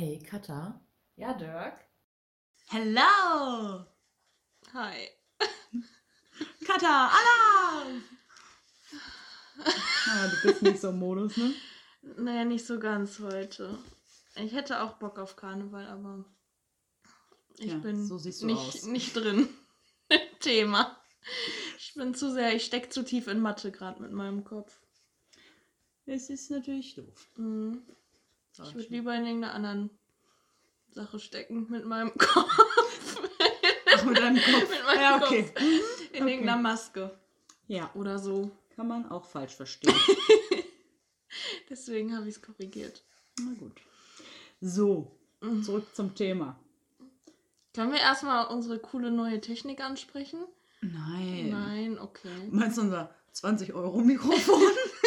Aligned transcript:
Ey, 0.00 0.20
Katha. 0.20 0.80
Ja, 1.16 1.32
Dirk. 1.34 1.74
Hello! 2.68 3.84
Hi. 4.72 5.08
Katha, 6.64 7.10
Alarm! 7.18 8.04
ah, 9.64 10.28
du 10.28 10.46
bist 10.46 10.62
nicht 10.62 10.80
so 10.80 10.90
im 10.90 11.00
Modus, 11.00 11.36
ne? 11.36 11.52
Naja, 12.16 12.44
nicht 12.44 12.64
so 12.64 12.78
ganz 12.78 13.18
heute. 13.18 13.76
Ich 14.36 14.52
hätte 14.52 14.82
auch 14.82 14.98
Bock 14.98 15.18
auf 15.18 15.34
Karneval, 15.34 15.88
aber 15.88 16.24
ich 17.58 17.72
Ja, 17.72 17.78
bin 17.78 18.06
so 18.06 18.18
siehst 18.18 18.42
du 18.42 18.46
nicht, 18.46 18.56
aus. 18.56 18.82
nicht 18.84 19.16
drin 19.16 19.48
im 20.10 20.38
Thema. 20.38 20.96
Ich 21.76 21.94
bin 21.94 22.14
zu 22.14 22.32
sehr, 22.32 22.54
ich 22.54 22.64
stecke 22.64 22.88
zu 22.90 23.02
tief 23.04 23.26
in 23.26 23.40
Mathe 23.40 23.72
gerade 23.72 24.00
mit 24.00 24.12
meinem 24.12 24.44
Kopf. 24.44 24.80
Es 26.06 26.30
ist 26.30 26.52
natürlich 26.52 26.94
doof. 26.94 27.26
Mhm. 27.36 27.82
Ich 28.64 28.74
würde 28.74 28.88
lieber 28.90 29.14
in 29.14 29.24
irgendeiner 29.26 29.54
anderen 29.54 29.90
Sache 30.90 31.18
stecken 31.18 31.66
mit 31.70 31.84
meinem 31.84 32.12
Kopf. 32.18 32.58
Ach, 33.94 34.04
mit 34.04 34.18
deinem 34.18 34.36
Kopf. 34.36 34.70
mit 34.70 34.84
meinem 34.86 35.00
ja, 35.00 35.16
okay. 35.16 35.42
Kopf. 35.44 35.62
In 36.12 36.22
Okay. 36.22 36.32
irgendeiner 36.32 36.56
Maske 36.60 37.18
Ja, 37.68 37.90
oder 37.94 38.18
so. 38.18 38.50
kann 38.74 38.88
man 38.88 39.08
auch 39.10 39.24
falsch 39.26 39.54
verstehen. 39.54 39.94
Deswegen 41.70 42.16
habe 42.16 42.28
ich 42.28 42.36
es 42.36 42.42
korrigiert. 42.42 43.02
Na 43.40 43.52
gut. 43.58 43.80
So, 44.60 45.12
Mhm. 45.40 45.62
zurück 45.62 45.86
zum 45.94 46.14
Thema. 46.16 46.58
Können 47.74 47.92
wir 47.92 48.00
erstmal 48.00 48.46
unsere 48.48 48.78
coole 48.80 49.10
neue 49.12 49.40
Technik 49.40 49.80
ansprechen? 49.80 50.40
Nein. 50.80 51.50
Nein, 51.50 51.98
okay. 52.00 52.48
Meinst 52.50 52.78
du 52.78 52.82
unser 52.82 53.14
20-Euro-Mikrofon? 53.34 54.60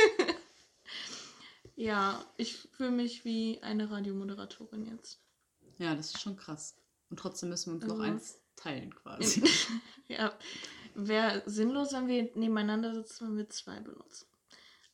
Ja, 1.82 2.24
ich 2.38 2.58
fühle 2.74 2.92
mich 2.92 3.26
wie 3.26 3.60
eine 3.62 3.90
Radiomoderatorin 3.90 4.86
jetzt. 4.86 5.20
ja, 5.80 5.96
das 5.96 6.08
ist 6.14 6.22
schon 6.22 6.36
krass. 6.38 6.76
Und 7.10 7.18
trotzdem 7.20 7.50
müssen 7.50 7.72
wir 7.72 7.76
uns 7.76 7.86
noch 7.86 8.00
Also- 8.00 8.04
eins 8.04 8.38
teilen 8.56 8.94
quasi. 8.96 9.44
ja, 10.08 10.32
wäre 10.96 11.42
sinnlos, 11.48 11.94
wenn 11.94 12.08
wir 12.08 12.30
nebeneinander 12.36 12.94
sitzen, 12.94 13.30
wenn 13.30 13.38
wir 13.38 13.50
zwei 13.50 13.80
benutzen. 13.80 14.28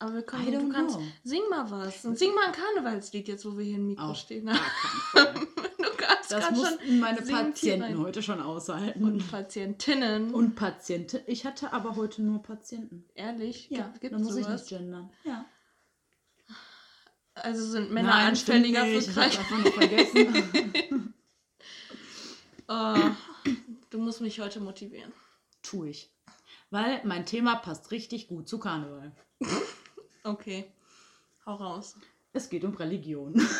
Aber 0.00 0.14
wir 0.14 0.22
können, 0.22 0.46
du 0.52 0.58
don't 0.58 0.72
kannst, 0.72 0.96
know. 0.96 1.04
sing 1.24 1.42
mal 1.50 1.68
was. 1.70 2.04
Und 2.04 2.16
sing 2.18 2.32
mal 2.34 2.46
ein 2.46 2.52
Karnevalslied 2.52 3.26
jetzt, 3.28 3.44
wo 3.44 3.58
wir 3.58 3.64
hier 3.64 3.74
im 3.76 3.86
Mikro 3.88 4.04
Auf 4.10 4.16
stehen. 4.16 4.46
du 5.14 5.96
kannst 5.96 6.30
Das 6.30 6.50
mussten 6.52 7.00
meine 7.00 7.20
Patienten 7.20 7.98
heute 7.98 8.22
schon 8.22 8.40
aushalten. 8.40 9.02
Und 9.04 9.28
Patientinnen. 9.30 10.32
Und 10.32 10.54
Patienten. 10.54 11.20
Ich 11.26 11.44
hatte 11.44 11.72
aber 11.72 11.96
heute 11.96 12.22
nur 12.22 12.40
Patienten. 12.42 13.04
Ehrlich? 13.14 13.68
Ja, 13.70 13.92
gibt 14.00 14.14
da 14.14 14.18
muss 14.18 14.36
ich 14.36 14.44
sowas? 14.44 14.60
nicht 14.62 14.68
gendern. 14.70 15.10
Ja. 15.24 15.44
Also 17.42 17.64
sind 17.66 17.90
Männer 17.90 18.08
Nein, 18.10 18.36
stimmt 18.36 18.66
für. 18.66 18.72
Ich 18.86 19.06
Krankheiten? 19.12 19.38
einfach 19.38 19.58
nur 19.58 19.72
vergessen. 19.72 21.14
Oh, 22.70 22.96
du 23.88 23.98
musst 23.98 24.20
mich 24.20 24.40
heute 24.40 24.60
motivieren. 24.60 25.10
tu 25.62 25.84
ich. 25.84 26.10
Weil 26.70 27.00
mein 27.04 27.24
Thema 27.24 27.56
passt 27.56 27.90
richtig 27.92 28.28
gut 28.28 28.48
zu 28.48 28.58
Karneval. 28.58 29.12
Okay. 30.24 30.66
Hau 31.46 31.54
raus. 31.54 31.96
Es 32.34 32.50
geht 32.50 32.64
um 32.64 32.74
Religion. 32.74 33.40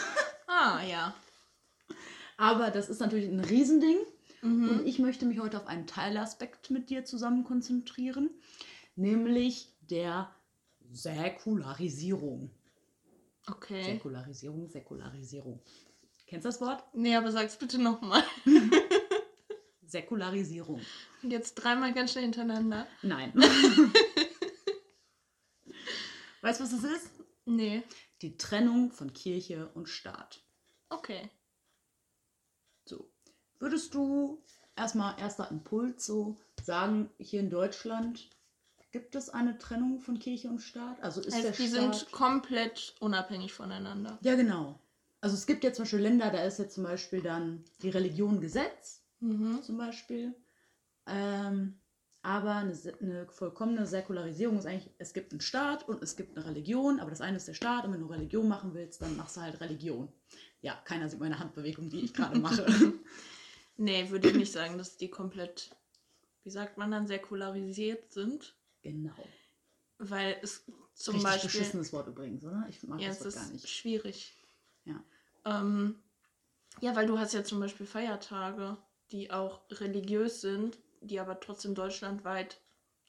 Ah, 0.51 0.83
ja. 0.83 1.15
Aber 2.37 2.71
das 2.71 2.89
ist 2.89 3.01
natürlich 3.01 3.29
ein 3.29 3.41
Riesending. 3.41 3.99
Mhm. 4.43 4.69
Und 4.69 4.87
ich 4.87 4.99
möchte 4.99 5.25
mich 5.25 5.39
heute 5.41 5.57
auf 5.57 5.67
einen 5.67 5.87
Teilaspekt 5.87 6.71
mit 6.71 6.91
dir 6.91 7.05
zusammen 7.05 7.45
konzentrieren. 7.45 8.29
Nämlich 8.97 9.73
der 9.83 10.35
Säkularisierung. 10.91 12.51
Okay. 13.51 13.83
Säkularisierung, 13.83 14.69
Säkularisierung. 14.69 15.63
Kennst 16.27 16.45
du 16.45 16.49
das 16.49 16.61
Wort? 16.61 16.85
Nee, 16.93 17.17
aber 17.17 17.33
sag's 17.33 17.57
bitte 17.57 17.79
nochmal. 17.79 18.23
Säkularisierung. 19.87 20.83
Und 21.23 21.31
jetzt 21.31 21.55
dreimal 21.55 21.95
ganz 21.95 22.13
schnell 22.13 22.25
hintereinander. 22.25 22.87
Nein. 23.03 23.33
weißt 26.43 26.61
du, 26.61 26.65
was 26.65 26.73
es 26.73 26.85
ist? 26.85 27.11
Nee. 27.47 27.83
Die 28.21 28.37
Trennung 28.37 28.93
von 28.93 29.15
Kirche 29.15 29.71
und 29.75 29.89
Staat. 29.89 30.43
Okay. 30.91 31.31
So. 32.85 33.11
Würdest 33.59 33.95
du 33.95 34.45
erstmal 34.77 35.19
erster 35.19 35.51
Impuls 35.51 36.05
so 36.05 36.39
sagen, 36.63 37.09
hier 37.19 37.41
in 37.41 37.49
Deutschland 37.49 38.29
gibt 38.99 39.15
es 39.15 39.29
eine 39.31 39.57
Trennung 39.59 40.01
von 40.01 40.19
Kirche 40.19 40.49
und 40.49 40.59
Staat? 40.61 41.01
Also 41.03 41.21
ist 41.21 41.35
Also 41.35 41.43
der 41.43 41.53
die 41.53 41.69
Staat... 41.69 41.95
sind 41.95 42.11
komplett 42.13 42.95
unabhängig 43.01 43.53
voneinander. 43.53 44.19
Ja, 44.23 44.35
genau. 44.35 44.81
Also 45.21 45.35
es 45.37 45.47
gibt 45.47 45.63
ja 45.63 45.73
zum 45.73 45.85
Beispiel 45.85 46.01
Länder, 46.01 46.31
da 46.31 46.43
ist 46.43 46.59
jetzt 46.59 46.75
zum 46.75 46.85
Beispiel 46.85 47.23
dann 47.23 47.65
die 47.83 47.91
Religion 47.91 48.41
Gesetz, 48.41 49.03
Mhm. 49.21 49.63
zum 49.63 49.77
Beispiel. 49.79 50.35
Ähm, 51.07 51.81
aber 52.23 52.55
eine, 52.57 52.73
eine 53.01 53.27
vollkommene 53.29 53.87
Säkularisierung 53.87 54.59
ist 54.59 54.67
eigentlich, 54.67 54.93
es 54.99 55.13
gibt 55.13 55.33
einen 55.33 55.41
Staat 55.41 55.89
und 55.89 56.03
es 56.03 56.17
gibt 56.17 56.37
eine 56.37 56.45
Religion, 56.47 57.01
aber 57.01 57.11
das 57.11 57.21
eine 57.21 57.37
ist 57.37 57.49
der 57.49 57.55
Staat 57.55 57.85
und 57.85 57.93
wenn 57.93 58.01
du 58.01 58.07
Religion 58.07 58.49
machen 58.49 58.75
willst, 58.75 59.01
dann 59.01 59.17
machst 59.17 59.37
du 59.37 59.41
halt 59.41 59.61
Religion. 59.61 60.09
Ja, 60.61 60.75
keiner 60.85 61.09
sieht 61.09 61.21
meine 61.21 61.39
Handbewegung, 61.39 61.89
die 61.89 62.01
ich 62.01 62.13
gerade 62.15 62.39
mache. 62.39 62.67
Nee, 63.81 64.11
würde 64.11 64.29
ich 64.31 64.35
nicht 64.35 64.51
sagen, 64.51 64.77
dass 64.77 64.97
die 64.97 65.09
komplett, 65.09 65.71
wie 66.43 66.51
sagt 66.51 66.79
man 66.79 66.91
dann, 66.91 67.07
säkularisiert 67.07 68.13
sind. 68.13 68.57
Genau. 68.83 69.15
Weil 69.99 70.39
es 70.43 70.65
zum 70.95 71.17
Richtig 71.17 71.31
Beispiel. 71.33 71.51
beschissenes 71.61 71.93
Wort 71.93 72.09
übrigens, 72.09 72.45
oder? 72.45 72.67
Ich 72.69 72.83
mag 72.85 73.01
Ja, 73.01 73.09
das 73.09 73.21
es 73.21 73.25
Wort 73.27 73.35
gar 73.35 73.45
ist 73.45 73.53
nicht. 73.53 73.69
schwierig. 73.69 74.35
Ja. 74.85 75.03
Ähm, 75.45 75.97
ja, 76.81 76.95
weil 76.95 77.07
du 77.07 77.19
hast 77.19 77.35
ja 77.35 77.45
zum 77.45 77.61
Beispiel 77.61 77.87
Feiertage, 77.87 78.77
die 79.11 79.31
auch 79.31 79.63
religiös 79.71 80.41
sind, 80.41 80.79
die 81.01 81.19
aber 81.21 81.41
trotzdem 81.41 81.75
deutschlandweit 81.75 82.61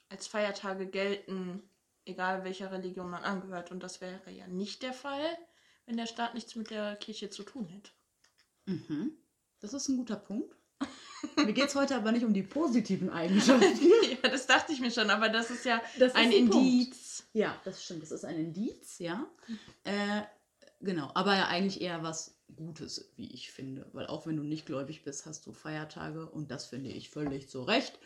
als 0.09 0.27
Feiertage 0.27 0.87
gelten, 0.87 1.61
egal 2.05 2.43
welcher 2.43 2.71
Religion 2.71 3.09
man 3.09 3.23
angehört. 3.23 3.71
Und 3.71 3.81
das 3.83 4.01
wäre 4.01 4.31
ja 4.31 4.47
nicht 4.47 4.81
der 4.81 4.93
Fall, 4.93 5.37
wenn 5.85 5.97
der 5.97 6.07
Staat 6.07 6.33
nichts 6.33 6.55
mit 6.55 6.71
der 6.71 6.95
Kirche 6.95 7.29
zu 7.29 7.43
tun 7.43 7.65
hätte. 7.67 7.91
Mhm. 8.65 9.17
Das 9.59 9.73
ist 9.73 9.87
ein 9.89 9.97
guter 9.97 10.15
Punkt. 10.15 10.55
Mir 11.35 11.53
geht 11.53 11.67
es 11.67 11.75
heute 11.75 11.95
aber 11.95 12.11
nicht 12.11 12.25
um 12.25 12.33
die 12.33 12.43
positiven 12.43 13.09
Eigenschaften. 13.09 13.79
ja, 14.23 14.29
das 14.29 14.47
dachte 14.47 14.71
ich 14.73 14.79
mir 14.79 14.91
schon, 14.91 15.09
aber 15.09 15.29
das 15.29 15.49
ist 15.49 15.65
ja 15.65 15.81
Das 15.97 16.09
ist 16.09 16.15
ein 16.15 16.29
Punkt. 16.31 16.55
Indiz. 16.55 17.23
Ja, 17.33 17.55
das 17.63 17.83
stimmt. 17.83 18.03
Das 18.03 18.11
ist 18.11 18.25
ein 18.25 18.37
Indiz, 18.37 18.99
ja. 18.99 19.25
Äh, 19.83 20.21
genau, 20.81 21.11
aber 21.13 21.35
ja 21.35 21.47
eigentlich 21.47 21.81
eher 21.81 22.01
was 22.03 22.35
Gutes, 22.55 23.11
wie 23.15 23.31
ich 23.31 23.51
finde. 23.51 23.85
Weil 23.93 24.07
auch 24.07 24.25
wenn 24.25 24.35
du 24.37 24.43
nicht 24.43 24.65
gläubig 24.65 25.03
bist, 25.03 25.25
hast 25.25 25.45
du 25.45 25.53
Feiertage 25.53 26.25
und 26.27 26.49
das 26.49 26.65
finde 26.65 26.89
ich 26.89 27.09
völlig 27.11 27.47
zu 27.49 27.61
Recht. 27.63 27.99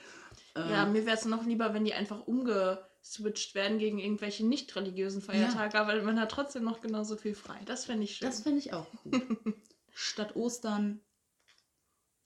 Äh, 0.56 0.69
Ja, 0.72 0.85
mir 0.85 1.06
wäre 1.06 1.16
es 1.18 1.25
noch 1.25 1.45
lieber, 1.45 1.74
wenn 1.74 1.85
die 1.85 1.94
einfach 1.94 2.28
umgeswitcht 2.28 3.56
werden 3.56 3.78
gegen 3.80 4.00
irgendwelche 4.00 4.45
nicht 4.45 4.75
religiösen 4.75 5.22
Feiertage, 5.22 5.80
aber 5.80 6.01
man 6.01 6.19
hat 6.19 6.31
trotzdem 6.31 6.63
noch 6.66 6.81
genauso 6.81 7.16
viel 7.16 7.35
frei. 7.35 7.59
Das 7.66 7.85
fände 7.85 8.03
ich 8.03 8.18
schön. 8.18 8.28
das 8.28 8.41
finde 8.41 8.59
ich 8.59 8.74
auch 8.74 8.85
gut. 9.03 9.22
Statt 9.94 10.35
Ostern. 10.35 11.00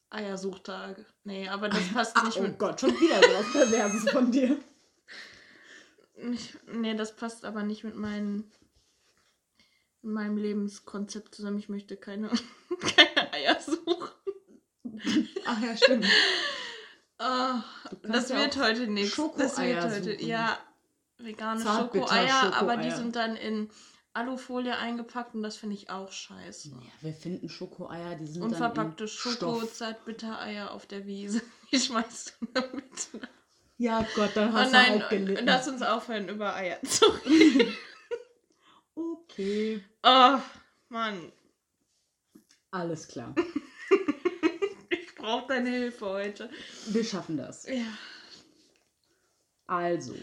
Eiersuchtag. 0.09 1.05
Nee, 1.23 1.47
aber 1.49 1.69
das 1.69 1.87
passt 1.93 2.15
Ah, 2.15 2.23
nicht 2.23 2.37
oh 2.37 2.43
mit. 2.43 2.57
Gott, 2.59 2.79
schon 2.79 2.99
wieder 2.99 3.15
so 3.21 3.33
was 3.33 3.51
Perverses 3.51 4.09
von 4.11 4.31
dir. 4.31 4.57
Ich, 6.15 6.55
nee, 6.71 6.95
das 6.95 7.15
passt 7.15 7.45
aber 7.45 7.63
nicht 7.63 7.83
mit 7.83 7.95
meinen, 7.95 8.51
meinem 10.01 10.37
Lebenskonzept 10.37 11.35
zusammen. 11.35 11.59
Ich 11.59 11.69
möchte 11.69 11.97
keine, 11.97 12.29
keine 12.95 13.33
Eier 13.33 13.59
suchen. 13.59 14.09
Ach 15.45 15.61
ja, 15.61 15.77
stimmt. 15.77 16.05
Oh, 17.19 17.59
das 18.03 18.29
ja 18.29 18.37
wird 18.37 18.57
heute 18.57 18.87
nichts. 18.87 19.15
Das 19.15 19.27
wird 19.37 19.51
Schokoeier 19.51 19.83
heute. 19.91 20.13
suchen. 20.13 20.27
Ja, 20.27 20.57
vegane 21.17 21.61
Schokoeier, 21.61 22.53
aber 22.55 22.77
die 22.77 22.83
Schokoeier. 22.83 22.97
sind 22.97 23.15
dann 23.15 23.35
in 23.35 23.69
Alufolie 24.17 24.75
eingepackt 24.77 25.35
und 25.35 25.43
das 25.43 25.57
finde 25.57 25.75
ich 25.75 25.89
auch 25.89 26.11
scheiße. 26.11 26.69
Ja, 26.69 26.75
wir 27.01 27.13
finden 27.13 27.49
Schokoeier, 27.49 28.15
die 28.15 28.25
sind 28.27 28.41
Unverpackte 28.41 29.05
dann 29.05 29.07
Schoko, 29.07 29.59
Stoff. 29.59 29.73
Zartbittereier 29.73 30.71
auf 30.71 30.85
der 30.85 31.05
Wiese. 31.05 31.41
Wie 31.69 31.79
schmeißt 31.79 32.37
du 32.41 32.45
damit? 32.53 33.09
Ja 33.77 34.05
Gott, 34.15 34.31
dann 34.35 34.49
Oh 34.49 34.53
hast 34.53 34.69
du 34.69 34.77
nein, 34.77 34.99
halt 35.01 35.09
gelitten. 35.09 35.45
lass 35.45 35.67
uns 35.67 35.81
aufhören, 35.81 36.27
über 36.29 36.55
Eier 36.55 36.81
zu 36.83 37.05
reden. 37.25 37.73
Okay, 38.99 39.83
Oh, 40.03 40.39
Mann. 40.89 41.31
alles 42.71 43.07
klar. 43.07 43.35
Ich 44.89 45.15
brauche 45.15 45.47
deine 45.47 45.69
Hilfe 45.69 46.05
heute. 46.05 46.49
Wir 46.87 47.03
schaffen 47.03 47.37
das. 47.37 47.67
Ja. 47.67 47.83
Also, 49.67 50.15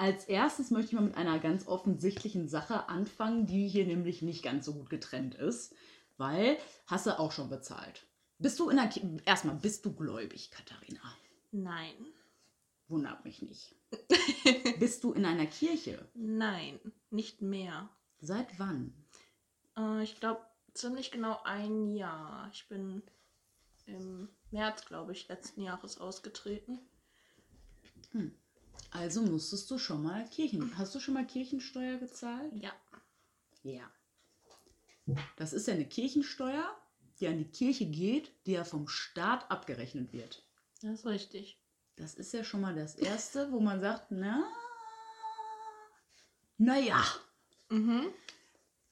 als 0.00 0.24
erstes 0.24 0.70
möchte 0.70 0.86
ich 0.86 0.92
mal 0.94 1.04
mit 1.04 1.16
einer 1.18 1.38
ganz 1.38 1.68
offensichtlichen 1.68 2.48
Sache 2.48 2.88
anfangen, 2.88 3.46
die 3.46 3.68
hier 3.68 3.84
nämlich 3.84 4.22
nicht 4.22 4.42
ganz 4.42 4.64
so 4.64 4.72
gut 4.72 4.88
getrennt 4.88 5.34
ist, 5.34 5.74
weil 6.16 6.56
hast 6.86 7.04
du 7.04 7.18
auch 7.18 7.32
schon 7.32 7.50
bezahlt. 7.50 8.06
Bist 8.38 8.58
du 8.58 8.70
in 8.70 8.78
der 8.78 8.88
Ki 8.88 9.02
erstmal 9.26 9.56
bist 9.56 9.84
du 9.84 9.92
gläubig, 9.92 10.50
Katharina? 10.50 11.02
Nein. 11.52 11.94
Wundert 12.88 13.26
mich 13.26 13.42
nicht. 13.42 13.76
bist 14.78 15.04
du 15.04 15.12
in 15.12 15.26
einer 15.26 15.44
Kirche? 15.44 16.08
Nein, 16.14 16.80
nicht 17.10 17.42
mehr. 17.42 17.90
Seit 18.22 18.58
wann? 18.58 18.94
Äh, 19.76 20.02
ich 20.02 20.18
glaube, 20.18 20.40
ziemlich 20.72 21.10
genau 21.10 21.38
ein 21.44 21.90
Jahr. 21.90 22.48
Ich 22.54 22.66
bin 22.70 23.02
im 23.84 24.30
März, 24.50 24.86
glaube 24.86 25.12
ich, 25.12 25.28
letzten 25.28 25.60
Jahres 25.60 25.98
ausgetreten. 25.98 26.78
Also 28.90 29.22
musstest 29.22 29.70
du 29.70 29.78
schon 29.78 30.02
mal 30.02 30.24
Kirchen. 30.28 30.76
Hast 30.76 30.94
du 30.94 31.00
schon 31.00 31.14
mal 31.14 31.26
Kirchensteuer 31.26 31.98
gezahlt? 31.98 32.52
Ja. 32.54 32.72
Ja. 33.62 33.90
Das 35.36 35.52
ist 35.52 35.66
ja 35.66 35.74
eine 35.74 35.86
Kirchensteuer, 35.86 36.64
die 37.18 37.26
an 37.28 37.38
die 37.38 37.50
Kirche 37.50 37.86
geht, 37.86 38.32
die 38.46 38.52
ja 38.52 38.64
vom 38.64 38.88
Staat 38.88 39.50
abgerechnet 39.50 40.12
wird. 40.12 40.42
Das 40.82 41.00
ist 41.00 41.06
richtig. 41.06 41.60
Das 41.96 42.14
ist 42.14 42.32
ja 42.32 42.44
schon 42.44 42.62
mal 42.62 42.74
das 42.74 42.94
Erste, 42.94 43.52
wo 43.52 43.60
man 43.60 43.80
sagt, 43.80 44.10
na, 44.10 44.44
naja, 46.58 47.02
Mhm. 47.68 48.08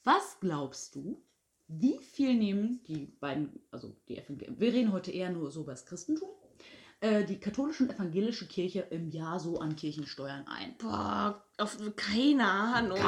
was 0.05 0.39
glaubst 0.41 0.95
du, 0.95 1.21
wie 1.67 1.99
viel 1.99 2.35
nehmen 2.35 2.83
die 2.85 3.07
beiden, 3.07 3.61
also 3.71 3.95
die 4.09 4.17
Evangel 4.17 4.55
wir 4.59 4.73
reden 4.73 4.93
heute 4.93 5.11
eher 5.11 5.31
nur 5.31 5.51
so 5.51 5.63
über 5.63 5.73
das 5.73 5.85
Christentum, 5.85 6.31
äh, 7.01 7.25
die 7.25 7.39
katholische 7.39 7.85
und 7.85 7.91
evangelische 7.95 8.47
Kirche 8.47 8.81
im 8.91 9.09
Jahr 9.11 9.39
so 9.39 9.59
an 9.61 9.77
Kirchensteuern 9.77 10.47
ein? 10.47 10.77
Boah, 10.79 11.45
auf, 11.59 11.79
keine 11.97 12.51
Ahnung. 12.51 12.99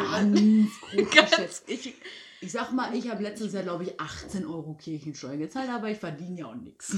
Ganz 1.12 1.34
Ganz, 1.36 1.62
ich, 1.66 1.94
Ich 2.40 2.52
sag 2.52 2.72
mal, 2.72 2.94
ich 2.94 3.10
habe 3.10 3.22
letztes 3.22 3.52
Jahr, 3.52 3.64
glaube 3.64 3.84
ich, 3.84 4.00
18 4.00 4.46
Euro 4.46 4.74
Kirchensteuer 4.74 5.36
gezahlt, 5.36 5.68
aber 5.68 5.90
ich 5.90 5.98
verdiene 5.98 6.40
ja 6.40 6.46
auch 6.46 6.54
nichts. 6.54 6.96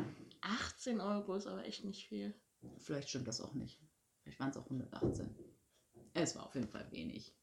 18 0.40 1.00
Euro 1.00 1.34
ist 1.34 1.46
aber 1.46 1.64
echt 1.64 1.84
nicht 1.84 2.06
viel. 2.06 2.34
Vielleicht 2.78 3.08
stimmt 3.08 3.26
das 3.26 3.40
auch 3.40 3.54
nicht. 3.54 3.80
Vielleicht 4.22 4.38
waren 4.40 4.50
es 4.50 4.56
auch 4.56 4.64
118. 4.64 5.34
Es 6.14 6.36
war 6.36 6.44
auf 6.46 6.54
jeden 6.54 6.68
Fall 6.68 6.86
wenig. 6.90 7.34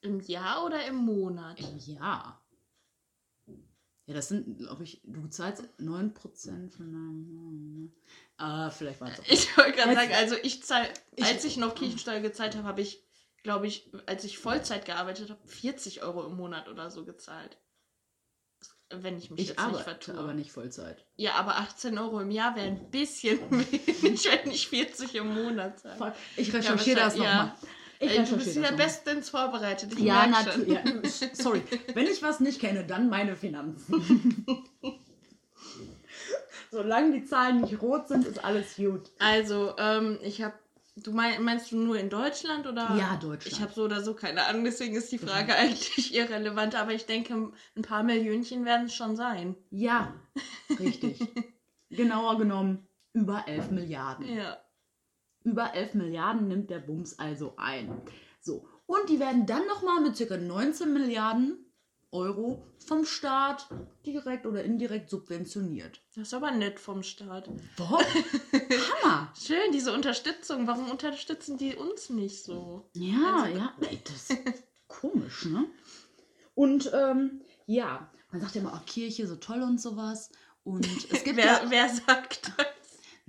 Im 0.00 0.20
Jahr 0.20 0.64
oder 0.64 0.86
im 0.86 0.96
Monat? 0.96 1.60
Im 1.60 1.78
Jahr. 1.78 2.42
Ja, 4.08 4.14
das 4.14 4.28
sind, 4.28 4.56
glaube 4.58 4.84
ich, 4.84 5.02
du 5.04 5.28
zahlst 5.28 5.62
9% 5.78 6.70
von 6.70 6.92
deinem. 6.92 7.92
Ah, 8.38 8.70
vielleicht 8.70 9.02
waren 9.02 9.12
es 9.12 9.20
auch. 9.20 9.24
Ich 9.28 9.54
wollte 9.58 9.72
gerade 9.72 9.94
sagen, 9.94 10.12
also 10.14 10.34
ich 10.42 10.62
zahle, 10.64 10.88
als 11.20 11.44
ich 11.44 11.58
noch 11.58 11.74
Kirchensteuer 11.74 12.20
gezahlt 12.20 12.56
habe, 12.56 12.66
habe 12.66 12.80
ich, 12.80 13.04
glaube 13.42 13.66
ich, 13.66 13.90
als 14.06 14.24
ich 14.24 14.38
Vollzeit 14.38 14.86
gearbeitet 14.86 15.28
habe, 15.28 15.46
40 15.46 16.02
Euro 16.02 16.24
im 16.26 16.36
Monat 16.36 16.68
oder 16.70 16.90
so 16.90 17.04
gezahlt. 17.04 17.58
Wenn 18.90 19.18
ich 19.18 19.30
mich 19.30 19.40
Ich 19.40 19.48
jetzt 19.48 19.58
nicht 19.58 19.66
arbeite 19.66 19.84
vertue. 19.84 20.14
aber 20.18 20.32
nicht 20.32 20.52
Vollzeit. 20.52 21.04
Ja, 21.16 21.34
aber 21.34 21.58
18 21.58 21.98
Euro 21.98 22.20
im 22.20 22.30
Jahr 22.30 22.56
wäre 22.56 22.68
ein 22.68 22.90
bisschen 22.90 23.38
wenig, 23.50 24.24
wenn 24.24 24.50
ich 24.50 24.68
40 24.68 25.16
im 25.16 25.34
Monat 25.34 25.80
zahle. 25.80 26.14
Ich 26.38 26.50
recherchiere 26.54 26.98
Ja, 26.98 27.04
das 27.04 27.14
nochmal. 27.16 27.52
Ich 28.00 28.16
Ey, 28.16 28.24
du 28.24 28.36
bist 28.36 28.54
wieder 28.54 28.72
bestens 28.72 29.28
vorbereitet. 29.28 29.92
Ich 29.92 29.98
Ja, 29.98 30.26
natürlich. 30.26 30.68
Ja, 30.68 31.28
sorry. 31.32 31.62
Wenn 31.94 32.06
ich 32.06 32.22
was 32.22 32.38
nicht 32.38 32.60
kenne, 32.60 32.84
dann 32.84 33.08
meine 33.08 33.34
Finanzen. 33.34 34.00
Solange 36.70 37.12
die 37.18 37.24
Zahlen 37.24 37.62
nicht 37.62 37.80
rot 37.82 38.08
sind, 38.08 38.26
ist 38.26 38.44
alles 38.44 38.76
gut. 38.76 39.10
Also, 39.18 39.74
ähm, 39.78 40.18
ich 40.22 40.42
habe. 40.42 40.54
Du 40.96 41.12
mein, 41.12 41.44
meinst 41.44 41.70
du 41.70 41.76
nur 41.76 41.96
in 41.96 42.10
Deutschland 42.10 42.66
oder? 42.66 42.96
Ja, 42.98 43.16
Deutschland. 43.22 43.46
Ich 43.46 43.60
habe 43.60 43.72
so 43.72 43.84
oder 43.84 44.02
so 44.02 44.14
keine 44.14 44.44
Ahnung, 44.46 44.64
deswegen 44.64 44.96
ist 44.96 45.12
die 45.12 45.18
Frage 45.18 45.54
eigentlich 45.54 46.12
irrelevant, 46.12 46.74
aber 46.74 46.92
ich 46.92 47.06
denke, 47.06 47.52
ein 47.76 47.82
paar 47.82 48.02
Millionchen 48.02 48.64
werden 48.64 48.86
es 48.86 48.94
schon 48.94 49.14
sein. 49.14 49.54
Ja, 49.70 50.12
richtig. 50.76 51.20
Genauer 51.90 52.38
genommen 52.38 52.88
über 53.12 53.44
11 53.46 53.70
Milliarden. 53.70 54.28
Ja. 54.28 54.58
Über 55.50 55.74
11 55.74 55.94
Milliarden 55.94 56.48
nimmt 56.48 56.70
der 56.70 56.78
Bums 56.80 57.18
also 57.18 57.54
ein. 57.56 58.00
So, 58.40 58.66
und 58.86 59.08
die 59.08 59.18
werden 59.20 59.46
dann 59.46 59.66
nochmal 59.66 60.00
mit 60.00 60.16
ca. 60.16 60.36
19 60.36 60.92
Milliarden 60.92 61.64
Euro 62.10 62.64
vom 62.86 63.04
Staat 63.04 63.68
direkt 64.06 64.46
oder 64.46 64.64
indirekt 64.64 65.10
subventioniert. 65.10 66.00
Das 66.14 66.28
ist 66.28 66.34
aber 66.34 66.50
nett 66.52 66.80
vom 66.80 67.02
Staat. 67.02 67.50
Boah, 67.76 68.00
Hammer! 69.02 69.32
Schön, 69.38 69.72
diese 69.72 69.92
Unterstützung. 69.92 70.66
Warum 70.66 70.90
unterstützen 70.90 71.58
die 71.58 71.76
uns 71.76 72.08
nicht 72.08 72.42
so? 72.44 72.88
Ja, 72.94 73.42
Also- 73.44 73.58
ja, 73.58 73.72
ey, 73.90 74.00
das 74.04 74.30
ist 74.30 74.62
komisch, 74.86 75.44
ne? 75.46 75.66
Und 76.54 76.90
ähm, 76.94 77.42
ja, 77.66 78.10
man 78.32 78.40
sagt 78.40 78.54
ja 78.54 78.62
immer, 78.62 78.72
oh, 78.74 78.84
Kirche 78.86 79.26
so 79.26 79.36
toll 79.36 79.62
und 79.62 79.80
sowas. 79.80 80.30
Und 80.64 80.86
es 81.12 81.24
gibt 81.24 81.36
Wer, 81.36 81.44
ja, 81.44 81.60
wer 81.68 81.88
sagt 81.88 82.52
das? 82.56 82.66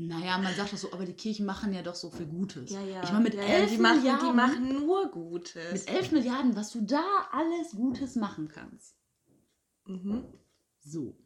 Naja, 0.01 0.37
man 0.37 0.55
sagt 0.55 0.71
das 0.71 0.79
so, 0.79 0.93
aber 0.93 1.03
die 1.03 1.13
Kirchen 1.13 1.45
machen 1.45 1.73
ja 1.73 1.81
doch 1.81 1.93
so 1.93 2.09
viel 2.09 2.25
Gutes. 2.25 2.71
Ja, 2.71 2.81
ja. 2.81 3.03
Ich 3.03 3.11
meine, 3.11 3.25
mit 3.25 3.33
ja, 3.33 3.41
11 3.41 3.71
ja, 3.71 3.75
die 3.75 3.81
machen, 3.81 3.97
Milliarden, 3.97 4.29
die 4.29 4.33
machen 4.33 4.75
nur 4.79 5.11
Gutes. 5.11 5.73
mit 5.73 5.89
11 5.89 6.11
Milliarden, 6.13 6.55
was 6.55 6.71
du 6.71 6.81
da 6.85 7.27
alles 7.33 7.71
Gutes 7.71 8.15
machen 8.15 8.47
kannst. 8.47 8.95
Mhm. 9.87 10.23
So. 10.79 11.17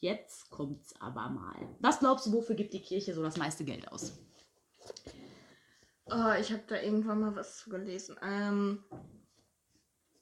Jetzt 0.00 0.48
kommt's 0.48 0.98
aber 0.98 1.28
mal. 1.28 1.76
Was 1.80 1.98
glaubst 1.98 2.24
du, 2.24 2.32
wofür 2.32 2.56
gibt 2.56 2.72
die 2.72 2.80
Kirche 2.80 3.12
so 3.12 3.22
das 3.22 3.36
meiste 3.36 3.66
Geld 3.66 3.86
aus? 3.92 4.14
Oh, 6.06 6.32
ich 6.40 6.50
habe 6.52 6.62
da 6.66 6.80
irgendwann 6.80 7.20
mal 7.20 7.36
was 7.36 7.58
zu 7.58 7.68
gelesen. 7.68 8.16
Ähm, 8.22 8.82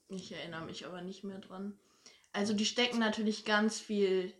ich 0.09 0.33
erinnere 0.33 0.65
mich 0.65 0.85
aber 0.85 1.01
nicht 1.01 1.23
mehr 1.23 1.39
dran. 1.39 1.79
Also 2.33 2.55
die 2.55 2.67
stecken 2.67 2.99
natürlich 2.99 3.45
ganz 3.45 3.79
viel 3.79 4.35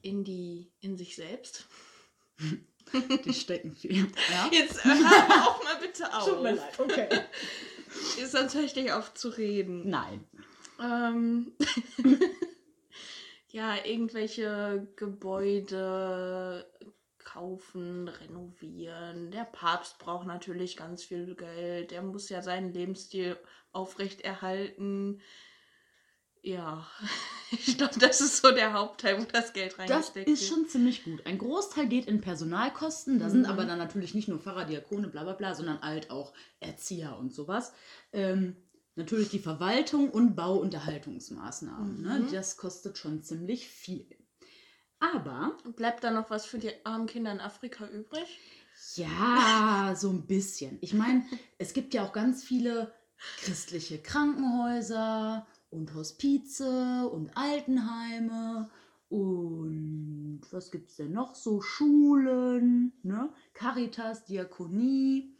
in 0.00 0.22
die 0.22 0.72
in 0.80 0.96
sich 0.96 1.16
selbst. 1.16 1.66
Die 3.24 3.34
stecken 3.34 3.74
viel. 3.74 4.06
Ja? 4.30 4.48
Jetzt 4.52 4.84
hör 4.84 4.92
aber 4.92 5.48
auch 5.48 5.64
mal 5.64 5.76
bitte 5.80 6.14
auf. 6.14 6.28
Tut 6.28 6.42
mir 6.42 6.52
leid, 6.52 6.78
okay. 6.78 7.08
Ist 8.22 8.32
sonst 8.32 8.54
höre 8.54 8.64
ich 8.64 8.74
dich 8.74 8.92
auf 8.92 9.14
zu 9.14 9.28
reden. 9.30 9.88
Nein. 9.88 10.24
Ähm, 10.80 11.52
ja, 13.50 13.74
irgendwelche 13.84 14.86
Gebäude 14.96 16.66
kaufen, 17.18 18.08
renovieren. 18.08 19.30
Der 19.30 19.44
Papst 19.44 19.98
braucht 19.98 20.26
natürlich 20.26 20.76
ganz 20.76 21.04
viel 21.04 21.34
Geld. 21.34 21.90
Der 21.90 22.02
muss 22.02 22.28
ja 22.28 22.42
seinen 22.42 22.72
Lebensstil 22.72 23.36
aufrechterhalten. 23.72 25.20
Ja, 26.46 26.86
ich 27.50 27.76
glaube, 27.76 27.98
das 27.98 28.20
ist 28.20 28.40
so 28.40 28.52
der 28.52 28.72
Hauptteil, 28.72 29.20
wo 29.20 29.24
das 29.24 29.52
Geld 29.52 29.72
Das 29.72 29.78
reingesteckt 29.80 30.28
ist 30.28 30.42
wird. 30.42 30.50
schon 30.50 30.68
ziemlich 30.68 31.02
gut. 31.02 31.26
Ein 31.26 31.38
Großteil 31.38 31.88
geht 31.88 32.06
in 32.06 32.20
Personalkosten. 32.20 33.18
Da 33.18 33.30
sind 33.30 33.40
Mhm. 33.42 33.46
aber 33.46 33.64
dann 33.64 33.78
natürlich 33.78 34.14
nicht 34.14 34.28
nur 34.28 34.38
Pfarrer, 34.38 34.64
Diakone, 34.64 35.08
bla 35.08 35.24
bla 35.24 35.32
bla, 35.32 35.54
sondern 35.56 35.80
halt 35.82 36.10
auch 36.10 36.32
Erzieher 36.60 37.18
und 37.18 37.34
sowas. 37.34 37.72
Ähm, 38.12 38.56
natürlich 38.94 39.28
die 39.28 39.40
Verwaltung 39.40 40.08
und 40.10 40.36
Bauunterhaltungsmaßnahmen. 40.36 42.00
Ne? 42.02 42.20
Mhm. 42.20 42.32
Das 42.32 42.56
kostet 42.56 42.96
schon 42.96 43.22
ziemlich 43.24 43.68
viel. 43.68 44.06
Aber 45.00 45.58
Bleibt 45.76 46.04
da 46.04 46.10
noch 46.10 46.30
was 46.30 46.46
für 46.46 46.58
die 46.58 46.70
armen 46.86 47.06
Kinder 47.06 47.32
in 47.32 47.40
Afrika 47.40 47.86
übrig? 47.88 48.38
Ja, 48.94 49.94
so 49.98 50.10
ein 50.10 50.26
bisschen. 50.26 50.78
Ich 50.80 50.94
meine, 50.94 51.24
es 51.58 51.72
gibt 51.72 51.92
ja 51.92 52.04
auch 52.06 52.12
ganz 52.12 52.44
viele 52.44 52.94
christliche 53.42 53.98
Krankenhäuser 54.00 55.46
und 55.70 55.94
Hospize 55.94 57.08
und 57.08 57.36
Altenheime 57.36 58.70
und 59.08 60.40
was 60.50 60.70
gibt 60.70 60.90
es 60.90 60.96
denn 60.96 61.12
noch 61.12 61.34
so? 61.34 61.60
Schulen, 61.60 62.92
ne? 63.02 63.32
Caritas, 63.54 64.24
Diakonie. 64.24 65.32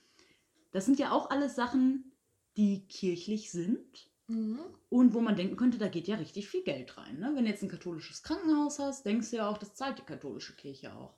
Das 0.72 0.86
sind 0.86 0.98
ja 0.98 1.10
auch 1.12 1.30
alles 1.30 1.56
Sachen, 1.56 2.12
die 2.56 2.86
kirchlich 2.86 3.50
sind 3.50 4.10
Mhm. 4.28 4.58
und 4.88 5.14
wo 5.14 5.20
man 5.20 5.36
denken 5.36 5.56
könnte, 5.56 5.78
da 5.78 5.86
geht 5.86 6.08
ja 6.08 6.16
richtig 6.16 6.48
viel 6.48 6.64
Geld 6.64 6.96
rein. 6.98 7.20
Ne? 7.20 7.30
Wenn 7.34 7.44
du 7.44 7.50
jetzt 7.50 7.62
ein 7.62 7.68
katholisches 7.68 8.24
Krankenhaus 8.24 8.80
hast, 8.80 9.06
denkst 9.06 9.30
du 9.30 9.36
ja 9.36 9.48
auch, 9.48 9.56
das 9.58 9.74
zahlt 9.74 9.98
die 9.98 10.02
katholische 10.02 10.56
Kirche 10.56 10.92
auch. 10.94 11.14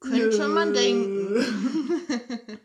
Könnte 0.00 0.38
Nö. 0.38 0.48
man 0.48 0.72
denken. 0.72 1.36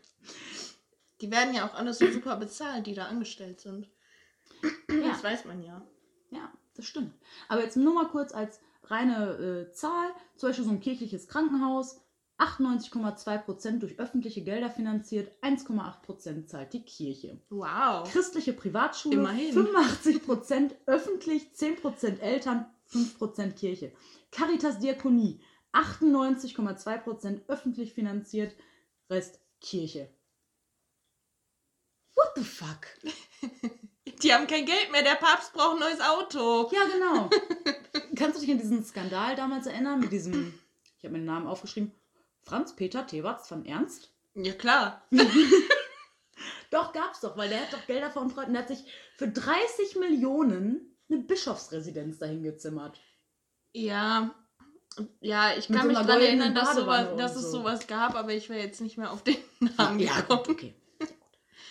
Die 1.20 1.30
werden 1.30 1.54
ja 1.54 1.68
auch 1.68 1.74
alle 1.74 1.92
so 1.94 2.10
super 2.10 2.36
bezahlt, 2.36 2.86
die 2.86 2.94
da 2.94 3.04
angestellt 3.06 3.60
sind. 3.60 3.88
Ja. 4.62 5.08
Das 5.08 5.24
weiß 5.24 5.44
man 5.46 5.62
ja. 5.62 5.82
Ja, 6.30 6.52
das 6.74 6.86
stimmt. 6.86 7.14
Aber 7.48 7.62
jetzt 7.62 7.76
nur 7.76 7.94
mal 7.94 8.08
kurz 8.08 8.32
als 8.32 8.60
reine 8.84 9.68
äh, 9.68 9.72
Zahl, 9.72 10.10
zum 10.36 10.48
Beispiel 10.48 10.64
so 10.64 10.70
ein 10.70 10.80
kirchliches 10.80 11.28
Krankenhaus, 11.28 12.00
98,2% 12.38 13.78
durch 13.78 13.98
öffentliche 13.98 14.42
Gelder 14.42 14.70
finanziert, 14.70 15.30
1,8% 15.42 16.46
zahlt 16.46 16.72
die 16.72 16.84
Kirche. 16.84 17.40
Wow. 17.50 18.10
Christliche 18.10 18.52
Privatschule, 18.52 19.16
Immerhin. 19.16 19.54
85% 19.54 20.72
öffentlich, 20.86 21.50
10% 21.54 22.18
Eltern, 22.18 22.66
5% 22.90 23.52
Kirche. 23.52 23.92
Caritas 24.32 24.78
Diakonie, 24.78 25.40
98,2% 25.72 27.42
öffentlich 27.46 27.94
finanziert, 27.94 28.54
Rest 29.08 29.40
Kirche. 29.60 30.08
What 32.14 32.32
the 32.36 32.42
fuck? 32.42 32.86
Die 34.22 34.32
haben 34.32 34.46
kein 34.46 34.66
Geld 34.66 34.92
mehr, 34.92 35.02
der 35.02 35.16
Papst 35.16 35.52
braucht 35.52 35.74
ein 35.74 35.80
neues 35.80 36.00
Auto. 36.00 36.70
Ja, 36.72 36.84
genau. 36.84 37.30
Kannst 38.16 38.36
du 38.36 38.40
dich 38.40 38.50
an 38.50 38.58
diesen 38.58 38.84
Skandal 38.84 39.34
damals 39.36 39.66
erinnern 39.66 40.00
mit 40.00 40.12
diesem, 40.12 40.54
ich 40.98 41.04
habe 41.04 41.12
mir 41.12 41.18
den 41.20 41.26
Namen 41.26 41.46
aufgeschrieben, 41.46 41.92
Franz 42.44 42.76
Peter 42.76 43.06
Tewarts 43.06 43.48
von 43.48 43.64
Ernst? 43.66 44.10
Ja, 44.34 44.52
klar. 44.52 45.02
Doch, 46.70 46.94
gab's 46.94 47.20
doch, 47.20 47.36
weil 47.36 47.50
der 47.50 47.60
hat 47.60 47.72
doch 47.74 47.86
Gelder 47.86 48.10
veruntreut 48.10 48.46
und 48.46 48.54
der 48.54 48.62
hat 48.62 48.68
sich 48.68 48.82
für 49.18 49.28
30 49.28 49.96
Millionen 49.96 50.96
eine 51.10 51.20
Bischofsresidenz 51.20 52.18
dahin 52.18 52.42
gezimmert. 52.42 52.98
Ja. 53.74 54.34
Ja, 55.20 55.54
ich 55.54 55.68
kann 55.68 55.82
so 55.82 55.88
mich 55.88 55.98
daran 55.98 56.22
erinnern, 56.22 56.54
dass, 56.54 56.74
sowas, 56.74 57.14
dass 57.18 57.36
es 57.36 57.42
so. 57.42 57.58
sowas 57.58 57.86
gab, 57.86 58.14
aber 58.14 58.32
ich 58.32 58.48
wäre 58.48 58.60
jetzt 58.60 58.80
nicht 58.80 58.96
mehr 58.96 59.12
auf 59.12 59.22
den 59.22 59.36
Namen 59.76 60.00
ja, 60.00 60.16
gekommen. 60.20 60.44
gut, 60.44 60.48
okay. 60.48 60.74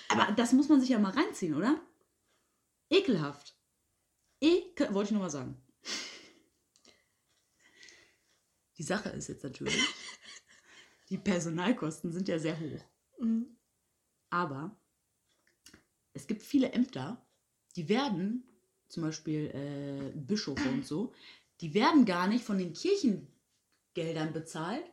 Aber 0.10 0.32
das 0.34 0.54
muss 0.54 0.70
man 0.70 0.80
sich 0.80 0.90
ja 0.90 1.00
mal 1.00 1.14
reinziehen, 1.14 1.56
oder? 1.56 1.80
Ekelhaft. 2.92 3.56
Ekel, 4.42 4.94
wollte 4.94 5.08
ich 5.08 5.12
nur 5.12 5.22
mal 5.22 5.30
sagen. 5.30 5.56
Die 8.78 8.84
Sache 8.84 9.10
ist 9.10 9.30
jetzt 9.30 9.44
natürlich, 9.44 9.78
die 11.10 11.18
Personalkosten 11.18 12.12
sind 12.12 12.28
ja 12.28 12.38
sehr 12.38 12.60
hoch. 12.60 12.84
Mhm. 13.20 13.58
Aber 14.30 14.76
es 16.14 16.28
gibt 16.28 16.44
viele 16.44 16.72
Ämter, 16.74 17.26
die 17.76 17.88
werden, 17.88 18.44
zum 18.90 19.04
Beispiel 19.04 19.52
äh, 19.54 20.18
Bischöfe 20.18 20.68
und 20.70 20.86
so, 20.86 21.14
die 21.62 21.74
werden 21.74 22.06
gar 22.06 22.28
nicht 22.28 22.44
von 22.44 22.58
den 22.58 22.74
Kirchengeldern 22.74 24.34
bezahlt, 24.34 24.84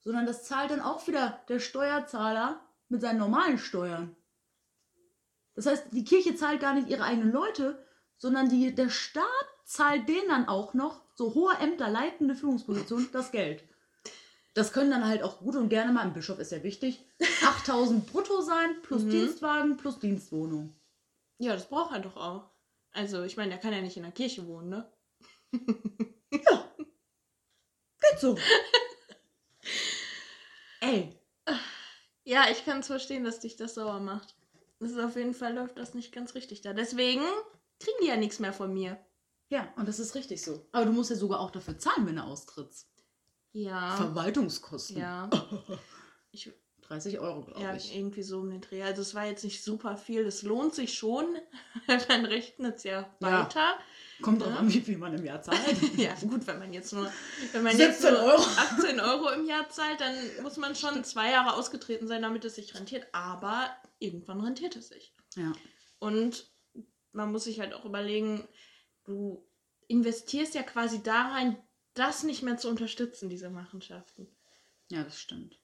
sondern 0.00 0.24
das 0.24 0.44
zahlt 0.44 0.70
dann 0.70 0.80
auch 0.80 1.06
wieder 1.08 1.44
der 1.48 1.58
Steuerzahler 1.58 2.66
mit 2.88 3.00
seinen 3.00 3.18
normalen 3.18 3.58
Steuern. 3.58 4.16
Das 5.54 5.66
heißt, 5.66 5.86
die 5.92 6.04
Kirche 6.04 6.34
zahlt 6.34 6.60
gar 6.60 6.74
nicht 6.74 6.88
ihre 6.88 7.04
eigenen 7.04 7.32
Leute, 7.32 7.84
sondern 8.16 8.48
die, 8.48 8.74
der 8.74 8.88
Staat 8.90 9.24
zahlt 9.64 10.08
denen 10.08 10.28
dann 10.28 10.48
auch 10.48 10.74
noch, 10.74 11.02
so 11.14 11.34
hohe 11.34 11.54
Ämter, 11.58 11.88
leitende 11.90 12.34
Führungspositionen, 12.34 13.08
das 13.12 13.32
Geld. 13.32 13.64
Das 14.54 14.72
können 14.72 14.90
dann 14.90 15.06
halt 15.06 15.22
auch 15.22 15.38
gut 15.38 15.56
und 15.56 15.68
gerne 15.68 15.92
mal, 15.92 16.02
ein 16.02 16.12
Bischof 16.14 16.38
ist 16.38 16.52
ja 16.52 16.62
wichtig, 16.62 17.04
8000 17.44 18.06
brutto 18.10 18.40
sein, 18.42 18.76
plus 18.82 19.02
Mhm. 19.04 19.10
Dienstwagen, 19.10 19.76
plus 19.76 19.98
Dienstwohnung. 19.98 20.74
Ja, 21.38 21.54
das 21.54 21.68
braucht 21.68 21.92
er 21.94 22.00
doch 22.00 22.16
auch. 22.16 22.50
Also, 22.92 23.22
ich 23.24 23.36
meine, 23.36 23.50
der 23.50 23.58
kann 23.58 23.72
ja 23.72 23.80
nicht 23.80 23.96
in 23.96 24.02
der 24.02 24.12
Kirche 24.12 24.46
wohnen, 24.46 24.68
ne? 24.68 24.92
Geht 26.30 28.20
so. 28.20 28.36
Ey, 30.80 31.18
Ja, 32.24 32.44
ich 32.50 32.64
kann 32.64 32.80
es 32.80 32.86
verstehen, 32.86 33.24
dass 33.24 33.40
dich 33.40 33.56
das 33.56 33.74
sauer 33.74 34.00
macht. 34.00 34.34
Das 34.82 34.90
ist 34.90 34.98
auf 34.98 35.16
jeden 35.16 35.34
Fall 35.34 35.54
läuft 35.54 35.78
das 35.78 35.94
nicht 35.94 36.12
ganz 36.12 36.34
richtig 36.34 36.60
da. 36.60 36.72
Deswegen 36.72 37.22
kriegen 37.80 37.96
die 38.02 38.08
ja 38.08 38.16
nichts 38.16 38.38
mehr 38.40 38.52
von 38.52 38.72
mir. 38.74 38.98
ja, 39.48 39.66
und 39.76 39.86
das 39.88 39.98
ist 39.98 40.14
richtig 40.14 40.42
so. 40.42 40.66
Aber 40.72 40.84
du 40.86 40.92
musst 40.92 41.10
ja 41.10 41.16
sogar 41.16 41.40
auch 41.40 41.50
dafür 41.50 41.78
zahlen, 41.78 42.06
wenn 42.06 42.16
du 42.16 42.22
austrittst. 42.24 42.88
Ja. 43.52 43.96
Verwaltungskosten. 43.96 44.98
Ja. 44.98 45.28
Ich, 46.34 46.50
30 46.88 47.20
Euro, 47.20 47.42
glaube 47.42 47.60
ja, 47.60 47.74
ich. 47.76 47.94
irgendwie 47.94 48.22
so 48.22 48.38
um 48.40 48.48
den 48.48 48.62
Dreh. 48.62 48.82
Also 48.82 49.02
es 49.02 49.14
war 49.14 49.26
jetzt 49.26 49.44
nicht 49.44 49.62
super 49.62 49.98
viel. 49.98 50.22
Es 50.26 50.42
lohnt 50.42 50.74
sich 50.74 50.94
schon. 50.94 51.26
Dann 52.08 52.24
rechnet 52.24 52.76
es 52.78 52.84
ja 52.84 53.00
Ja. 53.20 53.42
weiter. 53.44 53.74
Kommt 54.22 54.40
drauf 54.40 54.48
Ja. 54.50 54.56
an, 54.56 54.72
wie 54.72 54.80
viel 54.80 54.96
man 54.96 55.12
im 55.12 55.24
Jahr 55.26 55.42
zahlt. 55.42 55.60
Ja, 55.98 56.14
gut, 56.22 56.46
wenn 56.46 56.58
man 56.58 56.72
jetzt 56.72 56.92
nur, 56.94 57.10
wenn 57.52 57.62
man 57.62 57.76
jetzt 57.76 58.00
17 58.00 58.14
nur 58.14 58.22
Euro. 58.32 58.42
18 58.42 59.00
Euro 59.00 59.28
im 59.30 59.44
Jahr 59.46 59.68
zahlt, 59.68 60.00
dann 60.00 60.14
muss 60.42 60.56
man 60.56 60.74
schon 60.74 61.04
zwei 61.04 61.30
Jahre 61.32 61.54
ausgetreten 61.54 62.08
sein, 62.08 62.22
damit 62.22 62.46
es 62.46 62.54
sich 62.54 62.74
rentiert. 62.74 63.06
Aber 63.12 63.68
irgendwann 64.02 64.40
rentiert 64.40 64.76
es 64.76 64.88
sich. 64.88 65.14
Ja. 65.36 65.52
Und 65.98 66.50
man 67.12 67.30
muss 67.30 67.44
sich 67.44 67.60
halt 67.60 67.74
auch 67.74 67.84
überlegen, 67.84 68.46
du 69.04 69.46
investierst 69.88 70.54
ja 70.54 70.62
quasi 70.62 71.02
da 71.02 71.32
rein, 71.32 71.56
das 71.94 72.22
nicht 72.22 72.42
mehr 72.42 72.56
zu 72.56 72.68
unterstützen, 72.68 73.28
diese 73.28 73.50
Machenschaften. 73.50 74.28
Ja, 74.90 75.04
das 75.04 75.18
stimmt. 75.18 75.60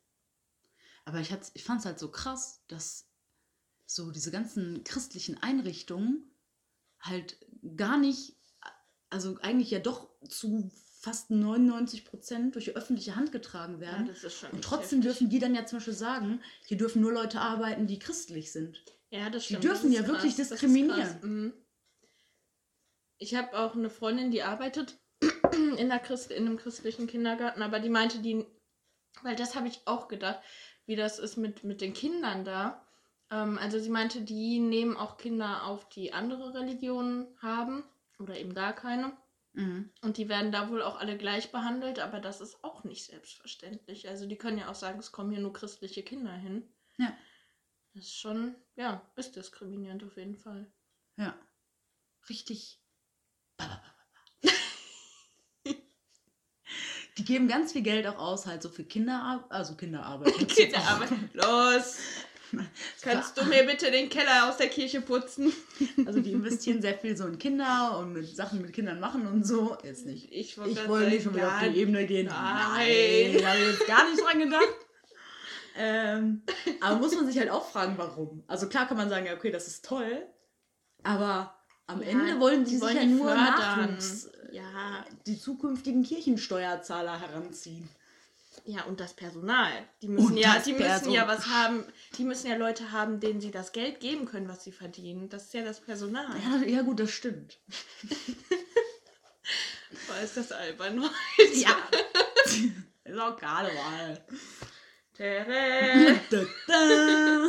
Aber 1.05 1.21
ich, 1.21 1.35
ich 1.55 1.65
fand 1.65 1.81
es 1.81 1.87
halt 1.87 1.99
so 1.99 2.11
krass, 2.11 2.63
dass 2.69 3.09
so 3.87 4.11
diese 4.11 4.31
ganzen 4.31 4.85
christlichen 4.85 5.39
Einrichtungen 5.43 6.31
halt 7.01 7.39
gar 7.77 7.97
nicht, 7.97 8.37
also 9.09 9.39
eigentlich 9.41 9.71
ja 9.71 9.79
doch 9.79 10.11
zu 10.29 10.71
fast 11.01 11.31
99 11.31 12.05
Prozent 12.05 12.55
durch 12.55 12.65
die 12.67 12.77
öffentliche 12.77 13.15
Hand 13.15 13.31
getragen 13.31 13.81
werden. 13.81 14.13
schon 14.17 14.51
Und 14.51 14.65
trotzdem 14.65 14.99
heftig. 15.01 15.03
dürfen 15.03 15.31
die 15.31 15.39
dann 15.39 15.55
ja 15.55 15.65
zum 15.65 15.79
Beispiel 15.79 15.95
sagen, 15.95 16.41
hier 16.67 16.77
dürfen 16.77 17.01
nur 17.01 17.13
Leute 17.13 17.41
arbeiten, 17.41 17.87
die 17.87 17.99
christlich 17.99 18.51
sind. 18.53 18.83
Ja, 19.11 19.31
das 19.31 19.45
Die 19.45 19.55
stimmt. 19.55 19.65
dürfen 19.65 19.93
das 19.93 20.01
ja 20.01 20.07
wirklich 20.07 20.35
krass, 20.37 20.41
ist 20.41 20.51
diskriminieren. 20.53 21.19
Mhm. 21.23 21.53
Ich 23.19 23.35
habe 23.35 23.57
auch 23.59 23.75
eine 23.75 23.91
Freundin, 23.91 24.31
die 24.31 24.43
arbeitet 24.43 24.99
in, 25.79 25.89
der 25.89 25.99
Christ 26.01 26.31
in 26.31 26.47
einem 26.47 26.57
christlichen 26.57 27.07
Kindergarten, 27.07 27.63
aber 27.63 27.81
die 27.81 27.89
meinte, 27.91 28.19
die, 28.19 28.45
weil 29.23 29.37
das 29.37 29.55
habe 29.55 29.69
ich 29.69 29.81
auch 29.87 30.09
gedacht, 30.09 30.41
wie 30.87 30.97
das 30.97 31.19
ist 31.19 31.37
mit, 31.37 31.65
mit 31.65 31.81
den 31.81 31.93
Kindern 31.95 32.45
da. 32.45 32.85
Ähm, 33.31 33.59
also 33.59 33.79
sie 33.79 33.91
meinte, 33.91 34.23
die 34.23 34.59
nehmen 34.59 34.97
auch 34.97 35.17
Kinder 35.17 35.65
auf, 35.65 35.89
die 35.89 36.13
andere 36.13 36.55
Religionen 36.55 37.27
haben 37.41 37.85
oder 38.19 38.37
eben 38.37 38.55
gar 38.55 38.73
keine. 38.73 39.13
Mhm. 39.53 39.91
Und 40.03 40.17
die 40.17 40.29
werden 40.29 40.53
da 40.53 40.71
wohl 40.71 40.83
auch 40.83 40.99
alle 40.99 41.17
gleich 41.17 41.51
behandelt, 41.51 41.99
aber 41.99 42.21
das 42.21 42.41
ist 42.41 42.63
auch 42.63 42.85
nicht 42.85 43.05
selbstverständlich. 43.05 44.09
Also 44.09 44.27
die 44.27 44.37
können 44.37 44.59
ja 44.59 44.71
auch 44.71 44.75
sagen, 44.75 44.99
es 44.99 45.13
kommen 45.13 45.31
hier 45.31 45.41
nur 45.41 45.53
christliche 45.53 46.03
Kinder 46.03 46.33
hin. 46.33 46.69
Ja. 46.99 47.17
Das 47.95 48.05
ist 48.05 48.17
schon, 48.17 48.55
ja, 48.77 49.03
ist 49.17 49.37
diskriminierend 49.37 50.05
auf 50.05 50.17
jeden 50.17 50.37
Fall. 50.37 50.71
Ja. 51.17 51.35
Richtig. 52.29 52.81
Die 57.17 57.25
geben 57.25 57.49
ganz 57.49 57.73
viel 57.73 57.83
Geld 57.83 58.07
auch 58.07 58.19
aus, 58.19 58.47
halt 58.47 58.63
so 58.63 58.69
für 58.69 58.85
Kinderarbeit, 58.85 59.51
also 59.51 59.75
Kinderarbeit. 59.75 60.49
Kinderarbeit. 60.49 61.11
Los! 61.35 61.99
Kannst 63.03 63.37
du 63.39 63.45
mir 63.45 63.65
bitte 63.65 63.91
den 63.91 64.09
Keller 64.09 64.49
aus 64.49 64.57
der 64.57 64.69
Kirche 64.69 65.01
putzen? 65.01 65.53
Also 66.07 66.21
die 66.21 66.33
investieren 66.39 66.81
sehr 66.83 66.99
viel 66.99 67.17
so 67.17 67.27
in 67.27 67.39
Kinder 67.39 67.99
und 67.99 68.13
mit 68.13 68.35
Sachen 68.35 68.63
mit 68.63 68.73
Kindern 68.73 69.01
machen 69.01 69.27
und 69.27 69.47
so. 69.47 69.77
Jetzt 69.83 70.07
nicht. 70.07 70.33
Ich 70.33 70.59
wollte 70.59 70.71
Ich 70.71 70.89
wollte 70.89 71.11
nicht 71.11 71.23
schon 71.25 71.35
wieder 71.35 71.49
auf 71.49 71.61
die 71.63 71.79
Ebene 71.79 72.07
gehen. 72.07 72.27
Nein. 72.27 73.37
da 73.41 73.49
habe 73.49 73.59
ich 73.61 73.79
jetzt 73.79 73.87
gar 73.87 74.09
nicht 74.09 74.23
dran 74.23 74.39
gedacht. 74.39 74.69
Ähm, 75.77 76.43
aber 76.81 76.97
muss 76.97 77.15
man 77.15 77.27
sich 77.27 77.39
halt 77.39 77.51
auch 77.51 77.71
fragen, 77.71 77.95
warum. 77.97 78.43
Also 78.49 78.69
klar 78.69 78.89
kann 78.89 78.97
man 78.97 79.09
sagen, 79.09 79.27
ja, 79.27 79.35
okay, 79.35 79.51
das 79.53 79.69
ist 79.69 79.85
toll, 79.85 80.27
aber 81.05 81.55
am 81.87 82.03
Ja, 82.03 82.09
Ende 82.09 82.41
wollen 82.41 82.65
die, 82.65 82.71
die 82.71 82.77
sich 82.77 82.83
wollen 82.83 82.97
ja 82.97 83.05
nur. 83.05 83.35
Nachwuchs, 83.35 84.29
Ja, 84.51 85.05
die 85.27 85.39
zukünftigen 85.39 86.03
Kirchensteuerzahler 86.03 87.21
heranziehen. 87.21 87.89
Ja, 88.65 88.83
und 88.85 89.01
das 89.01 89.15
Personal. 89.15 89.71
Die 90.03 90.09
müssen 90.09 90.27
Und 90.29 90.37
ja, 90.37 90.59
die 90.59 90.73
müssen 90.73 91.11
ja 91.11 91.25
Person- 91.25 91.39
was 91.39 91.47
haben, 91.49 91.85
die 92.17 92.25
müssen 92.25 92.49
ja 92.49 92.57
Leute 92.57 92.93
haben, 92.93 93.21
denen 93.21 93.41
sie 93.41 93.51
das 93.51 93.73
Geld 93.73 94.01
geben 94.01 94.25
können, 94.27 94.49
was 94.49 94.65
sie 94.65 94.73
verdienen. 94.73 95.29
Das 95.29 95.45
ist 95.45 95.55
ja 95.55 95.65
das 95.65 95.81
Personal. 95.81 96.27
Ja, 96.45 96.57
ja 96.67 96.83
gut, 96.83 97.01
das 97.01 97.11
stimmt. 97.11 97.59
Boah, 100.07 100.19
ist 100.23 100.37
das 100.37 100.53
albern 100.53 101.03
heute. 101.39 101.55
Ja. 101.59 101.77
ist 103.05 103.19
auch 103.19 103.37
Karneval. 103.37 104.25
Da, 105.17 105.45
da. 106.69 107.49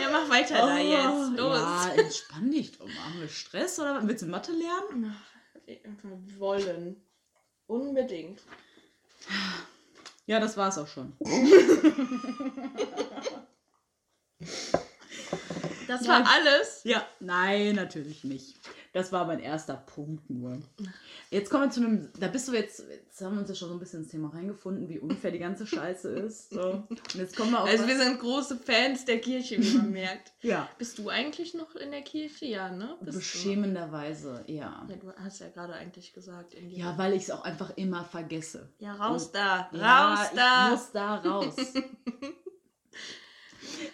Ja, 0.00 0.10
mach 0.10 0.28
weiter 0.28 0.54
da 0.56 0.78
jetzt. 0.78 1.38
Los. 1.38 1.50
Oh, 1.50 1.54
Ja, 1.54 1.92
entspann 1.96 2.50
dich 2.50 2.76
doch 2.76 2.86
mal. 2.86 2.94
Haben 3.04 3.20
wir 3.20 3.28
Stress 3.28 3.78
oder 3.78 3.94
was? 3.96 4.06
willst 4.06 4.22
du 4.22 4.26
Mathe 4.26 4.52
lernen? 4.52 5.16
Wollen. 6.38 7.00
Unbedingt. 7.72 8.38
Ja, 10.26 10.40
das 10.40 10.58
war's 10.58 10.76
auch 10.76 10.86
schon. 10.86 11.14
Das 15.88 16.06
war 16.06 16.26
alles. 16.26 16.82
Ja, 16.84 17.06
nein, 17.20 17.74
natürlich 17.74 18.24
nicht. 18.24 18.56
Das 18.94 19.10
war 19.10 19.26
mein 19.26 19.40
erster 19.40 19.74
Punkt 19.76 20.28
nur. 20.28 20.58
Jetzt 21.30 21.48
kommen 21.50 21.64
wir 21.64 21.70
zu 21.70 21.80
einem, 21.80 22.10
da 22.20 22.28
bist 22.28 22.46
du 22.46 22.52
jetzt, 22.52 22.84
jetzt 22.90 23.22
haben 23.22 23.34
wir 23.36 23.40
uns 23.40 23.48
ja 23.48 23.54
schon 23.54 23.68
so 23.68 23.74
ein 23.74 23.80
bisschen 23.80 24.00
ins 24.02 24.10
Thema 24.10 24.28
reingefunden, 24.28 24.86
wie 24.90 24.98
unfair 24.98 25.30
die 25.30 25.38
ganze 25.38 25.66
Scheiße 25.66 26.10
ist. 26.10 26.50
So. 26.50 26.84
Und 26.90 27.14
jetzt 27.14 27.34
kommen 27.34 27.52
wir 27.52 27.62
auf 27.62 27.68
Also 27.70 27.84
was- 27.84 27.88
wir 27.88 27.96
sind 27.96 28.20
große 28.20 28.58
Fans 28.58 29.06
der 29.06 29.18
Kirche, 29.22 29.58
wie 29.62 29.78
man 29.78 29.90
merkt. 29.92 30.32
ja, 30.42 30.68
Bist 30.76 30.98
du 30.98 31.08
eigentlich 31.08 31.54
noch 31.54 31.74
in 31.74 31.90
der 31.90 32.02
Kirche? 32.02 32.44
Ja, 32.44 32.70
ne? 32.70 32.96
Bist 33.00 33.16
beschämenderweise, 33.18 34.44
ja. 34.46 34.84
Du? 34.86 34.92
Ja, 34.92 34.98
du 34.98 35.12
hast 35.24 35.38
ja 35.40 35.48
gerade 35.48 35.72
eigentlich 35.72 36.12
gesagt. 36.12 36.54
Ja, 36.60 36.98
weil 36.98 37.14
ich 37.14 37.22
es 37.22 37.30
auch 37.30 37.44
einfach 37.44 37.72
immer 37.76 38.04
vergesse. 38.04 38.68
ja, 38.78 38.92
raus 38.94 39.26
Und- 39.28 39.34
da. 39.36 39.70
Ja, 39.72 40.14
raus 40.14 40.28
ich 40.30 40.36
da. 40.38 40.68
muss 40.70 40.92
da 40.92 41.14
raus. 41.16 41.54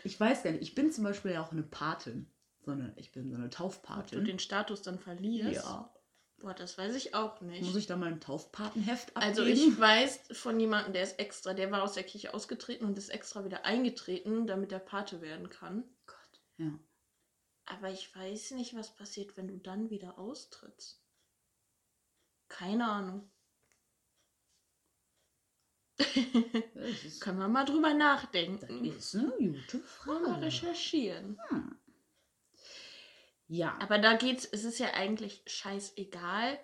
ich 0.04 0.18
weiß 0.18 0.42
gar 0.42 0.50
nicht, 0.50 0.62
ich 0.62 0.74
bin 0.74 0.90
zum 0.92 1.04
Beispiel 1.04 1.32
ja 1.32 1.42
auch 1.44 1.52
eine 1.52 1.62
Patin. 1.62 2.26
So 2.68 2.72
eine, 2.72 2.92
ich 2.96 3.12
bin 3.12 3.30
so 3.30 3.36
eine 3.36 3.46
Ob 3.46 3.50
du 3.50 3.56
Taufpatin. 3.56 4.24
den 4.26 4.38
Status 4.38 4.82
dann 4.82 4.98
verlierst? 4.98 5.64
Ja. 5.64 5.90
Boah, 6.36 6.52
das 6.52 6.76
weiß 6.76 6.94
ich 6.96 7.14
auch 7.14 7.40
nicht. 7.40 7.62
Muss 7.62 7.76
ich 7.76 7.86
da 7.86 7.96
mein 7.96 8.20
Taufpatenheft 8.20 9.16
abgeben? 9.16 9.26
also 9.26 9.44
ich 9.44 9.80
weiß 9.80 10.28
von 10.32 10.60
jemandem, 10.60 10.92
der 10.92 11.04
ist 11.04 11.18
extra, 11.18 11.54
der 11.54 11.70
war 11.70 11.82
aus 11.82 11.94
der 11.94 12.02
Kirche 12.02 12.34
ausgetreten 12.34 12.84
und 12.84 12.98
ist 12.98 13.08
extra 13.08 13.42
wieder 13.46 13.64
eingetreten, 13.64 14.46
damit 14.46 14.70
er 14.70 14.80
Pate 14.80 15.22
werden 15.22 15.48
kann. 15.48 15.82
Gott, 16.04 16.42
ja. 16.58 16.78
Aber 17.64 17.88
ich 17.88 18.14
weiß 18.14 18.50
nicht, 18.50 18.76
was 18.76 18.94
passiert, 18.94 19.38
wenn 19.38 19.48
du 19.48 19.56
dann 19.56 19.88
wieder 19.88 20.18
austrittst. 20.18 21.02
Keine 22.48 22.86
Ahnung. 22.86 23.30
Das 25.96 26.06
Können 27.20 27.38
wir 27.38 27.48
mal 27.48 27.64
drüber 27.64 27.88
das 27.88 27.98
nachdenken. 27.98 28.84
ist 28.84 29.14
eine 29.16 29.30
gute 29.30 29.78
Mal 29.78 29.82
Frage. 29.86 30.42
recherchieren. 30.42 31.40
Hm. 31.48 31.77
Ja. 33.48 33.76
Aber 33.80 33.98
da 33.98 34.14
geht's, 34.16 34.46
es 34.50 34.64
ist 34.64 34.78
ja 34.78 34.92
eigentlich 34.94 35.42
scheißegal, 35.46 36.58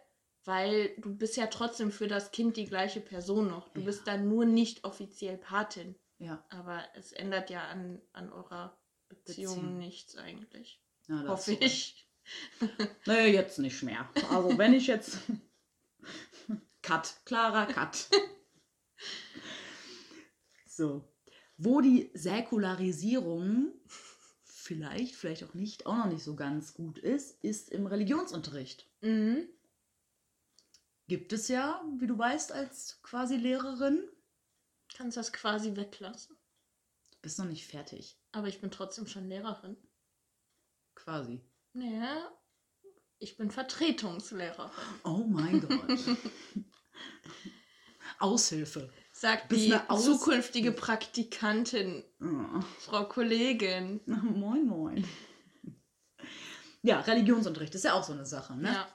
weil 0.44 0.94
du 0.98 1.14
bist 1.16 1.36
ja 1.36 1.46
trotzdem 1.46 1.90
für 1.90 2.08
das 2.08 2.30
Kind 2.30 2.56
die 2.58 2.66
gleiche 2.66 3.00
Person 3.00 3.48
noch. 3.48 3.68
Du 3.70 3.80
Ja. 3.80 3.86
bist 3.86 4.06
dann 4.06 4.28
nur 4.28 4.44
nicht 4.44 4.84
offiziell 4.84 5.38
Patin. 5.38 5.94
ja. 6.18 6.44
Aber 6.50 6.84
es 6.94 7.12
ändert 7.12 7.48
ja 7.50 7.66
an, 7.68 8.00
an 8.12 8.30
eurer 8.32 8.76
Beziehung, 9.08 9.54
Beziehung. 9.56 9.78
nichts 9.78 10.16
eigentlich. 10.16 10.80
ja 11.08 11.24
Hoffe 11.26 11.52
ich. 11.52 12.06
Naja, 13.06 13.26
jetzt 13.26 13.58
nicht 13.58 13.82
mehr. 13.82 14.08
Also 14.30 14.56
wenn 14.56 14.72
ich 14.72 14.86
jetzt. 14.86 15.18
Cut. 16.82 17.14
Klarer 17.26 17.66
Cut. 17.66 18.08
so. 20.66 21.04
Wo 21.56 21.80
die 21.80 22.10
Säkularisierung 22.14 23.72
vielleicht, 24.64 25.14
vielleicht 25.14 25.44
auch 25.44 25.54
nicht, 25.54 25.86
auch 25.86 25.96
noch 25.96 26.06
nicht 26.06 26.24
so 26.24 26.34
ganz 26.34 26.74
gut 26.74 26.98
ist, 26.98 27.42
ist 27.42 27.70
im 27.70 27.86
Religionsunterricht. 27.86 28.88
Mhm. 29.02 29.48
Gibt 31.06 31.32
es 31.34 31.48
ja, 31.48 31.84
wie 31.98 32.06
du 32.06 32.16
weißt, 32.16 32.50
als 32.52 33.02
quasi 33.02 33.36
Lehrerin. 33.36 34.08
Kannst 34.94 35.16
das 35.16 35.32
quasi 35.32 35.76
weglassen. 35.76 36.36
Bist 37.20 37.38
noch 37.38 37.46
nicht 37.46 37.66
fertig. 37.66 38.18
Aber 38.32 38.48
ich 38.48 38.60
bin 38.60 38.70
trotzdem 38.70 39.06
schon 39.06 39.28
Lehrerin. 39.28 39.76
Quasi. 40.94 41.40
Nee, 41.74 42.06
ich 43.18 43.36
bin 43.36 43.50
Vertretungslehrerin. 43.50 44.70
Oh 45.04 45.24
mein 45.26 45.60
Gott. 45.60 45.98
Aushilfe. 48.18 48.90
Sagt 49.24 49.52
die 49.52 49.74
zukünftige 49.88 50.70
Praktikantin, 50.70 52.04
Oh. 52.20 52.60
Frau 52.80 53.04
Kollegin. 53.06 54.02
Moin, 54.04 54.66
moin. 54.66 55.08
Ja, 56.82 57.00
Religionsunterricht 57.00 57.74
ist 57.74 57.84
ja 57.84 57.94
auch 57.94 58.04
so 58.04 58.12
eine 58.12 58.26
Sache, 58.26 58.54
ne? 58.54 58.68
Ja, 58.68 58.88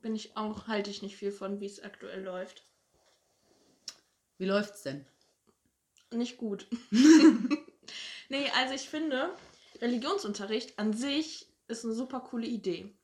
bin 0.00 0.16
ich 0.16 0.36
auch, 0.36 0.66
halte 0.66 0.90
ich 0.90 1.02
nicht 1.02 1.14
viel 1.16 1.30
von, 1.30 1.60
wie 1.60 1.66
es 1.66 1.80
aktuell 1.80 2.24
läuft. 2.24 2.64
Wie 4.38 4.46
läuft's 4.46 4.82
denn? 4.82 5.06
Nicht 6.12 6.38
gut. 6.38 6.66
nee, 8.28 8.50
also 8.56 8.74
ich 8.74 8.88
finde, 8.88 9.32
Religionsunterricht 9.80 10.76
an 10.80 10.92
sich 10.92 11.46
ist 11.68 11.84
eine 11.84 11.94
super 11.94 12.18
coole 12.18 12.48
Idee. 12.48 12.97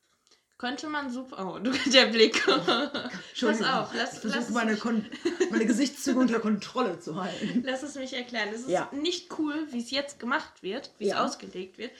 Könnte 0.57 0.87
man 0.87 1.09
super. 1.09 1.53
Oh, 1.55 1.59
du 1.59 1.71
der 1.91 2.05
Blick. 2.07 2.45
Pass 2.45 3.61
auf, 3.61 3.91
ich 3.93 3.97
lass, 3.99 4.19
versuche 4.19 4.39
lass, 4.39 4.49
meine, 4.51 4.77
Kon 4.77 5.05
meine 5.51 5.65
Gesichtszüge 5.65 6.19
unter 6.19 6.39
Kontrolle 6.39 6.99
zu 6.99 7.21
halten. 7.21 7.61
lass 7.65 7.83
es 7.83 7.95
mich 7.95 8.13
erklären. 8.13 8.49
Es 8.53 8.61
ist 8.61 8.69
Ja. 8.69 8.89
nicht 8.93 9.37
cool, 9.37 9.67
wie 9.71 9.79
es 9.79 9.91
jetzt 9.91 10.19
gemacht 10.19 10.63
wird, 10.63 10.91
wie 10.97 11.05
es 11.05 11.09
Ja. 11.11 11.25
ausgelegt 11.25 11.77
wird. 11.77 11.91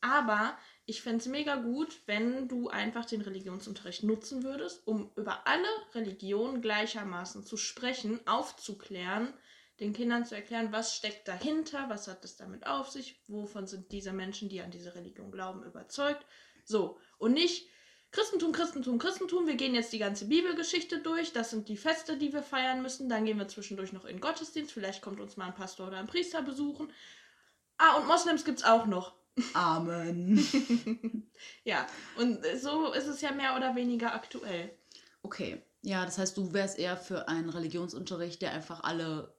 Aber 0.00 0.56
ich 0.86 1.02
fände 1.02 1.18
es 1.18 1.26
mega 1.26 1.56
gut, 1.56 2.00
wenn 2.06 2.46
du 2.46 2.68
einfach 2.68 3.04
den 3.04 3.20
Religionsunterricht 3.20 4.04
nutzen 4.04 4.44
würdest, 4.44 4.86
um 4.86 5.10
über 5.16 5.46
alle 5.48 5.66
Religionen 5.92 6.62
gleichermaßen 6.62 7.44
zu 7.44 7.56
sprechen, 7.56 8.20
aufzuklären, 8.26 9.34
den 9.80 9.92
Kindern 9.92 10.24
zu 10.24 10.36
erklären, 10.36 10.68
was 10.70 10.94
steckt 10.94 11.26
dahinter, 11.26 11.86
was 11.88 12.06
hat 12.06 12.24
es 12.24 12.36
damit 12.36 12.66
auf 12.66 12.90
sich, 12.90 13.20
wovon 13.26 13.66
sind 13.66 13.90
diese 13.90 14.12
Menschen, 14.12 14.48
die 14.48 14.60
an 14.60 14.70
diese 14.70 14.94
Religion 14.94 15.30
glauben, 15.32 15.64
überzeugt. 15.64 16.24
So, 16.64 16.98
und 17.18 17.32
nicht 17.32 17.68
Christentum, 18.10 18.52
Christentum, 18.52 18.98
Christentum, 18.98 19.46
wir 19.46 19.56
gehen 19.56 19.74
jetzt 19.74 19.92
die 19.92 19.98
ganze 19.98 20.26
Bibelgeschichte 20.26 21.00
durch, 21.00 21.32
das 21.32 21.50
sind 21.50 21.68
die 21.68 21.76
Feste, 21.76 22.16
die 22.16 22.32
wir 22.32 22.42
feiern 22.42 22.80
müssen, 22.80 23.08
dann 23.08 23.26
gehen 23.26 23.38
wir 23.38 23.48
zwischendurch 23.48 23.92
noch 23.92 24.04
in 24.04 24.16
den 24.16 24.20
Gottesdienst, 24.20 24.72
vielleicht 24.72 25.02
kommt 25.02 25.20
uns 25.20 25.36
mal 25.36 25.46
ein 25.46 25.54
Pastor 25.54 25.88
oder 25.88 25.98
ein 25.98 26.06
Priester 26.06 26.42
besuchen. 26.42 26.90
Ah, 27.76 27.96
und 27.96 28.06
Moslems 28.06 28.44
gibt's 28.44 28.64
auch 28.64 28.86
noch. 28.86 29.14
Amen. 29.54 31.24
Ja, 31.62 31.86
und 32.16 32.44
so 32.60 32.92
ist 32.92 33.06
es 33.06 33.20
ja 33.20 33.30
mehr 33.30 33.56
oder 33.56 33.76
weniger 33.76 34.12
aktuell. 34.12 34.76
Okay. 35.22 35.62
Ja, 35.82 36.04
das 36.04 36.18
heißt, 36.18 36.36
du 36.36 36.52
wärst 36.52 36.78
eher 36.78 36.96
für 36.96 37.28
einen 37.28 37.48
Religionsunterricht, 37.48 38.42
der 38.42 38.52
einfach 38.52 38.82
alle 38.82 39.34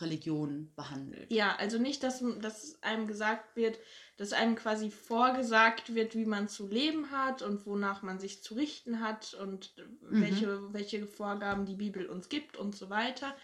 Religionen 0.00 0.72
behandelt. 0.74 1.30
Ja, 1.30 1.56
also 1.56 1.78
nicht, 1.78 2.02
dass, 2.02 2.24
dass 2.40 2.82
einem 2.82 3.06
gesagt 3.06 3.56
wird, 3.56 3.78
dass 4.18 4.32
einem 4.32 4.56
quasi 4.56 4.90
vorgesagt 4.90 5.94
wird, 5.94 6.14
wie 6.14 6.26
man 6.26 6.48
zu 6.48 6.66
leben 6.68 7.10
hat 7.12 7.40
und 7.40 7.64
wonach 7.66 8.02
man 8.02 8.18
sich 8.18 8.42
zu 8.42 8.54
richten 8.54 9.00
hat 9.00 9.32
und 9.34 9.74
Mhm. 10.02 10.20
welche, 10.20 10.72
welche 10.74 11.06
Vorgaben 11.06 11.64
die 11.64 11.76
Bibel 11.76 12.06
uns 12.06 12.28
gibt 12.28 12.56
und 12.56 12.76
so 12.76 12.90
weiter, 12.90 13.34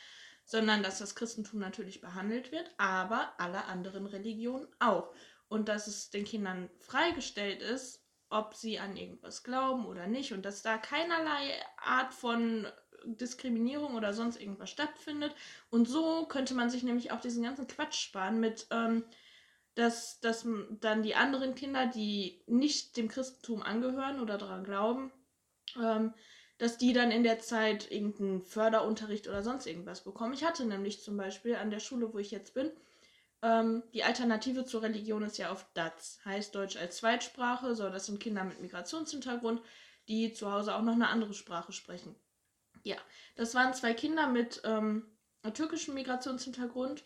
sondern 0.45 0.83
dass 0.83 0.99
das 0.99 1.15
Christentum 1.15 1.61
natürlich 1.61 2.01
behandelt 2.01 2.53
wird, 2.53 2.71
aber 2.77 3.33
alle 3.39 3.65
anderen 3.67 4.07
Religionen 4.07 4.67
auch. 4.81 5.15
Und 5.49 5.69
dass 5.69 5.87
es 5.87 6.11
den 6.11 6.25
Kindern 6.25 6.69
freigestellt 6.81 7.63
ist, 7.63 8.05
ob 8.29 8.55
sie 8.55 8.81
an 8.81 8.97
irgendwas 8.97 9.45
glauben 9.45 9.87
oder 9.87 10.09
nicht 10.09 10.33
und 10.33 10.45
dass 10.45 10.63
da 10.63 10.77
keinerlei 10.77 11.53
Art 11.77 12.13
von 12.13 12.67
Diskriminierung 13.05 13.95
oder 13.95 14.13
sonst 14.13 14.41
irgendwas 14.41 14.71
stattfindet. 14.71 15.35
Und 15.71 15.87
so 15.87 16.27
könnte 16.27 16.55
man 16.55 16.69
sich 16.71 16.83
nämlich 16.83 17.13
auch 17.13 17.21
diesen 17.21 17.45
ganzen 17.45 17.69
Quatsch 17.69 18.01
sparen 18.01 18.41
mit, 18.41 18.67
ähm, 18.71 19.05
dass, 19.75 20.21
dass 20.21 20.47
dann 20.81 21.03
die 21.03 21.15
anderen 21.15 21.55
Kinder, 21.55 21.87
die 21.87 22.43
nicht 22.47 22.97
dem 22.97 23.09
Christentum 23.09 23.63
angehören 23.63 24.21
oder 24.21 24.39
daran 24.39 24.65
glauben, 24.65 25.13
ähm, 25.77 26.15
dass 26.59 26.79
die 26.79 26.93
dann 26.93 27.11
in 27.11 27.25
der 27.25 27.41
Zeit 27.41 27.91
irgendeinen 27.91 28.43
Förderunterricht 28.43 29.27
oder 29.29 29.43
sonst 29.43 29.67
irgendwas 29.67 30.05
bekommen. 30.05 30.35
Ich 30.35 30.45
hatte 30.45 30.65
nämlich 30.65 31.03
zum 31.03 31.17
Beispiel 31.17 31.57
an 31.57 31.71
der 31.71 31.81
Schule, 31.81 32.13
wo 32.13 32.19
ich 32.19 32.31
jetzt 32.31 32.55
bin, 32.55 32.71
ähm, 33.43 33.83
die 33.93 34.05
Alternative 34.05 34.65
zur 34.65 34.83
Religion 34.83 35.23
ist 35.23 35.37
ja 35.37 35.51
auf 35.51 35.67
DATS, 35.75 36.21
heißt 36.25 36.55
Deutsch 36.55 36.77
als 36.77 36.97
Zweitsprache. 36.97 37.75
So, 37.75 37.91
das 37.91 38.07
sind 38.07 38.19
Kinder 38.19 38.43
mit 38.43 38.61
Migrationshintergrund, 38.61 39.61
die 40.09 40.33
zu 40.33 40.51
Hause 40.51 40.75
auch 40.75 40.83
noch 40.83 40.95
eine 40.95 41.09
andere 41.09 41.35
Sprache 41.35 41.73
sprechen. 41.73 42.15
Ja, 42.85 42.97
das 43.37 43.55
waren 43.55 43.75
zwei 43.75 43.93
Kinder 43.93 44.29
mit 44.29 44.63
ähm, 44.65 45.07
türkischem 45.53 45.95
Migrationshintergrund, 45.95 47.05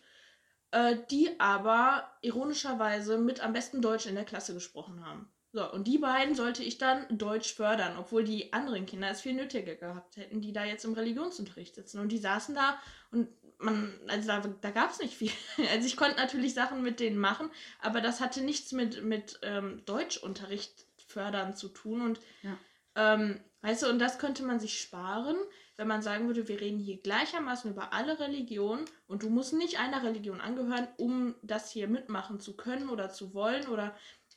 äh, 0.71 0.97
die 1.09 1.39
aber 1.39 2.09
ironischerweise 2.21 3.17
mit 3.17 3.41
am 3.41 3.53
besten 3.53 3.81
Deutsch 3.81 4.05
in 4.05 4.15
der 4.15 4.25
Klasse 4.25 4.53
gesprochen 4.53 5.05
haben. 5.05 5.27
So, 5.51 5.71
und 5.71 5.87
die 5.87 5.97
beiden 5.97 6.35
sollte 6.35 6.63
ich 6.63 6.77
dann 6.77 7.05
Deutsch 7.09 7.55
fördern, 7.55 7.97
obwohl 7.97 8.23
die 8.23 8.53
anderen 8.53 8.85
Kinder 8.85 9.09
es 9.09 9.21
viel 9.21 9.33
nötiger 9.33 9.73
gehabt 9.75 10.17
hätten, 10.17 10.41
die 10.41 10.53
da 10.53 10.63
jetzt 10.63 10.85
im 10.85 10.93
Religionsunterricht 10.93 11.73
sitzen. 11.73 11.99
Und 11.99 12.11
die 12.11 12.19
saßen 12.19 12.53
da 12.53 12.79
und 13.11 13.29
man, 13.57 13.93
also 14.07 14.27
da, 14.27 14.39
da 14.61 14.71
gab 14.71 14.91
es 14.91 14.99
nicht 14.99 15.15
viel. 15.15 15.31
Also 15.71 15.87
ich 15.87 15.97
konnte 15.97 16.17
natürlich 16.17 16.53
Sachen 16.53 16.83
mit 16.83 16.99
denen 16.99 17.17
machen, 17.17 17.49
aber 17.81 17.99
das 17.99 18.21
hatte 18.21 18.41
nichts 18.41 18.71
mit, 18.73 19.03
mit 19.03 19.39
ähm, 19.41 19.81
Deutschunterricht 19.85 20.85
fördern 21.07 21.55
zu 21.55 21.67
tun. 21.69 22.01
Und 22.01 22.19
Ja. 22.43 22.57
ähm, 22.95 23.39
weißt 23.61 23.83
du, 23.83 23.89
und 23.89 23.97
das 23.99 24.19
könnte 24.19 24.43
man 24.43 24.59
sich 24.59 24.79
sparen, 24.79 25.35
wenn 25.79 25.87
man 25.87 26.01
sagen 26.01 26.27
würde, 26.27 26.49
wir 26.49 26.59
reden 26.59 26.77
hier 26.77 26.97
gleichermaßen 26.97 27.71
über 27.71 27.93
alle 27.93 28.19
Religionen 28.19 28.83
und 29.07 29.23
du 29.23 29.29
musst 29.29 29.53
nicht 29.53 29.79
einer 29.79 30.03
Religion 30.03 30.41
angehören, 30.41 30.89
um 30.97 31.35
das 31.41 31.71
hier 31.71 31.87
mitmachen 31.87 32.41
zu 32.41 32.57
können 32.57 32.89
oder 32.89 33.09
zu 33.11 33.33
wollen 33.33 33.65
oder 33.67 33.95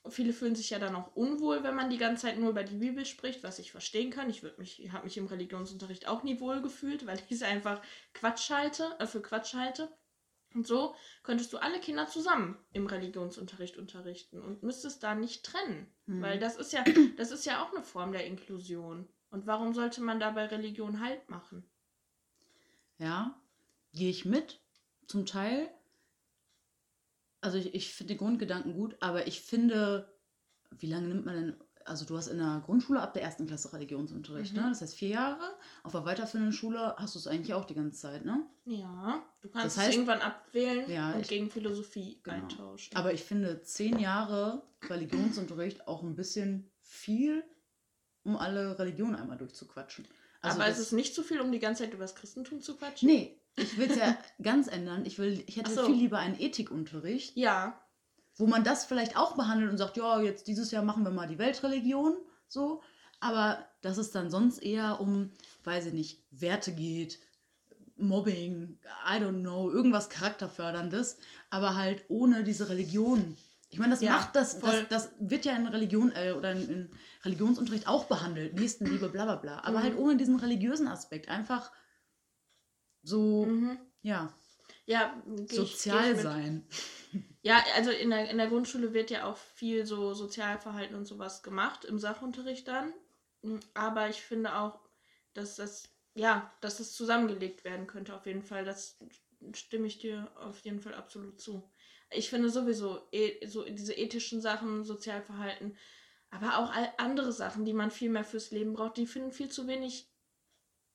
viele 0.09 0.33
fühlen 0.33 0.55
sich 0.55 0.70
ja 0.70 0.78
dann 0.78 0.94
auch 0.94 1.16
unwohl, 1.16 1.64
wenn 1.64 1.74
man 1.74 1.90
die 1.90 1.98
ganze 1.98 2.26
Zeit 2.26 2.38
nur 2.38 2.50
über 2.50 2.62
die 2.62 2.76
Bibel 2.76 3.05
spricht, 3.05 3.42
was 3.42 3.59
ich 3.59 3.72
verstehen 3.72 4.11
kann. 4.11 4.31
Ich 4.31 4.44
mich, 4.57 4.88
habe 4.92 5.02
mich 5.02 5.16
im 5.16 5.26
Religionsunterricht 5.26 6.07
auch 6.07 6.22
nie 6.22 6.38
wohl 6.38 6.62
gefühlt, 6.62 7.07
weil 7.07 7.18
ich 7.18 7.33
es 7.33 7.42
einfach 7.42 7.83
Quatsch 8.14 8.48
halte, 8.50 8.94
äh, 9.00 9.07
für 9.09 9.20
Quatsch 9.20 9.55
halte. 9.55 9.88
Und 10.55 10.64
so 10.64 10.94
könntest 11.24 11.52
du 11.52 11.59
alle 11.59 11.81
Kinder 11.81 12.07
zusammen 12.07 12.57
im 12.72 12.87
Religionsunterricht 12.87 13.78
unterrichten 13.78 14.40
und 14.40 14.62
müsstest 14.62 15.02
da 15.02 15.16
nicht 15.16 15.44
trennen. 15.44 15.92
Hm. 16.07 16.22
Weil 16.22 16.38
das 16.38 16.55
ist 16.55 16.72
ja, 16.72 16.85
das 17.16 17.33
ist 17.33 17.46
ja 17.46 17.64
auch 17.64 17.72
eine 17.74 17.83
Form 17.83 18.12
der 18.12 18.26
Inklusion. 18.26 19.09
Und 19.33 19.47
warum 19.47 19.73
sollte 19.75 20.03
man 20.03 20.21
da 20.21 20.31
bei 20.31 20.47
Religion 20.47 21.01
Halt 21.01 21.29
machen? 21.31 21.64
Ja, 22.99 23.35
gehe 23.95 24.11
ich 24.11 24.25
mit, 24.27 24.61
zum 25.07 25.27
Teil. 25.27 25.68
Also 27.40 27.57
ich, 27.59 27.75
ich 27.75 27.92
finde 27.95 28.14
den 28.14 28.18
Grundgedanken 28.18 28.75
gut, 28.75 28.95
aber 29.01 29.27
ich 29.27 29.40
finde, 29.40 30.14
wie 30.71 30.87
lange 30.87 31.09
nimmt 31.09 31.25
man 31.25 31.35
denn, 31.35 31.57
also 31.87 32.05
du 32.05 32.16
hast 32.16 32.29
in 32.29 32.38
der 32.38 32.62
Grundschule 32.64 33.01
ab 33.01 33.14
der 33.14 33.23
ersten 33.23 33.47
Klasse 33.47 33.73
Religionsunterricht, 33.73 34.53
Mhm. 34.55 34.61
ne? 34.62 34.68
Das 34.68 34.83
heißt 34.83 34.95
vier 34.97 35.09
Jahre. 35.09 35.57
Auf 35.83 35.92
der 35.92 36.05
weiterführenden 36.05 36.53
Schule 36.53 36.95
hast 36.99 37.14
du 37.14 37.18
es 37.18 37.27
eigentlich 37.27 37.55
auch 37.55 37.64
die 37.64 37.75
ganze 37.75 37.99
Zeit, 37.99 38.25
ne? 38.27 38.45
Ja, 38.66 39.25
du 39.40 39.49
kannst 39.49 39.79
Das 39.79 39.83
heißt- 39.85 39.88
es 39.88 39.95
irgendwann 39.95 40.21
abwählen 40.21 40.88
Ja, 40.90 41.12
und 41.14 41.23
ich- 41.23 41.29
gegen 41.29 41.51
Philosophie 41.51 42.21
Genau. 42.23 42.37
eintauschen. 42.37 42.95
Aber 42.97 43.12
ich 43.14 43.25
finde 43.25 43.62
zehn 43.62 43.99
Jahre 43.99 44.62
Religionsunterricht 44.88 45.88
auch 45.88 46.03
ein 46.03 46.14
bisschen 46.14 46.71
viel, 46.83 47.42
um 48.24 48.37
alle 48.37 48.78
Religionen 48.78 49.16
einmal 49.16 49.38
durchzuquatschen. 49.38 50.06
Also 50.40 50.58
Aber 50.58 50.68
das- 50.68 50.78
es 50.78 50.87
ist 50.87 50.92
nicht 50.92 51.14
zu 51.14 51.22
viel, 51.22 51.40
um 51.40 51.52
die 51.52 51.58
ganze 51.58 51.85
Zeit 51.85 51.92
über 51.94 52.04
das 52.04 52.14
Christentum 52.14 52.61
zu 52.61 52.76
quatschen? 52.76 53.08
Nee, 53.08 53.38
ich 53.56 53.76
will 53.78 53.90
es 53.90 53.96
ja 53.96 54.16
ganz 54.42 54.66
ändern. 54.68 55.04
Ich, 55.06 55.18
will, 55.18 55.42
ich 55.46 55.56
hätte 55.56 55.72
so. 55.72 55.87
viel 55.87 55.94
lieber 55.96 56.18
einen 56.18 56.38
Ethikunterricht, 56.40 57.37
Ja, 57.37 57.78
wo 58.37 58.46
man 58.46 58.64
das 58.64 58.85
vielleicht 58.87 59.16
auch 59.16 59.37
behandelt 59.37 59.70
und 59.70 59.78
sagt, 59.78 59.96
ja, 59.96 60.20
jetzt 60.20 60.46
dieses 60.46 60.70
Jahr 60.70 60.82
machen 60.82 61.04
wir 61.04 61.11
mal 61.12 61.28
die 61.28 61.38
Weltreligion, 61.38 62.16
so. 62.48 62.82
Aber 63.20 63.64
dass 63.82 63.98
es 63.98 64.11
dann 64.11 64.30
sonst 64.30 64.58
eher 64.58 65.00
um, 65.00 65.30
weiß 65.64 65.87
ich 65.87 65.92
nicht, 65.92 66.24
Werte 66.30 66.72
geht, 66.72 67.20
Mobbing, 67.96 68.78
I 69.06 69.18
don't 69.22 69.40
know, 69.42 69.70
irgendwas 69.70 70.08
Charakterförderndes, 70.08 71.18
aber 71.50 71.76
halt 71.76 72.04
ohne 72.08 72.42
diese 72.42 72.68
Religion 72.68 73.37
Ich 73.72 73.78
meine, 73.80 73.90
das 73.92 74.02
Ja, 74.02 74.11
macht 74.11 74.37
das, 74.37 74.61
das, 74.61 74.87
das 74.88 75.12
wird 75.18 75.44
ja 75.46 75.56
in 75.56 75.66
Religion 75.66 76.12
äh, 76.12 76.32
oder 76.32 76.52
in, 76.52 76.68
in 76.68 76.90
Religionsunterricht 77.24 77.88
auch 77.88 78.04
behandelt, 78.04 78.54
Nächstenliebe, 78.54 79.08
bla 79.08 79.24
bla 79.24 79.37
bla. 79.37 79.64
Aber 79.64 79.78
Mhm. 79.78 79.82
halt 79.82 79.96
ohne 79.96 80.16
diesen 80.16 80.37
religiösen 80.38 80.88
Aspekt. 80.88 81.28
Einfach 81.28 81.72
so, 83.02 83.48
Mhm. 83.48 83.78
ja, 84.02 84.35
Ja, 84.87 85.22
sozial 85.46 86.16
ich 86.16 86.16
sein. 86.16 86.64
Ja, 87.44 87.64
also 87.74 87.90
in 87.90 88.11
der, 88.11 88.30
in 88.30 88.38
der 88.38 88.48
Grundschule 88.48 88.92
wird 88.94 89.11
ja 89.11 89.24
auch 89.24 89.37
viel 89.37 89.85
so 89.87 90.14
Sozialverhalten 90.14 90.94
und 90.96 91.06
sowas 91.06 91.42
gemacht, 91.42 91.85
im 91.85 91.98
Sachunterricht 91.98 92.68
dann. 92.68 92.92
Mm, 93.42 93.58
Aber 93.74 94.08
ich 94.08 94.22
finde 94.22 94.54
auch, 94.56 94.80
dass 95.35 95.56
das, 95.56 95.88
ja, 96.14 96.52
dass 96.61 96.78
das 96.78 96.92
zusammengelegt 96.94 97.64
werden 97.64 97.87
könnte, 97.88 98.14
auf 98.14 98.26
jeden 98.26 98.42
Fall. 98.42 98.64
Das 98.64 98.98
stimme 99.54 99.87
ich 99.88 99.98
dir 99.98 100.30
auf 100.37 100.61
jeden 100.61 100.80
Fall 100.80 100.94
absolut 100.94 101.40
zu. 101.40 101.71
Ich 102.14 102.31
finde 102.31 102.51
sowieso 102.51 103.07
e 103.11 103.46
so 103.46 103.64
diese 103.64 103.94
ethischen 103.94 104.40
Sachen, 104.40 104.85
Sozialverhalten, 104.85 105.77
aber 106.31 106.59
auch 106.59 106.72
andere 106.96 107.33
Sachen, 107.33 107.64
die 107.64 107.75
man 107.75 107.90
viel 107.90 108.11
mehr 108.11 108.25
fürs 108.25 108.51
Leben 108.51 108.72
braucht, 108.72 108.96
die 108.96 109.07
finden 109.07 109.33
viel 109.33 109.51
zu 109.51 109.66
wenig, 109.66 110.11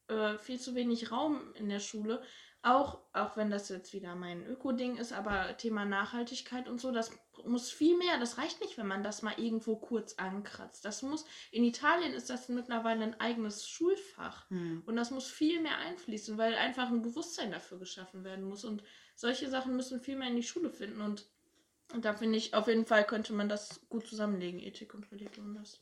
äh, 0.07 0.37
viel 0.37 0.59
zu 0.59 0.73
wenig 0.73 1.11
Raum 1.11 1.53
in 1.55 1.69
der 1.69 1.79
Schule. 1.79 2.23
Auch, 2.63 2.99
auch 3.13 3.37
wenn 3.37 3.51
das 3.51 3.69
jetzt 3.69 3.93
wieder 3.93 4.15
mein 4.15 4.45
Öko-Ding 4.45 4.97
ist, 4.97 5.13
aber 5.13 5.55
Thema 5.57 5.85
Nachhaltigkeit 5.85 6.67
und 6.67 6.81
so, 6.81 6.91
das 6.91 7.11
muss 7.45 7.69
viel 7.69 7.95
mehr, 7.97 8.19
das 8.19 8.39
reicht 8.39 8.61
nicht, 8.61 8.77
wenn 8.79 8.87
man 8.87 9.03
das 9.03 9.21
mal 9.21 9.35
irgendwo 9.37 9.75
kurz 9.75 10.15
ankratzt. 10.15 10.83
Das 10.83 11.03
muss, 11.03 11.25
in 11.51 11.63
Italien 11.63 12.13
ist 12.13 12.31
das 12.31 12.49
mittlerweile 12.49 13.03
ein 13.03 13.19
eigenes 13.19 13.67
Schulfach. 13.67 14.49
Hm. 14.49 14.81
Und 14.85 14.95
das 14.95 15.11
muss 15.11 15.27
viel 15.27 15.61
mehr 15.61 15.77
einfließen, 15.77 16.37
weil 16.37 16.55
einfach 16.55 16.89
ein 16.89 17.03
Bewusstsein 17.03 17.51
dafür 17.51 17.77
geschaffen 17.77 18.23
werden 18.23 18.43
muss. 18.43 18.65
Und 18.65 18.83
solche 19.17 19.49
Sachen 19.49 19.75
müssen 19.75 19.99
viel 19.99 20.15
mehr 20.15 20.29
in 20.29 20.35
die 20.35 20.43
Schule 20.43 20.69
finden. 20.69 21.01
Und, 21.01 21.25
und 21.93 22.05
da 22.05 22.13
finde 22.13 22.37
ich, 22.37 22.53
auf 22.53 22.67
jeden 22.67 22.85
Fall 22.85 23.05
könnte 23.05 23.33
man 23.33 23.49
das 23.49 23.81
gut 23.89 24.07
zusammenlegen, 24.07 24.61
Ethik 24.61 24.93
und 24.93 25.11
Religion. 25.11 25.55
Das 25.55 25.81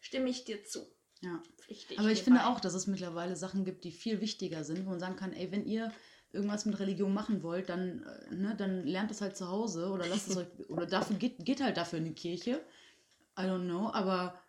stimme 0.00 0.28
ich 0.28 0.44
dir 0.44 0.64
zu. 0.64 0.86
Ja. 1.22 1.42
Pflichte 1.56 1.98
Aber 1.98 2.10
ich 2.10 2.22
finde 2.22 2.40
bei. 2.40 2.46
auch, 2.46 2.60
dass 2.60 2.74
es 2.74 2.86
mittlerweile 2.86 3.36
Sachen 3.36 3.64
gibt, 3.64 3.84
die 3.84 3.92
viel 3.92 4.20
wichtiger 4.20 4.64
sind, 4.64 4.84
wo 4.84 4.90
man 4.90 5.00
sagen 5.00 5.16
kann, 5.16 5.32
ey, 5.32 5.50
wenn 5.50 5.64
ihr 5.64 5.90
irgendwas 6.32 6.66
mit 6.66 6.78
Religion 6.80 7.14
machen 7.14 7.44
wollt, 7.44 7.68
dann, 7.68 8.02
äh, 8.02 8.34
ne, 8.34 8.54
dann 8.56 8.84
lernt 8.84 9.12
es 9.12 9.20
halt 9.20 9.36
zu 9.36 9.48
Hause 9.48 9.90
oder 9.90 10.06
lasst 10.06 10.28
es 10.28 10.36
euch, 10.36 10.48
oder 10.68 10.84
dafür 10.84 11.16
geht, 11.16 11.44
geht 11.44 11.62
halt 11.62 11.76
dafür 11.76 12.00
in 12.00 12.06
die 12.06 12.14
Kirche. 12.14 12.60
I 13.38 13.42
don't 13.42 13.64
know, 13.64 13.88
aber 13.92 14.40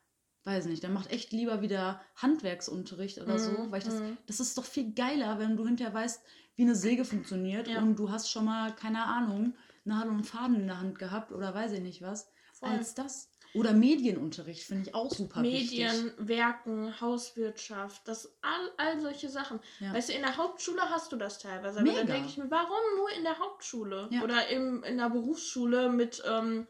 weiß 0.45 0.65
nicht, 0.67 0.83
dann 0.83 0.93
macht 0.93 1.11
echt 1.11 1.31
lieber 1.31 1.61
wieder 1.61 2.01
Handwerksunterricht 2.17 3.19
oder 3.19 3.39
so, 3.39 3.51
Mhm, 3.51 3.71
weil 3.71 3.79
ich 3.79 3.85
das, 3.85 3.95
mhm. 3.99 4.17
das 4.27 4.39
ist 4.39 4.57
doch 4.57 4.65
viel 4.65 4.93
geiler, 4.93 5.39
wenn 5.39 5.57
du 5.57 5.65
hinterher 5.65 5.93
weißt, 5.93 6.21
wie 6.55 6.61
eine 6.63 6.75
Säge 6.75 7.03
funktioniert 7.03 7.67
Ja. 7.67 7.79
und 7.79 7.95
du 7.97 8.09
hast 8.11 8.29
schon 8.31 8.45
mal, 8.45 8.73
keine 8.75 9.03
Ahnung, 9.05 9.53
Nadel 9.83 10.11
und 10.11 10.23
Faden 10.25 10.55
in 10.61 10.67
der 10.67 10.79
Hand 10.79 10.97
gehabt 10.99 11.31
oder 11.31 11.53
weiß 11.53 11.73
ich 11.73 11.81
nicht 11.81 12.01
was, 12.01 12.29
Voll. 12.53 12.69
als 12.69 12.93
das. 12.93 13.29
Oder 13.53 13.71
Medienunterricht 13.71 14.63
finde 14.63 14.89
ich 14.89 14.95
auch 14.95 15.09
super 15.13 15.41
wichtig. 15.41 15.79
Medien, 15.79 16.11
Werken, 16.17 16.99
Hauswirtschaft, 16.99 18.05
das 18.07 18.37
all, 18.41 18.71
all 18.77 18.99
solche 18.99 19.29
Sachen. 19.29 19.59
Ja. 19.79 19.93
Weißt 19.93 20.09
du, 20.09 20.13
in 20.13 20.21
der 20.23 20.35
Hauptschule 20.35 20.81
hast 20.89 21.11
du 21.11 21.15
das 21.15 21.39
teilweise, 21.39 21.79
aber 21.79 21.87
dann 21.87 21.95
Mega. 22.05 22.13
denke 22.13 22.27
ich 22.29 22.37
mir, 22.37 22.51
warum 22.51 22.77
nur 22.97 23.09
in 23.17 23.23
der 23.23 23.39
Hauptschule? 23.39 24.09
Ja. 24.11 24.23
Oder 24.23 24.47
im, 24.49 24.83
in 24.83 24.97
der 24.97 25.09
Berufsschule 25.09 25.89
mit 25.89 26.21
ähm, 26.29 26.67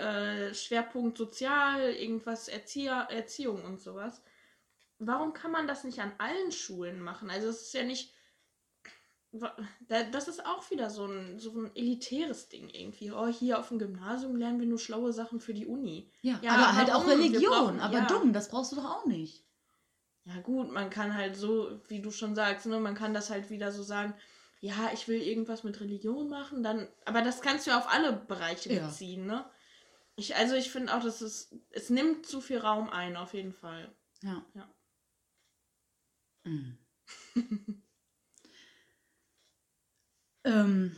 äh, 0.00 0.54
Schwerpunkt 0.54 1.18
Sozial, 1.18 1.90
irgendwas 1.92 2.48
Erzieher, 2.48 3.08
Erziehung 3.10 3.64
und 3.64 3.80
sowas. 3.80 4.22
Warum 4.98 5.32
kann 5.32 5.50
man 5.52 5.66
das 5.66 5.84
nicht 5.84 6.00
an 6.00 6.12
allen 6.18 6.52
Schulen 6.52 7.00
machen? 7.00 7.30
Also 7.30 7.48
es 7.48 7.62
ist 7.62 7.74
ja 7.74 7.84
nicht. 7.84 8.12
Das 9.88 10.26
ist 10.26 10.44
auch 10.44 10.68
wieder 10.72 10.90
so 10.90 11.06
ein, 11.06 11.38
so 11.38 11.52
ein 11.52 11.70
elitäres 11.76 12.48
Ding 12.48 12.68
irgendwie. 12.68 13.12
Oh, 13.12 13.28
hier 13.28 13.60
auf 13.60 13.68
dem 13.68 13.78
Gymnasium 13.78 14.34
lernen 14.34 14.58
wir 14.58 14.66
nur 14.66 14.78
schlaue 14.80 15.12
Sachen 15.12 15.38
für 15.40 15.54
die 15.54 15.66
Uni. 15.66 16.10
Ja, 16.22 16.40
Ja, 16.42 16.52
aber 16.54 16.74
halt 16.74 16.90
auch 16.90 17.06
warum? 17.06 17.20
Religion. 17.22 17.50
brauchen- 17.52 17.80
aber 17.80 17.98
ja. 17.98 18.06
dumm, 18.06 18.32
das 18.32 18.48
brauchst 18.48 18.72
du 18.72 18.76
doch 18.76 18.84
auch 18.86 19.06
nicht. 19.06 19.44
Ja 20.24 20.40
gut, 20.40 20.70
man 20.72 20.90
kann 20.90 21.14
halt 21.14 21.36
so, 21.36 21.80
wie 21.88 22.02
du 22.02 22.10
schon 22.10 22.34
sagst, 22.34 22.66
ne, 22.66 22.78
man 22.80 22.94
kann 22.96 23.14
das 23.14 23.30
halt 23.30 23.50
wieder 23.50 23.70
so 23.72 23.82
sagen, 23.84 24.14
ja, 24.60 24.90
ich 24.92 25.06
will 25.08 25.22
irgendwas 25.22 25.64
mit 25.64 25.80
Religion 25.80 26.28
machen, 26.28 26.62
dann, 26.62 26.88
aber 27.06 27.22
das 27.22 27.40
kannst 27.40 27.66
du 27.66 27.70
ja 27.70 27.78
auf 27.78 27.88
alle 27.88 28.12
Bereiche 28.12 28.72
Ja. 28.72 28.86
beziehen, 28.86 29.26
ne? 29.26 29.48
Ich, 30.20 30.36
also 30.36 30.54
ich 30.54 30.70
finde 30.70 30.94
auch, 30.94 31.02
dass 31.02 31.22
es, 31.22 31.48
es 31.70 31.88
nimmt 31.88 32.26
zu 32.26 32.42
viel 32.42 32.58
Raum 32.58 32.90
ein, 32.90 33.16
auf 33.16 33.32
jeden 33.32 33.54
Fall. 33.54 33.90
Ja. 34.22 34.44
Ja. 34.54 34.68
Mhm. 36.44 36.76
ähm, 40.44 40.94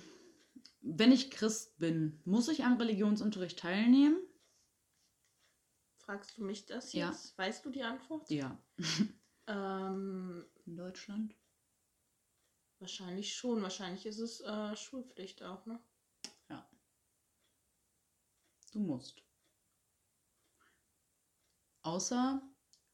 wenn 0.81 1.13
ich 1.13 1.31
Christ 1.31 1.79
bin, 1.79 2.21
muss 2.25 2.49
ich 2.49 2.65
am 2.65 2.79
Religionsunterricht 2.79 3.61
teilnehmen? 3.61 4.17
Fragst 5.99 6.37
du 6.37 6.43
mich 6.43 6.67
das 6.67 6.93
Ja. 6.93 7.11
jetzt? 7.11 7.39
Weißt 7.39 7.65
du 7.65 7.71
die 7.71 7.85
Antwort? 7.85 8.29
Ja. 8.29 8.59
Ähm, 9.49 10.47
In 10.67 10.77
Deutschland? 10.77 11.35
wahrscheinlich 12.79 13.35
schon. 13.35 13.61
Wahrscheinlich 13.61 14.07
ist 14.07 14.21
es 14.21 14.41
äh, 14.41 14.77
Schulpflicht 14.77 15.43
auch, 15.43 15.67
ne? 15.67 15.81
Du 18.73 18.81
musst. 18.81 19.23
Außer, 21.83 22.43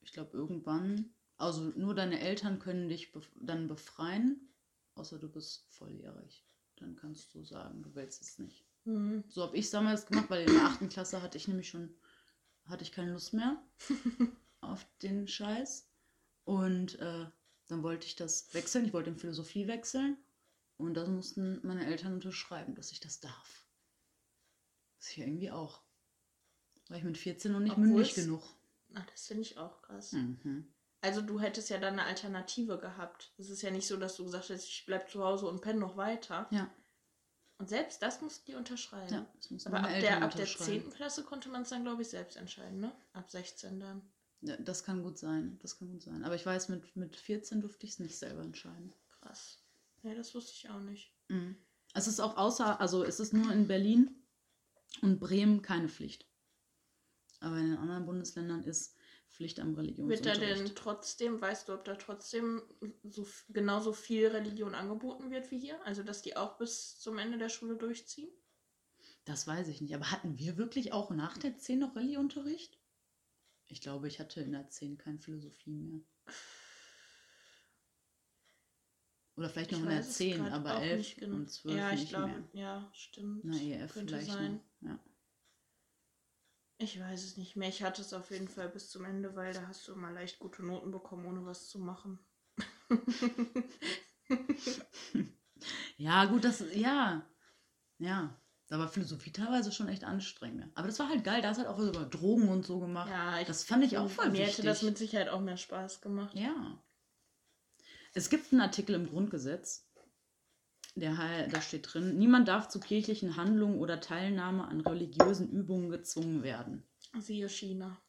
ich 0.00 0.12
glaube, 0.12 0.36
irgendwann, 0.36 1.14
also 1.36 1.62
nur 1.76 1.94
deine 1.94 2.20
Eltern 2.20 2.58
können 2.58 2.88
dich 2.88 3.12
bef 3.12 3.30
dann 3.36 3.68
befreien, 3.68 4.48
außer 4.94 5.18
du 5.18 5.28
bist 5.28 5.66
volljährig. 5.70 6.44
Dann 6.76 6.96
kannst 6.96 7.34
du 7.34 7.44
sagen, 7.44 7.82
du 7.82 7.94
willst 7.94 8.22
es 8.22 8.38
nicht. 8.38 8.66
Mhm. 8.84 9.24
So 9.28 9.42
habe 9.42 9.56
ich 9.56 9.66
es 9.66 9.70
damals 9.70 10.06
gemacht, 10.06 10.30
weil 10.30 10.48
in 10.48 10.54
der 10.54 10.64
achten 10.64 10.88
Klasse 10.88 11.22
hatte 11.22 11.36
ich 11.36 11.48
nämlich 11.48 11.68
schon, 11.68 11.94
hatte 12.64 12.82
ich 12.82 12.92
keine 12.92 13.12
Lust 13.12 13.32
mehr 13.34 13.62
auf 14.60 14.86
den 15.02 15.28
Scheiß. 15.28 15.88
Und 16.44 16.98
äh, 16.98 17.26
dann 17.68 17.82
wollte 17.82 18.06
ich 18.06 18.16
das 18.16 18.52
wechseln. 18.54 18.86
Ich 18.86 18.92
wollte 18.92 19.10
in 19.10 19.18
Philosophie 19.18 19.68
wechseln. 19.68 20.16
Und 20.76 20.94
das 20.94 21.08
mussten 21.08 21.60
meine 21.66 21.86
Eltern 21.86 22.14
unterschreiben, 22.14 22.74
dass 22.74 22.92
ich 22.92 23.00
das 23.00 23.20
darf. 23.20 23.67
Das 24.98 25.08
ist 25.10 25.16
ja 25.16 25.24
irgendwie 25.24 25.50
auch. 25.50 25.82
War 26.88 26.98
ich 26.98 27.04
mit 27.04 27.18
14 27.18 27.52
noch 27.52 27.60
nicht 27.60 27.72
Obwohl 27.72 27.86
mündig 27.88 28.16
es- 28.16 28.24
genug. 28.24 28.42
Ach, 28.94 29.04
das 29.06 29.26
finde 29.26 29.42
ich 29.42 29.58
auch 29.58 29.82
krass. 29.82 30.12
Mhm. 30.12 30.72
Also 31.02 31.20
du 31.20 31.38
hättest 31.38 31.68
ja 31.70 31.78
dann 31.78 31.92
eine 31.94 32.04
Alternative 32.04 32.78
gehabt. 32.78 33.32
Es 33.38 33.50
ist 33.50 33.62
ja 33.62 33.70
nicht 33.70 33.86
so, 33.86 33.96
dass 33.96 34.16
du 34.16 34.24
gesagt 34.24 34.48
hast, 34.50 34.64
ich 34.64 34.84
bleib 34.86 35.10
zu 35.10 35.22
Hause 35.22 35.46
und 35.46 35.60
penne 35.60 35.78
noch 35.78 35.96
weiter. 35.96 36.48
Ja, 36.50 36.68
Und 37.58 37.68
selbst 37.68 38.02
das 38.02 38.20
mussten 38.22 38.46
die 38.46 38.54
unterschreiben. 38.56 39.12
ja, 39.12 39.26
das 39.36 39.50
mussten 39.50 39.68
Aber 39.68 39.84
ab 39.84 39.90
Eltern 39.90 40.00
der, 40.02 40.22
ab 40.22 40.30
der 40.32 40.40
unterschreiben. 40.40 40.82
10. 40.82 40.90
Klasse 40.90 41.22
konnte 41.24 41.48
man 41.50 41.62
es 41.62 41.68
dann, 41.68 41.84
glaube 41.84 42.02
ich, 42.02 42.08
selbst 42.08 42.36
entscheiden, 42.36 42.80
ne? 42.80 42.92
Ab 43.12 43.30
16 43.30 43.78
dann. 43.78 44.02
Ja, 44.40 44.56
das 44.56 44.82
kann 44.84 45.02
gut 45.02 45.18
sein. 45.18 45.58
Das 45.60 45.78
kann 45.78 45.90
gut 45.92 46.02
sein. 46.02 46.24
Aber 46.24 46.34
ich 46.34 46.46
weiß, 46.46 46.68
mit, 46.70 46.96
mit 46.96 47.14
14 47.16 47.60
durfte 47.60 47.86
ich 47.86 47.92
es 47.92 47.98
nicht 47.98 48.16
selber 48.18 48.42
entscheiden. 48.42 48.92
Krass. 49.20 49.62
Ja, 50.02 50.14
das 50.14 50.34
wusste 50.34 50.52
ich 50.54 50.70
auch 50.70 50.80
nicht. 50.80 51.12
Mhm. 51.28 51.56
Es 51.94 52.06
ist 52.08 52.20
auch 52.20 52.36
außer, 52.36 52.80
also 52.80 53.04
es 53.04 53.20
ist 53.20 53.32
nur 53.34 53.52
in 53.52 53.66
Berlin 53.68 54.14
und 55.02 55.20
Bremen 55.20 55.62
keine 55.62 55.88
Pflicht. 55.88 56.26
Aber 57.40 57.56
in 57.58 57.68
den 57.68 57.76
anderen 57.78 58.06
Bundesländern 58.06 58.62
ist 58.64 58.96
Pflicht 59.28 59.60
am 59.60 59.76
Wird 59.76 60.26
da 60.26 60.32
Religionsunterricht. 60.32 60.58
denn 60.68 60.74
trotzdem, 60.74 61.40
weißt 61.40 61.68
du, 61.68 61.74
ob 61.74 61.84
da 61.84 61.94
trotzdem 61.94 62.62
so 63.04 63.26
genauso 63.48 63.92
viel 63.92 64.26
Religion 64.28 64.74
angeboten 64.74 65.30
wird 65.30 65.50
wie 65.50 65.58
hier? 65.60 65.80
Also, 65.84 66.02
dass 66.02 66.22
die 66.22 66.36
auch 66.36 66.58
bis 66.58 66.98
zum 66.98 67.18
Ende 67.18 67.38
der 67.38 67.48
Schule 67.48 67.76
durchziehen? 67.76 68.30
Das 69.24 69.46
weiß 69.46 69.68
ich 69.68 69.80
nicht. 69.80 69.94
Aber 69.94 70.10
hatten 70.10 70.38
wir 70.38 70.56
wirklich 70.56 70.92
auch 70.92 71.10
nach 71.10 71.36
der 71.38 71.56
10 71.58 71.78
noch 71.78 71.94
Rallyeunterricht? 71.94 72.80
Ich 73.66 73.80
glaube, 73.80 74.08
ich 74.08 74.18
hatte 74.18 74.40
in 74.40 74.52
der 74.52 74.68
10 74.70 74.96
keine 74.96 75.18
Philosophie 75.20 75.70
mehr. 75.70 76.00
Oder 79.36 79.48
vielleicht 79.50 79.72
noch 79.72 79.78
Ich 79.78 79.84
in 79.84 79.90
der 79.90 79.98
weiß 79.98 80.08
es 80.08 80.16
10, 80.16 80.36
grad 80.38 80.52
aber 80.52 80.76
auch 80.78 80.82
11 80.82 80.98
nicht 80.98 81.16
genau. 81.18 81.36
und 81.36 81.50
12 81.50 81.76
Ja, 81.76 81.92
ich 81.92 82.00
nicht 82.00 82.08
glaube, 82.08 82.26
mehr. 82.28 82.48
ja, 82.54 82.90
stimmt. 82.94 83.44
Na, 83.44 83.56
EF 83.56 83.92
Könnte 83.92 84.14
vielleicht 84.14 84.32
sein. 84.32 84.54
noch. 84.54 84.67
Ja. 84.80 84.98
Ich 86.78 87.00
weiß 87.00 87.24
es 87.24 87.36
nicht 87.36 87.56
mehr. 87.56 87.68
Ich 87.68 87.82
hatte 87.82 88.02
es 88.02 88.12
auf 88.12 88.30
jeden 88.30 88.48
Fall 88.48 88.68
bis 88.68 88.90
zum 88.90 89.04
Ende, 89.04 89.34
weil 89.34 89.52
da 89.52 89.66
hast 89.66 89.86
du 89.88 89.92
immer 89.92 90.10
leicht 90.10 90.38
gute 90.38 90.64
Noten 90.64 90.92
bekommen, 90.92 91.26
ohne 91.26 91.44
was 91.44 91.68
zu 91.68 91.78
machen. 91.78 92.18
ja, 95.96 96.24
gut, 96.26 96.44
das, 96.44 96.62
ja. 96.74 97.26
Ja. 97.98 98.40
Da 98.68 98.78
war 98.78 98.88
Philosophie 98.88 99.32
teilweise 99.32 99.72
schon 99.72 99.88
echt 99.88 100.04
anstrengend. 100.04 100.70
Aber 100.74 100.86
das 100.88 100.98
war 100.98 101.08
halt 101.08 101.24
geil. 101.24 101.40
Da 101.40 101.48
hast 101.48 101.56
halt 101.58 101.68
auch 101.68 101.78
was 101.78 101.88
über 101.88 102.04
Drogen 102.04 102.48
und 102.48 102.66
so 102.66 102.78
gemacht. 102.80 103.08
Ja, 103.10 103.40
ich, 103.40 103.46
Das 103.46 103.64
fand 103.64 103.82
ich 103.82 103.96
auch 103.96 104.10
voll 104.10 104.26
Mir 104.26 104.40
wichtig. 104.40 104.58
hätte 104.58 104.66
das 104.66 104.82
mit 104.82 104.98
Sicherheit 104.98 105.30
auch 105.30 105.40
mehr 105.40 105.56
Spaß 105.56 106.02
gemacht. 106.02 106.34
Ja. 106.34 106.78
Es 108.12 108.28
gibt 108.28 108.52
einen 108.52 108.60
Artikel 108.60 108.94
im 108.94 109.08
Grundgesetz, 109.08 109.87
der, 111.00 111.48
da 111.48 111.60
steht 111.60 111.92
drin, 111.92 112.18
niemand 112.18 112.48
darf 112.48 112.68
zu 112.68 112.80
kirchlichen 112.80 113.36
Handlungen 113.36 113.78
oder 113.78 114.00
Teilnahme 114.00 114.66
an 114.66 114.80
religiösen 114.80 115.50
Übungen 115.50 115.90
gezwungen 115.90 116.42
werden. 116.42 116.82
Siehe 117.18 117.48
China. 117.48 118.00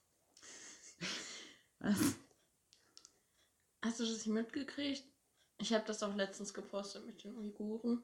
Was? 1.79 2.15
Hast 3.81 3.99
du 3.99 4.03
das 4.03 4.13
nicht 4.13 4.27
mitgekriegt? 4.27 5.03
Ich 5.61 5.73
habe 5.73 5.85
das 5.85 6.03
auch 6.03 6.15
letztens 6.15 6.53
gepostet 6.53 7.05
mit 7.05 7.23
den 7.23 7.37
Uiguren. 7.37 8.03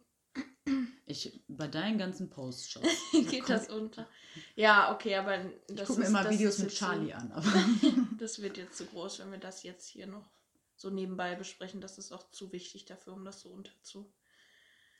Ich, 1.05 1.43
bei 1.47 1.67
deinen 1.67 1.97
ganzen 1.97 2.29
Posts, 2.29 2.69
Schatz. 2.69 2.87
Geht 3.29 3.47
das 3.49 3.69
unter? 3.69 4.07
Ja, 4.55 4.93
okay, 4.93 5.15
aber 5.15 5.37
das 5.67 5.81
Ich 5.81 5.85
gucke 5.87 5.99
mir 6.01 6.07
immer 6.07 6.29
Videos 6.29 6.57
mit 6.59 6.73
Charlie 6.73 7.11
so, 7.11 7.13
an. 7.13 7.31
Aber 7.31 7.45
Das 8.19 8.41
wird 8.41 8.57
jetzt 8.57 8.77
zu 8.77 8.85
groß, 8.85 9.19
wenn 9.19 9.31
wir 9.31 9.37
das 9.37 9.63
jetzt 9.63 9.87
hier 9.87 10.07
noch 10.07 10.27
so 10.75 10.89
nebenbei 10.89 11.35
besprechen. 11.35 11.79
Das 11.79 11.97
ist 11.97 12.11
auch 12.11 12.29
zu 12.31 12.51
wichtig 12.51 12.85
dafür, 12.85 13.13
um 13.13 13.23
das 13.23 13.41
so 13.41 13.49
unterzu. 13.49 14.11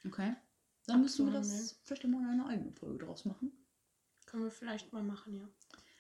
Okay. 0.06 0.36
Dann 0.88 1.02
müssen 1.02 1.26
wir 1.26 1.34
das 1.34 1.80
vielleicht 1.84 2.06
mal 2.06 2.30
eine 2.30 2.46
eigene 2.46 2.72
Folge 2.72 3.06
draus 3.06 3.26
machen. 3.26 3.52
Können 4.26 4.44
wir 4.44 4.52
vielleicht 4.52 4.94
mal 4.94 5.04
machen, 5.04 5.38
ja. 5.38 5.48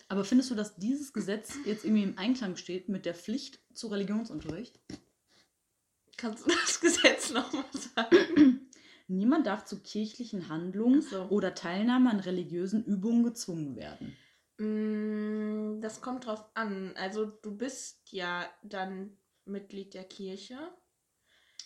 Aber 0.08 0.24
findest 0.24 0.52
du, 0.52 0.56
dass 0.56 0.76
dieses 0.76 1.14
Gesetz 1.14 1.56
jetzt 1.66 1.84
irgendwie 1.84 2.04
im 2.04 2.18
Einklang 2.18 2.56
steht 2.58 2.90
mit 2.90 3.06
der 3.06 3.16
Pflicht 3.16 3.60
zu 3.74 3.88
Religionsunterricht? 3.88 4.80
Kannst 6.18 6.46
du 6.46 6.52
das 6.52 6.80
Gesetz 6.82 7.32
nochmal 7.32 7.66
sagen? 7.74 8.70
Niemand 9.08 9.48
darf 9.48 9.66
zu 9.66 9.82
kirchlichen 9.82 10.50
Handlungen 10.50 11.02
so. 11.02 11.24
oder 11.30 11.54
Teilnahme 11.54 12.10
an 12.10 12.20
religiösen 12.20 12.84
Übungen 12.84 13.24
gezwungen 13.24 13.76
werden. 13.76 14.16
Mm, 14.58 15.82
Das 15.82 16.02
kommt 16.02 16.26
drauf 16.26 16.44
an. 16.56 16.94
Also 16.96 17.26
du 17.26 17.56
bist 17.56 18.12
ja 18.12 18.46
dann 18.64 19.18
Mitglied 19.46 19.94
der 19.94 20.06
Kirche. 20.06 20.58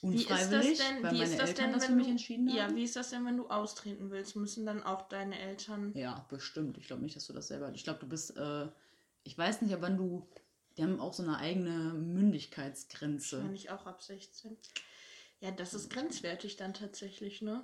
Wie 0.01 0.15
ist 0.15 0.29
das 0.29 0.45
Unfreiwillig, 0.45 0.77
denn- 0.77 1.03
weil 1.03 1.11
wie 1.11 1.17
meine 1.17 1.29
ist 1.31 1.39
das 1.39 1.49
Eltern 1.49 1.65
denn, 1.65 1.73
das 1.73 1.81
wenn 1.83 1.89
für 1.89 1.95
mich 1.95 2.05
du- 2.05 2.11
entschieden 2.11 2.49
haben. 2.49 2.55
Ja, 2.57 2.75
wie 2.75 2.83
ist 2.83 2.95
das 2.95 3.09
denn, 3.09 3.25
wenn 3.25 3.37
du 3.37 3.47
austreten 3.49 4.11
willst? 4.11 4.35
Müssen 4.35 4.65
dann 4.65 4.83
auch 4.83 5.07
deine 5.09 5.37
Eltern. 5.39 5.91
Ja, 5.95 6.25
bestimmt. 6.29 6.77
Ich 6.77 6.87
glaube 6.87 7.01
nicht, 7.03 7.15
dass 7.15 7.27
du 7.27 7.33
das 7.33 7.47
selber. 7.47 7.71
Ich 7.73 7.83
glaube, 7.83 7.99
du 7.99 8.07
bist. 8.07 8.35
Äh, 8.37 8.69
ich 9.23 9.37
weiß 9.37 9.61
nicht, 9.61 9.73
aber 9.73 9.83
wann 9.83 9.97
du. 9.97 10.27
Die 10.77 10.83
haben 10.83 10.99
auch 11.01 11.13
so 11.13 11.23
eine 11.23 11.37
eigene 11.37 11.93
Mündigkeitsgrenze. 11.93 13.37
Wahrscheinlich 13.37 13.69
auch 13.69 13.85
ab 13.85 14.01
16. 14.01 14.57
Ja, 15.41 15.51
das 15.51 15.73
ist 15.73 15.89
grenzwertig 15.89 16.55
dann 16.55 16.73
tatsächlich, 16.73 17.41
ne? 17.41 17.63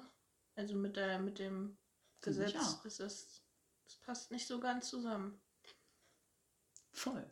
Also 0.55 0.75
mit 0.75 0.97
der 0.97 1.19
mit 1.19 1.39
dem 1.39 1.77
Gesetz 2.21 2.55
ist 2.83 2.99
das. 2.99 3.41
Das 3.85 3.95
passt 3.97 4.31
nicht 4.31 4.47
so 4.47 4.59
ganz 4.59 4.89
zusammen. 4.89 5.39
Voll. 6.91 7.29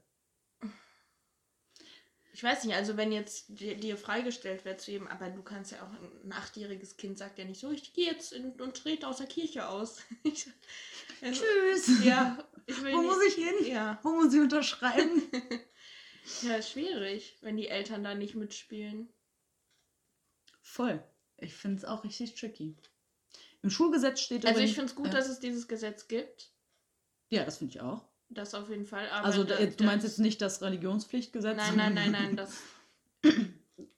Ich 2.36 2.44
weiß 2.44 2.64
nicht, 2.64 2.76
also 2.76 2.98
wenn 2.98 3.12
jetzt 3.12 3.46
dir, 3.50 3.96
freigestellt 3.96 4.66
wird 4.66 4.82
zu 4.82 4.90
jedem, 4.92 5.08
aber 5.08 5.30
du 5.30 5.44
kannst 5.44 5.72
ja 5.72 5.84
auch, 5.86 5.92
ein 6.24 6.34
achtjähriges 6.34 6.98
Kind 6.98 7.20
sagt 7.20 7.38
ja 7.38 7.46
nicht 7.46 7.62
so, 7.62 7.70
ich 7.70 7.94
gehe 7.94 8.08
jetzt 8.08 8.34
in, 8.34 8.60
und 8.60 8.76
trete 8.76 9.08
aus 9.08 9.18
der 9.18 9.28
Kirche 9.28 9.68
aus. 9.70 10.02
Ich, 10.24 10.48
also, 11.22 11.42
Tschüss. 11.44 12.04
Ja, 12.04 12.38
Wo 12.68 12.84
nicht, 12.84 12.96
muss 12.96 13.24
ich 13.28 13.36
hin? 13.36 13.54
Ja, 13.72 14.00
Wo 14.04 14.10
muss 14.14 14.34
ich 14.34 14.40
unterschreiben? 14.42 15.22
ja, 16.42 16.56
ist 16.56 16.72
schwierig, 16.72 17.38
wenn 17.42 17.56
die 17.56 17.68
Eltern 17.68 18.04
da 18.04 18.16
nicht 18.16 18.34
mitspielen. 18.36 19.08
Voll. 20.62 21.04
Ich 21.38 21.54
finde 21.54 21.78
es 21.78 21.86
auch 21.86 22.04
richtig 22.04 22.34
tricky. 22.36 22.76
Im 23.62 23.70
Schulgesetz 23.70 24.22
steht 24.22 24.46
Also 24.46 24.56
übrigens- 24.56 24.72
ich 24.72 24.76
finde 24.76 24.90
es 24.90 24.96
gut, 24.96 25.08
äh, 25.08 25.12
dass 25.12 25.30
es 25.30 25.40
dieses 25.40 25.68
Gesetz 25.68 26.08
gibt. 26.08 26.52
Ja, 27.30 27.46
das 27.46 27.60
finde 27.60 27.76
ich 27.76 27.82
auch. 27.82 28.06
Das 28.34 28.54
auf 28.54 28.70
jeden 28.70 28.86
Fall. 28.86 29.08
Aber 29.10 29.26
Also 29.26 29.44
da- 29.44 29.58
äh, 29.58 29.70
du 29.72 29.84
meinst 29.84 30.06
jetzt 30.06 30.20
nicht 30.20 30.42
das 30.42 30.62
Religionspflichtgesetz? 30.62 31.56
Nein, 31.58 31.76
nein, 31.76 31.94
nein, 31.94 32.12
nein, 32.12 32.36
das. 32.36 32.54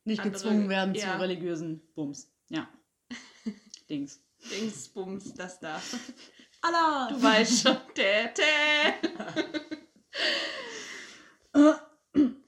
nicht 0.03 0.19
andere- 0.19 0.31
gezwungen 0.31 0.69
werden 0.69 0.93
ja. 0.95 1.13
zu 1.15 1.21
religiösen 1.21 1.81
Bums. 1.95 2.31
Ja. 2.49 2.67
Dings. 3.89 4.21
Dingsbums, 4.51 5.33
das 5.33 5.59
da. 5.59 5.81
Allah! 6.61 7.09
Du 7.11 7.21
weißt 7.21 7.61
schon. 7.61 7.77
Tä. 7.93 8.31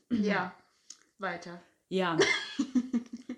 Ja, 0.10 0.56
weiter. 1.20 1.62
Ja. 1.90 2.18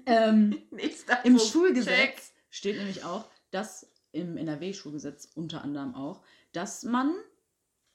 ähm, 0.06 0.62
Nächster 0.72 1.24
Im 1.26 1.36
Punkt. 1.38 1.52
Schulgesetz 1.52 1.96
Check. 1.96 2.22
steht 2.50 2.78
nämlich 2.78 3.04
auch, 3.04 3.26
dass 3.52 3.92
im 4.12 4.38
NRW-Schulgesetz 4.38 5.30
unter 5.36 5.64
anderem 5.64 5.94
auch, 5.96 6.24
dass 6.52 6.84
man 6.84 7.14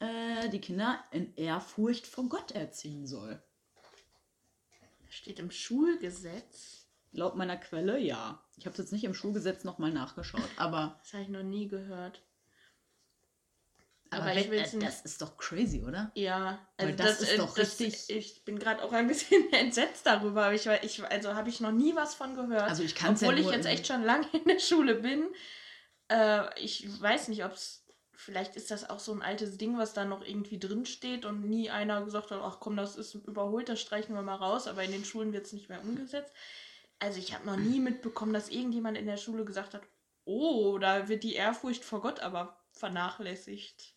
äh, 0.01 0.49
die 0.49 0.61
Kinder 0.61 1.03
in 1.11 1.35
Ehrfurcht 1.37 2.07
vor 2.07 2.29
Gott 2.29 2.53
erziehen 2.53 3.07
soll. 3.07 3.43
Steht 5.09 5.39
im 5.39 5.51
Schulgesetz. 5.51 6.87
Laut 7.13 7.37
meiner 7.37 7.57
Quelle 7.57 7.99
ja. 8.01 8.43
Ich 8.57 8.67
habe 8.67 8.73
es 8.73 8.79
jetzt 8.79 8.93
nicht 8.93 9.05
im 9.05 9.15
Schulgesetz 9.15 9.63
nochmal 9.65 9.93
nachgeschaut, 9.93 10.49
aber, 10.57 10.99
Das 11.03 11.13
habe 11.13 11.23
ich 11.23 11.29
noch 11.29 11.45
nie 11.45 11.69
gehört. 11.69 12.23
aber, 14.11 14.23
Aber 14.25 14.35
ich 14.37 14.51
wenn- 14.51 14.59
äh, 14.59 14.63
nicht- 14.77 14.83
das 14.83 15.03
ist 15.03 15.23
doch 15.23 15.37
crazy, 15.37 15.83
oder? 15.85 16.11
Ja, 16.17 16.59
Weil 16.77 16.89
also 16.93 16.97
das 17.05 17.21
ist 17.21 17.33
äh, 17.33 17.37
doch 17.37 17.55
das, 17.55 17.79
richtig- 17.79 18.11
Ich 18.11 18.45
bin 18.45 18.59
gerade 18.59 18.83
auch 18.83 18.93
ein 18.93 19.07
bisschen 19.09 19.53
entsetzt 19.53 20.05
darüber. 20.07 20.53
Ich, 20.53 20.67
ich, 20.67 21.05
also 21.05 21.35
habe 21.35 21.49
ich 21.49 21.61
noch 21.61 21.71
nie 21.73 21.95
was 21.95 22.17
von 22.17 22.35
gehört. 22.35 22.63
Also 22.69 22.83
ich 22.83 22.97
kann 22.97 23.15
es 23.15 23.21
ja 23.21 23.29
Obwohl 23.29 23.41
ich 23.41 23.51
jetzt 23.51 23.67
echt 23.67 23.87
schon 23.87 24.03
lange 24.03 24.27
in 24.33 24.45
der 24.47 24.59
Schule 24.59 24.97
bin. 24.97 25.29
Äh, 26.09 26.61
ich 26.61 27.01
weiß 27.01 27.29
nicht, 27.29 27.45
ob 27.45 27.53
es. 27.53 27.84
Vielleicht 28.16 28.57
ist 28.57 28.70
das 28.70 28.88
auch 28.88 29.00
so 29.00 29.12
ein 29.12 29.22
altes 29.22 29.59
Ding, 29.59 29.77
was 29.77 29.92
da 29.92 30.05
noch 30.05 30.24
irgendwie 30.24 30.59
drin 30.59 30.87
steht 30.87 31.24
und 31.24 31.48
nie 31.48 31.70
einer 31.70 32.05
gesagt 32.05 32.31
hat, 32.31 32.40
ach 32.42 32.61
komm, 32.61 32.77
das 32.77 32.96
ist 32.96 33.14
überholt, 33.14 33.68
das 33.68 33.81
streichen 33.81 34.14
wir 34.14 34.22
mal 34.22 34.37
raus, 34.37 34.66
aber 34.66 34.85
in 34.85 34.92
den 34.92 35.05
Schulen 35.05 35.33
wird 35.33 35.46
es 35.46 35.53
nicht 35.53 35.68
mehr 35.68 35.83
umgesetzt. 35.83 36.33
Also 37.00 37.18
ich 37.18 37.35
habe 37.35 37.46
noch 37.46 37.57
nie 37.57 37.81
mitbekommen, 37.81 38.33
dass 38.33 38.48
irgendjemand 38.48 38.96
in 38.96 39.07
der 39.07 39.16
Schule 39.16 39.44
gesagt 39.44 39.74
hat, 39.74 39.83
oh, 40.24 40.79
da 40.79 41.09
wird 41.09 41.22
die 41.22 41.35
Ehrfurcht 41.35 41.85
vor 41.85 42.00
Gott 42.00 42.20
aber 42.20 42.64
vernachlässigt. 42.72 43.94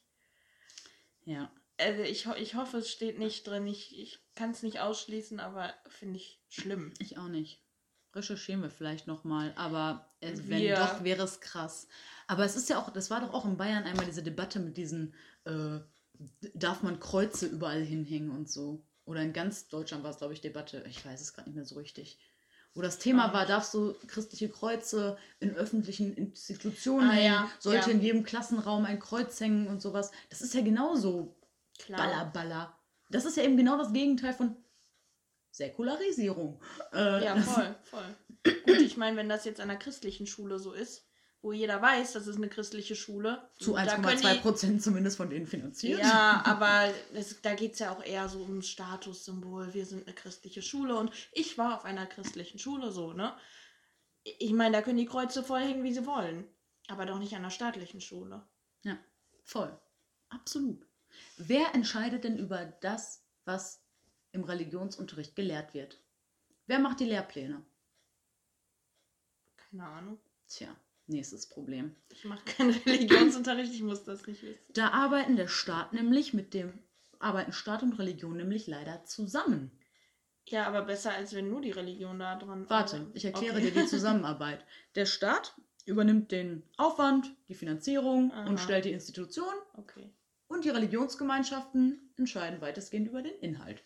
Ja. 1.25 1.51
Also 1.77 2.01
ich, 2.01 2.25
ich 2.25 2.56
hoffe, 2.56 2.77
es 2.77 2.91
steht 2.91 3.19
nicht 3.19 3.45
drin. 3.45 3.67
Ich, 3.67 3.97
ich 3.99 4.19
kann 4.34 4.51
es 4.51 4.63
nicht 4.63 4.80
ausschließen, 4.80 5.39
aber 5.39 5.73
finde 5.88 6.17
ich 6.17 6.41
schlimm. 6.49 6.93
Ich 6.99 7.17
auch 7.17 7.27
nicht. 7.27 7.62
Recherchieren 8.17 8.62
wir 8.63 8.69
vielleicht 8.71 9.06
nochmal, 9.08 9.53
aber 9.56 10.10
es, 10.21 10.49
wenn 10.49 10.60
Wir- 10.62 10.75
doch, 10.75 11.03
wäre 11.03 11.23
es 11.23 11.39
krass. 11.39 11.88
Aber 12.25 12.43
es 12.45 12.56
ist 12.56 12.67
ja 12.69 12.80
auch, 12.80 12.89
das 12.89 13.10
war 13.12 13.21
doch 13.21 13.34
auch 13.34 13.45
in 13.45 13.58
Bayern 13.58 13.84
einmal 13.84 14.06
diese 14.08 14.23
Debatte 14.23 14.60
mit 14.60 14.75
diesen, 14.75 15.13
äh, 15.45 15.80
darf 16.56 16.82
man 16.82 16.99
Kreuze 16.99 17.45
überall 17.45 17.82
hinhängen 17.84 18.32
und 18.32 18.49
so. 18.49 18.84
Oder 19.06 19.21
in 19.21 19.34
ganz 19.34 19.67
Deutschland 19.67 20.03
war 20.03 20.10
es, 20.12 20.17
glaube 20.17 20.34
ich, 20.34 20.41
Debatte. 20.41 20.84
Ich 20.89 21.06
weiß 21.06 21.21
es 21.21 21.34
gerade 21.34 21.47
nicht 21.49 21.56
mehr 21.56 21.65
so 21.65 21.75
richtig. 21.75 22.17
Wo 22.73 22.82
das 22.82 22.97
Thema 22.99 23.30
Ah. 23.30 23.34
war, 23.34 23.45
darfst 23.45 23.73
du 23.75 23.93
christliche 24.08 24.49
Kreuze 24.49 25.17
in 25.39 25.56
öffentlichen 25.56 26.13
Institutionen 26.15 27.10
Ah, 27.10 27.13
hängen? 27.13 27.25
ja, 27.34 27.51
Sollte 27.60 27.89
ja. 27.91 27.95
in 27.95 28.01
jedem 28.01 28.23
Klassenraum 28.23 28.86
ein 28.86 28.99
Kreuz 28.99 29.39
hängen 29.39 29.67
und 29.67 29.82
sowas? 29.82 30.12
Das 30.30 30.41
ist 30.41 30.53
ja 30.56 30.62
genauso 30.62 31.36
Klar. 31.77 31.99
Baller, 32.01 32.25
Baller. 32.25 32.77
Das 33.10 33.25
ist 33.25 33.38
ja 33.38 33.43
eben 33.43 33.56
genau 33.58 33.77
das 33.77 33.93
Gegenteil 33.93 34.34
von 34.34 34.56
Säkularisierung. 35.58 36.62
Äh, 36.93 37.24
Ja, 37.26 37.36
voll, 37.38 37.76
voll. 37.84 38.15
Gut, 38.65 38.82
ich 38.82 38.98
meine, 38.98 39.17
wenn 39.17 39.30
das 39.30 39.46
jetzt 39.46 39.60
an 39.60 39.70
einer 39.70 39.80
christlichen 39.80 40.28
Schule 40.28 40.60
so 40.60 40.72
ist, 40.74 41.06
wo 41.41 41.52
jeder 41.52 41.82
weiß, 41.82 42.13
das 42.13 42.28
ist 42.28 42.38
eine 42.38 42.50
christliche 42.50 42.96
Schule. 42.96 43.50
Zu 43.60 43.74
da 43.74 43.86
können 43.96 44.06
1,2 44.08 44.34
die- 44.34 44.39
Prozent 44.39 44.82
zumindest 44.84 45.17
von 45.17 45.30
denen 45.30 45.46
finanziert. 45.46 46.00
Ja, 46.00 46.41
aber 46.46 46.91
es, 47.13 47.41
da 47.41 47.54
geht 47.54 47.74
es 47.74 47.80
ja 47.80 47.91
auch 47.91 48.04
eher 48.04 48.28
so 48.30 48.41
ums 48.41 48.67
Statussymbol. 48.70 49.74
Wir 49.74 49.86
sind 49.86 50.06
eine 50.08 50.15
christliche 50.15 50.62
Schule 50.62 50.96
und 50.96 51.12
ich 51.34 51.58
war 51.58 51.76
auf 51.76 51.86
einer 51.86 52.06
christlichen 52.06 52.60
Schule 52.60 52.91
so, 52.91 53.13
ne? 53.13 53.36
Ich 54.24 54.52
meine, 54.52 54.76
da 54.76 54.82
können 54.82 54.98
die 54.98 55.06
Kreuze 55.06 55.41
vollhängen, 55.43 55.84
wie 55.84 55.93
sie 55.93 56.06
wollen. 56.06 56.46
Aber 56.89 57.06
doch 57.06 57.20
nicht 57.20 57.34
an 57.34 57.39
einer 57.39 57.52
staatlichen 57.52 58.02
Schule. 58.02 58.48
Ja, 58.84 58.98
voll. 59.43 59.78
Absolut. 60.30 60.86
Wer 61.38 61.74
entscheidet 61.76 62.24
denn 62.24 62.38
über 62.38 62.65
das, 62.65 63.24
was 63.46 63.84
im 64.38 64.43
Religionsunterricht 64.43 65.36
gelehrt 65.36 65.73
wird? 65.73 66.00
Wer 66.67 66.80
macht 66.80 67.00
die 67.00 67.06
Lehrpläne? 67.06 67.63
Keine 69.58 69.84
Ahnung. 69.86 70.19
Tja, 70.47 70.69
nächstes 71.08 71.47
Problem. 71.47 71.95
Ich 72.10 72.23
mache 72.26 72.45
keinen 72.45 72.71
Religionsunterricht, 72.86 73.73
ich 73.73 73.84
muss 73.84 74.04
das 74.04 74.26
nicht 74.28 74.43
wissen. 74.43 74.60
Da 74.73 74.89
arbeiten 74.91 75.36
der 75.36 75.47
Staat 75.47 75.93
nämlich 75.93 76.34
mit 76.34 76.54
dem, 76.54 76.71
arbeiten 77.19 77.52
Staat 77.52 77.84
und 77.84 77.93
Religion 78.00 78.38
nämlich 78.38 78.67
leider 78.67 79.04
zusammen. 79.06 79.71
Ja, 80.47 80.65
aber 80.65 80.84
besser, 80.84 81.12
als 81.13 81.34
wenn 81.34 81.50
nur 81.50 81.62
die 81.62 81.71
Religion 81.71 82.19
da 82.19 82.36
dran 82.38 82.69
Warte, 82.69 83.08
ich 83.13 83.26
erkläre 83.26 83.58
Okay. 83.58 83.71
dir 83.71 83.82
die 83.82 83.88
Zusammenarbeit. 83.89 84.63
Der 84.95 85.06
Staat 85.06 85.56
übernimmt 85.86 86.32
den 86.32 86.63
Aufwand, 86.78 87.36
die 87.50 87.56
Finanzierung 87.56 88.32
Aha. 88.32 88.50
und 88.50 88.60
stellt 88.60 88.86
die 88.86 88.91
Institution 88.93 89.54
Okay. 89.73 90.10
und 90.47 90.63
die 90.63 90.69
Religionsgemeinschaften 90.69 92.13
entscheiden 92.17 92.62
weitestgehend 92.62 93.10
über 93.10 93.21
den 93.21 93.36
Inhalt. 93.39 93.84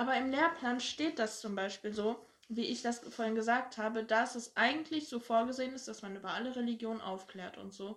Aber 0.00 0.16
im 0.16 0.30
Lehrplan 0.30 0.80
steht 0.80 1.18
das 1.18 1.42
zum 1.42 1.54
Beispiel 1.54 1.92
so, 1.92 2.26
wie 2.48 2.64
ich 2.64 2.80
das 2.80 3.00
vorhin 3.00 3.34
gesagt 3.34 3.76
habe, 3.76 4.02
dass 4.02 4.34
es 4.34 4.56
eigentlich 4.56 5.10
so 5.10 5.20
vorgesehen 5.20 5.74
ist, 5.74 5.88
dass 5.88 6.00
man 6.00 6.16
über 6.16 6.30
alle 6.30 6.56
Religionen 6.56 7.02
aufklärt 7.02 7.58
und 7.58 7.74
so. 7.74 7.88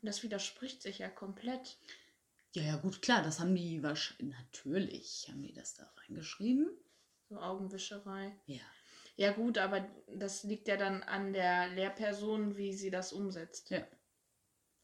Und 0.00 0.06
das 0.06 0.22
widerspricht 0.22 0.80
sich 0.80 1.00
ja 1.00 1.10
komplett. 1.10 1.76
Ja, 2.54 2.62
ja, 2.62 2.76
gut, 2.76 3.02
klar, 3.02 3.22
das 3.22 3.40
haben 3.40 3.54
die 3.54 3.82
wahrscheinlich. 3.82 4.34
Natürlich 4.38 5.26
haben 5.28 5.42
die 5.42 5.52
das 5.52 5.74
da 5.74 5.92
reingeschrieben. 5.98 6.70
So 7.28 7.38
Augenwischerei. 7.38 8.34
Ja. 8.46 8.62
Ja 9.16 9.32
gut, 9.32 9.58
aber 9.58 9.86
das 10.06 10.44
liegt 10.44 10.66
ja 10.66 10.78
dann 10.78 11.02
an 11.02 11.34
der 11.34 11.68
Lehrperson, 11.68 12.56
wie 12.56 12.72
sie 12.72 12.90
das 12.90 13.12
umsetzt. 13.12 13.68
Ja. 13.68 13.86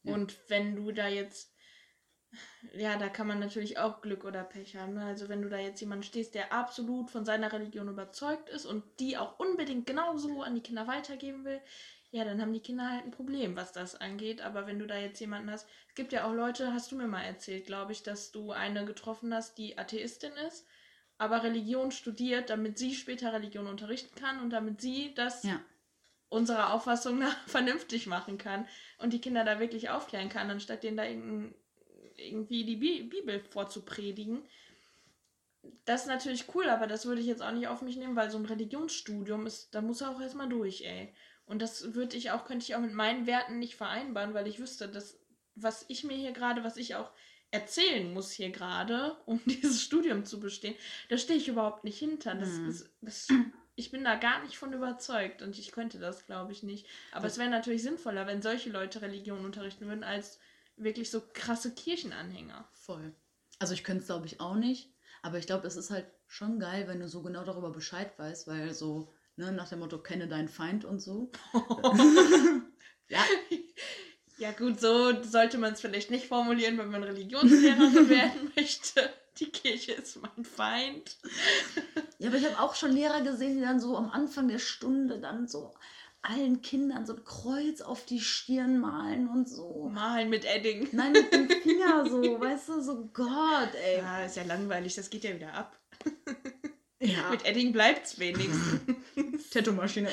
Ja. 0.03 0.13
Und 0.13 0.37
wenn 0.47 0.75
du 0.75 0.91
da 0.91 1.07
jetzt, 1.07 1.55
ja, 2.75 2.97
da 2.97 3.09
kann 3.09 3.27
man 3.27 3.39
natürlich 3.39 3.77
auch 3.77 4.01
Glück 4.01 4.25
oder 4.25 4.43
Pech 4.43 4.75
haben. 4.75 4.95
Ne? 4.95 5.05
Also 5.05 5.29
wenn 5.29 5.41
du 5.41 5.49
da 5.49 5.57
jetzt 5.57 5.79
jemand 5.79 6.05
stehst, 6.05 6.35
der 6.35 6.51
absolut 6.51 7.09
von 7.09 7.25
seiner 7.25 7.51
Religion 7.51 7.87
überzeugt 7.87 8.49
ist 8.49 8.65
und 8.65 8.83
die 8.99 9.17
auch 9.17 9.39
unbedingt 9.39 9.85
genauso 9.85 10.41
an 10.41 10.55
die 10.55 10.61
Kinder 10.61 10.87
weitergeben 10.87 11.45
will, 11.45 11.61
ja, 12.09 12.23
dann 12.23 12.41
haben 12.41 12.53
die 12.53 12.61
Kinder 12.61 12.89
halt 12.89 13.05
ein 13.05 13.11
Problem, 13.11 13.55
was 13.55 13.73
das 13.73 13.95
angeht. 13.95 14.41
Aber 14.41 14.65
wenn 14.65 14.79
du 14.79 14.87
da 14.87 14.97
jetzt 14.97 15.19
jemanden 15.19 15.51
hast, 15.51 15.67
es 15.89 15.95
gibt 15.95 16.13
ja 16.13 16.25
auch 16.25 16.33
Leute, 16.33 16.73
hast 16.73 16.91
du 16.91 16.95
mir 16.95 17.07
mal 17.07 17.23
erzählt, 17.23 17.65
glaube 17.65 17.91
ich, 17.91 18.03
dass 18.03 18.31
du 18.31 18.51
eine 18.51 18.85
getroffen 18.85 19.33
hast, 19.33 19.57
die 19.57 19.77
Atheistin 19.77 20.31
ist, 20.47 20.65
aber 21.17 21.43
Religion 21.43 21.91
studiert, 21.91 22.49
damit 22.49 22.77
sie 22.77 22.93
später 22.95 23.33
Religion 23.33 23.67
unterrichten 23.67 24.15
kann 24.15 24.39
und 24.39 24.51
damit 24.51 24.81
sie 24.81 25.13
das 25.15 25.43
Ja. 25.43 25.59
unserer 26.29 26.73
Auffassung 26.73 27.19
nach 27.19 27.37
vernünftig 27.47 28.07
machen 28.07 28.37
kann 28.37 28.67
und 28.99 29.13
die 29.13 29.21
Kinder 29.21 29.43
da 29.43 29.59
wirklich 29.59 29.89
aufklären 29.89 30.29
kann, 30.29 30.49
anstatt 30.49 30.83
denen 30.83 30.97
da 30.97 31.03
irgendein, 31.05 31.55
irgendwie 32.17 32.65
die 32.65 32.75
Bi 32.75 33.03
Bibel 33.03 33.39
vorzupredigen. 33.39 34.43
Das 35.85 36.01
ist 36.01 36.07
natürlich 36.07 36.45
cool, 36.55 36.69
aber 36.69 36.87
das 36.87 37.05
würde 37.05 37.21
ich 37.21 37.27
jetzt 37.27 37.41
auch 37.41 37.51
nicht 37.51 37.67
auf 37.67 37.81
mich 37.81 37.97
nehmen, 37.97 38.15
weil 38.15 38.29
so 38.31 38.37
ein 38.37 38.45
Religionsstudium 38.45 39.45
ist, 39.45 39.73
da 39.75 39.81
muss 39.81 40.01
er 40.01 40.11
auch 40.11 40.21
erstmal 40.21 40.49
durch, 40.49 40.81
ey. 40.81 41.13
Und 41.45 41.61
das 41.61 41.93
würde 41.93 42.17
ich 42.17 42.31
auch, 42.31 42.45
könnte 42.45 42.63
ich 42.65 42.75
auch 42.75 42.81
mit 42.81 42.93
meinen 42.93 43.25
Werten 43.25 43.59
nicht 43.59 43.75
vereinbaren, 43.75 44.33
weil 44.33 44.47
ich 44.47 44.59
wüsste, 44.59 44.87
dass, 44.87 45.19
was 45.55 45.85
ich 45.87 46.03
mir 46.03 46.15
hier 46.15 46.31
gerade, 46.33 46.63
was 46.63 46.77
ich 46.77 46.95
auch 46.95 47.11
erzählen 47.51 48.13
muss 48.13 48.31
hier 48.31 48.49
gerade, 48.51 49.17
um 49.25 49.41
dieses 49.45 49.81
Studium 49.81 50.25
zu 50.25 50.39
bestehen, 50.39 50.75
da 51.09 51.17
stehe 51.17 51.39
ich 51.39 51.47
überhaupt 51.47 51.83
nicht 51.83 51.97
hinter. 51.97 52.35
Das 52.35 52.49
Mhm. 52.49 52.69
ist, 52.69 52.89
das, 53.01 53.27
ich 53.75 53.91
bin 53.91 54.03
da 54.03 54.15
gar 54.15 54.43
nicht 54.43 54.57
von 54.57 54.73
überzeugt 54.73 55.41
und 55.41 55.57
ich 55.57 55.71
könnte 55.71 55.99
das, 55.99 56.25
glaube 56.25 56.51
ich, 56.51 56.63
nicht. 56.63 56.85
Aber 57.11 57.23
Das- 57.23 57.33
es 57.33 57.39
wäre 57.39 57.49
natürlich 57.49 57.83
sinnvoller, 57.83 58.27
wenn 58.27 58.41
solche 58.41 58.69
Leute 58.69 59.01
Religion 59.01 59.43
unterrichten 59.45 59.87
würden, 59.87 60.03
als 60.03 60.39
wirklich 60.77 61.11
so 61.11 61.21
krasse 61.33 61.73
Kirchenanhänger. 61.73 62.67
Voll. 62.73 63.13
Also 63.59 63.73
ich 63.73 63.83
könnte 63.83 64.01
es, 64.01 64.07
glaube 64.07 64.27
ich, 64.27 64.39
auch 64.39 64.55
nicht. 64.55 64.93
Aber 65.21 65.37
ich 65.37 65.47
glaube, 65.47 65.67
es 65.67 65.75
ist 65.75 65.89
halt 65.89 66.07
schon 66.27 66.59
geil, 66.59 66.87
wenn 66.87 66.99
du 66.99 67.09
so 67.09 67.21
genau 67.21 67.43
darüber 67.43 67.71
Bescheid 67.71 68.17
weißt, 68.17 68.47
weil 68.47 68.73
so, 68.73 69.13
ne, 69.35 69.51
nach 69.51 69.69
dem 69.69 69.79
Motto, 69.79 69.97
kenne 69.97 70.27
deinen 70.27 70.47
Feind 70.47 70.85
und 70.85 70.99
so. 70.99 71.31
ja, 73.09 73.23
Ja 74.39 74.51
gut, 74.51 74.79
so 74.79 75.23
sollte 75.23 75.57
man 75.57 75.73
es 75.73 75.81
vielleicht 75.81 76.11
nicht 76.11 76.27
formulieren, 76.27 76.77
wenn 76.77 76.91
man 76.91 77.03
Religionslehrerin 77.03 78.09
werden 78.09 78.51
möchte. 78.55 79.09
Die 79.39 79.49
Kirche 79.49 79.93
ist 79.93 80.21
mein 80.21 80.45
Feind. 80.45 81.17
Ja, 82.19 82.29
aber 82.29 82.37
ich 82.37 82.45
habe 82.45 82.59
auch 82.59 82.75
schon 82.75 82.91
Lehrer 82.91 83.21
gesehen, 83.21 83.55
die 83.55 83.63
dann 83.63 83.79
so 83.79 83.97
am 83.97 84.09
Anfang 84.11 84.47
der 84.47 84.59
Stunde 84.59 85.19
dann 85.19 85.47
so 85.47 85.73
allen 86.27 86.61
Kindern 86.61 87.05
so 87.05 87.13
ein 87.13 87.23
Kreuz 87.23 87.81
auf 87.81 88.05
die 88.05 88.19
Stirn 88.19 88.79
malen 88.79 89.29
und 89.29 89.47
so. 89.47 89.89
Malen 89.93 90.29
mit 90.29 90.45
Edding. 90.45 90.89
Nein, 90.91 91.13
mit 91.13 91.31
dem 91.31 91.49
Finger 91.49 92.05
so, 92.09 92.39
weißt 92.39 92.69
du, 92.69 92.81
so 92.81 93.09
Gott, 93.13 93.73
ey. 93.81 93.99
Ja, 93.99 94.25
ist 94.25 94.35
ja 94.35 94.43
langweilig, 94.43 94.95
das 94.95 95.09
geht 95.09 95.23
ja 95.23 95.33
wieder 95.33 95.53
ab. 95.53 95.79
Ja, 96.99 97.29
Mit 97.31 97.45
Edding 97.45 97.71
bleibt's 97.71 98.19
wenigstens. 98.19 98.81
Tattoo-Maschine. 99.51 100.09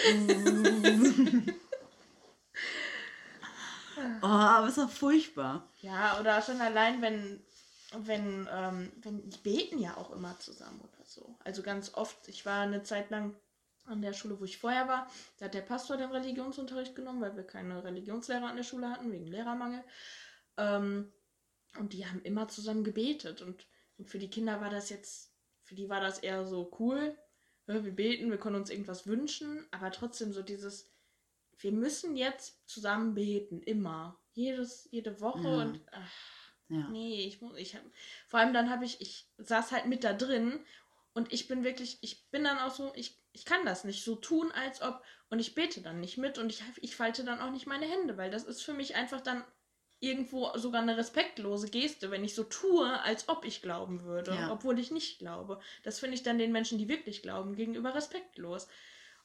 oh, 4.23 4.27
aber 4.27 4.69
es 4.69 4.77
war 4.77 4.89
furchtbar. 4.89 5.69
ja, 5.81 6.21
oder 6.21 6.41
schon 6.43 6.61
allein, 6.61 7.03
wenn, 7.03 7.43
wenn, 7.99 8.49
ähm, 8.53 8.93
wenn, 9.03 9.29
die 9.29 9.39
beten 9.39 9.79
ja 9.81 9.97
auch 9.97 10.13
immer 10.13 10.39
zusammen 10.39 10.81
oder 10.81 11.05
so. 11.05 11.37
Also 11.43 11.63
ganz 11.63 11.95
oft, 11.95 12.29
ich 12.29 12.47
war 12.47 12.63
eine 12.63 12.85
Zeit 12.85 13.11
lang 13.11 13.35
an 13.87 14.03
der 14.03 14.13
Schule, 14.13 14.39
wo 14.41 14.45
ich 14.45 14.59
vorher 14.59 14.89
war, 14.89 15.11
da 15.39 15.47
hat 15.47 15.55
der 15.55 15.63
Pastor 15.63 15.97
den 15.97 16.11
Religionsunterricht 16.11 16.95
genommen, 16.95 17.21
weil 17.21 17.37
wir 17.37 17.45
keine 17.45 17.83
Religionslehrer 17.85 18.47
an 18.49 18.57
der 18.57 18.63
Schule 18.65 18.91
hatten, 18.91 19.13
wegen 19.13 19.27
Lehrermangel. 19.27 19.83
Ähm, 20.57 21.13
und 21.79 21.93
die 21.93 22.07
haben 22.07 22.23
immer 22.23 22.49
zusammen 22.49 22.85
gebetet. 22.85 23.43
Und, 23.43 23.67
und 23.99 24.09
für 24.09 24.19
die 24.19 24.31
Kinder 24.31 24.61
war 24.61 24.71
das 24.71 24.91
jetzt, 24.91 25.33
für 25.63 25.75
die 25.75 25.89
war 25.89 26.01
das 26.01 26.19
eher 26.21 26.47
so 26.47 26.71
cool. 26.79 27.17
Wir 27.67 27.81
beten, 27.81 28.31
wir 28.31 28.39
können 28.39 28.57
uns 28.57 28.71
irgendwas 28.71 29.07
wünschen, 29.07 29.67
aber 29.71 29.91
trotzdem 29.91 30.33
so 30.33 30.43
dieses, 30.43 30.91
wir 31.59 31.73
müssen 31.73 32.17
jetzt 32.17 32.69
zusammen 32.69 33.15
beten, 33.15 33.63
immer. 33.63 34.21
Jedes, 34.33 34.89
jede 34.91 35.21
Woche 35.21 35.49
Ja. 35.49 35.63
und 35.63 35.81
ach, 35.93 36.13
Ja. 36.69 36.89
Nee, 36.89 37.27
ich 37.27 37.41
muss, 37.41 37.57
ich 37.59 37.75
hab, 37.75 37.83
vor 38.27 38.41
allem 38.41 38.53
dann 38.55 38.71
habe 38.71 38.85
ich, 38.85 39.01
ich 39.01 39.29
saß 39.39 39.73
halt 39.73 39.87
mit 39.87 40.03
da 40.05 40.13
drin 40.13 40.65
und 41.13 41.33
ich 41.33 41.47
bin 41.49 41.63
wirklich, 41.65 41.99
ich 42.03 42.29
bin 42.31 42.45
dann 42.45 42.59
auch 42.59 42.75
so, 42.75 42.93
ich, 42.95 43.23
ich 43.35 43.45
kann 43.45 43.67
das 43.67 43.85
nicht 43.85 44.03
so 44.05 44.15
tun, 44.15 44.51
als 44.53 44.81
ob, 44.81 45.03
und 45.29 45.41
ich 45.41 45.55
bete 45.55 45.83
dann 45.83 46.01
nicht 46.01 46.17
mit 46.17 46.39
und 46.39 46.49
ich, 46.49 46.63
ich 46.81 46.97
falte 46.97 47.25
dann 47.25 47.41
auch 47.41 47.51
nicht 47.51 47.67
meine 47.67 47.85
Hände, 47.87 48.17
weil 48.17 48.31
das 48.31 48.45
ist 48.45 48.63
für 48.63 48.73
mich 48.73 48.95
einfach 48.95 49.21
dann 49.21 49.45
irgendwo 50.01 50.51
sogar 50.57 50.83
eine 50.83 50.97
respektlose 50.97 51.69
Geste, 51.69 52.11
wenn 52.11 52.25
ich 52.25 52.35
so 52.35 52.45
tue, 52.45 53.01
als 53.03 53.29
ob 53.29 53.45
ich 53.45 53.61
glauben 53.63 54.05
würde, 54.05 54.33
Ja. 54.33 54.53
obwohl 54.53 54.79
ich 54.79 54.91
nicht 54.91 55.19
glaube. 55.19 55.61
Das 55.83 55.99
finde 55.99 56.15
ich 56.15 56.23
dann 56.23 56.39
den 56.39 56.53
Menschen, 56.53 56.79
die 56.79 56.89
wirklich 56.89 57.23
glauben, 57.23 57.57
gegenüber 57.57 57.95
respektlos. 57.95 58.69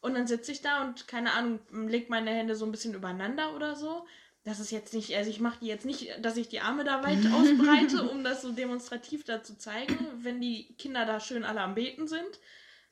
Und 0.02 0.14
dann 0.16 0.28
sitze 0.28 0.52
ich 0.54 0.62
da 0.62 0.82
und, 0.84 1.08
keine 1.08 1.34
Ahnung, 1.34 1.60
leg 1.90 2.10
meine 2.10 2.32
Hände 2.32 2.56
so 2.56 2.66
ein 2.66 2.72
bisschen 2.72 2.94
übereinander 2.94 3.56
oder 3.56 3.76
so. 3.76 4.08
Das 4.46 4.62
ist 4.62 4.72
jetzt 4.72 4.94
nicht, 4.94 5.14
also 5.18 5.30
ich 5.30 5.42
mache 5.42 5.60
die 5.60 5.68
jetzt 5.68 5.86
nicht, 5.86 6.16
dass 6.22 6.38
ich 6.38 6.48
die 6.48 6.62
Arme 6.62 6.86
da 6.86 7.04
weit 7.04 7.20
ausbreite, 7.34 8.10
um 8.10 8.24
das 8.24 8.42
so 8.42 8.54
demonstrativ 8.54 9.26
da 9.26 9.44
zu 9.44 9.58
zeigen, 9.58 9.98
wenn 10.24 10.40
die 10.40 10.74
Kinder 10.78 11.06
da 11.06 11.20
schön 11.20 11.44
alle 11.44 11.60
am 11.62 11.76
Beten 11.76 12.08
sind. 12.08 12.40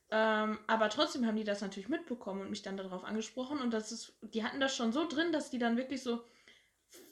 Ähm, 0.09 0.59
aber 0.67 0.89
trotzdem 0.89 1.25
haben 1.25 1.35
die 1.35 1.43
das 1.43 1.61
natürlich 1.61 1.89
mitbekommen 1.89 2.41
und 2.41 2.49
mich 2.49 2.61
dann 2.61 2.77
darauf 2.77 3.03
angesprochen. 3.03 3.59
Und 3.59 3.71
das 3.71 3.91
ist, 3.91 4.17
die 4.21 4.43
hatten 4.43 4.59
das 4.59 4.75
schon 4.75 4.93
so 4.93 5.07
drin, 5.07 5.31
dass 5.31 5.49
die 5.49 5.59
dann 5.59 5.77
wirklich 5.77 6.01
so 6.01 6.23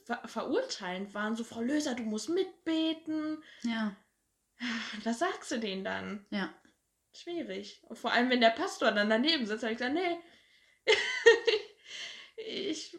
ver 0.04 0.26
verurteilend 0.26 1.14
waren. 1.14 1.36
So, 1.36 1.44
Frau 1.44 1.60
Löser, 1.60 1.94
du 1.94 2.02
musst 2.02 2.28
mitbeten. 2.28 3.42
Ja. 3.62 3.94
Was 5.04 5.18
sagst 5.18 5.50
du 5.50 5.58
denen 5.58 5.84
dann? 5.84 6.24
Ja. 6.30 6.54
Schwierig. 7.12 7.82
Und 7.88 7.98
vor 7.98 8.12
allem, 8.12 8.30
wenn 8.30 8.40
der 8.40 8.50
Pastor 8.50 8.92
dann 8.92 9.10
daneben 9.10 9.46
sitzt, 9.46 9.62
habe 9.62 9.72
ich 9.72 9.78
gesagt, 9.78 9.94
nee. 9.94 10.18
ich, 12.36 12.96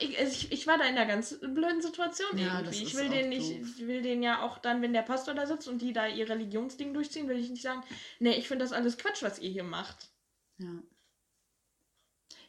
ich, 0.00 0.18
also 0.18 0.32
ich, 0.32 0.52
ich 0.52 0.66
war 0.66 0.78
da 0.78 0.84
in 0.84 0.96
einer 0.96 1.06
ganz 1.06 1.38
blöden 1.40 1.80
Situation 1.80 2.36
Ja, 2.36 2.60
irgendwie. 2.60 2.82
Ich 2.82 2.96
will 2.96 3.08
den 3.08 3.28
nicht, 3.28 3.50
doof. 3.50 3.68
ich 3.76 3.86
will 3.86 4.02
den 4.02 4.22
ja 4.22 4.42
auch 4.42 4.58
dann, 4.58 4.82
wenn 4.82 4.92
der 4.92 5.02
Pastor 5.02 5.34
da 5.34 5.46
sitzt 5.46 5.68
und 5.68 5.80
die 5.80 5.92
da 5.92 6.06
ihr 6.06 6.28
Religionsding 6.28 6.92
durchziehen, 6.94 7.28
will 7.28 7.38
ich 7.38 7.50
nicht 7.50 7.62
sagen, 7.62 7.82
nee, 8.18 8.34
ich 8.34 8.48
finde 8.48 8.64
das 8.64 8.72
alles 8.72 8.98
Quatsch, 8.98 9.22
was 9.22 9.38
ihr 9.38 9.50
hier 9.50 9.64
macht. 9.64 10.10
Ja. 10.58 10.82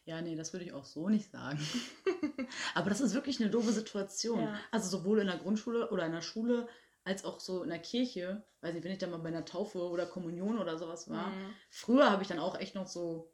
Ja, 0.05 0.21
nee, 0.21 0.35
das 0.35 0.51
würde 0.51 0.65
ich 0.65 0.73
auch 0.73 0.85
so 0.85 1.09
nicht 1.09 1.29
sagen. 1.29 1.59
Aber 2.73 2.89
das 2.89 3.01
ist 3.01 3.13
wirklich 3.13 3.39
eine 3.39 3.51
doofe 3.51 3.71
Situation. 3.71 4.41
Ja. 4.41 4.59
Also 4.71 4.89
sowohl 4.89 5.19
in 5.19 5.27
der 5.27 5.37
Grundschule 5.37 5.91
oder 5.91 6.05
in 6.07 6.11
der 6.11 6.21
Schule 6.21 6.67
als 7.03 7.23
auch 7.23 7.39
so 7.39 7.63
in 7.63 7.69
der 7.69 7.79
Kirche. 7.79 8.43
Weiß 8.61 8.73
nicht, 8.73 8.83
wenn 8.83 8.91
ich 8.91 8.97
da 8.97 9.07
mal 9.07 9.17
bei 9.17 9.29
einer 9.29 9.45
Taufe 9.45 9.79
oder 9.79 10.05
Kommunion 10.05 10.57
oder 10.57 10.77
sowas 10.77 11.09
war. 11.09 11.27
Mhm. 11.27 11.53
Früher 11.69 12.09
habe 12.09 12.23
ich 12.23 12.29
dann 12.29 12.39
auch 12.39 12.59
echt 12.59 12.73
noch 12.75 12.87
so, 12.87 13.31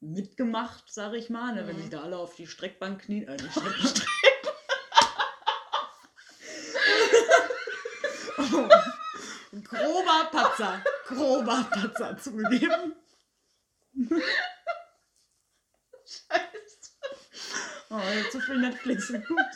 mitgemacht, 0.00 0.92
sage 0.92 1.16
ich 1.16 1.30
mal, 1.30 1.54
ne, 1.54 1.66
wenn 1.66 1.76
Mhm. 1.76 1.80
sich 1.82 1.90
da 1.90 2.02
alle 2.02 2.18
auf 2.18 2.34
die 2.36 2.46
Streckbank 2.46 3.02
knien. 3.02 3.26
Äh, 3.28 3.36
nicht 3.36 3.50
Streckbank. 3.52 4.06
oh, 8.38 8.68
grober 9.62 10.28
Patzer. 10.30 10.82
Grober 11.06 11.66
Patzer 11.70 12.16
zugegeben. 12.18 12.94
Scheiße. 16.04 16.90
Oh, 17.90 18.00
jetzt 18.14 18.32
zu 18.32 18.40
viel 18.40 18.58
Netflix 18.58 19.08
geguckt. 19.08 19.54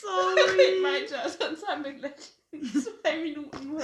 Sorry. 0.00 0.82
Weiter, 0.82 1.28
sonst 1.28 1.66
haben 1.66 1.84
wir 1.84 1.92
gleich 1.94 2.12
zwei 3.02 3.16
Minuten 3.22 3.66
nur 3.68 3.82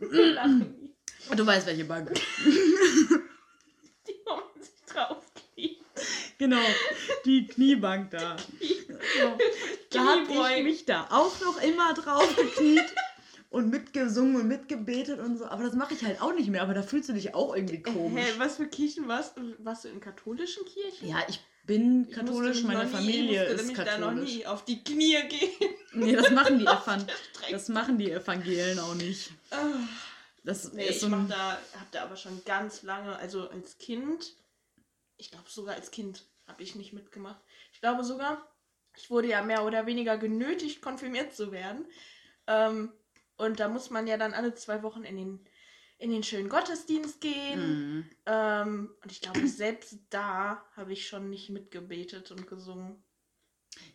Lachen, 0.10 0.94
Du 1.36 1.46
weißt, 1.46 1.66
welche 1.66 1.84
Bank. 1.84 2.12
die 2.44 4.14
man 4.24 4.40
sich 4.60 4.70
draufkriegt. 4.86 5.84
Genau, 6.38 6.62
die 7.24 7.46
Kniebank 7.46 8.10
da. 8.10 8.36
So. 8.38 9.38
Da 9.92 10.04
habe 10.06 10.56
ich 10.58 10.62
mich 10.64 10.84
da 10.86 11.08
auch 11.10 11.40
noch 11.40 11.60
immer 11.60 11.92
drauf 11.94 12.36
gekniet 12.36 12.94
und 13.50 13.70
mitgesungen 13.70 14.36
und 14.36 14.46
mitgebetet 14.46 15.18
und 15.18 15.36
so. 15.36 15.46
Aber 15.46 15.64
das 15.64 15.74
mache 15.74 15.94
ich 15.94 16.04
halt 16.04 16.22
auch 16.22 16.32
nicht 16.32 16.48
mehr. 16.48 16.62
Aber 16.62 16.74
da 16.74 16.82
fühlst 16.82 17.08
du 17.08 17.12
dich 17.12 17.34
auch 17.34 17.56
irgendwie 17.56 17.82
komisch. 17.82 18.24
Hä, 18.24 18.32
was 18.38 18.56
für 18.58 18.68
Kirchen 18.68 19.08
warst 19.08 19.36
du? 19.36 19.56
Warst 19.58 19.82
du 19.84 19.88
in 19.88 19.98
katholischen 19.98 20.64
Kirchen? 20.64 21.08
Ja, 21.08 21.16
ich 21.28 21.40
bin 21.70 22.06
Ich 22.08 22.14
katholisch, 22.16 22.62
meine 22.64 22.84
nie- 22.84 22.90
Familie 22.90 23.40
musste 23.40 23.54
ist 23.54 23.66
nämlich 23.68 23.86
da 23.86 23.98
noch 23.98 24.08
katholisch. 24.08 24.34
nie 24.34 24.46
auf 24.46 24.64
die 24.64 24.82
Knie 24.82 25.22
gehen. 25.28 25.74
Nee, 25.92 26.16
das 26.16 26.30
machen 26.32 26.58
die 26.58 26.64
Evan 26.66 27.06
das 27.50 27.68
machen 27.68 27.96
die 27.96 28.10
Evangelien 28.10 28.78
auch 28.80 28.94
nicht. 28.94 29.30
Ah. 29.50 29.56
Das 30.42 30.72
Nee, 30.72 30.84
ist 30.86 30.96
ich 30.96 31.00
so 31.00 31.06
ein, 31.06 31.28
da, 31.28 31.58
hab 31.78 31.90
da 31.92 32.02
aber 32.02 32.16
schon 32.16 32.42
ganz 32.44 32.82
lange, 32.82 33.16
also 33.18 33.48
als 33.50 33.78
Kind, 33.78 34.34
ich 35.16 35.30
glaube 35.30 35.48
sogar 35.48 35.74
als 35.76 35.90
Kind 35.92 36.24
habe 36.48 36.62
ich 36.62 36.74
nicht 36.74 36.92
mitgemacht. 36.92 37.40
Ich 37.72 37.80
glaube 37.80 38.02
sogar, 38.04 38.44
ich 38.96 39.08
wurde 39.10 39.28
ja 39.28 39.42
mehr 39.42 39.64
oder 39.64 39.86
weniger 39.86 40.18
genötigt, 40.18 40.82
konfirmiert 40.82 41.34
zu 41.36 41.52
werden. 41.52 41.84
Ähm, 42.48 42.90
und 43.36 43.60
da 43.60 43.68
muss 43.68 43.90
man 43.90 44.06
ja 44.08 44.16
dann 44.16 44.34
alle 44.34 44.54
zwei 44.54 44.82
Wochen 44.82 45.04
in 45.04 45.16
den, 45.16 45.46
in 46.00 46.10
den 46.10 46.22
schönen 46.22 46.48
Gottesdienst 46.48 47.20
gehen. 47.20 47.94
Mhm. 47.96 48.10
Ähm, 48.26 48.90
und 49.02 49.12
ich 49.12 49.20
glaube, 49.20 49.46
selbst 49.46 49.98
da 50.10 50.64
habe 50.74 50.92
ich 50.92 51.06
schon 51.06 51.30
nicht 51.30 51.50
mitgebetet 51.50 52.30
und 52.30 52.46
gesungen. 52.46 53.02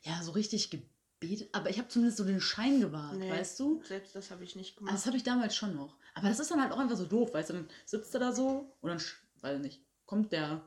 Ja, 0.03 0.21
so 0.23 0.31
richtig 0.31 0.69
gebetet, 0.69 1.49
aber 1.51 1.69
ich 1.69 1.79
habe 1.79 1.87
zumindest 1.89 2.17
so 2.17 2.23
den 2.23 2.39
Schein 2.41 2.79
gewahrt, 2.79 3.17
Nee. 3.17 3.29
weißt 3.31 3.59
du? 3.59 3.81
Selbst 3.83 4.15
das 4.15 4.31
habe 4.31 4.43
ich 4.43 4.55
nicht 4.55 4.71
Also 4.77 4.79
gemacht. 4.79 4.95
das 4.95 5.05
habe 5.07 5.17
ich 5.17 5.23
damals 5.23 5.55
schon 5.55 5.75
noch. 5.75 5.97
Aber 6.13 6.29
das 6.29 6.39
ist 6.39 6.49
dann 6.51 6.61
halt 6.61 6.71
auch 6.71 6.77
einfach 6.79 6.95
so 6.95 7.05
doof, 7.05 7.33
weißt 7.33 7.49
du, 7.49 7.53
dann 7.53 7.69
sitzt 7.85 8.13
er 8.13 8.19
da 8.21 8.31
so 8.31 8.71
und 8.81 8.89
dann, 8.89 9.01
weiß 9.41 9.59
nicht, 9.59 9.81
kommt 10.05 10.31
der 10.31 10.65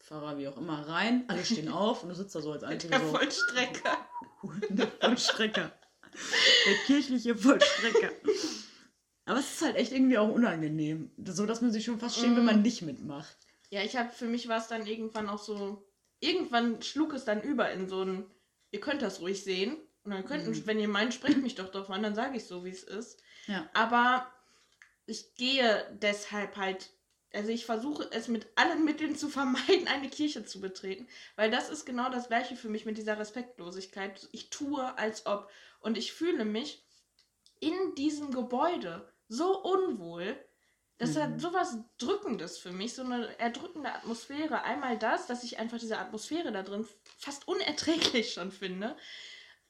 Pfarrer, 0.00 0.38
wie 0.38 0.48
auch 0.48 0.56
immer, 0.56 0.88
rein, 0.88 1.24
alle 1.28 1.44
stehen 1.44 1.68
auf 1.72 2.02
und 2.02 2.08
du 2.08 2.14
sitzt 2.14 2.34
da 2.34 2.40
so 2.40 2.50
als 2.52 2.62
einziger 2.64 2.98
Der 2.98 3.06
so. 3.06 3.14
Vollstrecker. 3.14 3.98
Der 4.70 4.88
Vollstrecker. 4.88 5.72
Der 6.66 6.74
kirchliche 6.86 7.36
Vollstrecker. 7.36 8.10
Aber 9.26 9.38
es 9.38 9.54
ist 9.54 9.62
halt 9.62 9.76
echt 9.76 9.92
irgendwie 9.92 10.18
auch 10.18 10.28
unangenehm. 10.30 11.10
So, 11.24 11.46
dass 11.46 11.60
man 11.62 11.72
sich 11.72 11.84
schon 11.84 11.98
fast 11.98 12.16
schämt, 12.18 12.36
wenn 12.36 12.42
Mm. 12.44 12.46
man 12.46 12.62
nicht 12.62 12.82
mitmacht. 12.82 13.36
Ja, 13.70 13.82
ich 13.82 13.96
habe 13.96 14.10
für 14.10 14.26
mich 14.26 14.48
war 14.48 14.58
es 14.58 14.68
dann 14.68 14.86
irgendwann 14.86 15.28
auch 15.28 15.42
so. 15.42 15.84
Irgendwann 16.20 16.82
schlug 16.82 17.12
es 17.14 17.24
dann 17.24 17.40
über 17.42 17.70
in 17.70 17.88
so 17.88 18.02
ein. 18.02 18.26
Ihr 18.70 18.80
könnt 18.80 19.02
das 19.02 19.20
ruhig 19.20 19.42
sehen. 19.42 19.76
Und 20.04 20.10
dann 20.10 20.24
könnt, 20.26 20.46
Mhm. 20.46 20.66
wenn 20.66 20.78
ihr 20.78 20.88
meint, 20.88 21.14
sprecht 21.14 21.38
mich 21.38 21.54
doch 21.54 21.70
drauf 21.70 21.88
an, 21.88 22.02
dann 22.02 22.14
sage 22.14 22.36
ich 22.36 22.44
so, 22.44 22.64
wie 22.64 22.70
es 22.70 22.82
ist. 22.82 23.22
Ja. 23.46 23.68
Aber 23.72 24.30
ich 25.06 25.34
gehe 25.36 25.86
deshalb 26.02 26.56
halt. 26.56 26.90
Also 27.32 27.48
ich 27.50 27.64
versuche 27.66 28.06
es 28.12 28.28
mit 28.28 28.46
allen 28.54 28.84
Mitteln 28.84 29.16
zu 29.16 29.28
vermeiden, 29.30 29.88
eine 29.88 30.08
Kirche 30.10 30.44
zu 30.44 30.60
betreten. 30.60 31.08
Weil 31.36 31.50
das 31.50 31.70
ist 31.70 31.84
genau 31.86 32.10
das 32.10 32.28
gleiche 32.28 32.56
für 32.56 32.68
mich 32.68 32.84
mit 32.84 32.98
dieser 32.98 33.18
Respektlosigkeit. 33.18 34.28
Ich 34.32 34.50
tue, 34.50 34.96
als 34.98 35.24
ob. 35.26 35.50
Und 35.80 35.96
ich 35.98 36.12
fühle 36.12 36.44
mich 36.44 36.84
in 37.60 37.94
diesem 37.96 38.30
Gebäude 38.30 39.10
so 39.34 39.62
unwohl. 39.62 40.36
Das 40.98 41.14
Mhm. 41.14 41.20
hat 41.20 41.40
sowas 41.40 41.76
Drückendes 41.98 42.58
für 42.58 42.70
mich, 42.70 42.94
so 42.94 43.02
eine 43.02 43.36
erdrückende 43.38 43.92
Atmosphäre. 43.92 44.62
Einmal 44.62 44.96
das, 44.98 45.26
dass 45.26 45.42
ich 45.42 45.58
einfach 45.58 45.78
diese 45.78 45.98
Atmosphäre 45.98 46.52
da 46.52 46.62
drin 46.62 46.86
fast 47.18 47.48
unerträglich 47.48 48.32
schon 48.32 48.52
finde. 48.52 48.96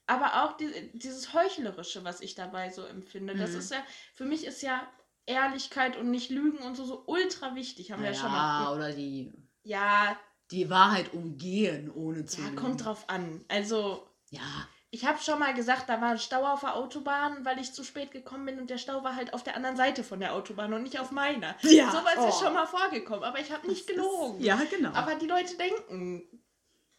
Aber 0.07 0.43
auch 0.43 0.55
die, 0.57 0.91
dieses 0.93 1.33
Heuchlerische, 1.33 2.03
was 2.03 2.21
ich 2.21 2.35
dabei 2.35 2.69
so 2.69 2.83
empfinde. 2.83 3.35
Das 3.35 3.51
Mhm. 3.53 3.57
ist 3.59 3.71
ja, 3.71 3.83
für 4.13 4.25
mich 4.25 4.45
ist 4.45 4.61
ja 4.61 4.87
Ehrlichkeit 5.25 5.97
und 5.97 6.11
nicht 6.11 6.29
Lügen 6.29 6.59
und 6.59 6.75
so, 6.75 6.85
so 6.85 7.03
ultra 7.07 7.55
wichtig. 7.55 7.91
Haben 7.91 8.03
wir 8.03 8.11
ja 8.11 8.15
schon 8.15 8.31
mal. 8.31 8.75
oder 8.75 8.91
die, 8.93 9.33
Ja, 9.63 10.15
die 10.51 10.69
Wahrheit 10.69 11.11
umgehen, 11.13 11.91
ohne 11.91 12.25
zu 12.25 12.39
ja, 12.41 12.45
lügen. 12.49 12.55
kommt 12.57 12.85
drauf 12.85 13.09
an. 13.09 13.43
Also, 13.47 14.07
Ja, 14.29 14.67
ich 14.95 15.05
habe 15.05 15.21
schon 15.21 15.39
mal 15.39 15.53
gesagt, 15.53 15.89
da 15.89 15.99
war 15.99 16.11
ein 16.11 16.19
Stau 16.19 16.45
auf 16.45 16.61
der 16.61 16.77
Autobahn, 16.77 17.43
weil 17.43 17.59
ich 17.59 17.73
zu 17.73 17.83
spät 17.83 18.11
gekommen 18.11 18.45
bin 18.45 18.59
und 18.59 18.69
der 18.69 18.77
Stau 18.77 19.03
war 19.03 19.17
halt 19.17 19.33
auf 19.33 19.43
der 19.43 19.57
anderen 19.57 19.75
Seite 19.75 20.05
von 20.05 20.21
der 20.21 20.33
Autobahn 20.33 20.73
und 20.73 20.83
nicht 20.83 20.97
auf 20.99 21.11
meiner. 21.11 21.53
Ja, 21.63 21.91
Sowas 21.91 22.29
ist 22.29 22.39
oh. 22.39 22.45
schon 22.45 22.53
mal 22.53 22.65
vorgekommen, 22.65 23.25
aber 23.25 23.39
ich 23.39 23.51
habe 23.51 23.67
nicht 23.67 23.89
Das 23.89 23.93
gelogen. 23.93 24.39
Ist, 24.39 24.45
ja, 24.45 24.57
genau. 24.69 24.93
Aber 24.93 25.15
die 25.15 25.27
Leute 25.27 25.57
denken, 25.57 26.23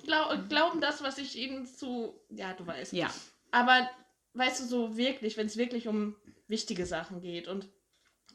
glau 0.05 0.29
glauben 0.47 0.83
das, 0.83 1.03
was 1.03 1.17
ich 1.17 1.37
ihnen 1.37 1.65
zu. 1.65 2.21
Ja, 2.29 2.53
du 2.53 2.67
weißt. 2.67 2.93
ja. 2.93 3.09
Aber 3.51 3.89
weißt 4.35 4.61
du, 4.61 4.65
so 4.67 4.97
wirklich, 4.99 5.39
wenn 5.39 5.47
es 5.47 5.57
wirklich 5.57 5.89
um 5.89 6.17
wichtige 6.49 6.85
Sachen 6.85 7.23
geht 7.23 7.49
und 7.49 7.67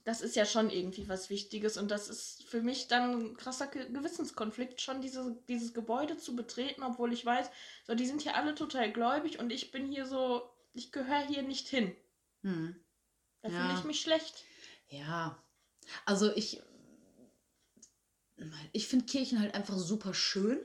das 0.04 0.22
ist 0.22 0.36
ja 0.36 0.46
schon 0.46 0.70
irgendwie 0.70 1.08
was 1.08 1.30
Wichtiges 1.30 1.78
und 1.78 1.92
das 1.92 2.10
ist 2.10 2.44
für 2.44 2.62
mich 2.62 2.88
dann 2.88 3.20
ein 3.32 3.38
krasser 3.38 3.68
Ge 3.68 3.90
Gewissenskonflikt, 3.92 4.82
schon 4.82 5.02
diese, 5.02 5.38
dieses 5.48 5.74
Gebäude 5.74 6.18
zu 6.18 6.36
betreten, 6.36 6.84
obwohl 6.84 7.14
ich 7.14 7.26
weiß, 7.26 7.50
so, 7.86 7.94
die 7.96 8.08
sind 8.08 8.22
hier 8.22 8.36
alle 8.36 8.56
total 8.56 8.92
gläubig 8.92 9.40
und 9.40 9.52
ich 9.52 9.72
bin 9.72 9.88
hier 9.88 10.06
so, 10.06 10.50
ich 10.74 10.92
gehöre 10.92 11.26
hier 11.28 11.44
nicht 11.44 11.68
hin. 11.68 11.96
Hm. 12.44 12.76
Da 13.42 13.50
Ja. 13.50 13.62
fühle 13.62 13.80
ich 13.80 13.84
mich 13.86 14.02
schlecht. 14.02 14.44
Ja. 14.88 15.42
Also 16.06 16.32
ich. 16.36 16.62
Ich 18.72 18.88
finde 18.88 19.06
Kirchen 19.06 19.40
halt 19.40 19.54
einfach 19.54 19.78
super 19.78 20.14
schön. 20.14 20.60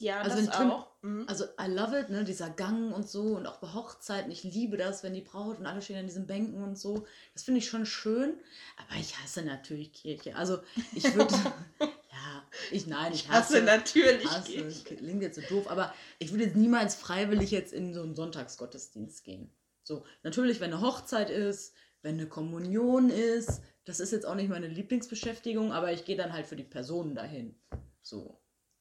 Ja, 0.00 0.20
Also 0.20 0.36
das 0.36 0.54
auch. 0.54 0.95
Mhm. 1.06 1.24
Also 1.28 1.44
I 1.60 1.68
love 1.68 1.96
it, 1.96 2.10
ne? 2.10 2.24
Dieser 2.24 2.50
Gang 2.50 2.92
und 2.92 3.08
so 3.08 3.36
und 3.36 3.46
auch 3.46 3.58
bei 3.58 3.72
Hochzeiten. 3.72 4.30
Ich 4.32 4.42
liebe 4.42 4.76
das, 4.76 5.04
wenn 5.04 5.14
die 5.14 5.20
Braut 5.20 5.58
und 5.58 5.66
alle 5.66 5.80
stehen 5.80 5.98
an 5.98 6.06
diesen 6.06 6.26
Bänken 6.26 6.62
und 6.64 6.76
so. 6.76 7.06
Das 7.32 7.44
finde 7.44 7.58
ich 7.58 7.68
schon 7.68 7.86
schön. 7.86 8.34
Aber 8.76 8.98
ich 8.98 9.16
hasse 9.18 9.42
natürlich 9.42 9.92
Kirche. 9.92 10.34
Also 10.34 10.58
ich 10.94 11.04
würde. 11.14 11.32
ja, 11.80 12.42
ich 12.72 12.88
nein, 12.88 13.12
ich 13.12 13.28
hasse. 13.28 13.54
hasse 13.54 13.62
natürlich 13.62 14.28
hasse. 14.28 14.50
Kirche. 14.50 14.96
Klingt 14.96 15.22
jetzt 15.22 15.36
so 15.36 15.42
doof, 15.48 15.70
aber 15.70 15.94
ich 16.18 16.32
würde 16.32 16.44
jetzt 16.44 16.56
niemals 16.56 16.96
freiwillig 16.96 17.52
jetzt 17.52 17.72
in 17.72 17.94
so 17.94 18.02
einen 18.02 18.16
Sonntagsgottesdienst 18.16 19.22
gehen. 19.22 19.52
So, 19.84 20.04
natürlich, 20.24 20.58
wenn 20.58 20.72
eine 20.72 20.82
Hochzeit 20.82 21.30
ist, 21.30 21.72
wenn 22.02 22.16
eine 22.16 22.26
Kommunion 22.26 23.10
ist, 23.10 23.60
das 23.84 24.00
ist 24.00 24.10
jetzt 24.10 24.26
auch 24.26 24.34
nicht 24.34 24.48
meine 24.48 24.66
Lieblingsbeschäftigung, 24.66 25.72
aber 25.72 25.92
ich 25.92 26.04
gehe 26.04 26.16
dann 26.16 26.32
halt 26.32 26.46
für 26.46 26.56
die 26.56 26.64
Personen 26.64 27.14
dahin. 27.14 27.54
So. 28.02 28.40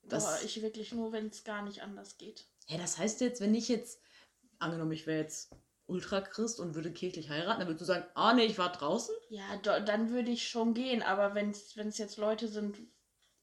Boah, 0.09 0.15
Das, 0.15 0.43
ich 0.43 0.61
wirklich 0.61 0.91
nur, 0.93 1.11
wenn 1.11 1.27
es 1.27 1.43
gar 1.43 1.61
nicht 1.63 1.81
anders 1.81 2.17
geht. 2.17 2.45
ja, 2.67 2.77
das 2.77 2.97
heißt 2.97 3.21
jetzt, 3.21 3.41
wenn 3.41 3.55
ich 3.55 3.67
jetzt, 3.67 4.01
angenommen, 4.59 4.91
ich 4.91 5.07
wäre 5.07 5.21
jetzt 5.21 5.51
Ultrachrist 5.87 6.59
und 6.59 6.75
würde 6.75 6.91
kirchlich 6.91 7.29
heiraten, 7.29 7.59
dann 7.59 7.67
würdest 7.67 7.81
du 7.81 7.85
sagen, 7.85 8.05
ah 8.15 8.33
nee, 8.33 8.45
ich 8.45 8.57
war 8.57 8.71
draußen? 8.71 9.13
Ja, 9.29 9.57
do, 9.57 9.71
dann 9.85 10.09
würde 10.09 10.31
ich 10.31 10.47
schon 10.47 10.73
gehen, 10.73 11.03
aber 11.03 11.35
wenn 11.35 11.51
es 11.51 11.97
jetzt 11.97 12.17
Leute 12.17 12.47
sind, 12.47 12.77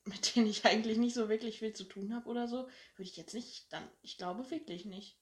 mit 0.05 0.35
denen 0.35 0.47
ich 0.47 0.65
eigentlich 0.65 0.99
nicht 0.99 1.15
so 1.15 1.29
wirklich 1.29 1.59
viel 1.61 1.73
zu 1.73 1.85
tun 1.85 2.15
habe 2.15 2.29
oder 2.29 2.49
so, 2.49 2.69
würde 2.97 3.11
ich 3.11 3.17
jetzt 3.17 3.35
nicht, 3.35 3.73
dann, 3.73 3.89
ich 4.03 4.19
glaube 4.19 4.51
wirklich 4.51 4.85
nicht. 4.85 5.19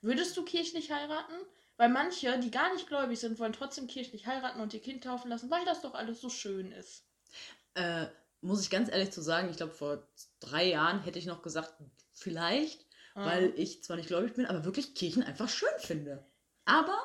Würdest 0.00 0.36
du 0.36 0.44
kirchlich 0.44 0.90
heiraten? 0.90 1.34
Weil 1.76 1.88
manche, 1.90 2.38
die 2.40 2.50
gar 2.50 2.72
nicht 2.74 2.88
gläubig 2.88 3.20
sind, 3.20 3.38
wollen 3.38 3.52
trotzdem 3.52 3.86
kirchlich 3.86 4.26
heiraten 4.26 4.60
und 4.60 4.74
ihr 4.74 4.80
Kind 4.82 5.04
taufen 5.04 5.28
lassen, 5.28 5.50
weil 5.50 5.64
das 5.64 5.80
doch 5.82 5.94
alles 5.94 6.20
so 6.20 6.28
schön 6.28 6.72
ist. 6.72 7.04
Äh, 7.74 8.06
muss 8.40 8.62
ich 8.62 8.70
ganz 8.70 8.90
ehrlich 8.90 9.10
zu 9.10 9.20
sagen, 9.20 9.48
ich 9.50 9.56
glaube, 9.56 9.72
vor 9.72 10.06
drei 10.40 10.64
Jahren 10.68 11.02
hätte 11.02 11.18
ich 11.18 11.26
noch 11.26 11.42
gesagt, 11.42 11.74
vielleicht, 12.12 12.84
Ah. 13.14 13.26
weil 13.26 13.52
ich 13.56 13.82
zwar 13.82 13.96
nicht 13.96 14.06
gläubig 14.08 14.34
bin, 14.34 14.46
aber 14.46 14.64
wirklich 14.64 14.94
Kirchen 14.94 15.24
einfach 15.24 15.48
schön 15.48 15.68
finde. 15.78 16.24
Aber 16.66 16.96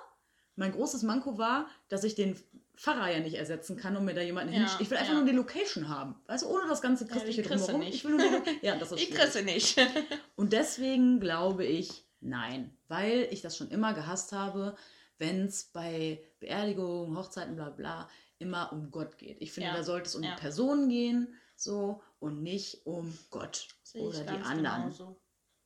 mein 0.55 0.71
großes 0.71 1.01
Manko 1.01 1.37
war, 1.39 1.67
dass 1.89 2.03
ich 2.03 2.13
den 2.13 2.39
Pfarrer 2.75 3.11
ja 3.11 3.19
nicht 3.19 3.35
ersetzen 3.35 3.77
kann 3.77 3.95
und 3.97 4.05
mir 4.05 4.13
da 4.13 4.21
jemanden 4.21 4.53
Ja, 4.53 4.59
hin. 4.59 4.69
Ich 4.79 4.89
will 4.91 4.97
einfach 4.97 5.13
ja. 5.13 5.19
nur 5.19 5.27
die 5.27 5.35
Location 5.35 5.87
haben. 5.89 6.15
Also 6.27 6.47
ohne 6.49 6.67
das 6.67 6.81
ganze 6.81 7.07
christliche 7.07 7.41
du 7.41 7.49
drumherum. 7.49 7.79
nicht. 7.79 7.95
Ich 7.95 8.03
will 8.05 8.17
nur 8.17 8.41
die 8.41 8.59
Ja, 8.65 8.75
das 8.75 8.91
ist 8.91 9.01
ich 9.01 9.11
kriegse 9.11 9.41
nicht. 9.43 9.77
Und 10.35 10.53
deswegen 10.53 11.19
glaube 11.19 11.65
ich, 11.65 12.03
nein. 12.19 12.75
Weil 12.87 13.27
ich 13.31 13.41
das 13.41 13.57
schon 13.57 13.69
immer 13.71 13.93
gehasst 13.93 14.31
habe, 14.33 14.75
wenn 15.17 15.45
es 15.45 15.63
bei 15.65 16.23
Beerdigungen, 16.39 17.17
Hochzeiten, 17.17 17.55
bla 17.55 17.69
bla, 17.69 18.09
immer 18.39 18.71
um 18.71 18.91
Gott 18.91 19.17
geht. 19.17 19.41
Ich 19.41 19.51
finde, 19.51 19.69
Ja, 19.69 19.75
da 19.75 19.83
sollte 19.83 20.07
es 20.07 20.15
um 20.15 20.23
ja. 20.23 20.35
die 20.35 20.41
Person 20.41 20.89
gehen, 20.89 21.33
so, 21.55 22.01
und 22.19 22.41
nicht 22.43 22.85
um 22.85 23.17
Gott 23.29 23.67
oder 23.93 24.23
die 24.23 24.29
anderen 24.29 24.83
genauso. 24.83 25.19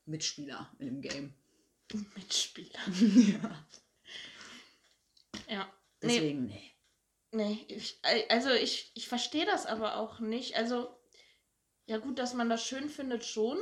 Mitspieler 0.06 0.72
in 0.80 0.88
dem 0.88 1.02
Game. 1.02 1.34
Mitspieler. 2.16 2.80
ja. 3.42 3.66
Ja. 5.50 5.72
Nee, 6.02 6.14
Deswegen, 6.14 6.46
nee. 6.46 6.74
Nee, 7.32 7.66
ich, 7.68 8.00
also 8.30 8.52
ich, 8.52 8.92
ich 8.94 9.08
verstehe 9.08 9.46
das 9.46 9.66
aber 9.66 9.98
auch 9.98 10.20
nicht. 10.20 10.56
Also, 10.56 10.96
ja 11.86 11.98
gut, 11.98 12.20
dass 12.20 12.34
man 12.34 12.50
das 12.50 12.64
schön 12.64 12.90
findet 12.90 13.26
schon. 13.26 13.58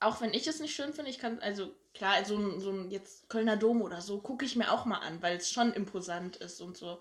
Auch 0.00 0.20
wenn 0.20 0.34
ich 0.34 0.46
es 0.46 0.60
nicht 0.60 0.74
schön 0.74 0.92
finde, 0.92 1.10
ich 1.10 1.18
kann, 1.18 1.38
also 1.40 1.74
klar, 1.94 2.24
so 2.24 2.36
ein, 2.36 2.60
so 2.60 2.70
ein 2.70 2.90
jetzt 2.90 3.28
Kölner 3.28 3.56
Dom 3.56 3.82
oder 3.82 4.00
so, 4.00 4.20
gucke 4.20 4.44
ich 4.44 4.56
mir 4.56 4.72
auch 4.72 4.84
mal 4.84 4.98
an, 4.98 5.22
weil 5.22 5.36
es 5.36 5.50
schon 5.50 5.72
imposant 5.72 6.36
ist 6.36 6.60
und 6.60 6.76
so. 6.76 7.00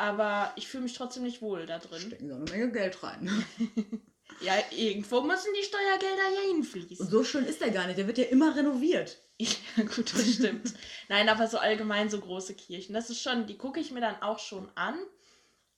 Aber 0.00 0.50
ich 0.56 0.66
fühle 0.66 0.84
mich 0.84 0.94
trotzdem 0.94 1.24
nicht 1.24 1.42
wohl 1.42 1.66
da 1.66 1.78
drin. 1.78 2.00
Stecken 2.00 2.30
da 2.30 2.36
eine 2.36 2.50
Menge 2.50 2.72
Geld 2.72 3.02
rein. 3.02 3.44
Ja, 4.42 4.54
irgendwo 4.70 5.20
müssen 5.20 5.52
die 5.58 5.64
Steuergelder 5.64 6.30
ja 6.34 6.54
hinfließen. 6.54 7.04
Und 7.04 7.10
so 7.10 7.24
schön 7.24 7.44
ist 7.44 7.60
der 7.60 7.72
gar 7.72 7.86
nicht. 7.86 7.98
Der 7.98 8.06
wird 8.06 8.16
ja 8.16 8.24
immer 8.24 8.56
renoviert. 8.56 9.18
Ja, 9.76 9.84
gut, 9.84 10.14
das 10.14 10.34
stimmt. 10.34 10.72
Nein, 11.08 11.28
aber 11.28 11.46
so 11.46 11.58
allgemein 11.58 12.08
so 12.08 12.20
große 12.20 12.54
Kirchen, 12.54 12.94
das 12.94 13.10
ist 13.10 13.20
schon, 13.20 13.46
die 13.46 13.58
gucke 13.58 13.80
ich 13.80 13.90
mir 13.90 14.00
dann 14.00 14.22
auch 14.22 14.38
schon 14.38 14.70
an. 14.76 14.98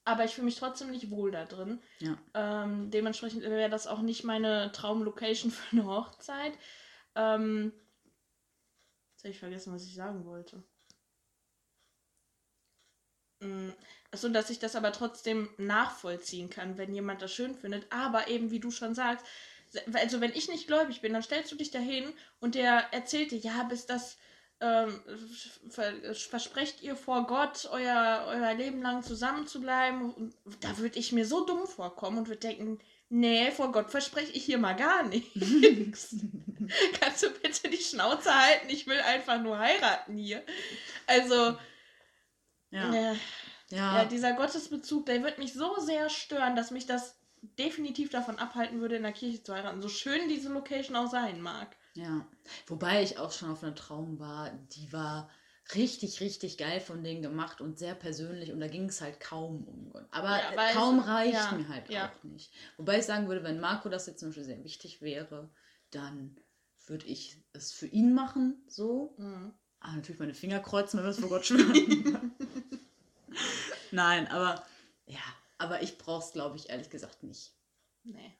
Aber 0.05 0.25
ich 0.25 0.35
fühle 0.35 0.45
mich 0.45 0.57
trotzdem 0.57 0.91
nicht 0.91 1.11
wohl 1.11 1.31
da 1.31 1.45
drin. 1.45 1.81
Ja. 1.99 2.18
Ähm, 2.35 2.91
dementsprechend 2.91 3.43
wäre 3.43 3.70
das 3.70 3.87
auch 3.87 4.03
nicht 4.03 4.23
meine 4.23 4.70
Traumlocation 4.73 5.51
für 5.51 5.73
eine 5.73 5.87
Hochzeit. 5.87 6.53
Ähm, 7.16 7.73
jetzt 9.14 9.25
habe 9.25 9.31
ich 9.31 9.39
vergessen, 9.39 9.73
was 9.73 9.85
ich 9.85 9.95
sagen 9.95 10.25
wollte. 10.25 10.62
Achso, 14.12 14.28
dass 14.28 14.50
ich 14.50 14.58
das 14.58 14.76
aber 14.76 14.92
trotzdem 14.92 15.48
nachvollziehen 15.56 16.50
kann, 16.50 16.76
wenn 16.78 16.94
jemand 16.94 17.22
das 17.22 17.32
schön 17.32 17.54
findet. 17.54 17.90
Aber 17.90 18.28
eben, 18.28 18.50
wie 18.50 18.60
du 18.60 18.70
schon 18.70 18.94
sagst, 18.94 19.24
also 19.94 20.20
wenn 20.20 20.34
ich 20.34 20.48
nicht 20.48 20.66
gläubig 20.66 21.00
bin, 21.00 21.14
dann 21.14 21.22
stellst 21.22 21.50
du 21.50 21.56
dich 21.56 21.70
dahin 21.70 22.12
und 22.38 22.54
der 22.54 22.92
erzählt 22.92 23.30
dir, 23.30 23.38
ja, 23.38 23.62
bis 23.64 23.86
das 23.86 24.18
ähm, 24.60 25.00
ver 25.70 26.14
versprecht 26.14 26.82
ihr 26.82 26.94
vor 26.94 27.26
Gott, 27.26 27.68
euer, 27.72 28.26
euer 28.28 28.54
Leben 28.54 28.82
lang 28.82 29.02
zusammen 29.02 29.46
zu 29.46 29.60
bleiben. 29.60 30.12
Und 30.12 30.34
da 30.60 30.78
würde 30.78 30.98
ich 30.98 31.12
mir 31.12 31.26
so 31.26 31.44
dumm 31.46 31.66
vorkommen 31.66 32.18
und 32.18 32.28
würde 32.28 32.40
denken, 32.40 32.78
nee, 33.08 33.50
vor 33.50 33.72
Gott 33.72 33.90
verspreche 33.90 34.32
ich 34.32 34.44
hier 34.44 34.58
mal 34.58 34.74
gar 34.76 35.02
nichts. 35.08 36.16
Kannst 37.00 37.22
du 37.22 37.30
bitte 37.30 37.70
die 37.70 37.82
Schnauze 37.82 38.32
halten? 38.34 38.68
Ich 38.68 38.86
will 38.86 39.00
einfach 39.00 39.40
nur 39.42 39.58
heiraten 39.58 40.16
hier. 40.16 40.44
Also, 41.06 41.56
Ja. 42.70 43.12
äh, 43.12 43.16
Ja. 43.73 43.99
ja, 44.03 44.05
dieser 44.05 44.35
Gottesbezug, 44.35 45.07
der 45.07 45.23
wird 45.25 45.39
mich 45.39 45.53
so 45.55 45.81
sehr 45.81 46.09
stören, 46.11 46.55
dass 46.57 46.70
mich 46.70 46.87
das 46.87 47.16
definitiv 47.59 48.11
davon 48.11 48.39
abhalten 48.39 48.81
würde, 48.81 48.97
in 48.97 49.03
der 49.03 49.12
Kirche 49.12 49.43
zu 49.43 49.53
heiraten. 49.55 49.83
So 49.83 49.89
schön 49.89 50.29
diese 50.29 50.49
Location 50.53 50.95
auch 50.95 51.11
sein 51.11 51.41
mag. 51.41 51.75
Ja. 51.95 52.27
Wobei 52.66 53.03
ich 53.03 53.18
auch 53.18 53.33
schon 53.33 53.51
auf 53.51 53.62
einer 53.64 53.75
Traum 53.75 54.18
war, 54.20 54.51
die 54.77 54.93
war 54.93 55.29
richtig, 55.75 56.20
richtig 56.20 56.59
geil 56.59 56.81
von 56.81 57.03
denen 57.03 57.23
gemacht 57.23 57.61
und 57.61 57.79
sehr 57.79 57.95
persönlich 57.95 58.53
und 58.53 58.61
da 58.61 58.66
ging 58.68 58.87
es 58.89 59.01
halt 59.01 59.20
kaum 59.20 59.64
um 59.64 59.91
Gott. 59.91 60.07
Aber 60.11 60.31
Ja, 60.39 60.73
kaum 60.73 60.99
es- 61.01 61.07
reicht 61.07 61.35
ja, 61.35 61.53
mir 61.53 61.68
halt 61.68 61.89
ja. 61.91 62.11
auch 62.11 62.25
nicht. 62.25 62.53
Wobei 62.77 62.99
ich 62.99 63.05
sagen 63.05 63.29
würde, 63.29 63.43
wenn 63.45 63.61
Marco 63.61 63.89
das 63.89 64.07
jetzt 64.07 64.20
zum 64.20 64.29
Beispiel 64.31 64.45
sehr 64.45 64.64
wichtig 64.64 65.01
wäre, 65.03 65.51
dann 65.91 66.37
würde 66.87 67.07
ich 67.07 67.39
es 67.53 67.73
für 67.73 67.87
ihn 67.87 68.12
machen, 68.14 68.62
so. 68.66 69.14
Mhm. 69.18 69.53
Aber 69.81 69.93
natürlich 69.97 70.18
meine 70.20 70.35
Finger 70.35 70.61
kreuzen, 70.61 70.99
wenn 70.99 71.05
wir 71.07 71.11
es 71.11 71.18
vor 71.20 71.29
Gott 71.29 71.47
schwören. 71.47 72.33
Nein, 73.93 74.26
aber 74.28 74.64
ja, 75.07 75.20
aber 75.59 75.82
ich 75.82 75.99
brauche 75.99 76.24
es, 76.24 76.32
glaube 76.32 76.57
ich, 76.57 76.70
ehrlich 76.70 76.90
gesagt 76.90 77.22
nicht. 77.22 77.53
Nee. 78.05 78.36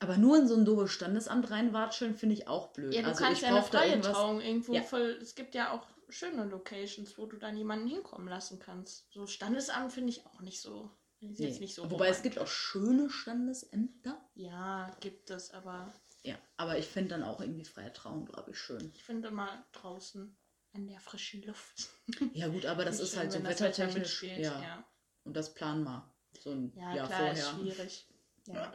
Aber 0.00 0.16
nur 0.16 0.36
in 0.38 0.48
so 0.48 0.56
ein 0.56 0.64
doofes 0.64 0.90
Standesamt 0.90 1.50
reinwatscheln, 1.50 2.16
finde 2.16 2.34
ich 2.34 2.48
auch 2.48 2.68
blöd. 2.72 2.92
Ja, 2.94 3.02
du 3.02 3.08
also 3.08 3.22
kannst 3.22 3.42
ich 3.42 3.48
ja 3.48 3.54
eine 3.54 3.62
freie 3.62 4.00
Trauung 4.00 4.40
irgendwo 4.40 4.72
Ja. 4.74 4.82
voll. 4.82 5.18
Es 5.22 5.34
gibt 5.34 5.54
ja 5.54 5.70
auch 5.72 5.86
schöne 6.08 6.44
Locations, 6.44 7.16
wo 7.18 7.26
du 7.26 7.36
dann 7.36 7.56
jemanden 7.56 7.86
hinkommen 7.86 8.26
lassen 8.28 8.58
kannst. 8.58 9.12
So 9.12 9.26
Standesamt 9.26 9.92
finde 9.92 10.10
ich 10.10 10.26
auch 10.26 10.40
nicht 10.40 10.60
so. 10.60 10.90
Ist 11.20 11.38
Nee. 11.38 11.46
jetzt 11.46 11.60
nicht 11.60 11.74
so. 11.74 11.88
Wobei 11.88 12.08
es 12.08 12.22
gibt 12.22 12.38
auch 12.40 12.48
schöne 12.48 13.08
Standesämter. 13.10 14.20
Ja, 14.34 14.90
gibt 15.00 15.30
es, 15.30 15.52
aber 15.52 15.92
Ja, 16.24 16.36
aber 16.56 16.78
ich 16.78 16.86
finde 16.86 17.10
dann 17.10 17.22
auch 17.22 17.40
irgendwie 17.40 17.64
freie 17.64 17.92
Trauung, 17.92 18.26
glaube 18.26 18.50
ich, 18.50 18.58
schön. 18.58 18.90
ich 18.94 19.04
finde 19.04 19.28
immer 19.28 19.64
draußen 19.72 20.36
an 20.74 20.86
der 20.86 21.00
frischen 21.00 21.42
Luft. 21.42 21.88
Ja 22.34 22.48
gut, 22.48 22.66
aber 22.66 22.84
das 22.84 23.00
ist 23.00 23.16
halt 23.16 23.32
so 23.32 23.38
Wetter 23.38 23.66
wettertechnisch. 23.66 24.22
Ja. 24.22 24.60
ja. 24.60 24.84
Und 25.24 25.34
das 25.34 25.54
planen 25.54 25.84
wir 25.84 26.10
so 26.40 26.50
ein 26.50 26.72
Ja, 26.74 26.94
Jahr 26.94 27.06
klar, 27.06 27.18
vorher. 27.18 27.32
ist 27.32 27.50
schwierig. 27.50 28.06
Ja. 28.46 28.72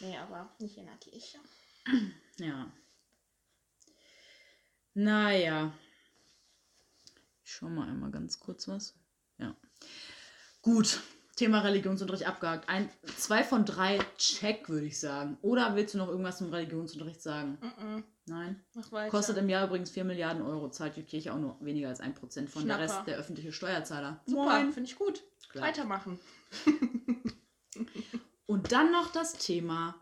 Nee, 0.00 0.16
aber 0.18 0.54
nicht 0.58 0.76
in 0.76 0.86
der 0.86 0.96
Kirche. 0.96 1.38
Ja. 2.38 2.72
Naja. 4.94 5.74
Ich 7.44 7.52
schau 7.52 7.68
mal 7.68 7.86
einmal 7.86 8.10
ganz 8.10 8.40
kurz 8.40 8.66
was. 8.66 8.94
Ja. 9.36 9.54
Gut. 10.62 11.00
Thema 11.36 11.60
Religionsunterricht 11.60 12.26
abgehakt. 12.26 12.68
Ein, 12.68 12.90
zwei 13.16 13.44
von 13.44 13.64
drei 13.64 13.98
Check, 14.16 14.68
würde 14.68 14.86
ich 14.86 14.98
sagen. 14.98 15.38
Oder 15.42 15.74
willst 15.76 15.94
du 15.94 15.98
noch 15.98 16.08
irgendwas 16.08 16.38
zum 16.38 16.50
Religionsunterricht 16.52 17.20
sagen? 17.22 17.58
Mhm. 17.60 18.04
Nein? 18.30 18.62
Mach 18.74 18.92
weiter. 18.92 19.10
Kostet 19.10 19.36
im 19.38 19.48
Jahr 19.48 19.66
übrigens 19.66 19.90
4 19.90 20.04
Milliarden 20.04 20.42
Euro, 20.42 20.70
zahlt 20.70 20.94
die 20.94 21.02
Kirche 21.02 21.34
auch 21.34 21.38
nur 21.38 21.56
weniger 21.60 21.88
als 21.88 22.00
1% 22.00 22.14
von 22.14 22.32
der 22.32 22.46
Schnapper. 22.46 22.82
Rest 22.82 23.06
der 23.08 23.18
öffentliche 23.18 23.52
Steuerzahler. 23.52 24.22
Super, 24.24 24.60
finde 24.72 24.88
ich 24.88 24.96
gut. 24.96 25.24
Klar. 25.48 25.66
Weitermachen. 25.66 26.20
Und 28.46 28.70
dann 28.70 28.92
noch 28.92 29.10
das 29.10 29.32
Thema 29.32 30.00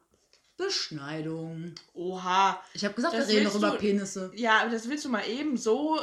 Beschneidung. 0.58 1.74
Oha. 1.94 2.62
Ich 2.74 2.84
habe 2.84 2.94
gesagt, 2.94 3.14
Das 3.14 3.28
wir 3.28 3.36
reden 3.36 3.46
noch 3.46 3.54
über 3.54 3.78
Penisse. 3.78 4.30
Ja, 4.34 4.60
aber 4.60 4.72
das 4.72 4.90
willst 4.90 5.06
du 5.06 5.08
mal 5.08 5.26
eben 5.26 5.56
so 5.56 5.98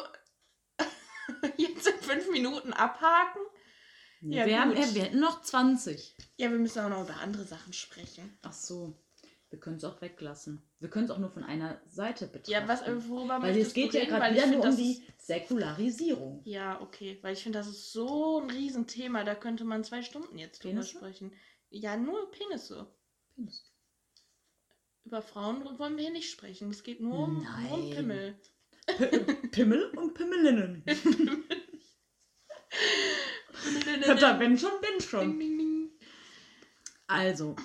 jetzt 1.58 1.88
in 1.88 2.00
fünf 2.02 2.32
Minuten 2.32 2.74
abhaken? 2.74 3.42
Ja, 4.22 4.48
wir, 4.48 4.60
haben, 4.60 4.72
äh, 4.72 4.96
wir 4.96 5.04
hätten 5.04 5.20
noch 5.20 5.44
20. 5.44 6.16
Ja, 6.38 6.50
wir 6.50 6.58
müssen 6.58 6.80
auch 6.80 6.90
noch 6.90 7.04
über 7.04 7.18
andere 7.18 7.46
Sachen 7.46 7.74
sprechen. 7.74 8.40
Ach 8.42 8.54
so. 8.54 8.98
Wir 9.56 9.62
können 9.62 9.78
es 9.78 9.86
auch 9.86 10.02
weglassen. 10.02 10.62
Wir 10.82 10.90
können 10.90 11.06
es 11.06 11.12
auch 11.12 11.18
nur 11.18 11.30
von 11.30 11.46
einer 11.46 11.80
Seite 11.88 12.28
betrachten. 12.28 12.52
Ja, 12.52 12.68
was, 12.68 12.82
äh, 12.82 13.08
worüber 13.08 13.42
Weil 13.42 13.58
es 13.58 13.74
geht 13.74 13.94
ja 13.94 14.04
gerade 14.04 14.34
wieder 14.34 14.44
find, 14.44 14.58
nur 14.58 14.66
um 14.66 14.76
die 14.76 15.02
Säkularisierung. 15.18 16.42
Ja, 16.44 16.82
okay, 16.82 17.20
weil 17.22 17.36
ich 17.36 17.44
finde, 17.44 17.60
das 17.60 17.68
ist 17.68 17.94
so 17.94 18.42
ein 18.42 18.50
Riesenthema, 18.50 19.24
da 19.24 19.34
könnte 19.34 19.64
man 19.64 19.86
zwei 19.86 20.02
Stunden 20.02 20.38
jetzt 20.38 20.62
drüber 20.62 20.74
Penisse? 20.74 20.98
sprechen. 20.98 21.32
Ja, 21.70 21.96
nur 21.96 22.30
Penisse. 22.32 22.94
Penis. 23.34 23.72
Über 25.06 25.22
Frauen 25.22 25.64
wollen 25.80 25.96
wir 25.96 26.04
hier 26.04 26.12
nicht 26.12 26.30
sprechen. 26.30 26.70
Es 26.70 26.84
geht 26.84 27.00
nur 27.00 27.18
um, 27.18 27.36
nur 27.36 27.72
um 27.72 27.80
Nein. 27.80 27.96
Pimmel. 27.96 28.38
P 28.88 29.20
Pimmel 29.52 29.86
und 29.96 30.16
Pimmelinnen. 30.16 30.84
Kötter, 34.04 34.38
wenn 34.42 34.58
schon, 34.58 34.72
Ding, 34.82 35.00
schon. 35.00 35.40
ding, 35.40 35.58
ding. 35.58 35.92
Also, 37.08 37.56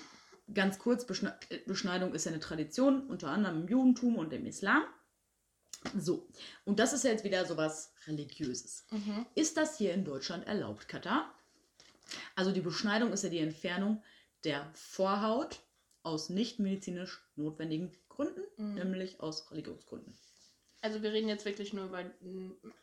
ganz 0.54 0.78
kurz, 0.78 1.06
Beschne 1.06 1.38
Beschneidung 1.66 2.14
ist 2.14 2.24
ja 2.24 2.32
eine 2.32 2.40
Tradition, 2.40 3.06
unter 3.08 3.28
anderem 3.28 3.62
im 3.62 3.68
Judentum 3.68 4.16
und 4.16 4.32
im 4.32 4.46
Islam. 4.46 4.82
So, 5.96 6.28
und 6.64 6.78
das 6.78 6.92
ist 6.92 7.04
ja 7.04 7.10
jetzt 7.10 7.24
wieder 7.24 7.46
sowas 7.46 7.94
Religiöses. 8.06 8.86
Mhm. 8.90 9.24
Ist 9.34 9.56
das 9.56 9.78
hier 9.78 9.94
in 9.94 10.04
Deutschland 10.04 10.46
erlaubt, 10.46 10.88
Katar? 10.88 11.34
Also 12.34 12.52
die 12.52 12.60
Beschneidung 12.60 13.12
ist 13.12 13.24
ja 13.24 13.30
die 13.30 13.38
Entfernung 13.38 14.02
der 14.44 14.70
Vorhaut 14.74 15.60
aus 16.02 16.28
nicht 16.28 16.58
medizinisch 16.58 17.20
notwendigen 17.36 17.92
Gründen, 18.08 18.42
Mhm. 18.56 18.74
nämlich 18.74 19.20
aus 19.20 19.50
Religionsgründen. 19.50 20.18
Also 20.82 21.02
wir 21.02 21.12
reden 21.12 21.28
jetzt 21.28 21.44
wirklich 21.44 21.72
nur 21.72 21.86
über 21.86 22.04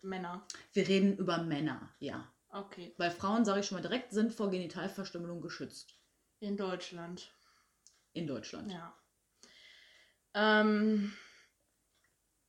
Männer. 0.02 0.46
Wir 0.74 0.88
reden 0.88 1.18
über 1.18 1.40
Männer, 1.40 1.94
ja. 2.00 2.32
Okay. 2.50 2.94
Bei 2.98 3.10
Frauen, 3.12 3.44
sage 3.44 3.60
ich 3.60 3.66
schon 3.68 3.78
mal 3.78 3.82
direkt, 3.82 4.14
sind 4.14 4.34
vor 4.34 4.50
Genitalverstümmelung 4.50 5.42
geschützt. 5.42 5.96
In 6.40 6.58
Deutschland. 6.58 7.32
In 8.18 8.28
Deutschland. 8.28 8.72
Ja. 8.72 8.98
Ähm, 10.34 11.16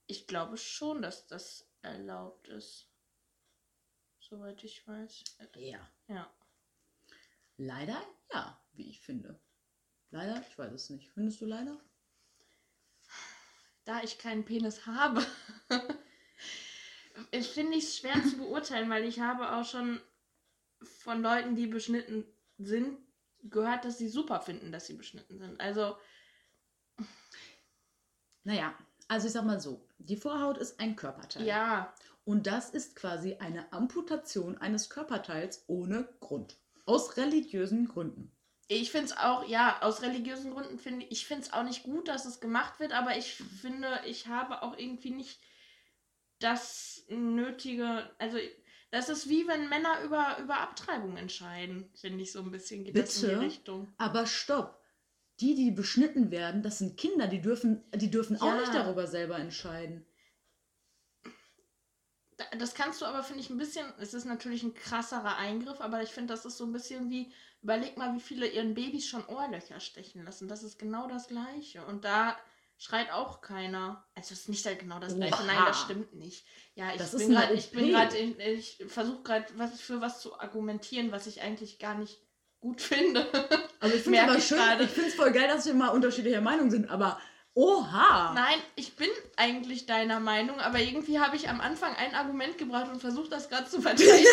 ich 0.07 0.27
glaube 0.27 0.57
schon, 0.57 1.03
dass 1.03 1.27
das 1.27 1.71
erlaubt 1.83 2.49
ist. 2.49 2.91
Soweit 4.21 4.63
ich 4.65 4.87
weiß. 4.87 5.25
Ja. 5.57 5.87
Ja. 6.07 6.35
Leider 7.57 8.03
ja, 8.33 8.61
wie 8.73 8.91
ich 8.91 9.01
finde. 9.01 9.41
Leider, 10.11 10.43
ich 10.49 10.59
weiß 10.59 10.73
es 10.73 10.91
nicht. 10.91 11.11
Findest 11.11 11.41
du 11.41 11.47
leider? 11.47 11.79
Da 13.85 14.03
ich 14.03 14.19
keinen 14.19 14.45
Penis 14.45 14.87
habe, 14.87 15.25
ich 17.31 17.49
finde 17.49 17.79
es 17.79 17.97
schwer 17.97 18.23
zu 18.23 18.37
beurteilen, 18.37 18.91
weil 18.91 19.05
ich 19.05 19.21
habe 19.21 19.53
auch 19.53 19.65
schon 19.65 20.01
von 20.83 21.23
Leuten, 21.23 21.57
die 21.57 21.67
beschnitten 21.67 22.27
sind, 22.59 22.99
gehört, 23.45 23.85
dass 23.85 23.99
sie 23.99 24.09
super 24.09 24.41
finden, 24.41 24.73
dass 24.73 24.87
sie 24.87 24.95
beschnitten 24.95 25.39
sind. 25.39 25.61
Also, 25.61 25.97
Naja, 28.45 28.75
also 29.09 29.27
ich 29.27 29.33
sag 29.33 29.45
mal 29.45 29.61
so, 29.61 29.87
die 29.99 30.17
Vorhaut 30.17 30.59
ist 30.59 30.81
ein 30.81 30.97
Körperteil. 30.97 31.47
ja, 31.47 31.95
Und 32.25 32.47
das 32.47 32.71
ist 32.71 32.97
quasi 32.97 33.37
eine 33.37 33.73
Amputation 33.73 34.59
eines 34.59 34.91
Körperteils 34.91 35.65
ohne 35.67 36.09
Grund. 36.21 36.59
Aus 36.85 37.17
religiösen 37.17 37.89
Gründen. 37.89 38.33
Ich 38.69 38.91
finde 38.91 39.07
es 39.07 39.17
auch, 39.17 39.49
ja, 39.49 39.81
aus 39.81 40.03
religiösen 40.03 40.53
Gründen 40.53 40.79
finde 40.79 41.07
ich, 41.07 41.13
ich 41.13 41.27
finde 41.27 41.45
es 41.45 41.53
auch 41.53 41.63
nicht 41.63 41.85
gut, 41.85 42.09
dass 42.09 42.27
es 42.27 42.41
gemacht 42.41 42.81
wird, 42.81 42.93
aber 42.93 43.17
ich 43.17 43.35
finde, 43.35 43.89
ich 44.05 44.27
habe 44.29 44.63
auch 44.63 44.77
irgendwie 44.77 45.11
nicht 45.11 45.41
das 46.39 47.05
nötige, 47.09 48.11
also 48.19 48.39
das 48.91 49.09
ist 49.09 49.29
wie 49.29 49.47
wenn 49.47 49.69
Männer 49.69 50.03
über, 50.03 50.39
über 50.41 50.61
Abtreibung 50.61 51.17
entscheiden, 51.17 51.91
finde 51.95 52.23
ich 52.23 52.33
so 52.33 52.41
ein 52.41 52.51
bisschen, 52.51 52.85
geht 52.85 52.97
das 52.97 53.17
in 53.17 53.29
die 53.29 53.35
Bitte? 53.35 53.41
Richtung. 53.47 53.93
Aber 53.99 54.27
stopp. 54.27 54.83
Die, 55.41 55.55
die 55.55 55.71
beschnitten 55.71 56.31
werden, 56.33 56.63
das 56.63 56.79
sind 56.79 56.97
Kinder, 56.97 57.29
die 57.29 57.41
dürfen, 57.41 57.85
die 57.95 58.11
dürfen 58.11 58.41
auch 58.41 58.47
Ja. 58.47 58.61
nicht 58.61 58.75
darüber 58.75 59.07
selber 59.07 59.39
entscheiden. 59.39 60.05
Da- 62.37 62.57
Das 62.59 62.75
kannst 62.75 63.01
du 63.01 63.07
aber, 63.07 63.23
finde 63.23 63.41
ich, 63.43 63.51
ein 63.51 63.59
bisschen, 63.59 63.87
es 63.99 64.15
ist 64.15 64.25
natürlich 64.25 64.63
ein 64.63 64.75
krasserer 64.75 65.37
Eingriff, 65.37 65.81
aber 65.81 66.03
ich 66.03 66.11
finde, 66.11 66.33
das 66.35 66.45
ist 66.45 66.57
so 66.57 66.65
ein 66.65 66.73
bisschen 66.73 67.11
wie, 67.11 67.33
überleg 67.63 67.97
mal, 67.97 68.15
wie 68.15 68.21
viele 68.21 68.47
ihren 68.49 68.75
Babys 68.75 69.07
schon 69.09 69.27
Ohrlöcher 69.27 69.81
stechen 69.81 70.25
lassen. 70.25 70.49
Das 70.49 70.63
ist 70.63 70.79
genau 70.79 71.09
das 71.09 71.29
Gleiche. 71.29 71.85
Und 71.87 72.05
da 72.05 72.37
schreit 72.79 73.11
auch 73.13 73.41
keiner. 73.41 74.05
Also 74.15 74.33
es 74.35 74.41
ist 74.41 74.49
nicht 74.49 74.65
halt 74.65 74.79
genau 74.79 74.99
das 75.01 75.17
Gleiche. 75.17 75.35
Nein, 75.47 75.65
das 75.67 75.81
stimmt 75.83 76.15
nicht. 76.15 76.47
Ja, 76.75 76.91
ich 76.93 76.99
Das 76.99 77.17
bin 77.17 77.31
gerade, 77.31 77.53
ich 77.55 77.71
bin 77.71 77.91
gerade, 77.91 78.17
in- 78.17 78.41
ich 78.41 78.83
versuche 78.89 79.23
gerade 79.25 79.47
was 79.57 79.81
für 79.81 80.01
was 80.01 80.21
zu 80.21 80.39
argumentieren, 80.39 81.11
was 81.13 81.27
ich 81.27 81.43
eigentlich 81.43 81.79
gar 81.79 81.95
nicht 81.97 82.19
gut 82.61 82.81
finde. 82.83 83.27
Also 83.81 83.97
ich 83.97 84.91
finde 84.91 85.09
es 85.09 85.15
voll 85.15 85.33
geil, 85.33 85.49
dass 85.49 85.67
wir 85.67 85.75
mal 85.75 85.89
unterschiedlicher 85.89 86.41
Meinung 86.41 86.71
sind, 86.71 86.89
aber 86.89 87.21
oha! 87.59 88.33
Nein, 88.35 88.59
ich 88.77 88.95
bin 88.95 89.09
eigentlich 89.37 89.87
deiner 89.87 90.21
Meinung, 90.21 90.61
aber 90.61 90.79
irgendwie 90.79 91.19
habe 91.19 91.37
ich 91.37 91.49
am 91.49 91.61
Anfang 91.61 91.95
ein 91.97 92.15
Argument 92.15 92.57
gebracht 92.59 92.91
und 92.91 93.01
versucht, 93.01 93.33
das 93.33 93.49
gerade 93.49 93.69
zu 93.69 93.81
verteidigen. 93.83 94.27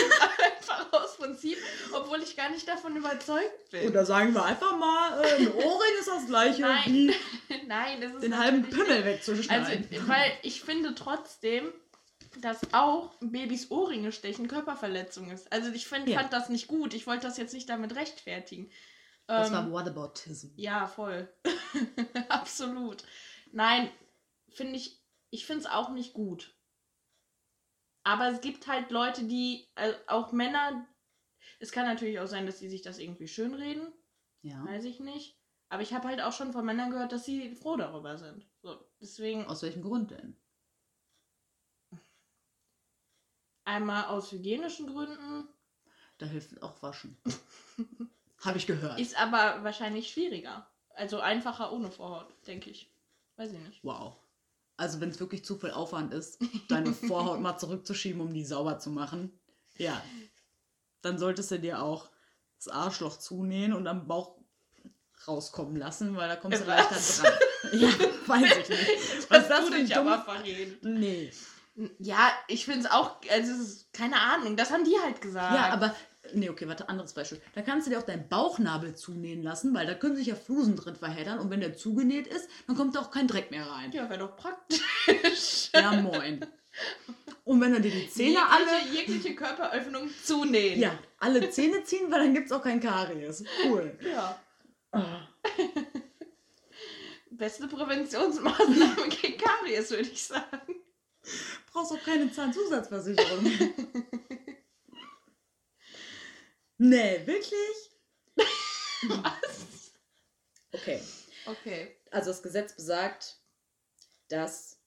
einfach 0.57 0.91
aus 0.93 1.17
Prinzip, 1.17 1.57
obwohl 1.93 2.21
ich 2.21 2.35
gar 2.35 2.49
nicht 2.51 2.67
davon 2.67 2.95
überzeugt 2.95 3.71
bin. 3.71 3.87
Und 3.87 3.93
da 3.93 4.05
sagen 4.05 4.33
wir 4.33 4.45
einfach 4.45 4.77
mal, 4.77 5.23
äh, 5.23 5.35
ein 5.37 5.51
Ohrring 5.53 5.93
ist 5.99 6.07
das 6.07 6.27
gleiche 6.27 6.61
Nein, 6.61 6.83
wie 6.85 7.13
Nein, 7.67 8.01
das 8.01 8.13
ist 8.13 8.23
den 8.23 8.37
halben 8.37 8.63
Pimmel 8.69 9.03
wegzuschneiden. 9.05 9.87
Also, 9.91 10.07
weil 10.07 10.31
ich 10.43 10.61
finde 10.61 10.93
trotzdem, 10.95 11.71
dass 12.41 12.59
auch 12.73 13.11
Babys 13.21 13.71
Ohrringe 13.71 14.11
stechen 14.11 14.47
Körperverletzung 14.47 15.31
ist. 15.31 15.51
Also 15.53 15.71
ich 15.71 15.87
find, 15.87 16.07
Ja. 16.09 16.19
fand 16.19 16.33
das 16.33 16.49
nicht 16.49 16.67
gut. 16.67 16.93
Ich 16.93 17.07
wollte 17.07 17.25
das 17.27 17.37
jetzt 17.37 17.53
nicht 17.53 17.69
damit 17.69 17.95
rechtfertigen. 17.95 18.69
Das 19.27 19.47
Ähm, 19.47 19.53
war 19.53 19.71
Whataboutism. 19.71 20.49
Ja, 20.57 20.87
voll. 20.87 21.27
Absolut. 22.29 23.03
Nein, 23.51 23.89
finde 24.49 24.75
ich, 24.75 25.01
ich 25.29 25.45
finde 25.45 25.61
es 25.61 25.67
auch 25.67 25.89
nicht 25.89 26.13
gut. 26.13 26.55
Aber 28.03 28.27
es 28.29 28.41
gibt 28.41 28.67
halt 28.67 28.91
Leute, 28.91 29.23
die, 29.25 29.67
äh, 29.75 29.93
auch 30.07 30.31
Männer, 30.31 30.87
es 31.59 31.71
kann 31.71 31.85
natürlich 31.85 32.19
auch 32.19 32.27
sein, 32.27 32.45
dass 32.45 32.59
die 32.59 32.69
sich 32.69 32.81
das 32.83 32.99
irgendwie 32.99 33.27
schönreden, 33.27 33.91
Ja. 34.43 34.63
weiß 34.65 34.85
ich 34.85 34.99
nicht. 34.99 35.39
Aber 35.69 35.81
ich 35.81 35.93
habe 35.93 36.07
halt 36.07 36.21
auch 36.21 36.31
schon 36.31 36.53
von 36.53 36.63
Männern 36.65 36.91
gehört, 36.91 37.11
dass 37.11 37.25
sie 37.25 37.55
froh 37.55 37.75
darüber 37.77 38.17
sind. 38.17 38.47
So, 38.61 38.77
deswegen 39.01 39.45
Aus 39.45 39.63
welchem 39.63 39.81
Grund 39.81 40.11
denn? 40.11 40.37
einmal 43.65 44.05
aus 44.05 44.31
hygienischen 44.31 44.87
Gründen, 44.87 45.47
Da 46.19 46.25
hilft 46.27 46.61
auch 46.61 46.81
Waschen. 46.81 47.17
Habe 48.43 48.57
ich 48.57 48.67
gehört. 48.67 48.99
ist 48.99 49.19
aber 49.19 49.63
wahrscheinlich 49.63 50.11
schwieriger. 50.11 50.67
Also 50.95 51.19
einfacher 51.19 51.71
ohne 51.71 51.91
Vorhaut, 51.91 52.27
denke 52.47 52.69
ich. 52.69 52.89
Weiß 53.37 53.51
ich 53.51 53.59
nicht. 53.59 53.83
Wow. 53.83 54.15
Also 54.77 54.99
wenn 54.99 55.09
es 55.09 55.19
wirklich 55.19 55.43
zu 55.45 55.57
viel 55.57 55.71
Aufwand 55.71 56.13
ist, 56.13 56.39
deine 56.69 56.93
Vorhaut 56.93 57.39
mal 57.39 57.57
zurückzuschieben, 57.57 58.21
um 58.21 58.33
die 58.33 58.45
sauber 58.45 58.79
zu 58.79 58.89
machen, 58.89 59.37
ja, 59.77 60.01
dann 61.01 61.17
solltest 61.17 61.51
du 61.51 61.59
dir 61.59 61.81
auch 61.81 62.09
das 62.57 62.67
Arschloch 62.69 63.17
zunähen 63.17 63.73
und 63.73 63.87
am 63.87 64.07
Bauch 64.07 64.35
rauskommen 65.27 65.75
lassen, 65.75 66.15
weil 66.15 66.27
da 66.27 66.35
kommst 66.35 66.61
du 66.61 66.65
leichter 66.65 67.23
dran. 67.23 67.33
Ja, 67.73 67.89
weiß 68.27 68.57
ich 68.57 68.69
nicht. 68.69 69.31
Was 69.31 69.47
das 69.47 69.65
du 69.65 69.73
dich 69.73 69.95
aber 69.95 70.23
verreden. 70.23 70.99
Nee. 70.99 71.31
Ja, 71.99 72.31
ich 72.47 72.65
finde 72.65 72.81
es 72.81 72.91
auch, 72.91 73.17
also 73.29 73.51
es 73.51 73.59
ist, 73.59 73.93
keine 73.93 74.19
Ahnung, 74.19 74.55
das 74.55 74.71
haben 74.71 74.85
die 74.85 74.95
halt 75.01 75.19
gesagt. 75.21 75.55
Ja, 75.55 75.73
aber, 75.73 75.95
nee, 76.33 76.49
okay, 76.49 76.67
warte, 76.67 76.89
anderes 76.89 77.13
Beispiel. 77.13 77.41
Da 77.53 77.61
kannst 77.61 77.87
du 77.87 77.91
dir 77.91 77.99
auch 77.99 78.03
deinen 78.03 78.27
Bauchnabel 78.27 78.95
zunähen 78.95 79.43
lassen, 79.43 79.73
weil 79.73 79.85
da 79.85 79.93
können 79.93 80.15
sich 80.15 80.27
ja 80.27 80.35
Flusen 80.35 80.75
drin 80.75 80.95
verheddern 80.95 81.39
und 81.39 81.49
wenn 81.49 81.59
der 81.59 81.75
zugenäht 81.75 82.27
ist, 82.27 82.49
dann 82.67 82.75
kommt 82.75 82.95
da 82.95 83.01
auch 83.01 83.11
kein 83.11 83.27
Dreck 83.27 83.51
mehr 83.51 83.65
rein. 83.65 83.91
Ja, 83.91 84.09
wäre 84.09 84.19
doch 84.19 84.35
praktisch. 84.35 84.81
Ja, 85.73 85.91
moin. 85.91 86.45
Und 87.43 87.61
wenn 87.61 87.73
du 87.73 87.81
dir 87.81 87.91
die 87.91 88.09
Zähne 88.09 88.39
alle 88.49 88.79
jegliche, 88.91 89.13
jegliche 89.13 89.35
Körperöffnung 89.35 90.09
zunähen. 90.23 90.79
Ja, 90.79 90.97
alle 91.19 91.49
Zähne 91.49 91.83
ziehen, 91.83 92.09
weil 92.09 92.21
dann 92.21 92.33
gibt 92.33 92.47
es 92.47 92.51
auch 92.51 92.63
kein 92.63 92.79
Karies. 92.79 93.43
Cool. 93.65 93.97
ja. 94.01 94.39
Ah. 94.91 95.27
Beste 97.29 97.67
Präventionsmaßnahme 97.67 99.09
gegen 99.09 99.37
Karies, 99.37 99.91
würde 99.91 100.03
ich 100.03 100.23
sagen. 100.23 100.75
Brauchst 101.71 101.91
auch 101.91 102.03
keine 102.03 102.31
Zahnzusatzversicherung. 102.31 103.45
nee, 106.77 107.25
wirklich? 107.25 107.91
Was? 109.07 109.65
Okay. 110.71 110.99
Okay. 111.45 111.95
Also 112.11 112.31
das 112.31 112.43
Gesetz 112.43 112.73
besagt, 112.73 113.37
dass 114.27 114.77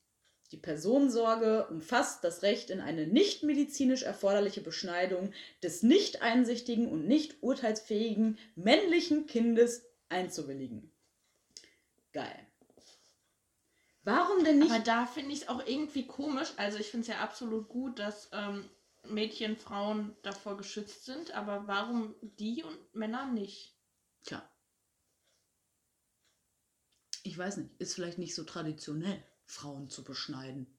die 0.50 0.56
Personensorge 0.56 1.66
umfasst 1.68 2.24
das 2.24 2.42
Recht 2.42 2.70
in 2.70 2.80
eine 2.80 3.06
nicht 3.06 3.42
medizinisch 3.42 4.02
erforderliche 4.02 4.60
Beschneidung 4.60 5.32
des 5.62 5.82
nicht 5.82 6.22
einsichtigen 6.22 6.90
und 6.90 7.06
nicht 7.06 7.42
urteilsfähigen 7.42 8.38
männlichen 8.54 9.26
Kindes 9.26 9.82
einzuwilligen. 10.08 10.90
Geil. 12.12 12.46
Warum 14.04 14.42
denn 14.42 14.58
nicht? 14.58 14.70
Aber 14.70 14.82
da 14.82 15.06
finde 15.06 15.32
ich 15.32 15.42
es 15.42 15.48
auch 15.48 15.66
irgendwie 15.66 16.06
komisch. 16.06 16.48
Also 16.56 16.78
ich 16.78 16.90
finde 16.90 17.02
es 17.02 17.08
ja 17.08 17.20
absolut 17.20 17.68
gut, 17.68 17.98
dass 17.98 18.30
ähm, 18.32 18.68
Mädchen, 19.04 19.56
Frauen 19.56 20.16
davor 20.22 20.56
geschützt 20.56 21.04
sind. 21.04 21.32
Aber 21.32 21.66
warum 21.66 22.14
die 22.20 22.62
und 22.62 22.94
Männer 22.94 23.26
nicht? 23.26 23.74
Tja. 24.24 24.48
Ich 27.22 27.36
weiß 27.36 27.58
nicht, 27.58 27.70
ist 27.78 27.94
vielleicht 27.94 28.18
nicht 28.18 28.34
so 28.34 28.44
traditionell, 28.44 29.22
Frauen 29.44 29.90
zu 29.90 30.04
beschneiden. 30.04 30.78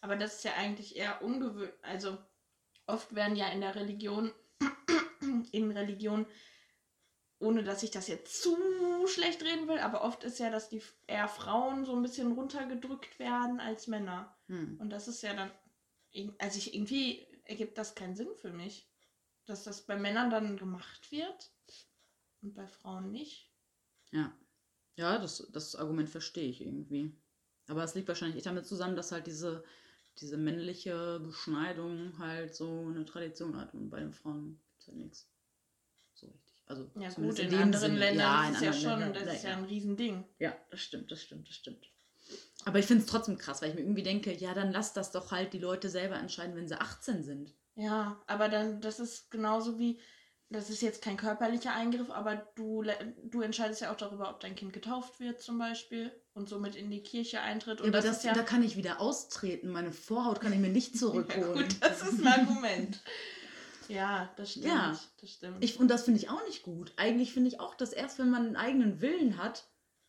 Aber 0.00 0.16
das 0.16 0.36
ist 0.36 0.44
ja 0.44 0.54
eigentlich 0.54 0.96
eher 0.96 1.22
ungewöhnlich. 1.22 1.72
Also 1.82 2.18
oft 2.86 3.14
werden 3.14 3.36
ja 3.36 3.48
in 3.48 3.60
der 3.60 3.74
Religion, 3.74 4.32
in 5.52 5.70
Religion, 5.70 6.26
ohne 7.42 7.64
dass 7.64 7.82
ich 7.82 7.90
das 7.90 8.06
jetzt 8.06 8.40
zu 8.40 8.56
schlecht 9.08 9.42
reden 9.42 9.66
will, 9.66 9.78
aber 9.78 10.02
oft 10.02 10.22
ist 10.22 10.38
ja, 10.38 10.48
dass 10.48 10.68
die 10.68 10.80
eher 11.08 11.28
Frauen 11.28 11.84
so 11.84 11.94
ein 11.94 12.02
bisschen 12.02 12.32
runtergedrückt 12.32 13.18
werden 13.18 13.58
als 13.58 13.88
Männer. 13.88 14.36
Hm. 14.46 14.78
Und 14.80 14.90
das 14.90 15.08
ist 15.08 15.22
ja 15.22 15.34
dann, 15.34 15.50
also 16.38 16.58
ich, 16.58 16.72
irgendwie 16.74 17.26
ergibt 17.44 17.76
das 17.78 17.94
keinen 17.94 18.14
Sinn 18.14 18.34
für 18.36 18.52
mich. 18.52 18.88
Dass 19.44 19.64
das 19.64 19.82
bei 19.82 19.96
Männern 19.96 20.30
dann 20.30 20.56
gemacht 20.56 21.10
wird 21.10 21.50
und 22.42 22.54
bei 22.54 22.68
Frauen 22.68 23.10
nicht. 23.10 23.50
Ja. 24.12 24.32
Ja, 24.94 25.18
das, 25.18 25.48
das 25.52 25.74
Argument 25.74 26.08
verstehe 26.08 26.48
ich 26.48 26.60
irgendwie. 26.60 27.12
Aber 27.66 27.82
es 27.82 27.96
liegt 27.96 28.06
wahrscheinlich 28.06 28.36
echt 28.36 28.46
damit 28.46 28.66
zusammen, 28.66 28.94
dass 28.94 29.10
halt 29.10 29.26
diese, 29.26 29.64
diese 30.20 30.36
männliche 30.36 31.18
Beschneidung 31.18 32.18
halt 32.18 32.54
so 32.54 32.68
eine 32.68 33.04
Tradition 33.04 33.56
hat. 33.56 33.74
Und 33.74 33.90
bei 33.90 33.98
den 33.98 34.12
Frauen 34.12 34.60
gibt 34.68 34.80
es 34.80 34.86
halt 34.86 34.98
nichts. 34.98 35.31
Also 36.72 36.90
Ja 36.98 37.10
gut, 37.10 37.38
in, 37.38 37.50
dem 37.50 37.62
anderen 37.62 37.82
Sinne. 37.82 37.98
Ländern 37.98 38.18
ja, 38.18 38.42
ist 38.42 38.48
in 38.48 38.54
es 38.54 38.62
ja 38.62 38.72
schon, 38.90 39.00
Ländern, 39.00 39.24
das 39.26 39.34
ist 39.34 39.44
ja 39.44 39.50
ja. 39.50 39.56
ein 39.56 39.64
Riesending. 39.64 40.24
Ja, 40.38 40.56
das 40.70 40.80
stimmt, 40.80 41.10
das 41.10 41.22
stimmt, 41.22 41.48
das 41.48 41.54
stimmt. 41.54 41.86
Aber 42.64 42.78
ich 42.78 42.86
finde 42.86 43.04
es 43.04 43.10
trotzdem 43.10 43.36
krass, 43.38 43.60
weil 43.60 43.70
ich 43.70 43.74
mir 43.74 43.82
irgendwie 43.82 44.02
denke, 44.02 44.32
ja, 44.32 44.54
dann 44.54 44.72
lass 44.72 44.92
das 44.92 45.12
doch 45.12 45.32
halt 45.32 45.52
die 45.52 45.58
Leute 45.58 45.88
selber 45.88 46.16
entscheiden, 46.16 46.56
wenn 46.56 46.68
sie 46.68 46.80
18 46.80 47.24
sind. 47.24 47.52
Ja, 47.74 48.22
aber 48.26 48.48
dann, 48.48 48.80
das 48.80 49.00
ist 49.00 49.30
genauso 49.30 49.78
wie, 49.78 50.00
das 50.48 50.70
ist 50.70 50.80
jetzt 50.80 51.02
kein 51.02 51.16
körperlicher 51.16 51.74
Eingriff, 51.74 52.10
aber 52.10 52.36
du, 52.54 52.84
du 53.24 53.40
entscheidest 53.40 53.80
ja 53.80 53.92
auch 53.92 53.96
darüber, 53.96 54.30
ob 54.30 54.40
dein 54.40 54.54
Kind 54.54 54.72
getauft 54.72 55.18
wird 55.18 55.40
zum 55.40 55.58
Beispiel 55.58 56.12
und 56.34 56.48
somit 56.48 56.76
in 56.76 56.90
die 56.90 57.02
Kirche 57.02 57.40
eintritt. 57.40 57.80
Und 57.80 57.92
Ja, 57.92 57.98
aber 57.98 58.06
das, 58.06 58.18
das, 58.18 58.24
ja, 58.24 58.32
da 58.32 58.42
kann 58.42 58.62
ich 58.62 58.76
wieder 58.76 59.00
austreten. 59.00 59.70
Meine 59.70 59.92
Vorhaut 59.92 60.40
kann 60.40 60.52
ich 60.52 60.58
mir 60.58 60.68
nicht 60.70 60.92
ja 60.94 61.00
zurückholen. 61.00 61.54
gut, 61.54 61.76
das 61.80 62.02
ist 62.02 62.20
ein 62.20 62.26
Argument. 62.26 63.02
ja, 63.88 64.30
das 64.36 64.52
stimmt. 64.52 64.66
Ja. 64.66 64.98
Das 65.20 65.30
stimmt. 65.30 65.62
Ich, 65.64 65.78
und 65.78 65.88
das 65.88 66.04
finde 66.04 66.20
ich 66.20 66.28
auch 66.30 66.44
nicht 66.46 66.62
gut. 66.62 66.92
Eigentlich 66.96 67.32
finde 67.32 67.48
ich 67.48 67.60
auch, 67.60 67.74
dass 67.74 67.92
erst 67.92 68.18
wenn 68.18 68.30
man 68.30 68.46
einen 68.46 68.56
eigenen 68.56 69.00
Willen 69.00 69.36
hat, 69.38 69.64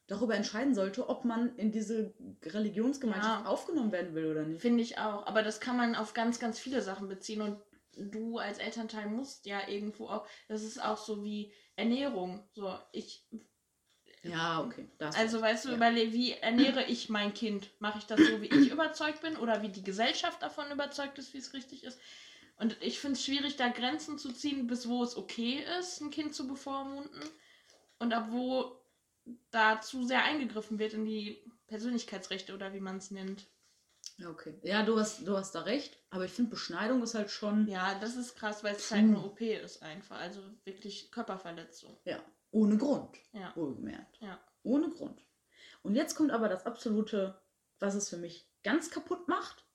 darüber 0.08 0.36
entscheiden 0.36 0.76
sollte, 0.76 1.08
ob 1.08 1.24
man 1.26 1.56
in 1.56 1.72
diese 1.72 2.14
Religionsgemeinschaft 2.44 3.46
Ja. 3.46 3.50
aufgenommen 3.50 3.92
werden 3.92 4.14
will 4.16 4.26
oder 4.30 4.44
nicht. 4.44 4.62
Finde 4.62 4.84
ich 4.84 4.98
auch. 4.98 5.26
Aber 5.28 5.44
das 5.44 5.60
kann 5.60 5.78
man 5.78 5.96
auf 5.96 6.14
ganz, 6.14 6.40
ganz 6.40 6.60
viele 6.60 6.82
Sachen 6.82 7.08
beziehen. 7.08 7.42
Und 7.42 7.58
du 7.96 8.38
als 8.38 8.58
Elternteil 8.58 9.08
musst 9.08 9.46
ja 9.46 9.68
irgendwo 9.68 10.10
auch. 10.10 10.28
Das 10.50 10.64
ist 10.64 10.84
auch 10.84 10.98
so 10.98 11.24
wie 11.24 11.54
Ernährung. 11.76 12.44
So, 12.54 12.78
ich. 12.92 13.26
Ja, 14.24 14.62
okay. 14.62 14.90
da 14.98 15.08
hast 15.08 15.18
Also, 15.18 15.42
weißt 15.42 15.66
du, 15.66 15.70
ja. 15.70 15.76
überleg, 15.76 16.14
wie 16.14 16.32
ernähre 16.34 16.84
ich 16.86 17.10
mein 17.10 17.34
Kind? 17.34 17.70
Mache 17.80 18.00
ich 18.00 18.06
das 18.06 18.20
so, 18.20 18.42
wie 18.42 18.48
ich 18.48 18.72
überzeugt 18.72 19.22
bin? 19.22 19.36
Oder 19.38 19.62
wie 19.62 19.70
die 19.70 19.84
Gesellschaft 19.84 20.42
davon 20.42 20.72
überzeugt 20.72 21.18
ist, 21.20 21.34
wie 21.34 21.40
es 21.40 21.54
richtig 21.54 21.84
ist? 21.84 22.00
Und 22.64 22.78
ich 22.82 22.98
finde 22.98 23.18
es 23.18 23.26
schwierig, 23.26 23.58
da 23.58 23.68
Grenzen 23.68 24.18
zu 24.18 24.32
ziehen, 24.32 24.68
bis 24.68 24.88
wo 24.88 25.04
es 25.04 25.18
okay 25.18 25.66
ist, 25.80 26.00
ein 26.00 26.12
Kind 26.12 26.34
zu 26.34 26.48
bevormunden. 26.48 27.22
Und 28.00 28.14
ab 28.14 28.28
wo 28.30 28.80
da 29.52 29.82
zu 29.82 30.08
sehr 30.08 30.24
eingegriffen 30.24 30.80
wird 30.80 30.94
in 30.94 31.04
die 31.04 31.44
Persönlichkeitsrechte 31.68 32.54
oder 32.54 32.74
wie 32.74 32.80
man 32.80 33.00
es 33.00 33.12
nennt. 33.12 33.48
Ja, 34.16 34.30
okay. 34.30 34.58
Ja, 34.64 34.84
du 34.84 34.98
hast, 34.98 35.28
du 35.28 35.36
hast 35.36 35.56
da 35.56 35.64
recht. 35.64 35.98
Aber 36.10 36.24
ich 36.24 36.32
finde, 36.32 36.52
Beschneidung 36.52 37.04
ist 37.04 37.16
halt 37.16 37.32
schon 37.32 37.68
Ja, 37.68 38.00
das 38.00 38.16
ist 38.16 38.38
krass, 38.38 38.64
weil 38.64 38.76
es 38.76 38.90
halt 38.90 39.02
eine 39.04 39.22
OP 39.22 39.42
ist 39.42 39.84
einfach. 39.84 40.18
Also 40.18 40.40
wirklich 40.64 41.12
Körperverletzung. 41.12 41.98
ja, 42.06 42.24
ohne 42.52 42.78
Grund. 42.78 43.18
Ja. 43.34 43.54
Wohlgemerkt. 43.58 44.22
Ja. 44.22 44.40
Ohne 44.62 44.90
Grund. 44.90 45.22
Und 45.82 45.96
jetzt 45.96 46.16
kommt 46.16 46.32
aber 46.32 46.48
das 46.48 46.66
absolute, 46.66 47.38
was 47.80 47.94
es 47.94 48.08
für 48.08 48.16
mich 48.16 48.48
ganz 48.64 48.90
kaputt 48.90 49.28
macht. 49.28 49.66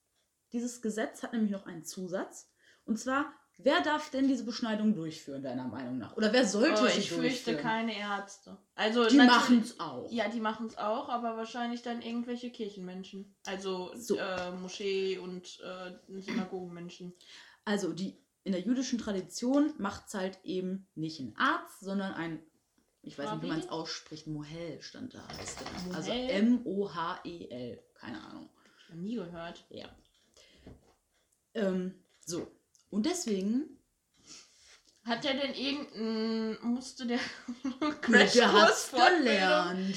Dieses 0.53 0.81
Gesetz 0.81 1.23
hat 1.23 1.35
nämlich 1.35 1.51
noch 1.51 1.67
einen 1.67 1.85
Zusatz. 1.85 2.51
Und 2.89 2.99
zwar, 2.99 3.33
wer 3.59 3.81
darf 3.83 4.11
denn 4.11 4.27
diese 4.29 4.45
Beschneidung 4.45 4.95
durchführen, 4.95 5.43
deiner 5.43 5.67
Meinung 5.69 5.99
nach? 5.99 6.17
Oder 6.17 6.33
wer 6.33 6.47
sollte 6.47 6.83
Oh, 6.83 6.87
sie 6.87 6.99
ich 7.01 7.09
fürchte 7.11 7.53
durchführen? 7.53 7.59
keine 7.61 7.97
Ärzte. 7.99 8.57
Also 8.75 9.07
Die 9.07 9.17
machen 9.19 9.61
es 9.61 9.79
auch. 9.79 10.11
Ja, 10.11 10.29
die 10.29 10.41
machen 10.41 10.67
es 10.67 10.79
auch, 10.79 11.09
aber 11.09 11.37
wahrscheinlich 11.37 11.83
dann 11.83 12.01
irgendwelche 12.03 12.51
Kirchenmenschen. 12.51 13.35
Also 13.47 13.93
So. 13.95 14.17
äh, 14.17 14.51
Moschee 14.53 15.19
und 15.19 15.61
äh, 15.61 16.21
Synagogenmenschen. 16.21 17.13
Also 17.65 17.93
die 17.93 18.17
in 18.45 18.53
der 18.53 18.63
jüdischen 18.63 18.99
Tradition 18.99 19.75
macht 19.77 20.05
es 20.07 20.15
halt 20.15 20.39
eben 20.45 20.89
nicht 20.95 21.21
ein 21.21 21.35
Arzt, 21.37 21.81
sondern 21.81 22.15
ein, 22.15 22.43
ich 23.03 23.19
weiß 23.19 23.27
nicht, 23.33 23.43
wie 23.43 23.47
Rabbi? 23.49 23.49
man 23.49 23.61
es 23.61 23.69
ausspricht, 23.69 24.27
Mohel 24.27 24.81
stand 24.81 25.13
da. 25.13 25.29
Heißt 25.37 25.61
der. 25.61 25.95
Also 25.95 26.11
Mohel? 26.11 26.31
M-O-H-E-L. 26.31 27.83
Keine 27.95 28.25
Ahnung. 28.25 28.49
Noch 28.89 28.97
nie 28.97 29.17
gehört. 29.17 29.67
Ja. 29.69 29.89
Ähm, 31.55 31.95
so. 32.25 32.51
Und 32.91 33.07
deswegen. 33.07 33.79
Hat 35.05 35.25
der 35.25 35.35
denn 35.35 35.55
irgendeinen, 35.55 36.59
musste 36.63 37.07
der 37.07 37.19
der 37.81 37.95
Crashkurs 37.95 38.53
hat's 38.53 38.91
gelernt. 38.91 39.97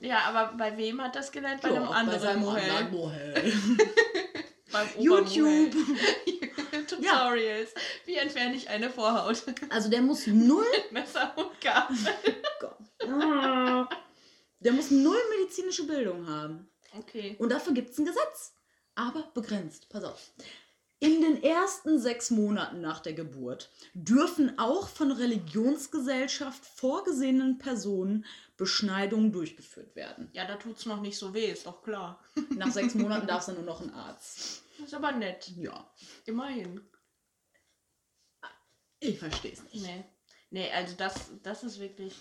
Ja, 0.00 0.20
aber 0.24 0.56
bei 0.56 0.76
wem 0.76 1.00
hat 1.02 1.16
das 1.16 1.32
gelernt? 1.32 1.62
Bei 1.62 1.70
Ja, 1.70 1.76
einem 1.76 1.88
anderen 1.88 2.20
seinem 2.20 2.40
Mohel. 2.40 2.90
Mohel. 2.90 3.52
Beim 4.72 4.88
YouTube. 4.98 5.72
Tutorials. 6.88 7.74
Wie 8.06 8.16
entferne 8.16 8.54
ich 8.54 8.68
eine 8.68 8.88
Vorhaut? 8.90 9.42
Also 9.70 9.90
der 9.90 10.02
muss 10.02 10.26
null. 10.26 10.64
Messer 10.90 11.32
und 11.36 11.60
Gabel. 11.60 11.96
Ah. 13.08 13.88
der 14.60 14.72
muss 14.72 14.90
null 14.90 15.18
medizinische 15.38 15.86
Bildung 15.86 16.28
haben. 16.28 16.68
Okay. 16.96 17.36
Und 17.38 17.50
dafür 17.50 17.72
gibt 17.72 17.90
es 17.90 17.98
ein 17.98 18.04
Gesetz. 18.04 18.52
Aber 18.94 19.22
begrenzt. 19.34 19.88
Pass 19.88 20.04
auf. 20.04 20.30
In 21.02 21.22
den 21.22 21.42
ersten 21.42 21.98
sechs 21.98 22.30
Monaten 22.30 22.82
nach 22.82 23.00
der 23.00 23.14
Geburt 23.14 23.70
dürfen 23.94 24.58
auch 24.58 24.86
von 24.86 25.10
Religionsgesellschaft 25.10 26.62
vorgesehenen 26.64 27.56
Personen 27.56 28.26
Beschneidungen 28.58 29.32
durchgeführt 29.32 29.96
werden. 29.96 30.28
Ja, 30.34 30.46
da 30.46 30.56
tut's 30.56 30.84
noch 30.84 31.00
nicht 31.00 31.16
so 31.16 31.32
weh, 31.32 31.46
ist 31.46 31.64
doch 31.64 31.82
klar. 31.82 32.22
Nach 32.50 32.70
sechs 32.70 32.94
Monaten 32.94 33.26
darf 33.26 33.40
es 33.40 33.46
dann 33.46 33.54
nur 33.54 33.64
noch 33.64 33.80
ein 33.80 33.94
Arzt. 33.94 34.62
Das 34.76 34.88
ist 34.88 34.94
aber 34.94 35.12
nett. 35.12 35.48
Ja, 35.56 35.90
Immerhin. 36.26 36.82
ich 38.98 39.18
verstehe 39.18 39.52
es 39.52 39.62
nicht. 39.62 39.82
Nee. 39.82 40.04
Nee, 40.50 40.70
also 40.70 40.94
das, 40.96 41.30
das 41.42 41.64
ist 41.64 41.80
wirklich. 41.80 42.14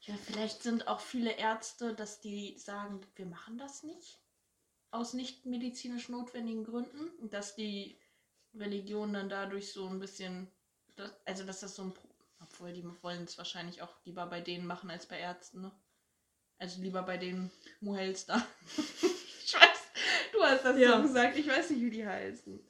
Ja, 0.00 0.14
vielleicht 0.16 0.62
sind 0.62 0.88
auch 0.88 1.00
viele 1.00 1.32
Ärzte, 1.32 1.94
dass 1.94 2.20
die 2.22 2.56
sagen, 2.58 3.02
wir 3.16 3.26
machen 3.26 3.58
das 3.58 3.82
nicht. 3.82 4.18
Aus 4.90 5.12
nicht 5.12 5.44
medizinisch 5.44 6.08
notwendigen 6.08 6.64
Gründen. 6.64 7.28
Dass 7.28 7.54
die 7.54 7.98
Religion 8.58 9.12
dann 9.12 9.28
dadurch 9.28 9.72
so 9.72 9.86
ein 9.88 9.98
bisschen. 9.98 10.50
Das, 10.96 11.12
also, 11.24 11.44
dass 11.44 11.60
das 11.60 11.74
so 11.76 11.82
ein. 11.84 11.94
Obwohl, 12.40 12.72
die 12.72 12.84
wollen 13.02 13.24
es 13.24 13.38
wahrscheinlich 13.38 13.80
auch 13.82 13.94
lieber 14.04 14.26
bei 14.26 14.40
denen 14.40 14.66
machen 14.66 14.90
als 14.90 15.06
bei 15.06 15.18
Ärzten, 15.18 15.62
ne? 15.62 15.72
Also 16.58 16.80
lieber 16.82 17.02
bei 17.02 17.16
den 17.16 17.50
Muhels 17.80 18.26
da. 18.26 18.46
ich 18.76 19.54
weiß, 19.54 19.78
du 20.32 20.42
hast 20.42 20.64
das 20.64 20.78
Ja. 20.78 20.96
so 20.96 21.02
gesagt, 21.02 21.36
ich 21.38 21.48
weiß 21.48 21.70
nicht, 21.70 21.80
wie 21.82 21.90
die 21.90 22.06
heißen. 22.06 22.60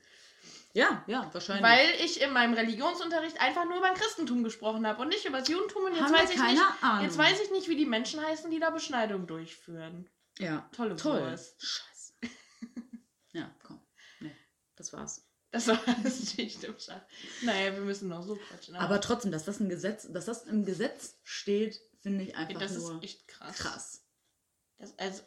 Ja, 0.75 1.05
ja, 1.07 1.29
wahrscheinlich. 1.33 1.65
Weil 1.65 1.89
ich 2.05 2.21
in 2.21 2.33
meinem 2.33 2.55
Religionsunterricht 2.55 3.41
einfach 3.41 3.65
nur 3.65 3.77
über 3.79 3.91
das 3.91 3.99
Christentum 4.01 4.43
gesprochen 4.43 4.87
habe 4.87 5.03
und 5.03 5.09
nicht 5.09 5.25
über 5.25 5.39
das 5.39 5.49
Judentum. 5.49 5.85
Und 5.85 5.93
jetzt 5.95 6.03
Haben 6.05 6.15
weiß 6.15 6.31
ich 6.31 6.37
keine 6.37 6.53
nicht, 6.53 6.83
Ahnung. 6.83 7.05
jetzt 7.05 7.19
weiß 7.19 7.41
ich 7.43 7.51
nicht, 7.53 7.69
wie 7.69 7.77
die 7.77 7.87
Menschen 7.87 8.21
heißen, 8.25 8.51
die 8.51 8.59
da 8.59 8.71
Beschneidung 8.71 9.27
durchführen. 9.27 10.09
ja, 10.39 10.69
Tolle 10.75 10.97
toll. 10.97 11.31
Scheiße. 11.59 12.15
ja, 13.33 13.55
komm. 13.63 13.81
Nee, 14.21 14.35
das 14.77 14.93
war's. 14.93 15.29
Das 15.55 15.69
war 15.69 15.79
das 16.03 16.37
nicht 16.37 16.65
im 16.65 16.75
Schach. 16.81 17.01
Naja, 17.43 17.73
wir 17.75 17.83
müssen 17.83 18.09
noch 18.09 18.25
so 18.25 18.35
quatschen. 18.35 18.75
Aber 18.75 19.01
trotzdem, 19.01 19.31
dass 19.31 19.45
das 19.45 19.61
ein 19.61 19.69
Gesetz, 19.69 20.11
dass 20.11 20.25
das 20.25 20.43
im 20.47 20.65
Gesetz 20.65 21.17
steht, 21.23 21.81
finde 22.01 22.25
ich 22.25 22.35
einfach 22.37 22.59
das 22.59 22.73
ist 22.73 22.89
nur 22.89 23.01
echt 23.05 23.29
krass. 23.29 23.57
krass. 23.57 24.05
Das, 24.79 24.99
also, 24.99 25.23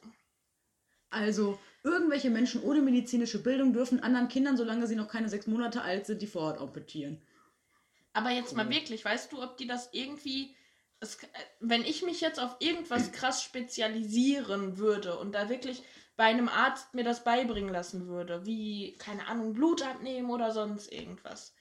Also, 1.12 1.60
irgendwelche 1.84 2.30
Menschen 2.30 2.62
ohne 2.62 2.82
medizinische 2.82 3.42
Bildung 3.42 3.72
dürfen 3.72 4.02
anderen 4.02 4.28
Kindern, 4.28 4.58
solange 4.58 4.86
sie 4.86 4.98
noch 4.98 5.08
keine 5.08 5.30
sechs 5.30 5.48
Monate 5.48 5.82
alt 5.82 6.06
sind, 6.06 6.22
die 6.22 6.28
Vorhaut 6.28 6.58
amputieren. 6.58 7.22
aber 8.12 8.32
jetzt 8.32 8.54
mal 8.54 8.70
wirklich, 8.70 9.06
weißt 9.06 9.32
du, 9.32 9.42
ob 9.42 9.56
die 9.56 9.66
das 9.68 9.94
irgendwie. 9.94 10.54
Es, 11.00 11.18
wenn 11.60 11.84
ich 11.84 12.02
mich 12.02 12.22
jetzt 12.22 12.40
auf 12.40 12.56
irgendwas 12.60 13.12
krass 13.12 13.44
spezialisieren 13.44 14.78
würde 14.78 15.18
und 15.18 15.34
da 15.34 15.50
wirklich 15.50 15.84
bei 16.16 16.26
einem 16.26 16.50
Arzt 16.50 16.94
mir 16.94 17.04
das 17.04 17.24
beibringen 17.24 17.72
lassen 17.72 18.08
würde, 18.08 18.46
wie, 18.46 18.96
keine 18.98 19.28
Ahnung, 19.28 19.54
Blut 19.54 19.84
abnehmen 19.84 20.32
oder 20.32 20.52
sonst 20.52 20.92
irgendwas, 20.92 21.54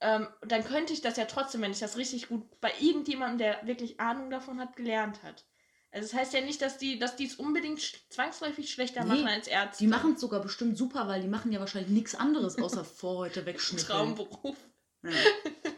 ähm, 0.00 0.28
dann 0.42 0.64
könnte 0.64 0.92
ich 0.92 1.00
das 1.00 1.16
ja 1.16 1.24
trotzdem, 1.24 1.62
wenn 1.62 1.70
ich 1.70 1.78
das 1.78 1.96
richtig 1.96 2.28
gut 2.28 2.60
bei 2.60 2.72
irgendjemandem, 2.80 3.38
der 3.38 3.66
wirklich 3.66 4.00
Ahnung 4.00 4.30
davon 4.30 4.60
hat, 4.60 4.76
gelernt 4.76 5.22
hat. 5.22 5.44
Also 5.90 6.08
das 6.08 6.20
heißt 6.20 6.34
ja 6.34 6.40
nicht, 6.42 6.60
dass 6.60 6.76
die 6.76 6.98
dass 6.98 7.16
die 7.16 7.26
es 7.26 7.36
unbedingt 7.36 7.80
zwangsläufig 8.10 8.70
schlechter 8.70 9.04
Nee, 9.04 9.08
machen 9.08 9.28
als 9.28 9.48
Ärzte. 9.48 9.84
Die 9.84 9.88
machen 9.88 10.14
es 10.14 10.20
sogar 10.20 10.40
bestimmt 10.40 10.76
super, 10.76 11.08
weil 11.08 11.22
die 11.22 11.28
machen 11.28 11.50
ja 11.50 11.60
wahrscheinlich 11.60 11.90
nichts 11.90 12.14
anderes 12.14 12.58
außer 12.58 12.84
Vorhäute 12.84 13.46
wegschnippeln. 13.46 13.88
Traumberuf. 13.88 14.56
Ja. 15.02 15.10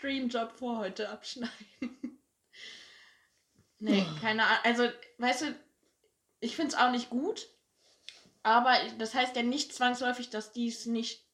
Dreamjob 0.00 0.52
vor 0.52 0.78
heute 0.78 1.08
abschneiden. 1.08 1.52
nee, 3.78 4.04
keine 4.20 4.44
Ahnung. 4.44 4.58
Also, 4.64 4.88
weißt 5.18 5.42
du, 5.42 5.54
ich 6.40 6.56
finde 6.56 6.74
es 6.74 6.80
auch 6.80 6.90
nicht 6.90 7.10
gut. 7.10 7.48
Aber 8.42 8.74
das 8.98 9.14
heißt 9.14 9.36
ja 9.36 9.42
nicht 9.42 9.74
zwangsläufig, 9.74 10.30
dass 10.30 10.52
die 10.52 10.68
es 10.68 10.86
nicht 10.86 11.26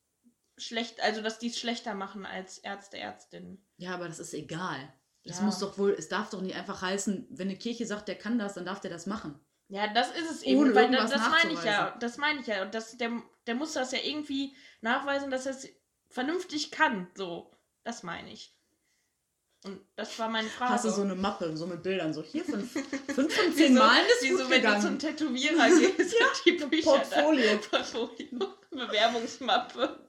schlecht, 0.57 1.01
also 1.03 1.21
dass 1.23 1.39
die 1.39 1.49
es 1.49 1.59
schlechter 1.59 1.95
machen 1.95 2.27
als 2.27 2.59
Ärzte, 2.59 2.97
Ärztinnen. 2.99 3.65
ja, 3.77 3.95
aber 3.95 4.09
das 4.09 4.19
ist 4.19 4.35
egal. 4.35 4.93
Das 5.25 5.39
Ja. 5.39 5.45
muss 5.45 5.59
doch 5.59 5.79
wohl, 5.79 5.93
es 5.93 6.09
darf 6.09 6.31
doch 6.31 6.41
nicht 6.41 6.55
einfach 6.57 6.83
heißen, 6.83 7.27
wenn 7.31 7.49
eine 7.49 7.59
Kirche 7.59 7.87
sagt, 7.87 8.09
der 8.09 8.17
kann 8.19 8.39
das, 8.39 8.55
dann 8.55 8.65
darf 8.67 8.81
der 8.81 8.91
das 8.91 9.07
machen. 9.07 9.39
Ja, 9.69 9.87
das 9.93 10.11
ist 10.13 10.31
es 10.31 10.43
eben. 10.43 10.61
Ohne 10.61 10.75
weil 10.75 10.91
da, 10.91 10.99
irgendwas 10.99 11.11
das 11.11 11.31
meine 11.31 11.53
ich 11.53 11.65
ja. 11.65 11.97
Das 11.99 12.17
meine 12.19 12.41
ich 12.41 12.47
ja. 12.47 12.63
Und 12.63 12.75
das, 12.75 12.97
der, 12.99 13.11
der 13.47 13.55
muss 13.55 13.73
das 13.73 13.93
ja 13.93 13.99
irgendwie 14.03 14.55
nachweisen, 14.83 15.31
dass 15.31 15.47
er 15.47 15.53
es 15.53 15.69
vernünftig 16.11 16.71
kann. 16.71 17.11
So, 17.15 17.51
das 17.85 18.03
meine 18.03 18.33
ich. 18.33 18.53
Und 19.65 19.81
das 19.97 20.19
war 20.19 20.29
meine 20.29 20.49
Frage. 20.51 20.73
Hast 20.75 20.85
du 20.85 20.91
so 20.91 21.01
eine 21.03 21.15
Mappe, 21.15 21.57
so 21.57 21.67
mit 21.67 21.83
Bildern, 21.83 22.13
so 22.13 22.23
hier 22.23 22.45
fünf, 22.45 22.71
fünf 23.15 23.35
von 23.35 23.55
zehn 23.55 23.75
so- 23.75 23.81
Malen 23.83 24.05
ist 24.07 24.29
gut 24.29 24.39
so, 24.41 24.51
wenn 24.51 24.63
du 24.63 24.69
zum 24.73 24.81
gegangen. 24.81 24.99
Tätowierer 24.99 25.69
gehst 25.69 26.15
und 26.21 26.45
die 26.61 26.65
Bücher 26.67 26.91
Portfolio. 26.91 27.57
Da, 27.71 27.79
Portfolio. 27.79 28.55
Bewerbungsmappe. 28.71 30.01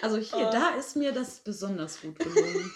Also 0.00 0.16
hier, 0.18 0.48
Oh. 0.48 0.50
da 0.52 0.70
ist 0.76 0.96
mir 0.96 1.12
das 1.12 1.40
besonders 1.40 2.00
gut 2.00 2.18
gelungen. 2.18 2.72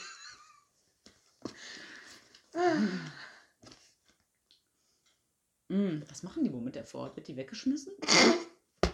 Mm, 5.68 6.02
was 6.08 6.22
machen 6.22 6.44
die 6.44 6.52
wohl 6.52 6.60
mit 6.60 6.74
der 6.74 6.84
Vorhaut? 6.84 7.16
Wird 7.16 7.28
die 7.28 7.36
weggeschmissen? 7.36 7.92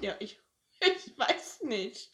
Ja, 0.01 0.15
ich, 0.21 0.39
ich 0.81 1.17
weiß 1.19 1.63
nicht. 1.63 2.11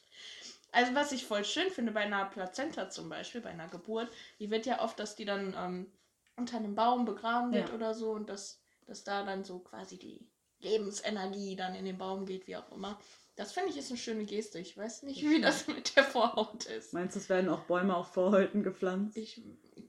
Also 0.72 0.94
was 0.94 1.12
ich 1.12 1.26
voll 1.26 1.44
schön 1.44 1.70
finde 1.70 1.92
bei 1.92 2.00
einer 2.00 2.24
Plazenta 2.24 2.88
zum 2.90 3.08
Beispiel, 3.08 3.40
bei 3.42 3.50
einer 3.50 3.68
Geburt, 3.68 4.08
die 4.38 4.50
wird 4.50 4.66
ja 4.66 4.82
oft, 4.82 4.98
dass 4.98 5.14
die 5.16 5.24
dann 5.26 5.54
ähm, 5.56 5.92
unter 6.36 6.56
einem 6.56 6.74
Baum 6.74 7.04
begraben 7.04 7.52
wird 7.52 7.68
Ja. 7.68 7.74
oder 7.74 7.94
so 7.94 8.12
und 8.12 8.28
dass, 8.28 8.60
dass 8.86 9.04
da 9.04 9.22
dann 9.24 9.44
so 9.44 9.58
quasi 9.58 9.98
die 9.98 10.26
Lebensenergie 10.60 11.56
dann 11.56 11.74
in 11.74 11.84
den 11.84 11.98
Baum 11.98 12.24
geht, 12.26 12.46
wie 12.46 12.56
auch 12.56 12.70
immer. 12.72 12.98
Das 13.36 13.52
finde 13.52 13.70
ich 13.70 13.76
ist 13.78 13.90
eine 13.90 13.98
schöne 13.98 14.24
Geste. 14.24 14.58
Ich 14.58 14.76
weiß 14.76 15.02
nicht, 15.02 15.22
wie 15.22 15.40
das 15.40 15.66
mit 15.66 15.96
der 15.96 16.04
Vorhaut 16.04 16.66
ist. 16.66 16.92
Meinst 16.92 17.16
du, 17.16 17.20
es 17.20 17.28
werden 17.28 17.48
auch 17.50 17.64
Bäume 17.64 17.96
auf 17.96 18.12
Vorhäuten 18.12 18.62
gepflanzt? 18.62 19.16
Ich 19.16 19.40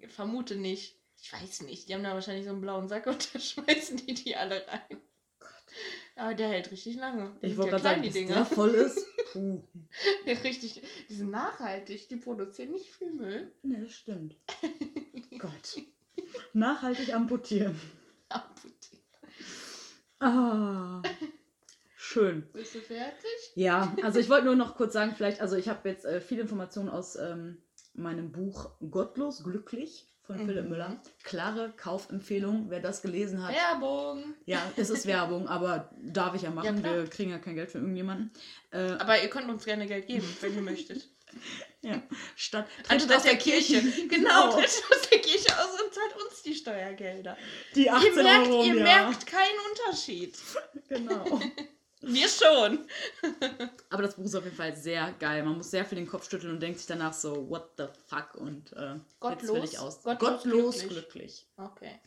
vermute 0.10 0.56
nicht. 0.56 0.98
Ich 1.22 1.32
weiß 1.32 1.62
nicht. 1.62 1.88
Die 1.88 1.94
haben 1.94 2.04
da 2.04 2.14
wahrscheinlich 2.14 2.46
so 2.46 2.52
einen 2.52 2.62
blauen 2.62 2.88
Sack 2.88 3.08
und 3.08 3.34
da 3.36 3.40
schmeißen 3.40 3.98
die 3.98 4.14
die 4.14 4.36
alle 4.36 4.66
rein. 4.68 5.02
Aber 6.16 6.34
der 6.36 6.50
hält 6.50 6.72
richtig 6.72 6.96
lange. 6.98 7.36
Die 7.42 7.48
Ich 7.48 7.58
wollte 7.58 7.72
gerade 7.72 7.84
sagen, 7.84 8.02
bis 8.02 8.14
der 8.14 8.46
voll 8.46 8.72
ist. 8.72 9.06
Puh. 9.34 9.64
Richtig, 10.28 10.84
die 11.10 11.14
sind 11.14 11.32
nachhaltig, 11.32 12.08
die 12.08 12.18
produzieren 12.18 12.72
nicht 12.72 12.92
viel 12.92 13.12
Müll. 13.12 13.52
Ne, 13.64 13.82
das 13.82 13.94
stimmt. 13.94 14.36
Gott. 15.40 15.82
Nachhaltig 16.54 17.14
amputieren. 17.14 17.80
Amputiert. 18.30 19.02
Ah. 20.20 21.02
Schön. 21.96 22.48
Bist 22.54 22.76
du 22.76 22.80
fertig? 22.82 23.52
Ja, 23.56 23.96
also 24.04 24.20
ich 24.20 24.30
wollte 24.30 24.46
nur 24.46 24.56
noch 24.56 24.76
kurz 24.76 24.94
sagen, 24.94 25.16
vielleicht, 25.16 25.42
also 25.42 25.56
ich 25.56 25.68
habe 25.68 25.90
jetzt 25.90 26.06
äh, 26.06 26.22
viele 26.22 26.44
Informationen 26.44 26.90
aus 26.90 27.16
ähm, 27.16 27.58
meinem 27.96 28.32
Buch 28.32 28.70
Gottlos 28.92 29.44
glücklich 29.44 30.13
von 30.26 30.38
Mhm. 30.42 30.48
Philipp 30.48 30.70
Müller. 30.70 31.02
Klare 31.24 31.74
Kaufempfehlung, 31.76 32.66
wer 32.70 32.80
das 32.80 33.02
gelesen 33.02 33.46
hat. 33.46 33.54
Werbung! 33.54 34.34
Ja, 34.46 34.60
es 34.78 34.90
ist 34.90 35.06
Werbung, 35.06 35.48
aber 35.48 35.90
darf 36.02 36.34
ich 36.36 36.44
ja 36.44 36.50
machen. 36.50 36.84
Ja. 36.84 36.94
Wir 36.96 37.08
kriegen 37.08 37.32
ja 37.32 37.40
kein 37.40 37.56
Geld 37.56 37.72
für 37.72 37.80
irgendjemanden. 37.80 38.32
Äh, 38.72 38.92
Aber 39.00 39.22
ihr 39.22 39.30
könnt 39.30 39.50
uns 39.50 39.66
gerne 39.66 39.86
Geld 39.86 40.08
geben, 40.08 40.28
wenn 40.42 40.56
ihr 40.56 40.62
möchtet. 40.62 41.08
ja, 41.82 42.02
statt 42.36 42.68
Anstatt 42.88 43.18
aus 43.18 43.24
der 43.24 43.38
Kirche. 43.38 43.82
Genau. 44.08 44.08
Genau, 44.08 44.52
tritt 44.52 44.84
aus 44.92 45.10
der 45.12 45.20
Kirche 45.20 45.58
aus 45.60 45.82
und 45.82 45.94
zahlt 45.94 46.16
uns 46.30 46.42
die 46.44 46.54
Steuergelder. 46.56 47.36
Die 47.76 47.90
18 47.90 48.14
Ihr 48.16 48.24
merkt, 48.24 48.48
Euro 48.48 48.64
ihr 48.64 48.76
Jahr. 48.76 49.08
merkt 49.08 49.26
keinen 49.26 49.60
Unterschied. 49.72 50.38
Genau. 50.90 51.42
Wir 52.04 52.28
schon. 52.28 52.80
Aber 53.90 54.04
das 54.04 54.16
Buch 54.16 54.26
ist 54.26 54.36
auf 54.36 54.44
jeden 54.44 54.56
Fall 54.56 54.76
sehr 54.76 55.12
geil. 55.20 55.44
Man 55.44 55.58
muss 55.58 55.72
sehr 55.72 55.86
viel 55.86 55.98
den 55.98 56.08
Kopf 56.08 56.30
schütteln 56.30 56.54
und 56.54 56.60
denkt 56.60 56.80
sich 56.80 56.88
danach 56.88 57.14
so, 57.14 57.50
what 57.50 57.72
the 57.78 57.86
fuck? 58.08 58.36
Und 58.36 58.74
äh, 58.74 58.94
jetzt 58.96 59.20
Gottlos? 59.20 59.56
will 59.56 59.64
ich 59.64 59.80
aus. 59.80 60.04
Gottlos 60.04 60.20
Gottlos 60.44 60.80
glücklich. 60.80 60.90
glücklich. 61.04 61.48
Okay. 61.58 62.00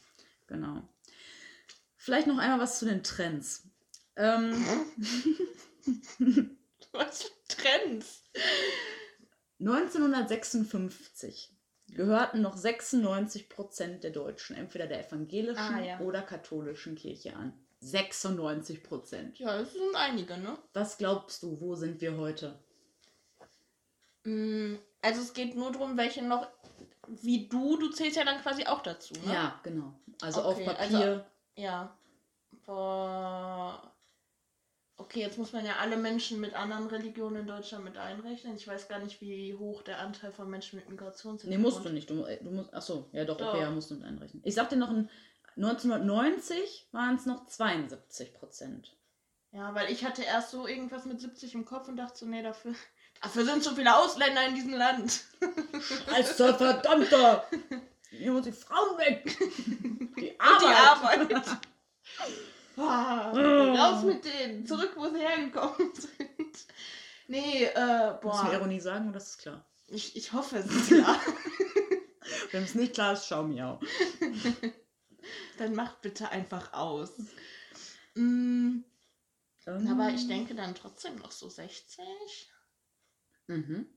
Genau. 0.47 0.83
Vielleicht 1.97 2.27
noch 2.27 2.39
einmal 2.39 2.61
was 2.61 2.79
zu 2.79 2.85
den 2.85 3.03
Trends. 3.03 3.67
Ähm, 4.17 4.55
Was 6.93 7.23
für 7.25 7.31
Trends? 7.49 8.23
1956 9.61 11.53
gehörten 11.89 12.43
noch 12.43 12.57
96 12.57 13.49
Prozent 13.49 14.05
der 14.05 14.11
Deutschen 14.11 14.57
entweder 14.57 14.87
der 14.87 15.07
evangelischen 15.07 15.75
Ah, 15.75 15.81
ja. 15.85 16.01
oder 16.01 16.23
katholischen 16.23 16.95
Kirche 16.97 17.35
an. 17.37 17.53
96 17.81 18.83
Prozent. 18.83 19.39
Ja, 19.39 19.59
das 19.59 19.73
sind 19.73 19.95
einige, 19.95 20.37
ne? 20.39 20.57
Was 20.73 20.99
glaubst 20.99 21.43
du, 21.43 21.61
wo 21.61 21.75
sind 21.75 22.01
wir 22.01 22.17
heute? 22.17 22.59
Mm, 24.25 24.77
Also 25.03 25.21
es 25.21 25.33
geht 25.35 25.55
nur 25.55 25.71
darum, 25.73 25.97
welche 25.97 26.25
noch, 26.25 26.49
wie 27.07 27.49
du, 27.49 27.77
du 27.79 27.91
zählst 27.91 28.17
ja 28.17 28.25
dann 28.25 28.41
quasi 28.43 28.67
auch 28.67 28.83
dazu, 28.83 29.15
ne? 29.25 29.33
Ja, 29.33 29.61
genau. 29.63 29.99
Also 30.23 30.41
Okay, 30.45 30.69
auf 30.69 30.77
Papier. 30.77 30.99
also- 30.99 31.25
Ja. 31.57 31.97
Boah. 32.65 33.93
Okay, 34.99 35.21
jetzt 35.21 35.37
muss 35.39 35.53
man 35.53 35.65
ja 35.65 35.77
alle 35.77 35.97
Menschen 35.99 36.41
mit 36.41 36.55
anderen 36.55 36.87
Religionen 36.87 37.43
in 37.43 37.47
Deutschland 37.47 37.85
mit 37.85 37.99
einrechnen. 37.99 38.57
Ich 38.57 38.67
weiß 38.67 38.89
gar 38.89 38.99
nicht, 38.99 39.21
wie 39.21 39.55
hoch 39.55 39.83
der 39.83 39.99
Anteil 40.01 40.33
von 40.33 40.49
Menschen 40.49 40.77
mit 40.77 40.87
nee, 40.87 40.93
Migrationshintergrund 40.93 41.63
musst 41.63 41.85
du 41.85 41.91
nicht. 41.91 42.09
Du, 42.11 42.25
äh, 42.25 42.43
du 42.43 42.51
musst, 42.51 42.73
achso, 42.75 43.09
ja 43.13 43.25
doch, 43.27 43.37
Doch. 43.37 43.51
okay, 43.53 43.61
ja, 43.61 43.71
musst 43.71 43.91
du 43.91 43.95
mit 43.97 44.05
einrechnen. 44.05 44.43
Ich 44.45 44.55
sag 44.55 44.71
dir 44.71 44.77
noch, 44.77 44.89
ein, 44.89 45.11
1990 45.57 46.89
waren 46.93 47.17
es 47.17 47.27
noch 47.27 47.47
72 47.47 48.35
Prozent. 48.35 48.97
Ja, 49.53 49.75
weil 49.75 49.91
ich 49.91 50.05
hatte 50.05 50.23
erst 50.23 50.51
so 50.51 50.67
irgendwas 50.67 51.07
mit 51.07 51.21
70 51.21 51.55
im 51.55 51.65
Kopf 51.65 51.89
und 51.89 51.97
dachte 51.97 52.19
so, 52.19 52.27
nee, 52.27 52.43
dafür, 52.43 52.75
Dafür 53.23 53.45
sind 53.45 53.63
so 53.63 53.75
viele 53.75 53.97
Ausländer 53.97 54.47
in 54.47 54.55
diesem 54.55 54.75
Land. 54.75 55.25
Scheiße, 56.07 56.55
verdammter! 56.55 57.47
Hier 58.11 58.33
muss 58.33 58.45
die 58.45 58.53
Frauen 58.53 58.99
weg! 58.99 59.37
Die 60.19 60.39
Arbeit! 60.41 61.31
die 61.31 61.35
Arbeit. 61.35 61.45
Ah, 62.77 63.31
raus 63.31 64.05
mit 64.05 64.25
denen. 64.25 64.67
Zurück, 64.67 64.93
wo 64.97 65.09
sie 65.09 65.21
hergekommen 65.21 65.95
sind. 65.95 66.67
Nee, 67.29 67.65
äh, 67.65 67.71
Müssen 67.73 67.75
wir 67.75 68.13
boah. 68.21 68.51
Ironie 68.53 68.81
sagen 68.81 69.09
oder 69.09 69.17
ist 69.17 69.29
es 69.31 69.39
klar? 69.39 69.65
Ich, 69.89 70.15
ich 70.17 70.33
hoffe, 70.33 70.59
es 70.59 70.67
ist 70.67 70.89
klar. 70.89 71.19
Wenn 72.53 72.65
es 72.65 72.75
nicht 72.75 72.95
klar 72.95 73.15
ist, 73.15 73.27
schau 73.27 73.45
mir 73.45 73.67
auch. 73.67 73.81
Dann 75.59 75.75
macht 75.75 76.03
bitte 76.03 76.31
einfach 76.31 76.73
aus. 76.73 77.13
Mm, 78.15 78.81
aber 79.67 80.11
ich 80.11 80.27
denke 80.27 80.55
dann 80.55 80.75
trotzdem 80.75 81.17
noch 81.17 81.33
so 81.33 81.49
60. 81.49 82.51
Mhm. 83.47 83.89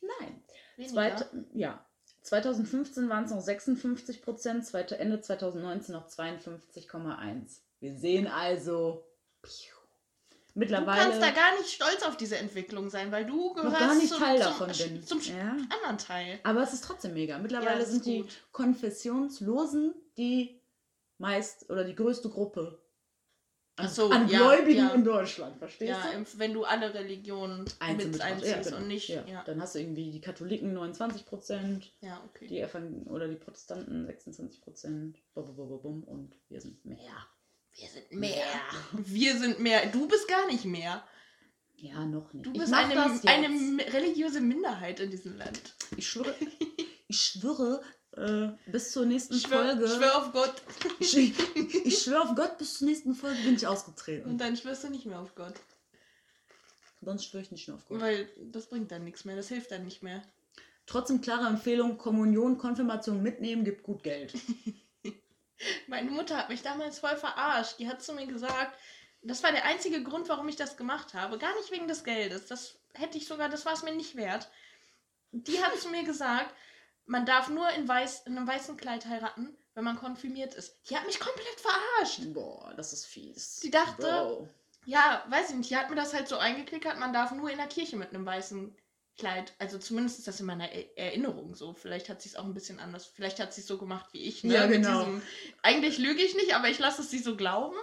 Nein. 0.00 0.44
Zweit, 0.88 1.26
ja. 1.54 1.86
2015 2.22 3.08
waren 3.08 3.24
es 3.24 3.30
noch 3.30 3.40
56 3.40 4.22
Prozent, 4.22 4.72
Ende 4.72 5.20
2019 5.20 5.92
noch 5.92 6.08
52,1. 6.08 7.60
Wir 7.80 7.96
sehen 7.96 8.28
also. 8.28 9.04
piu. 9.42 9.81
Du 10.54 10.58
Mittlerweile 10.60 11.00
kannst 11.00 11.22
da 11.22 11.30
gar 11.30 11.56
nicht 11.58 11.70
stolz 11.70 12.02
auf 12.02 12.16
diese 12.16 12.36
Entwicklung 12.36 12.90
sein, 12.90 13.10
weil 13.10 13.24
du 13.24 13.54
gehörst 13.54 13.78
gar 13.78 13.94
nicht 13.94 14.08
zum, 14.08 14.18
Teil 14.18 14.36
zum, 14.36 14.44
davon 14.44 14.68
bin. 14.68 15.02
zum 15.06 15.20
ja. 15.22 15.56
anderen 15.70 15.98
Teil. 15.98 16.40
Aber 16.42 16.62
es 16.62 16.74
ist 16.74 16.84
trotzdem 16.84 17.14
mega. 17.14 17.38
Mittlerweile 17.38 17.82
ist 17.82 17.90
sind 17.90 18.04
die 18.04 18.20
gut. 18.20 18.42
Konfessionslosen 18.52 19.94
die 20.18 20.60
meist 21.18 21.70
oder 21.70 21.84
die 21.84 21.94
größte 21.94 22.28
Gruppe 22.28 22.82
an, 23.76 23.88
so, 23.88 24.10
an 24.10 24.28
ja, 24.28 24.38
Gläubigen 24.38 24.88
ja. 24.88 24.94
in 24.94 25.04
Deutschland. 25.04 25.56
Verstehst 25.56 25.90
Ja, 25.90 26.12
du? 26.12 26.38
wenn 26.38 26.52
du 26.52 26.64
alle 26.64 26.92
Religionen 26.92 27.64
Einzeln 27.78 28.10
mit 28.10 28.20
einziehst 28.20 28.64
genau. 28.64 28.76
und 28.76 28.88
nicht. 28.88 29.08
Ja. 29.08 29.22
Ja, 29.22 29.32
ja. 29.32 29.44
Dann 29.44 29.60
hast 29.60 29.74
du 29.74 29.80
irgendwie 29.80 30.10
die 30.10 30.20
Katholiken 30.20 30.74
29 30.74 31.24
Prozent, 31.24 31.92
okay. 32.28 32.46
die 32.48 32.60
Evangel 32.60 33.10
oder 33.10 33.28
die 33.28 33.36
Protestanten 33.36 34.04
26 34.04 34.60
Prozent, 34.60 35.18
und 35.34 36.34
wir 36.48 36.60
sind 36.60 36.84
mehr. 36.84 36.98
Wir 37.74 37.88
sind 37.88 38.12
mehr. 38.12 38.44
Wir 38.92 39.38
sind 39.38 39.60
mehr. 39.60 39.86
Du 39.86 40.06
bist 40.06 40.28
gar 40.28 40.46
nicht 40.46 40.64
mehr. 40.64 41.04
Ja, 41.76 42.04
noch 42.04 42.32
nicht. 42.32 42.46
Du 42.46 42.52
Ich 42.52 42.60
bist 42.60 42.72
eine, 42.72 42.94
eine 43.26 43.92
religiöse 43.92 44.40
Minderheit 44.40 45.00
in 45.00 45.10
diesem 45.10 45.36
Land. 45.36 45.60
Ich 45.96 46.08
schwöre, 46.08 46.34
ich 47.08 47.20
schwöre 47.20 47.82
äh, 48.16 48.70
bis 48.70 48.92
zur 48.92 49.04
nächsten 49.06 49.34
Ich 49.34 49.42
schwör, 49.42 49.66
Folge. 49.76 49.88
schwör 49.88 50.16
auf 50.18 50.32
Gott. 50.32 50.62
ich, 51.00 51.16
ich 51.84 51.98
schwöre 51.98 52.22
auf 52.22 52.36
Gott, 52.36 52.58
bis 52.58 52.78
zur 52.78 52.88
nächsten 52.88 53.14
Folge 53.14 53.42
bin 53.42 53.56
ich 53.56 53.66
ausgetreten. 53.66 54.30
Und 54.30 54.38
dann 54.38 54.56
schwörst 54.56 54.84
du 54.84 54.90
nicht 54.90 55.06
mehr 55.06 55.18
auf 55.18 55.34
Gott. 55.34 55.54
Sonst 57.00 57.24
schwöre 57.24 57.42
ich 57.42 57.50
nicht 57.50 57.66
mehr 57.66 57.76
auf 57.76 57.86
Gott. 57.88 58.00
Weil 58.00 58.28
das 58.52 58.68
bringt 58.68 58.92
dann 58.92 59.02
nichts 59.04 59.24
mehr. 59.24 59.34
Das 59.34 59.48
hilft 59.48 59.72
dann 59.72 59.84
nicht 59.84 60.02
mehr. 60.04 60.22
Trotzdem 60.86 61.20
klare 61.20 61.48
Empfehlung, 61.48 61.98
Kommunion, 61.98 62.58
Konfirmation 62.58 63.22
mitnehmen, 63.22 63.64
gibt 63.64 63.82
gut 63.82 64.02
Geld. 64.02 64.34
Meine 65.86 66.10
Mutter 66.10 66.36
hat 66.36 66.48
mich 66.48 66.62
damals 66.62 66.98
voll 66.98 67.16
verarscht. 67.16 67.78
Die 67.78 67.88
hat 67.88 68.02
zu 68.02 68.12
mir 68.14 68.26
gesagt, 68.26 68.76
das 69.22 69.42
war 69.42 69.52
der 69.52 69.64
einzige 69.64 70.02
Grund, 70.02 70.28
warum 70.28 70.48
ich 70.48 70.56
das 70.56 70.76
gemacht 70.76 71.14
habe. 71.14 71.38
Gar 71.38 71.54
nicht 71.56 71.70
wegen 71.70 71.88
des 71.88 72.04
Geldes. 72.04 72.46
Das 72.46 72.76
hätte 72.94 73.18
ich 73.18 73.26
sogar, 73.26 73.48
das 73.48 73.64
war 73.66 73.72
es 73.72 73.82
mir 73.82 73.92
nicht 73.92 74.16
wert. 74.16 74.48
Die 75.32 75.62
hat 75.62 75.76
zu 75.78 75.88
mir 75.88 76.02
gesagt, 76.04 76.52
man 77.06 77.24
darf 77.26 77.48
nur 77.48 77.68
in, 77.70 77.86
weiß, 77.88 78.22
in 78.26 78.36
einem 78.36 78.46
weißen 78.46 78.76
Kleid 78.76 79.06
heiraten, 79.06 79.56
wenn 79.74 79.84
man 79.84 79.96
konfirmiert 79.98 80.54
ist. 80.54 80.76
Die 80.90 80.96
hat 80.96 81.06
mich 81.06 81.20
komplett 81.20 81.60
verarscht. 81.60 82.32
Boah, 82.34 82.72
das 82.76 82.92
ist 82.92 83.06
fies. 83.06 83.60
Die 83.60 83.70
dachte- 83.70 84.02
Bro. 84.02 84.48
Ja, 84.84 85.24
weiß 85.28 85.50
ich 85.50 85.56
nicht. 85.56 85.70
Die 85.70 85.76
hat 85.76 85.90
mir 85.90 85.96
das 85.96 86.12
halt 86.12 86.26
so 86.26 86.36
eingeklickert, 86.38 86.98
man 86.98 87.12
darf 87.12 87.30
nur 87.30 87.48
in 87.50 87.58
der 87.58 87.68
Kirche 87.68 87.96
mit 87.96 88.10
einem 88.10 88.26
weißen 88.26 88.76
Kleid. 89.18 89.52
Also 89.58 89.78
zumindest 89.78 90.18
ist 90.18 90.28
das 90.28 90.40
in 90.40 90.46
meiner 90.46 90.72
E- 90.72 90.88
Erinnerung 90.96 91.54
so. 91.54 91.74
Vielleicht 91.74 92.08
hat 92.08 92.22
sie 92.22 92.28
es 92.30 92.36
auch 92.36 92.44
ein 92.44 92.54
bisschen 92.54 92.80
anders. 92.80 93.06
Vielleicht 93.06 93.38
hat 93.40 93.52
sie 93.52 93.60
es 93.60 93.66
so 93.66 93.78
gemacht 93.78 94.06
wie 94.12 94.22
ich. 94.22 94.42
Ne? 94.42 94.54
Ja, 94.54 94.66
genau. 94.66 95.00
diesem- 95.04 95.22
eigentlich 95.62 95.98
lüge 95.98 96.22
ich 96.22 96.34
nicht, 96.34 96.54
aber 96.54 96.68
ich 96.68 96.78
lasse 96.78 97.02
es 97.02 97.10
sie 97.10 97.18
so 97.18 97.36
glauben. 97.36 97.76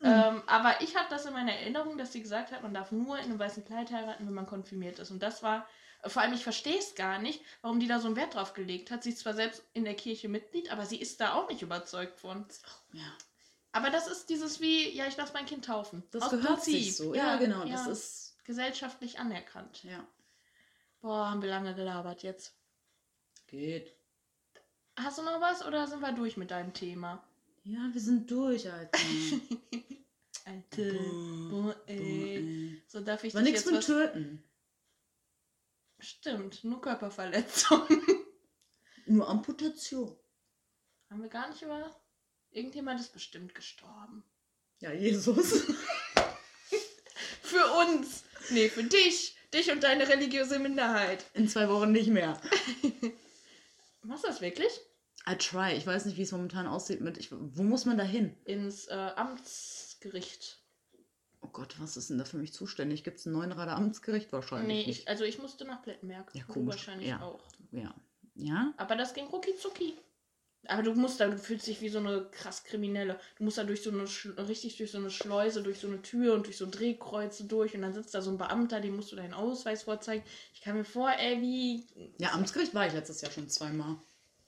Mhm. 0.00 0.06
Ähm, 0.08 0.42
aber 0.46 0.80
ich 0.80 0.96
habe 0.96 1.06
das 1.10 1.26
in 1.26 1.32
meiner 1.34 1.52
Erinnerung, 1.52 1.98
dass 1.98 2.12
sie 2.12 2.22
gesagt 2.22 2.50
hat, 2.52 2.62
man 2.62 2.74
darf 2.74 2.90
nur 2.90 3.18
in 3.18 3.24
einem 3.26 3.38
weißen 3.38 3.64
Kleid 3.64 3.92
heiraten, 3.92 4.26
wenn 4.26 4.34
man 4.34 4.46
konfirmiert 4.46 4.98
ist. 4.98 5.10
Und 5.10 5.22
das 5.22 5.42
war, 5.42 5.68
vor 6.06 6.22
allem 6.22 6.32
ich 6.32 6.42
verstehe 6.42 6.78
es 6.78 6.94
gar 6.96 7.18
nicht, 7.20 7.40
warum 7.60 7.78
die 7.78 7.86
da 7.86 8.00
so 8.00 8.06
einen 8.08 8.16
Wert 8.16 8.34
drauf 8.34 8.52
gelegt 8.54 8.90
hat. 8.90 9.02
Sie 9.04 9.10
ist 9.10 9.18
zwar 9.20 9.34
selbst 9.34 9.62
in 9.74 9.84
der 9.84 9.94
Kirche 9.94 10.28
Mitglied, 10.28 10.72
aber 10.72 10.86
sie 10.86 10.96
ist 11.00 11.20
da 11.20 11.34
auch 11.34 11.48
nicht 11.48 11.62
überzeugt 11.62 12.18
von. 12.18 12.46
Ja, 12.94 13.12
Aber 13.72 13.90
das 13.90 14.08
ist 14.08 14.28
dieses 14.30 14.60
wie, 14.60 14.88
ja, 14.90 15.06
ich 15.06 15.16
lasse 15.16 15.34
mein 15.34 15.46
Kind 15.46 15.66
taufen. 15.66 16.02
das 16.10 16.24
Aus 16.24 16.30
gehört 16.30 16.46
Prinzip. 16.54 16.74
sich 16.82 16.96
so. 16.96 17.14
Ja, 17.14 17.36
genau. 17.36 17.62
ja. 17.64 17.72
Das 17.74 17.86
ist. 17.86 18.36
gesellschaftlich 18.44 19.20
anerkannt. 19.20 19.84
Ja, 19.84 20.04
Boah, 21.02 21.30
haben 21.30 21.42
wir 21.42 21.48
lange 21.50 21.74
gelabert 21.74 22.22
jetzt. 22.22 22.54
geht. 23.46 23.94
Hast 24.96 25.18
du 25.18 25.22
noch 25.22 25.40
was 25.40 25.64
oder 25.66 25.86
sind 25.86 26.00
wir 26.00 26.12
durch 26.12 26.36
mit 26.36 26.50
deinem 26.50 26.72
Thema? 26.72 27.22
Ja, 27.64 27.90
wir 27.92 28.00
sind 28.00 28.30
durch, 28.30 28.70
Alter. 28.70 28.98
Alte. 30.44 30.92
Boah, 30.94 31.50
Boah, 31.50 31.62
boah, 31.74 31.76
ey. 31.86 32.36
ey. 32.36 32.82
So 32.88 33.00
darf 33.00 33.24
ich 33.24 33.34
War 33.34 33.42
dich 33.42 33.52
nichts 33.52 33.64
jetzt 33.64 33.72
mit 33.72 33.78
was... 33.78 33.86
Töten. 33.86 34.44
Stimmt, 35.98 36.64
nur 36.64 36.80
Körperverletzung. 36.80 37.82
Nur 39.06 39.28
Amputation. 39.28 40.16
haben 41.10 41.22
wir 41.22 41.28
gar 41.28 41.48
nicht 41.50 41.62
über... 41.62 41.90
Irgendjemand 42.50 43.00
ist 43.00 43.12
bestimmt 43.12 43.54
gestorben. 43.54 44.22
Ja, 44.80 44.92
Jesus. 44.92 45.64
Für 47.42 47.66
uns! 47.80 48.24
Nee, 48.50 48.68
für 48.68 48.84
dich! 48.84 49.36
Dich 49.54 49.70
und 49.70 49.82
deine 49.82 50.08
religiöse 50.08 50.58
Minderheit. 50.58 51.24
In 51.34 51.48
zwei 51.48 51.68
Wochen 51.68 51.92
nicht 51.92 52.08
mehr. 52.08 52.40
Machst 54.02 54.24
du 54.24 54.28
das 54.28 54.40
wirklich? 54.40 54.70
I 55.28 55.36
try. 55.36 55.72
Ich 55.76 55.86
weiß 55.86 56.06
nicht, 56.06 56.16
wie 56.16 56.22
es 56.22 56.32
momentan 56.32 56.66
aussieht 56.66 57.00
mit. 57.00 57.18
Ich, 57.18 57.30
wo 57.30 57.62
muss 57.62 57.84
man 57.84 57.98
da 57.98 58.04
hin? 58.04 58.34
Ins 58.44 58.88
äh, 58.88 58.94
Amtsgericht. 58.94 60.58
Oh 61.40 61.48
Gott, 61.48 61.74
was 61.78 61.96
ist 61.96 62.10
denn 62.10 62.18
da 62.18 62.24
für 62.24 62.38
mich 62.38 62.52
zuständig? 62.52 63.04
Gibt 63.04 63.18
es 63.18 63.26
ein 63.26 63.32
Neuenrader 63.32 63.76
Amtsgericht? 63.76 64.32
Wahrscheinlich 64.32 64.68
Nee, 64.68 64.86
nicht. 64.86 65.00
ich, 65.02 65.08
also 65.08 65.24
ich 65.24 65.38
musste 65.38 65.64
nach 65.64 65.82
Plettenberg. 65.82 66.30
Ja, 66.34 66.44
komisch. 66.44 66.76
wahrscheinlich 66.76 67.08
Ja. 67.08 67.20
auch. 67.20 67.40
Ja. 67.72 67.94
Ja? 68.34 68.72
Aber 68.78 68.96
das 68.96 69.12
ging 69.12 69.26
rucki 69.26 69.54
zucki. 69.56 69.94
Aber 70.68 70.82
du 70.82 70.94
musst 70.94 71.18
da, 71.18 71.26
du 71.26 71.38
fühlst 71.38 71.66
dich 71.66 71.80
wie 71.80 71.88
so 71.88 71.98
eine 71.98 72.26
krass 72.30 72.62
Kriminelle. 72.62 73.18
Du 73.36 73.44
musst 73.44 73.58
da 73.58 73.64
durch 73.64 73.82
so 73.82 73.90
eine, 73.90 74.04
richtig 74.48 74.76
durch 74.76 74.92
so 74.92 74.98
eine 74.98 75.10
Schleuse, 75.10 75.62
durch 75.62 75.80
so 75.80 75.88
eine 75.88 76.02
Tür 76.02 76.34
und 76.34 76.46
durch 76.46 76.56
so 76.56 76.70
Drehkreuze 76.70 77.44
durch 77.44 77.74
und 77.74 77.82
dann 77.82 77.92
sitzt 77.92 78.14
da 78.14 78.22
so 78.22 78.30
ein 78.30 78.38
Beamter, 78.38 78.80
dem 78.80 78.94
musst 78.94 79.10
du 79.10 79.16
deinen 79.16 79.34
Ausweis 79.34 79.82
vorzeigen. 79.82 80.24
Ich 80.54 80.60
kann 80.60 80.76
mir 80.76 80.84
vor, 80.84 81.10
ey, 81.10 81.40
wie. 81.40 81.86
Ja, 82.18 82.32
Amtsgericht 82.32 82.74
war 82.74 82.86
ich 82.86 82.92
letztes 82.92 83.20
Jahr 83.22 83.32
schon 83.32 83.48
zweimal. 83.48 83.96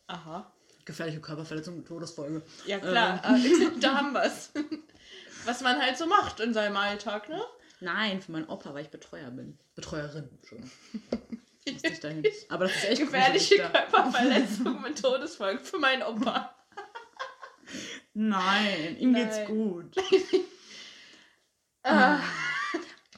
Aha. 0.06 0.52
Gefährliche 0.84 1.20
Körperverletzung 1.20 1.78
mit 1.78 1.86
Todesfolge. 1.86 2.42
Ja, 2.66 2.78
klar, 2.78 3.20
äh, 3.24 3.70
da 3.80 3.96
haben 3.96 4.12
wir's. 4.12 4.52
Was 5.44 5.62
man 5.62 5.80
halt 5.80 5.98
so 5.98 6.06
macht 6.06 6.40
in 6.40 6.54
seinem 6.54 6.76
Alltag, 6.76 7.28
ne? 7.28 7.42
Nein, 7.80 8.22
für 8.22 8.32
meinen 8.32 8.48
Opa, 8.48 8.72
weil 8.72 8.84
ich 8.84 8.90
Betreuer 8.90 9.30
bin. 9.30 9.58
Betreuerin, 9.74 10.28
Entschuldigung. 10.30 10.70
Musste 11.70 11.88
ich 11.88 12.00
dahin. 12.00 12.22
Aber 12.48 12.64
das 12.66 12.76
ist 12.76 12.84
echt 12.84 13.00
Gefährliche 13.02 13.56
gruselig. 13.56 13.72
Körperverletzung 13.72 14.82
mit 14.82 15.00
Todesfolge 15.00 15.64
für 15.64 15.78
meinen 15.78 16.02
Opa. 16.02 16.54
Nein, 18.12 18.96
ihm 18.98 19.14
geht's 19.14 19.36
Nein. 19.38 19.46
gut. 19.46 19.96
Ah. 21.82 22.20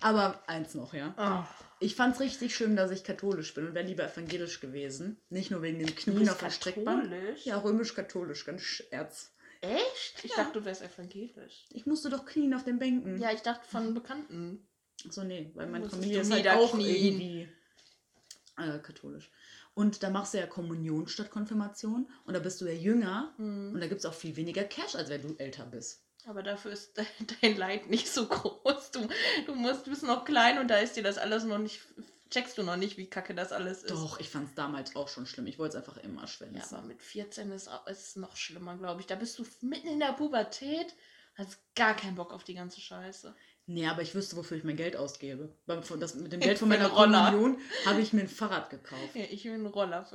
Aber 0.01 0.43
eins 0.49 0.75
noch, 0.75 0.93
ja. 0.95 1.15
Oh. 1.19 1.63
Ich 1.81 1.95
fand's 1.95 2.21
richtig 2.21 2.55
schön, 2.55 2.75
dass 2.77 2.91
ich 2.91 3.05
katholisch 3.05 3.53
bin 3.55 3.67
und 3.67 3.75
wäre 3.75 3.87
lieber 3.87 4.05
evangelisch 4.05 4.61
gewesen. 4.61 5.21
Nicht 5.29 5.51
nur 5.51 5.63
wegen 5.63 5.85
Knien 5.87 6.29
auf 6.29 6.39
der 6.39 6.51
Streckbank. 6.51 7.05
katholisch? 7.11 7.45
Ja, 7.45 7.59
römisch-katholisch, 7.59 8.45
ganz 8.45 8.83
erz. 8.91 9.35
Echt? 9.61 10.25
Ich 10.25 10.31
Ja. 10.31 10.45
dachte, 10.45 10.61
du 10.61 10.65
wärst 10.65 10.83
evangelisch. 10.83 11.67
Ich 11.71 11.87
musste 11.87 12.09
doch 12.11 12.25
knien 12.25 12.55
auf 12.55 12.65
den 12.65 12.79
Bänken. 12.79 13.19
Ja, 13.21 13.31
ich 13.33 13.41
dachte 13.43 13.67
von 13.69 13.93
Bekannten. 13.95 14.69
Achso, 15.07 15.25
nee, 15.25 15.51
weil 15.55 15.67
meine 15.67 15.89
Familie 15.91 16.21
ist 16.23 16.33
halt 16.33 16.49
auch 16.49 16.75
niederknien. 16.75 17.21
irgendwie 17.21 17.49
äh, 18.59 18.79
katholisch. 18.79 19.31
Und 19.75 20.03
da 20.03 20.11
machst 20.11 20.35
du 20.35 20.39
ja 20.39 20.47
Kommunion 20.47 21.07
statt 21.09 21.31
Konfirmation. 21.31 22.09
Und 22.25 22.35
da 22.35 22.41
bist 22.41 22.61
du 22.61 22.67
ja 22.67 22.73
jünger. 22.73 23.33
Hm. 23.37 23.73
Und 23.75 23.81
da 23.81 23.87
gibt 23.87 24.01
es 24.01 24.07
auch 24.07 24.15
viel 24.15 24.37
weniger 24.37 24.65
Cash, 24.65 24.95
als 24.95 25.09
wenn 25.11 25.23
du 25.23 25.35
älter 25.39 25.67
bist. 25.67 26.03
Aber 26.27 26.43
dafür 26.43 26.73
ist 26.73 26.97
de 26.97 27.05
dein 27.43 27.57
Leid 27.57 27.89
nicht 27.89 28.09
so 28.09 28.27
groß. 28.27 28.91
Du, 28.93 29.07
du 29.47 29.55
musst, 29.55 29.85
bist 29.85 30.03
noch 30.03 30.25
klein 30.25 30.59
und 30.59 30.69
da 30.69 30.79
ist 30.79 30.97
dir 30.97 31.03
das 31.03 31.19
alles 31.19 31.45
noch 31.45 31.59
nicht. 31.59 31.81
Checkst 32.31 32.59
du 32.59 32.65
noch 32.65 32.75
nicht, 32.77 32.97
wie 32.97 33.07
kacke 33.09 33.37
das 33.37 33.53
alles 33.53 33.85
ist. 33.85 33.91
Doch, 33.93 34.19
ich 34.19 34.29
fand 34.29 34.49
es 34.49 34.55
damals 34.57 34.97
auch 34.97 35.07
schon 35.09 35.27
schlimm. 35.27 35.47
Ich 35.47 35.61
wollte 35.61 35.79
es 35.79 35.85
einfach 35.85 36.03
immer 36.03 36.23
Ja, 36.23 36.27
schwänzen. 36.27 36.75
aber 36.77 36.87
mit 36.89 37.01
14 37.01 37.53
ist 37.53 37.69
au- 37.69 37.85
ist 37.89 38.01
es 38.09 38.17
noch 38.17 38.35
schlimmer, 38.37 38.77
glaube 38.77 39.01
ich. 39.01 39.07
Da 39.07 39.15
bist 39.15 39.39
du 39.39 39.47
mitten 39.61 39.87
in 39.87 40.01
der 40.01 40.13
Pubertät, 40.13 40.93
hast 41.37 41.59
gar 41.77 41.95
keinen 41.95 42.17
Bock 42.17 42.33
auf 42.33 42.43
die 42.43 42.55
ganze 42.55 42.81
Scheiße. 42.81 43.33
Nee, 43.67 43.87
aber 43.87 44.03
ich 44.03 44.15
wüsste, 44.15 44.37
wofür 44.37 44.57
ich 44.57 44.65
mein 44.65 44.77
Geld 44.77 44.97
ausgebe. 44.97 45.53
Das, 45.67 46.15
mit 46.15 46.33
dem 46.33 46.41
Geld 46.41 46.59
von 46.59 46.69
meiner. 46.69 46.89
Kommunion 46.89 47.59
habe 47.85 48.01
ich 48.01 48.13
mir 48.13 48.23
ein 48.23 48.29
Fahrrad 48.29 48.71
gekauft. 48.71 49.15
Ja, 49.15 49.25
ich 49.31 49.45
will 49.45 49.53
einen 49.53 49.67
Roller. 49.67 50.09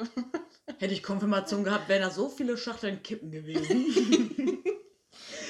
Hätte 0.79 0.93
ich 0.93 1.03
Konfirmation 1.03 1.63
gehabt, 1.63 1.89
wären 1.89 2.01
da 2.01 2.09
so 2.09 2.29
viele 2.29 2.57
Schachteln 2.57 3.03
Kippen 3.03 3.31
gewesen. 3.31 3.87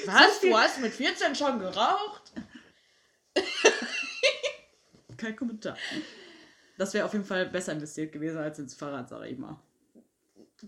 Was? 0.05 0.41
Du 0.41 0.57
hast 0.57 0.81
mit 0.81 0.93
14 0.93 1.35
schon 1.35 1.59
geraucht? 1.59 2.31
Kein 5.17 5.35
Kommentar. 5.35 5.77
Das 6.77 6.93
wäre 6.93 7.05
auf 7.05 7.13
jeden 7.13 7.25
Fall 7.25 7.45
besser 7.47 7.73
investiert 7.73 8.11
gewesen 8.11 8.39
als 8.39 8.57
ins 8.57 8.73
Fahrrad, 8.73 9.09
sag 9.09 9.25
ich 9.25 9.37
mal. 9.37 9.59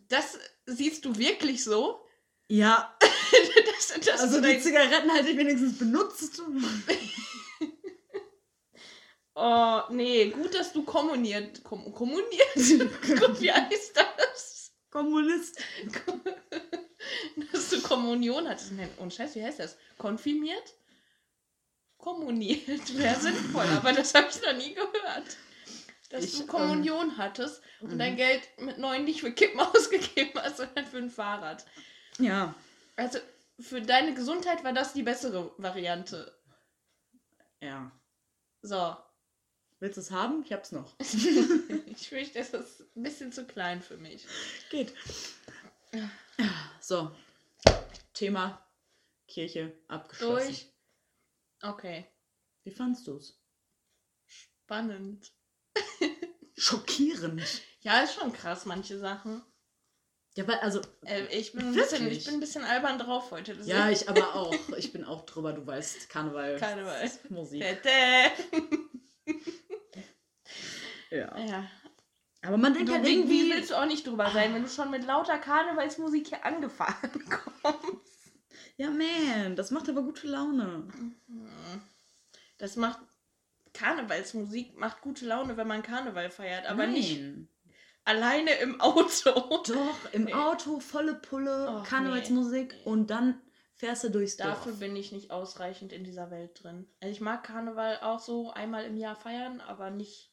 Das 0.08 0.38
siehst 0.66 1.06
du 1.06 1.18
wirklich 1.18 1.64
so? 1.64 2.06
Ja, 2.54 2.96
das, 3.00 4.00
das 4.06 4.22
also 4.22 4.40
die 4.40 4.60
Zigaretten 4.60 5.10
hätte 5.10 5.30
ich 5.30 5.38
wenigstens 5.38 5.78
benutzt. 5.78 6.42
Oh, 9.36 9.82
nee, 9.90 10.30
gut, 10.30 10.54
dass 10.54 10.72
du 10.72 10.84
kommuniert. 10.84 11.64
Kom 11.64 11.92
kommuniert? 11.92 12.56
Wie 12.56 13.52
heißt 13.52 13.98
das? 13.98 14.72
Kommunist. 14.92 15.60
dass 17.52 17.70
du 17.70 17.82
Kommunion 17.82 18.48
hattest. 18.48 18.74
Nein, 18.74 18.92
und 18.98 19.12
Scheiß, 19.12 19.34
wie 19.34 19.44
heißt 19.44 19.58
das? 19.58 19.76
Konfirmiert? 19.98 20.76
Kommuniert 21.98 22.96
wäre 22.96 23.20
sinnvoll, 23.20 23.66
aber 23.76 23.94
das 23.94 24.14
habe 24.14 24.28
ich 24.30 24.40
noch 24.44 24.54
nie 24.54 24.76
gehört. 24.76 25.38
Dass 26.12 26.26
Ich, 26.26 26.34
du 26.34 26.42
ähm, 26.42 26.48
Kommunion 26.48 27.18
hattest 27.18 27.64
und 27.82 27.94
mhm. 27.94 27.98
dein 27.98 28.16
Geld 28.16 28.48
mit 28.60 28.78
neun 28.78 29.04
nicht 29.04 29.22
für 29.22 29.32
Kippen 29.32 29.60
ausgegeben 29.60 30.40
hast, 30.40 30.58
sondern 30.58 30.86
für 30.86 31.00
ein 31.00 31.10
Fahrrad. 31.10 31.66
Ja. 32.20 32.54
Also 32.96 33.20
für 33.60 33.82
deine 33.82 34.14
Gesundheit 34.14 34.64
war 34.64 34.74
das 34.74 34.94
die 34.94 35.04
bessere 35.04 35.52
Variante. 35.58 36.38
Ja. 37.62 37.92
So. 38.62 38.96
Willst 39.80 39.98
du 39.98 40.02
es 40.02 40.12
haben? 40.12 40.44
Ich 40.46 40.54
hab's 40.54 40.72
noch. 40.72 40.96
ich 41.00 42.08
fürchte, 42.08 42.40
das 42.40 42.54
ist 42.54 42.96
ein 42.96 43.04
bisschen 43.04 43.32
zu 43.32 43.46
klein 43.46 43.82
für 43.82 43.98
mich. 43.98 44.26
Geht. 44.70 44.94
So. 46.80 47.12
Thema 48.14 48.66
Kirche 49.28 49.74
abgeschlossen. 49.88 50.48
Durch. 50.48 50.74
Okay. 51.62 52.06
Wie 52.64 52.72
fandst 52.72 53.08
du's? 53.08 53.42
Spannend. 54.26 55.32
Schockierend. 56.58 57.62
Ja, 57.82 58.02
ist 58.04 58.16
schon 58.16 58.32
krass, 58.32 58.66
manche 58.66 58.98
Sachen. 59.00 59.42
Ja, 60.36 60.48
weil, 60.48 60.58
also, 60.60 60.82
Äh, 61.06 61.26
ich, 61.28 61.54
bin 61.54 61.68
ein 61.68 61.74
bisschen, 61.74 62.10
ich 62.10 62.26
bin 62.26 62.34
ein 62.36 62.40
bisschen 62.40 62.64
albern 62.64 62.98
drauf 62.98 63.30
heute. 63.32 63.54
deswegen- 63.56 63.70
ja, 63.78 63.90
ich 63.92 64.10
aber 64.10 64.34
auch. 64.36 64.56
Ich 64.78 64.92
bin 64.92 65.04
auch 65.06 65.26
drüber, 65.26 65.54
du 65.54 65.66
weißt, 65.66 66.10
Karneval. 66.10 66.58
Karneval. 66.58 67.12
Musik. 67.30 67.64
Ja. 71.12 71.38
Ja. 71.38 71.68
Aber 72.42 72.58
man 72.58 72.74
denkt 72.74 72.90
Du, 72.90 72.94
halt 72.94 73.04
wie, 73.04 73.10
wie 73.10 73.12
irgendwie. 73.42 73.52
willst 73.52 73.72
du 73.72 73.76
auch 73.76 73.86
nicht 73.86 74.06
drüber 74.08 74.30
sein, 74.32 74.54
wenn 74.54 74.64
du 74.64 74.70
schon 74.70 74.90
mit 74.92 75.06
lauter 75.06 75.38
Karnevalsmusik 75.38 76.28
hier 76.28 76.44
angefahren 76.46 77.12
kommst? 77.62 78.34
Ja, 78.78 78.90
man, 78.90 79.56
das 79.56 79.70
macht 79.72 79.88
aber 79.88 80.02
gute 80.02 80.28
Laune. 80.28 80.88
Das 82.58 82.76
macht. 82.76 83.00
Karnevalsmusik 83.74 84.76
macht 84.78 85.02
gute 85.02 85.26
Laune, 85.26 85.58
wenn 85.58 85.68
man 85.68 85.82
Karneval 85.84 86.30
feiert, 86.30 86.66
aber 86.68 86.86
nicht 86.86 87.20
Nein. 87.20 87.48
Alleine 88.06 88.52
im 88.56 88.80
Auto. 88.82 89.32
Doch, 89.32 90.14
im 90.14 90.26
Nee. 90.26 90.34
Auto 90.34 90.80
volle 90.80 91.16
Pulle, 91.16 91.70
Och, 91.70 91.84
Karnevalsmusik 91.86 92.74
nee. 92.74 92.84
und 92.84 93.08
dann 93.08 93.42
fährst 93.76 94.04
du 94.04 94.10
durchs 94.10 94.38
Dafür 94.38 94.72
Dorf. 94.72 94.80
bin 94.80 94.96
ich 94.96 95.12
nicht 95.12 95.32
ausreichend 95.32 95.92
in 95.94 96.04
dieser 96.04 96.30
Welt 96.32 96.64
drin. 96.64 96.88
Also 97.02 97.12
ich 97.12 97.22
mag 97.22 97.44
Karneval 97.44 98.00
auch 98.02 98.20
so 98.20 98.52
einmal 98.52 98.86
im 98.86 98.98
Jahr 98.98 99.16
feiern, 99.16 99.62
aber 99.62 99.90
nicht. 99.90 100.32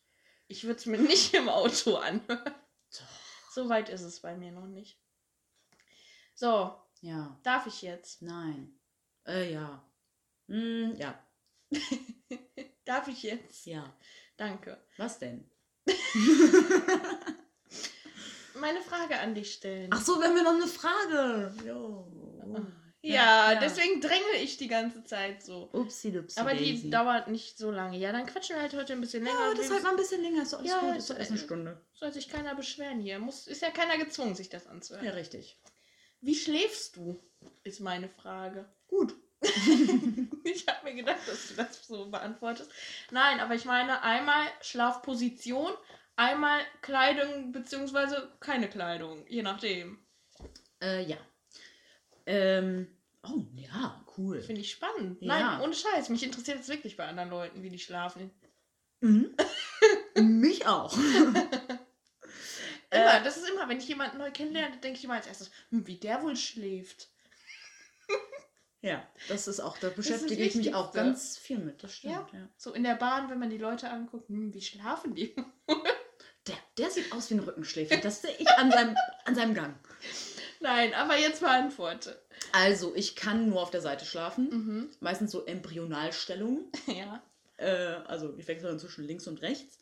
Ich 0.49 0.65
würde 0.65 0.79
es 0.79 0.87
mir 0.87 0.99
nicht 1.01 1.35
im 1.35 1.49
Auto 1.49 1.97
anhören. 1.97 2.45
Doch. 2.45 3.53
So 3.53 3.69
weit 3.69 3.89
ist 3.89 4.03
es 4.03 4.21
bei 4.21 4.37
mir 4.37 4.53
noch 4.53 4.67
nicht. 4.67 5.01
So, 6.35 6.75
Ja, 7.01 7.39
darf 7.43 7.67
ich 7.67 7.83
jetzt? 7.83 8.23
nein. 8.23 8.79
Äh, 9.27 9.53
ja. 9.53 9.85
Hm, 10.49 10.95
ja, 10.97 11.19
Darf 12.85 13.07
ich 13.09 13.23
jetzt? 13.23 13.67
ja. 13.67 13.95
Danke. 14.37 14.83
Was 14.97 15.19
denn? 15.19 15.49
Meine 18.61 18.81
Frage 18.83 19.19
an 19.19 19.35
dich 19.35 19.55
stellen. 19.55 19.91
Ach 19.93 20.01
so, 20.01 20.19
wir 20.21 20.29
haben 20.29 20.37
ja 20.37 20.43
noch 20.43 20.55
eine 20.55 20.67
Frage. 20.67 21.55
Jo. 21.67 22.07
ja, 23.03 23.53
ja. 23.53 23.59
deswegen 23.61 24.01
drängel 24.01 24.35
ich 24.43 24.57
die 24.59 24.69
ganze 24.69 25.03
Zeit 25.05 25.43
so. 25.43 25.69
Upsi 25.73 26.13
dupsi 26.13 26.39
Aber 26.39 26.51
daisy. 26.51 26.83
die 26.83 26.91
dauert 26.91 27.29
nicht 27.29 27.57
so 27.59 27.71
lange. 27.71 27.97
Ja, 27.99 28.13
dann 28.13 28.27
quatschen 28.27 28.57
wir 28.57 28.63
halt 28.63 28.75
heute 28.75 28.93
ein 28.93 29.01
bisschen 29.01 29.25
länger. 29.25 29.39
Ja, 29.49 29.55
das 29.55 29.67
ist 29.67 29.73
halt 29.73 29.83
mal 29.83 29.91
ein 29.91 29.97
bisschen 29.97 30.23
länger. 30.23 30.43
Ist 30.43 30.53
doch 30.53 30.59
alles 30.59 30.71
Ja, 30.71 30.81
gut. 30.81 30.91
ist- 30.91 30.99
Ist 30.99 31.11
doch 31.11 31.19
erst 31.19 31.31
eine 31.31 31.41
Stunde. 31.41 31.81
Soll 31.95 32.13
sich 32.13 32.29
keiner 32.29 32.55
beschweren 32.55 33.01
hier. 33.01 33.19
Muss, 33.19 33.47
ist 33.47 33.63
ja 33.63 33.71
keiner 33.71 33.97
gezwungen, 33.99 34.35
sich 34.35 34.49
das 34.49 34.67
anzuhören. 34.67 35.05
Ja, 35.07 35.13
richtig. 35.13 35.59
Wie 36.21 36.35
schläfst 36.35 36.97
du? 36.97 37.19
Ist 37.65 37.81
meine 37.81 38.09
Frage. 38.09 38.67
Gut. 38.89 39.15
ich 40.45 40.67
habe 40.69 40.85
mir 40.85 40.95
gedacht, 40.95 41.21
dass 41.27 41.49
du 41.49 41.55
das 41.55 41.87
so 41.87 42.11
beantwortest. 42.11 42.71
Nein, 43.11 43.41
aber 43.41 43.55
ich 43.55 43.65
meine 43.65 44.03
einmal 44.03 44.47
Schlafposition, 44.61 45.73
einmal 46.21 46.61
Kleidung 46.83 47.51
beziehungsweise 47.51 48.31
keine 48.41 48.69
Kleidung, 48.69 49.27
je 49.27 49.43
nachdem. 49.43 49.99
Äh, 50.83 51.05
ja. 51.05 51.17
Ähm, 52.27 52.87
oh, 53.23 53.43
ja, 53.55 54.05
cool. 54.17 54.41
Finde 54.43 54.61
ich 54.61 54.71
spannend. 54.71 55.21
Ja. 55.21 55.29
Nein, 55.29 55.61
ohne 55.63 55.75
Scheiß. 55.75 56.11
Mich 56.11 56.23
interessiert 56.23 56.61
es 56.61 56.69
wirklich 56.69 56.97
bei 56.97 57.07
anderen 57.07 57.31
Leuten, 57.31 57.63
wie 57.63 57.71
die 57.71 57.79
schlafen. 57.79 58.31
Mhm. 59.01 59.35
Mich 60.17 60.67
auch. 60.67 60.97
Immer, 62.93 63.21
Äh, 63.21 63.23
das 63.23 63.37
ist 63.37 63.49
immer, 63.49 63.69
wenn 63.69 63.79
ich 63.79 63.87
jemanden 63.87 64.19
neu 64.19 64.33
kennenlerne, 64.33 64.77
denke 64.79 64.99
ich 64.99 65.05
immer 65.05 65.15
als 65.15 65.29
erstes, 65.29 65.53
hm, 65.71 65.87
wie 65.87 65.97
der 65.97 66.23
wohl 66.23 66.37
schläft. 66.37 67.09
Ja, 68.83 69.07
das 69.29 69.47
ist 69.47 69.61
auch, 69.61 69.77
da 69.77 69.91
beschäftige 69.91 70.43
ich 70.43 70.55
mich 70.55 70.75
auch 70.75 70.91
ganz 70.95 71.37
viel 71.37 71.59
mit. 71.59 71.83
Das 71.83 71.95
stimmt, 71.97 72.33
ja. 72.33 72.49
So 72.57 72.73
in 72.73 72.83
der 72.83 72.95
Bahn, 72.95 73.29
wenn 73.29 73.39
man 73.39 73.51
die 73.51 73.59
Leute 73.59 73.91
anguckt, 73.91 74.31
hm, 74.31 74.55
wie 74.55 74.63
schlafen 74.63 75.15
die? 75.15 75.37
Der, 76.51 76.85
der 76.85 76.91
sieht 76.91 77.13
aus 77.13 77.31
wie 77.31 77.35
ein 77.35 77.41
Rückenschläfer. 77.41 77.97
Das 77.99 78.23
sehe 78.23 78.35
ich 78.39 78.49
an 78.51 78.71
seinem, 78.71 78.97
an 79.25 79.35
seinem 79.35 79.55
Gang. 79.55 79.75
Nein, 80.61 80.95
aber 80.95 81.17
jetzt 81.17 81.41
beantworte. 81.41 82.21
Also, 82.53 82.95
ich 82.95 83.17
kann 83.17 83.49
nur 83.49 83.63
auf 83.63 83.71
der 83.71 83.81
Seite 83.81 84.05
schlafen. 84.05 84.49
Mhm. 84.51 84.91
Meistens 85.01 85.31
so 85.31 85.45
Embryonalstellungen. 85.45 86.71
Ja. 86.87 87.23
Äh, 87.57 88.01
also, 88.07 88.35
ich 88.39 88.49
wechsle 88.49 88.69
dann 88.69 88.79
zwischen 88.79 89.05
links 89.05 89.27
und 89.27 89.43
rechts. 89.43 89.79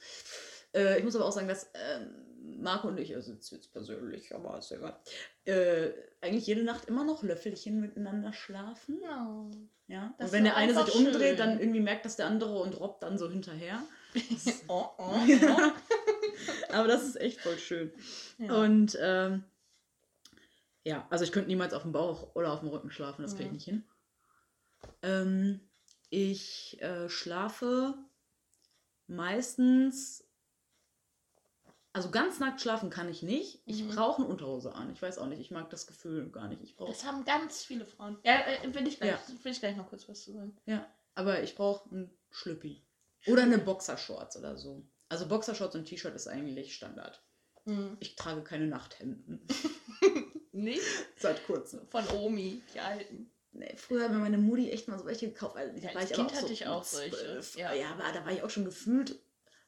Äh, 0.74 0.98
ich 0.98 1.04
muss 1.04 1.16
aber 1.16 1.26
auch 1.26 1.32
sagen, 1.32 1.48
dass 1.48 1.70
ähm, 1.74 2.28
Marco 2.60 2.88
und 2.88 2.98
ich, 2.98 3.14
also 3.14 3.32
jetzt 3.32 3.72
persönlich, 3.72 4.34
aber 4.34 4.58
ist 4.58 4.70
ja 4.70 4.78
egal, 4.78 4.96
äh, 5.44 5.92
eigentlich 6.20 6.46
jede 6.46 6.62
Nacht 6.62 6.86
immer 6.86 7.04
noch 7.04 7.22
Löffelchen 7.22 7.80
miteinander 7.80 8.32
schlafen. 8.32 9.00
Oh. 9.02 9.50
Ja. 9.86 10.14
Das 10.18 10.28
und 10.28 10.32
wenn 10.32 10.44
der 10.44 10.56
eine 10.56 10.74
sich 10.74 10.94
umdreht, 10.94 11.20
schön. 11.20 11.36
dann 11.36 11.60
irgendwie 11.60 11.80
merkt 11.80 12.04
das 12.04 12.16
der 12.16 12.26
andere 12.26 12.60
und 12.60 12.78
robbt 12.78 13.02
dann 13.02 13.18
so 13.18 13.30
hinterher. 13.30 13.82
Oh, 14.68 14.86
oh, 14.98 15.14
Ja. 15.26 15.74
Aber 16.72 16.88
das 16.88 17.04
ist 17.04 17.16
echt 17.20 17.40
voll 17.40 17.58
schön. 17.58 17.92
Ja. 18.38 18.54
Und 18.62 18.96
ähm, 19.00 19.44
ja, 20.84 21.06
also 21.10 21.24
ich 21.24 21.32
könnte 21.32 21.48
niemals 21.48 21.74
auf 21.74 21.82
dem 21.82 21.92
Bauch 21.92 22.34
oder 22.34 22.52
auf 22.52 22.60
dem 22.60 22.68
Rücken 22.68 22.90
schlafen, 22.90 23.22
das 23.22 23.34
kriege 23.34 23.48
ich 23.48 23.52
nicht 23.54 23.64
hin. 23.64 23.84
Ähm, 25.02 25.60
ich 26.10 26.80
äh, 26.80 27.08
schlafe 27.08 27.94
meistens, 29.06 30.24
also 31.92 32.10
ganz 32.10 32.38
nackt 32.38 32.60
schlafen 32.60 32.90
kann 32.90 33.08
ich 33.08 33.22
nicht. 33.22 33.62
Ich 33.66 33.82
Mhm. 33.82 33.88
brauche 33.94 34.22
eine 34.22 34.30
Unterhose 34.30 34.74
an. 34.74 34.90
Ich 34.92 35.02
weiß 35.02 35.18
auch 35.18 35.26
nicht, 35.26 35.40
ich 35.40 35.50
mag 35.50 35.68
das 35.70 35.86
Gefühl 35.86 36.30
gar 36.30 36.48
nicht. 36.48 36.62
Ich 36.62 36.76
brauche, 36.76 36.90
Das 36.92 37.04
haben 37.04 37.24
ganz 37.24 37.64
viele 37.64 37.84
Frauen. 37.86 38.18
Ja, 38.24 38.40
äh, 38.46 38.72
will 38.74 38.86
ich 38.86 38.98
gleich, 38.98 39.10
Ja. 39.10 39.20
will 39.44 39.52
ich 39.52 39.60
gleich 39.60 39.76
noch 39.76 39.88
kurz 39.88 40.08
was 40.08 40.22
zu 40.22 40.32
sagen. 40.32 40.56
ja, 40.66 40.86
aber 41.14 41.42
ich 41.42 41.54
brauche 41.56 41.88
ein 41.94 42.10
Schlüppi 42.30 42.84
oder 43.26 43.42
eine 43.42 43.58
Boxershorts 43.58 44.36
oder 44.36 44.56
so. 44.56 44.86
Also 45.08 45.26
Boxershorts 45.26 45.74
und 45.74 45.86
T-Shirt 45.86 46.14
ist 46.14 46.28
eigentlich 46.28 46.74
Standard. 46.74 47.22
Hm. 47.64 47.96
Ich 48.00 48.16
trage 48.16 48.42
keine 48.42 48.66
Nachthemden 48.66 49.46
Nicht? 50.52 50.82
seit 51.18 51.44
kurzem. 51.46 51.86
Von 51.88 52.06
Omi, 52.08 52.62
die 52.74 52.80
alten. 52.80 53.30
Nee, 53.52 53.74
früher 53.76 54.04
hat 54.04 54.12
mir 54.12 54.18
meine 54.18 54.38
Mutti 54.38 54.70
echt 54.70 54.88
mal 54.88 54.98
so 54.98 55.06
welche 55.06 55.28
gekauft. 55.28 55.56
Also, 55.56 55.76
Ja, 55.78 55.90
als 55.94 56.10
ich 56.10 56.16
Kind 56.16 56.32
hatte 56.32 56.46
so 56.46 56.52
ich 56.52 56.66
auch 56.66 56.84
solche, 56.84 57.40
ja. 57.56 57.72
Ja, 57.72 57.90
aber 57.92 58.12
da 58.12 58.24
war 58.24 58.32
ich 58.32 58.42
auch 58.42 58.50
schon 58.50 58.64
gefühlt 58.64 59.18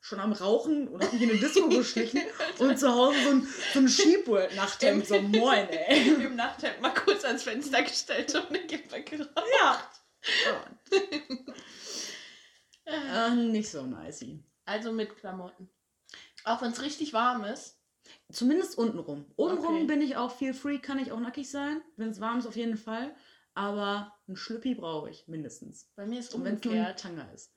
schon 0.02 0.18
am 0.20 0.32
Rauchen 0.32 0.88
und 0.88 1.02
hab 1.04 1.12
mich 1.12 1.22
in 1.22 1.30
eine 1.30 1.38
Disco 1.38 1.68
geschlichen 1.68 2.20
und 2.58 2.78
zu 2.78 2.90
Hause 2.90 3.18
so 3.22 3.30
ein, 3.30 3.48
so 3.74 3.78
ein 3.80 3.88
Sheepworld-Nachthemd. 3.88 5.06
So, 5.06 5.20
moin, 5.20 5.68
ey. 5.68 6.08
Im 6.24 6.36
Nachthemd 6.36 6.80
mal 6.80 6.94
kurz 6.94 7.24
ans 7.24 7.42
Fenster 7.42 7.82
gestellt 7.82 8.34
und 8.34 8.48
eine 8.48 8.60
Kippe 8.66 9.02
geraucht. 9.02 9.30
Ja. 9.60 9.90
Äh, 12.86 13.34
nicht 13.34 13.70
so 13.70 13.84
nice. 13.84 14.24
Also 14.70 14.92
mit 14.92 15.16
Klamotten. 15.16 15.68
Auch 16.44 16.62
wenn 16.62 16.70
es 16.70 16.80
richtig 16.80 17.12
warm 17.12 17.42
ist. 17.42 17.76
Zumindest 18.30 18.78
untenrum. 18.78 19.26
Untenrum 19.34 19.74
Okay. 19.74 19.84
bin 19.86 20.00
ich 20.00 20.16
auch 20.16 20.30
viel 20.30 20.54
free, 20.54 20.78
kann 20.78 21.00
ich 21.00 21.10
auch 21.10 21.18
nackig 21.18 21.50
sein. 21.50 21.82
Wenn 21.96 22.10
es 22.10 22.20
warm 22.20 22.38
ist, 22.38 22.46
auf 22.46 22.54
jeden 22.54 22.76
Fall. 22.76 23.14
Aber 23.54 24.16
ein 24.28 24.36
Schlüppi 24.36 24.76
brauche 24.76 25.10
ich 25.10 25.26
mindestens. 25.26 25.90
Bei 25.96 26.06
mir 26.06 26.20
ist 26.20 26.32
Und 26.34 26.44
wenn 26.44 26.54
es 26.54 26.62
nur 26.64 26.72
ein 26.74 26.78
umgekehrt. 26.80 27.00
Tanga 27.00 27.24
ist. 27.32 27.52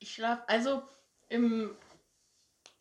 Ich 0.00 0.12
schlafe, 0.12 0.48
also 0.48 0.82
im 1.28 1.76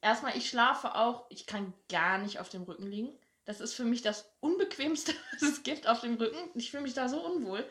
erstmal, 0.01 0.35
ich 0.35 0.49
schlafe 0.49 0.95
auch, 0.95 1.27
ich 1.29 1.45
kann 1.45 1.73
gar 1.89 2.17
nicht 2.17 2.39
auf 2.39 2.49
dem 2.49 2.63
Rücken 2.63 2.87
liegen. 2.87 3.15
Das 3.45 3.61
ist 3.61 3.75
für 3.75 3.85
mich 3.85 4.01
das 4.01 4.35
Unbequemste, 4.39 5.13
was 5.33 5.43
es 5.43 5.63
gibt 5.63 5.87
auf 5.87 6.01
dem 6.01 6.15
Rücken. 6.15 6.49
Ich 6.55 6.71
fühle 6.71 6.83
mich 6.83 6.95
da 6.95 7.07
so 7.07 7.23
unwohl. 7.23 7.69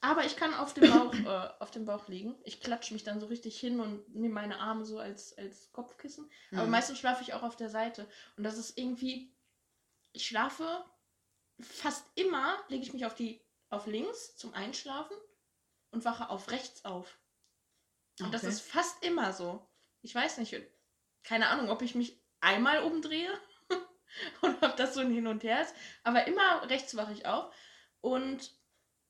Aber 0.00 0.24
ich 0.24 0.36
kann 0.36 0.54
auf 0.54 0.74
dem 0.74 0.84
Bauch, 0.88 1.24
äh, 1.24 1.50
auf 1.58 1.70
dem 1.70 1.84
Bauch 1.84 2.08
liegen. 2.08 2.36
Ich 2.44 2.60
klatsche 2.60 2.94
mich 2.94 3.04
dann 3.04 3.20
so 3.20 3.26
richtig 3.26 3.58
hin 3.58 3.80
und 3.80 4.08
nehme 4.14 4.34
meine 4.34 4.60
Arme 4.60 4.84
so 4.84 4.98
als, 4.98 5.36
als 5.36 5.72
Kopfkissen. 5.72 6.30
Aber 6.52 6.66
Mhm. 6.66 6.70
meistens 6.70 6.98
schlafe 6.98 7.22
ich 7.22 7.34
auch 7.34 7.42
auf 7.42 7.56
der 7.56 7.70
Seite. 7.70 8.08
Und 8.36 8.44
das 8.44 8.58
ist 8.58 8.78
irgendwie. 8.78 9.34
Ich 10.12 10.26
schlafe 10.26 10.84
fast 11.60 12.06
immer, 12.14 12.56
lege 12.68 12.82
ich 12.84 12.92
mich 12.92 13.04
auf 13.06 13.14
die 13.14 13.44
auf 13.70 13.86
links 13.86 14.36
zum 14.36 14.54
Einschlafen 14.54 15.16
und 15.90 16.04
wache 16.04 16.30
auf 16.30 16.50
rechts 16.50 16.84
auf. 16.84 17.18
Und 18.20 18.32
das 18.32 18.42
Okay. 18.42 18.52
ist 18.52 18.60
fast 18.62 19.04
immer 19.04 19.32
so. 19.32 19.66
Ich 20.02 20.14
weiß 20.14 20.38
nicht, 20.38 20.56
keine 21.24 21.48
Ahnung, 21.48 21.68
ob 21.70 21.82
ich 21.82 21.94
mich 21.94 22.20
einmal 22.40 22.82
umdrehe 22.82 23.30
und 24.42 24.62
ob 24.62 24.76
das 24.76 24.94
so 24.94 25.00
ein 25.00 25.10
Hin 25.12 25.26
und 25.26 25.42
Her 25.42 25.62
ist. 25.62 25.74
Aber 26.04 26.26
immer 26.26 26.68
rechts 26.70 26.96
wache 26.96 27.12
ich 27.12 27.26
auf. 27.26 27.52
Und 28.00 28.52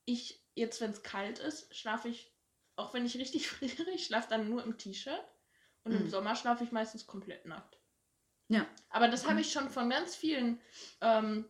ich, 0.07 0.43
jetzt 0.59 0.81
wenn 0.81 0.91
es 0.91 1.03
kalt 1.03 1.39
ist, 1.39 1.75
schlafe 1.75 2.09
ich, 2.09 2.33
auch 2.77 2.95
wenn 2.95 3.07
ich 3.07 3.17
richtig 3.19 3.49
friere, 3.49 3.91
ich 3.93 4.07
schlafe 4.07 4.29
dann 4.31 4.49
nur 4.49 4.63
im 4.65 4.79
T-Shirt. 4.79 5.25
Und 5.85 5.93
im 5.95 6.05
Mhm. 6.05 6.11
Sommer 6.11 6.37
schlafe 6.37 6.65
ich 6.65 6.73
meistens 6.73 7.07
komplett 7.07 7.47
nackt. 7.47 7.79
Ja. 8.49 8.67
Aber 8.91 9.09
das 9.09 9.25
habe 9.25 9.35
Mhm. 9.35 9.41
ich 9.41 9.53
schon 9.53 9.71
von 9.71 9.91
ganz 9.91 10.15
vielen 10.17 10.61
ähm, 11.01 11.49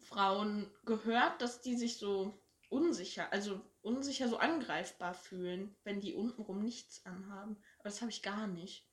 Frauen 0.00 0.70
gehört, 0.84 1.40
dass 1.42 1.60
die 1.62 1.76
sich 1.76 1.96
so 1.98 2.42
unsicher, 2.68 3.32
also 3.32 3.60
unsicher 3.82 4.28
so 4.28 4.38
angreifbar 4.38 5.14
fühlen, 5.14 5.76
wenn 5.84 6.00
die 6.00 6.14
untenrum 6.14 6.62
nichts 6.62 7.04
anhaben. 7.06 7.56
Aber 7.78 7.88
das 7.88 8.00
habe 8.02 8.10
ich 8.10 8.22
gar 8.22 8.46
nicht. 8.46 8.88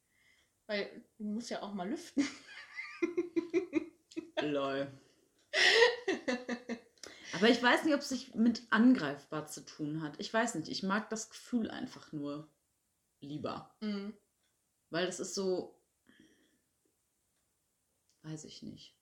Weil 0.68 1.04
du 1.18 1.26
musst 1.26 1.50
ja 1.50 1.62
auch 1.62 1.74
mal 1.74 1.90
lüften. 1.90 2.28
Lol. 4.42 4.88
Aber 7.44 7.52
ich 7.52 7.62
weiß 7.62 7.84
nicht, 7.84 7.94
ob 7.94 8.00
es 8.00 8.08
sich 8.08 8.36
mit 8.36 8.62
angreifbar 8.70 9.48
zu 9.48 9.66
tun 9.66 10.02
hat. 10.02 10.14
Ich 10.18 10.34
weiß 10.34 10.56
nicht. 10.56 10.70
Ich 10.70 10.82
mag 10.82 11.10
das 11.10 11.30
Gefühl 11.30 11.70
einfach 11.70 12.14
nur 12.14 12.48
lieber. 13.20 13.76
Mhm. 13.82 14.14
Weil 14.92 15.06
das 15.08 15.20
ist 15.20 15.36
so. 15.36 15.78
Weiß 18.22 18.46
ich 18.46 18.64
nicht. 18.64 18.96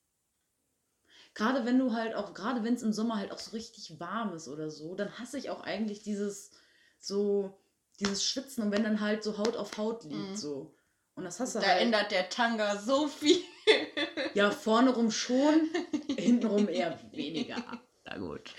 Gerade 1.36 1.66
wenn 1.66 1.78
du 1.78 1.94
halt 1.94 2.16
auch, 2.16 2.34
gerade 2.34 2.64
wenn 2.64 2.74
es 2.74 2.82
im 2.82 2.94
Sommer 2.94 3.18
halt 3.18 3.32
auch 3.32 3.38
so 3.38 3.52
richtig 3.52 4.00
warm 4.00 4.34
ist 4.34 4.48
oder 4.48 4.72
so, 4.72 4.96
dann 4.96 5.20
hasse 5.20 5.38
ich 5.38 5.52
auch 5.52 5.62
eigentlich 5.62 6.02
dieses 6.02 6.50
so, 6.98 7.56
dieses 8.00 8.24
Schwitzen 8.26 8.64
und 8.64 8.72
wenn 8.72 8.84
dann 8.84 9.02
halt 9.02 9.24
so 9.24 9.38
Haut 9.38 9.56
auf 9.56 9.78
Haut 9.78 10.04
liegt, 10.04 10.16
Mhm. 10.32 10.36
so. 10.36 10.76
Und 11.14 11.26
das 11.26 11.40
hast 11.40 11.54
du 11.54 11.60
Da 11.60 11.68
halt. 11.68 11.82
ändert 11.82 12.10
der 12.10 12.28
Tanga 12.30 12.76
so 12.80 13.08
viel. 13.08 13.38
Ja, 14.34 14.50
vorne 14.50 14.90
rum 14.96 15.12
schon, 15.12 15.70
hintenrum 16.18 16.68
eher 16.68 17.00
weniger. 17.12 17.64
Na 18.12 18.18
gut. 18.18 18.54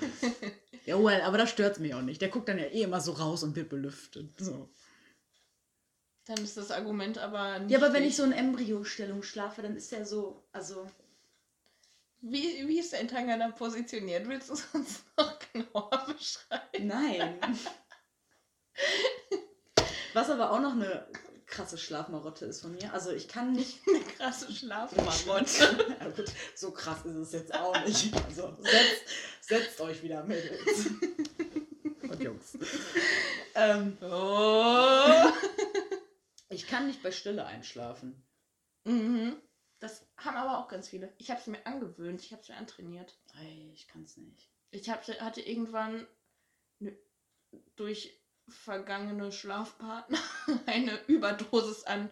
Ja, 0.84 0.96
well, 1.04 1.20
aber 1.20 1.36
das 1.36 1.50
stört 1.50 1.80
mich 1.80 1.92
auch 1.92 2.00
nicht. 2.00 2.22
Der 2.22 2.30
guckt 2.30 2.48
dann 2.48 2.58
ja 2.58 2.64
eh 2.64 2.80
immer 2.80 3.02
so 3.02 3.12
raus 3.12 3.42
und 3.42 3.54
wird 3.54 3.68
belüftet. 3.68 4.32
So. 4.38 4.70
Dann 6.24 6.38
ist 6.38 6.56
das 6.56 6.70
Argument 6.70 7.18
aber 7.18 7.58
nicht. 7.58 7.70
Ja, 7.70 7.76
aber 7.76 7.92
wenn 7.92 8.04
ich 8.04 8.16
so 8.16 8.24
in 8.24 8.32
Embryostellung 8.32 9.22
schlafe, 9.22 9.60
dann 9.60 9.76
ist 9.76 9.92
der 9.92 10.06
so, 10.06 10.48
also. 10.50 10.86
Wie, 12.22 12.66
wie 12.66 12.78
ist 12.78 12.94
dein 12.94 13.06
Tanga 13.06 13.36
dann 13.36 13.54
positioniert? 13.54 14.26
Willst 14.28 14.48
du 14.48 14.54
es 14.54 14.64
uns 14.72 15.04
noch 15.18 15.38
genauer 15.52 16.06
beschreiben? 16.06 16.86
Nein. 16.86 17.38
Was 20.14 20.30
aber 20.30 20.52
auch 20.52 20.60
noch 20.60 20.72
eine 20.72 21.06
krasse 21.48 21.78
Schlafmarotte 21.78 22.46
ist 22.46 22.60
von 22.60 22.72
mir. 22.74 22.92
Also 22.92 23.10
ich 23.10 23.26
kann 23.26 23.52
nicht. 23.52 23.80
Eine 23.88 24.04
krasse 24.04 24.52
Schlafmarotte. 24.52 25.96
ja, 26.00 26.08
gut, 26.10 26.32
so 26.54 26.70
krass 26.70 27.04
ist 27.04 27.16
es 27.16 27.32
jetzt 27.32 27.54
auch 27.54 27.84
nicht. 27.84 28.14
Also 28.26 28.56
setzt, 28.60 29.04
setzt 29.40 29.80
euch 29.80 30.02
wieder, 30.02 30.22
Mädels. 30.24 30.86
Und 32.02 32.22
Jungs. 32.22 32.56
Ähm, 33.54 33.98
Oh. 34.00 35.32
ich 36.48 36.66
kann 36.66 36.86
nicht 36.86 37.02
bei 37.02 37.10
Stille 37.10 37.44
einschlafen. 37.44 38.24
Mhm. 38.84 39.36
Das 39.80 40.06
haben 40.16 40.36
aber 40.36 40.58
auch 40.58 40.68
ganz 40.68 40.88
viele. 40.88 41.12
Ich 41.18 41.30
habe 41.30 41.40
es 41.40 41.46
mir 41.46 41.64
angewöhnt, 41.66 42.20
ich 42.22 42.32
habe 42.32 42.42
es 42.42 42.48
mir 42.48 42.56
antrainiert. 42.56 43.18
Ey, 43.40 43.70
ich 43.74 43.86
kann's 43.88 44.16
nicht. 44.16 44.50
Ich 44.70 44.88
hab, 44.90 45.06
hatte 45.06 45.40
irgendwann 45.40 46.06
ne, 46.80 46.96
durch 47.76 48.17
vergangene 48.48 49.32
Schlafpartner 49.32 50.18
eine 50.66 50.98
Überdosis 51.06 51.84
an 51.84 52.10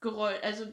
Geräusch. 0.00 0.38
Also 0.42 0.66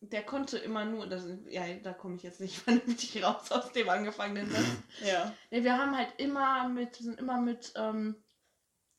der 0.00 0.22
konnte 0.24 0.58
immer 0.58 0.84
nur, 0.84 1.06
das, 1.08 1.26
ja, 1.48 1.64
da 1.82 1.92
komme 1.92 2.16
ich 2.16 2.22
jetzt 2.22 2.40
nicht 2.40 2.56
vernünftig 2.62 3.22
raus 3.24 3.50
aus 3.50 3.72
dem 3.72 3.88
angefangenen 3.88 4.50
Satz. 4.50 4.64
Ja. 5.04 5.34
Nee, 5.50 5.64
wir 5.64 5.76
haben 5.78 5.96
halt 5.96 6.12
immer 6.18 6.68
mit, 6.68 6.96
sind 6.96 7.18
immer 7.18 7.40
mit, 7.40 7.72
ähm, 7.76 8.16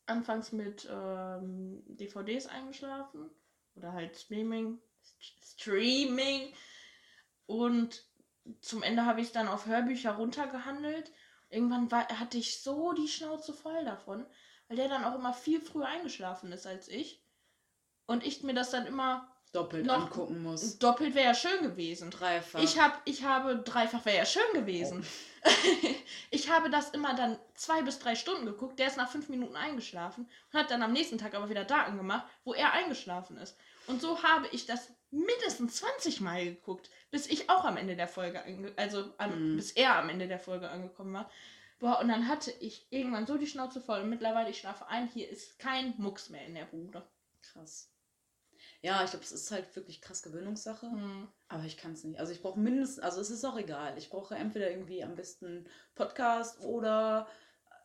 anfangs 0.06 0.52
mit 0.52 0.88
ähm, 0.92 1.84
DVDs 1.88 2.48
eingeschlafen. 2.48 3.30
Oder 3.76 3.94
halt 3.94 4.18
Streaming. 4.18 4.80
St- 5.04 5.54
Streaming. 5.54 6.54
Und 7.46 8.04
zum 8.62 8.84
Ende 8.84 9.06
habe 9.06 9.22
ich 9.22 9.32
dann 9.32 9.48
auf 9.48 9.68
Hörbücher 9.68 10.12
runtergehandelt. 10.14 11.12
Irgendwann 11.50 11.90
war, 11.92 12.08
hatte 12.20 12.38
ich 12.38 12.62
so 12.62 12.94
die 12.94 13.08
Schnauze 13.08 13.54
voll 13.54 13.86
davon, 13.86 14.26
weil 14.70 14.78
der 14.78 14.88
dann 14.88 15.04
auch 15.04 15.16
immer 15.16 15.34
viel 15.34 15.60
früher 15.60 15.88
eingeschlafen 15.88 16.52
ist 16.54 16.66
als 16.66 16.88
ich. 16.88 17.22
Und 18.06 18.26
ich 18.26 18.42
mir 18.44 18.54
das 18.54 18.70
dann 18.72 18.88
immer 18.88 19.28
Doppelt 19.52 19.88
Noch- 19.88 20.04
angucken 20.04 20.44
muss. 20.44 20.78
doppelt 20.78 21.16
wäre 21.16 21.26
ja 21.30 21.34
schön 21.34 21.64
gewesen. 21.64 22.12
Dreifach. 22.12 22.62
Ich, 22.62 22.80
hab, 22.80 23.02
ich 23.06 23.24
habe 23.24 23.58
dreifach 23.58 24.06
wäre 24.06 24.18
ja 24.18 24.26
schön 24.26 24.44
gewesen. 24.54 25.04
ich 26.32 26.52
habe 26.52 26.70
das 26.70 26.92
immer 26.92 27.16
dann 27.16 27.38
zwei 27.56 27.82
bis 27.82 27.98
drei 27.98 28.14
Stunden 28.16 28.46
geguckt. 28.46 28.78
Der 28.78 28.86
ist 28.88 28.98
nach 28.98 29.10
fünf 29.10 29.28
Minuten 29.30 29.56
eingeschlafen 29.56 30.30
und 30.54 30.60
hat 30.60 30.70
dann 30.70 30.84
am 30.84 30.94
nächsten 30.94 31.18
Tag 31.18 31.34
aber 31.34 31.50
wieder 31.50 31.66
Daten 31.66 31.98
gemacht, 31.98 32.28
wo 32.44 32.54
er 32.54 32.74
eingeschlafen 32.74 33.38
ist. 33.38 33.58
Und 33.88 34.02
so 34.02 34.22
habe 34.22 34.48
ich 34.52 34.68
das 34.68 34.92
mindestens 35.10 35.78
20 35.78 36.22
Mal 36.22 36.46
geguckt, 36.46 36.92
bis 37.10 37.26
ich 37.26 37.50
auch 37.50 37.64
am 37.66 37.78
Ende 37.78 37.96
der 37.96 38.08
Folge, 38.08 38.44
also 38.76 39.12
am, 39.18 39.54
Mhm. 39.54 39.56
bis 39.56 39.72
er 39.72 39.96
am 39.96 40.10
Ende 40.10 40.28
der 40.28 40.40
Folge 40.40 40.70
angekommen 40.70 41.14
war. 41.14 41.32
Boah, 41.80 42.00
und 42.00 42.10
dann 42.10 42.28
hatte 42.28 42.52
ich 42.60 42.88
irgendwann 42.92 43.26
so 43.26 43.38
die 43.38 43.48
Schnauze 43.48 43.82
voll. 43.82 44.02
Und 44.02 44.10
mittlerweile, 44.10 44.50
ich 44.50 44.60
schlafe 44.60 44.88
ein, 44.88 45.08
hier 45.08 45.30
ist 45.30 45.60
kein 45.60 45.94
Mucks 45.98 46.30
mehr 46.30 46.46
in 46.46 46.56
der 46.56 46.66
Bude. 46.66 47.08
Krass. 47.42 47.90
Ja, 48.82 49.04
ich 49.04 49.12
glaube, 49.12 49.26
es 49.26 49.32
ist 49.32 49.52
halt 49.52 49.74
wirklich 49.76 50.02
krass 50.02 50.22
Gewöhnungssache. 50.22 50.92
Hm. 50.92 51.28
Aber 51.48 51.64
ich 51.64 51.78
kann 51.78 51.94
es 51.94 52.04
nicht. 52.04 52.20
Also 52.20 52.34
ich 52.34 52.42
brauche 52.42 52.60
mindestens, 52.60 53.04
also 53.04 53.22
es 53.22 53.30
ist 53.30 53.46
auch 53.46 53.58
egal. 53.58 53.98
Ich 53.98 54.10
brauche 54.10 54.36
entweder 54.36 54.70
irgendwie 54.70 55.04
am 55.04 55.16
besten 55.16 55.68
Podcast 55.96 56.60
oder 56.62 57.28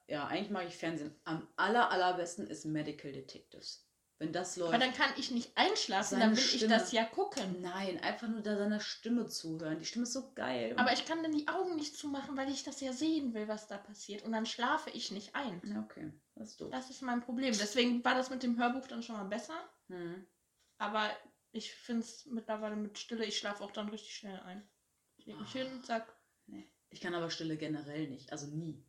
ja, 0.06 0.26
eigentlich 0.26 0.50
mag 0.50 0.66
ich 0.66 0.76
Fernsehen. 0.76 1.14
Am 1.24 1.48
aller, 1.56 1.90
allerbesten 1.90 2.46
ist 2.46 2.64
Medical 2.64 3.12
Detectives. 3.12 3.86
Wenn 4.18 4.32
das 4.32 4.56
läuft. 4.56 4.72
Aber 4.72 4.78
dann 4.84 4.94
kann 4.94 5.10
ich 5.16 5.32
nicht 5.32 5.56
einschlafen, 5.56 6.20
dann 6.20 6.30
will 6.36 6.42
Stimme. 6.42 6.72
ich 6.74 6.80
das 6.80 6.92
ja 6.92 7.04
gucken. 7.04 7.60
Nein, 7.60 7.98
einfach 8.00 8.28
nur 8.28 8.42
da 8.42 8.56
seiner 8.56 8.78
Stimme 8.78 9.26
zuhören. 9.26 9.78
Die 9.80 9.84
Stimme 9.86 10.04
ist 10.04 10.12
so 10.12 10.32
geil. 10.34 10.72
Aber 10.76 10.92
ich 10.92 11.04
kann 11.04 11.22
dann 11.22 11.32
die 11.32 11.48
Augen 11.48 11.74
nicht 11.74 11.96
zumachen, 11.96 12.36
weil 12.36 12.48
ich 12.48 12.62
das 12.62 12.80
ja 12.80 12.92
sehen 12.92 13.34
will, 13.34 13.48
was 13.48 13.66
da 13.66 13.76
passiert. 13.76 14.22
Und 14.22 14.30
dann 14.32 14.46
schlafe 14.46 14.90
ich 14.90 15.10
nicht 15.10 15.34
ein. 15.34 15.60
ja, 15.64 15.80
okay. 15.80 16.12
Das 16.36 16.50
ist 16.50 16.60
doof. 16.60 16.70
Das 16.70 16.90
ist 16.90 17.02
mein 17.02 17.22
Problem. 17.22 17.52
Deswegen 17.58 18.04
war 18.04 18.14
das 18.14 18.30
mit 18.30 18.42
dem 18.44 18.56
Hörbuch 18.56 18.86
dann 18.86 19.02
schon 19.02 19.16
mal 19.16 19.24
besser. 19.24 19.58
Hm. 19.88 20.26
Aber 20.78 21.10
ich 21.50 21.72
finde 21.74 22.02
es 22.02 22.24
mittlerweile 22.26 22.76
mit 22.76 22.98
Stille, 22.98 23.24
ich 23.24 23.36
schlafe 23.38 23.62
auch 23.64 23.70
dann 23.72 23.88
richtig 23.88 24.14
schnell 24.14 24.38
ein. 24.40 24.68
Ich 25.16 25.26
leg 25.26 25.38
mich 25.40 25.48
Ah. 25.50 25.58
hin, 25.58 25.82
zack. 25.82 26.16
Nee. 26.46 26.68
Ich 26.90 27.00
kann 27.00 27.14
aber 27.14 27.30
Stille 27.30 27.56
generell 27.56 28.08
nicht. 28.08 28.30
Also 28.32 28.46
nie. 28.46 28.84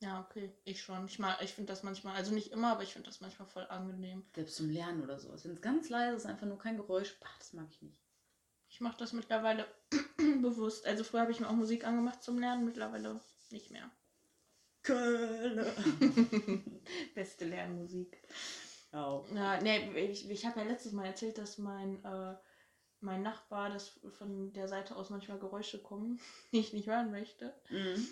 Ja, 0.00 0.20
okay, 0.20 0.50
ich 0.64 0.82
schon. 0.82 1.06
Ich, 1.06 1.18
ich 1.18 1.52
finde 1.52 1.72
das 1.72 1.82
manchmal, 1.82 2.16
also 2.16 2.32
nicht 2.32 2.52
immer, 2.52 2.72
aber 2.72 2.82
ich 2.82 2.92
finde 2.92 3.08
das 3.08 3.20
manchmal 3.20 3.46
voll 3.46 3.66
angenehm. 3.68 4.24
Selbst 4.34 4.56
zum 4.56 4.70
Lernen 4.70 5.02
oder 5.02 5.18
sowas. 5.18 5.44
Wenn 5.44 5.52
es 5.52 5.60
ganz 5.60 5.90
leise 5.90 6.16
ist, 6.16 6.26
einfach 6.26 6.46
nur 6.46 6.58
kein 6.58 6.78
Geräusch, 6.78 7.18
bah, 7.20 7.28
das 7.38 7.52
mag 7.52 7.68
ich 7.70 7.82
nicht. 7.82 8.00
Ich 8.70 8.80
mache 8.80 8.96
das 8.96 9.12
mittlerweile 9.12 9.66
bewusst. 10.40 10.86
Also 10.86 11.04
früher 11.04 11.20
habe 11.20 11.32
ich 11.32 11.40
mir 11.40 11.48
auch 11.48 11.54
Musik 11.54 11.86
angemacht 11.86 12.22
zum 12.22 12.38
Lernen, 12.38 12.64
mittlerweile 12.64 13.20
nicht 13.50 13.70
mehr. 13.70 13.90
Kölle. 14.82 15.70
Beste 17.14 17.44
Lernmusik. 17.44 18.22
Ja. 18.92 19.22
Ja, 19.34 19.60
nee, 19.60 20.10
ich, 20.10 20.28
ich 20.30 20.46
habe 20.46 20.60
ja 20.60 20.66
letztes 20.66 20.92
Mal 20.92 21.06
erzählt, 21.06 21.36
dass 21.36 21.58
mein, 21.58 22.02
äh, 22.04 22.34
mein 23.00 23.22
Nachbar, 23.22 23.68
dass 23.68 24.00
von 24.18 24.52
der 24.54 24.68
Seite 24.68 24.96
aus 24.96 25.10
manchmal 25.10 25.38
Geräusche 25.38 25.82
kommen, 25.82 26.18
die 26.52 26.60
ich 26.60 26.72
nicht 26.72 26.88
hören 26.88 27.10
möchte. 27.10 27.54
Mhm. 27.68 28.08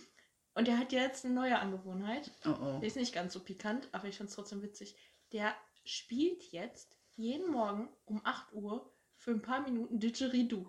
Und 0.59 0.67
der 0.67 0.77
hat 0.77 0.91
jetzt 0.91 1.25
eine 1.25 1.35
neue 1.35 1.57
Angewohnheit. 1.57 2.33
Oh 2.45 2.51
oh. 2.51 2.79
Der 2.81 2.89
ist 2.89 2.97
nicht 2.97 3.15
ganz 3.15 3.33
so 3.33 3.39
pikant, 3.39 3.89
aber 3.93 4.09
ich 4.09 4.17
finde 4.17 4.31
es 4.31 4.35
trotzdem 4.35 4.61
witzig. 4.61 4.97
Der 5.31 5.55
spielt 5.85 6.43
jetzt 6.51 6.97
jeden 7.15 7.53
Morgen 7.53 7.89
um 8.07 8.21
8 8.25 8.53
Uhr 8.55 8.93
für 9.15 9.31
ein 9.31 9.41
paar 9.41 9.61
Minuten 9.61 10.01
Didgeridoo. 10.01 10.67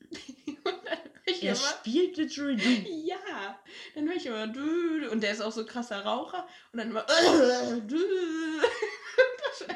Und 0.08 0.64
dann 0.64 0.84
hör 0.84 0.98
ich 1.26 1.42
Er 1.42 1.54
immer, 1.54 1.56
spielt 1.56 2.16
Didgeridoo. 2.16 2.88
ja, 3.04 3.58
dann 3.96 4.06
höre 4.06 4.14
ich 4.14 4.26
immer, 4.26 4.44
und 5.10 5.20
der 5.20 5.32
ist 5.32 5.40
auch 5.40 5.50
so 5.50 5.66
krasser 5.66 6.04
Raucher. 6.04 6.46
Und 6.72 6.78
dann 6.78 6.90
immer, 6.90 7.04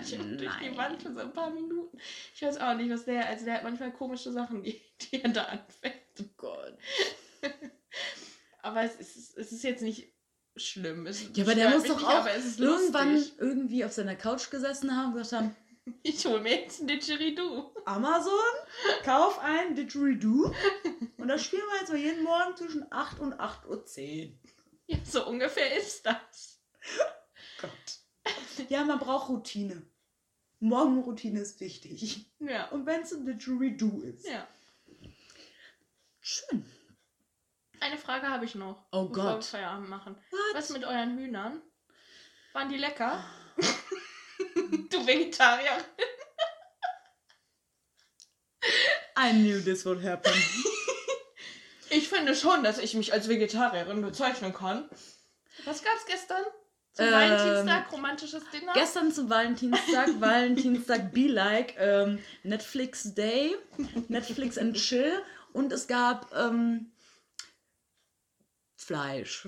ich 0.03 0.17
durch 0.17 0.57
die. 0.59 0.77
Wand 0.77 1.03
für 1.03 1.13
so 1.13 1.19
ein 1.19 1.33
paar 1.33 1.51
Minuten. 1.51 1.99
Ich 2.33 2.43
weiß 2.43 2.59
auch 2.59 2.75
nicht, 2.75 2.91
was 2.91 3.07
der, 3.07 3.27
also 3.27 3.45
der 3.45 3.55
hat 3.55 3.65
manchmal 3.65 3.93
komische 3.93 4.31
Sachen, 4.31 4.63
die, 4.63 4.81
die 5.01 5.21
er 5.21 5.31
da 5.31 5.47
anfängt. 5.47 5.97
Oh 6.21 6.25
Gott. 6.37 6.79
Aber 8.63 8.83
es 8.83 8.97
ist, 8.97 9.37
es 9.37 9.53
ist 9.53 9.65
jetzt 9.65 9.83
nicht 9.83 10.13
schlimm. 10.57 11.07
Es 11.07 11.25
Ja, 11.35 11.45
aber 11.45 11.55
der 11.55 11.71
muss 11.71 11.85
doch 11.85 11.97
nicht, 11.97 12.07
auch 12.07 12.15
aber 12.15 12.33
es 12.33 12.45
ist 12.45 12.61
irgendwann 12.61 13.23
irgendwie 13.39 13.85
auf 13.85 13.93
seiner 13.93 14.17
Couch 14.17 14.51
gesessen 14.51 14.97
haben 14.97 15.13
und 15.13 15.19
gesagt 15.19 15.43
haben, 15.43 15.57
Ich 16.03 16.25
hol 16.27 16.41
mir 16.41 16.61
jetzt 16.61 16.81
ein 16.81 16.87
Didgeridoo. 16.87 17.75
Amazon, 17.85 18.33
kauf 19.05 19.39
ein 19.41 19.75
Didgeridoo 19.75 20.55
und 21.17 21.29
das 21.29 21.45
spielen 21.45 21.63
wir 21.73 21.81
jetzt 21.81 21.91
mal 21.91 21.99
jeden 21.99 22.23
Morgen 22.23 22.57
zwischen 22.57 22.87
8 22.93 23.21
und 23.21 23.35
8.10 23.35 24.29
Uhr. 24.29 24.33
Ja, 24.87 24.99
so 25.05 25.27
ungefähr 25.27 25.77
ist 25.77 26.07
das. 26.07 26.61
Gott. 27.61 28.69
Ja, 28.69 28.85
man 28.85 28.99
braucht 28.99 29.29
Routine. 29.29 29.83
Morgenroutine 30.61 31.41
ist 31.41 31.61
wichtig. 31.61 32.27
Ja. 32.39 32.69
Und 32.71 32.87
wenn 32.87 33.03
es 33.03 33.13
ein 33.13 33.27
Didgeridoo 33.27 34.03
ist. 34.03 34.29
Ja. 34.29 34.47
Schön. 36.21 36.65
Eine 37.83 37.99
Frage 37.99 38.29
habe 38.29 38.45
ich 38.45 38.55
noch. 38.55 38.87
Oh 38.93 39.07
bevor 39.09 39.25
Gott. 39.25 39.39
wir 39.39 39.43
Feierabend 39.43 39.89
machen. 39.89 40.15
What? 40.31 40.55
Was 40.55 40.71
mit 40.71 40.85
euren 40.85 41.19
Hühnern? 41.19 41.61
Waren 42.53 42.69
die 42.69 42.77
lecker? 42.77 43.25
du 43.57 45.05
Vegetarier. 45.05 45.85
I 49.19 49.33
knew 49.33 49.61
this 49.61 49.85
would 49.85 50.03
happen. 50.03 50.33
Ich 51.95 52.09
finde 52.09 52.35
schon, 52.35 52.65
dass 52.65 52.79
ich 52.79 52.95
mich 52.95 53.13
als 53.13 53.29
Vegetarierin 53.29 54.01
bezeichnen 54.01 54.55
kann. 54.55 54.89
Was 55.67 55.85
gab's 55.85 56.07
gestern? 56.07 56.43
Zum 56.95 57.05
Ähm, 57.05 57.13
Valentinstag, 57.13 57.93
romantisches 57.93 58.43
Dinner? 58.51 58.73
Gestern 58.73 59.13
zum 59.13 59.29
Valentinstag, 59.29 60.09
Valentinstag 60.21 61.13
Be 61.13 61.27
Like, 61.27 61.75
ähm, 61.79 62.19
Netflix 62.45 63.13
Day, 63.13 63.55
Netflix 64.09 64.57
and 64.57 64.75
Chill 64.75 65.23
und 65.53 65.71
es 65.71 65.87
gab 65.87 66.35
ähm, 66.35 66.93
Fleisch. 68.85 69.47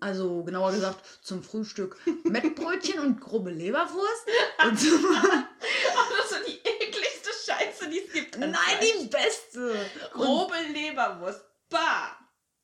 Also 0.00 0.42
genauer 0.42 0.72
gesagt 0.72 1.04
zum 1.22 1.44
Frühstück 1.44 1.96
Mettbrötchen 2.24 2.98
und 2.98 3.20
grobe 3.20 3.50
Leberwurst. 3.50 4.26
Und 4.64 4.80
zum 4.80 5.04
Oh, 5.04 6.16
das 6.16 6.30
ist 6.30 6.30
so 6.30 6.36
die 6.50 6.58
ekligste 6.68 7.30
Scheiße, 7.46 7.88
die 7.88 8.00
es 8.04 8.12
gibt. 8.12 8.36
Nein, 8.38 8.52
Fleisch. 8.52 8.80
die 9.00 9.06
beste. 9.06 9.72
Und, 10.14 10.20
Grobe 10.22 10.56
Leberwurst. 10.72 11.44
Bah! 11.68 12.16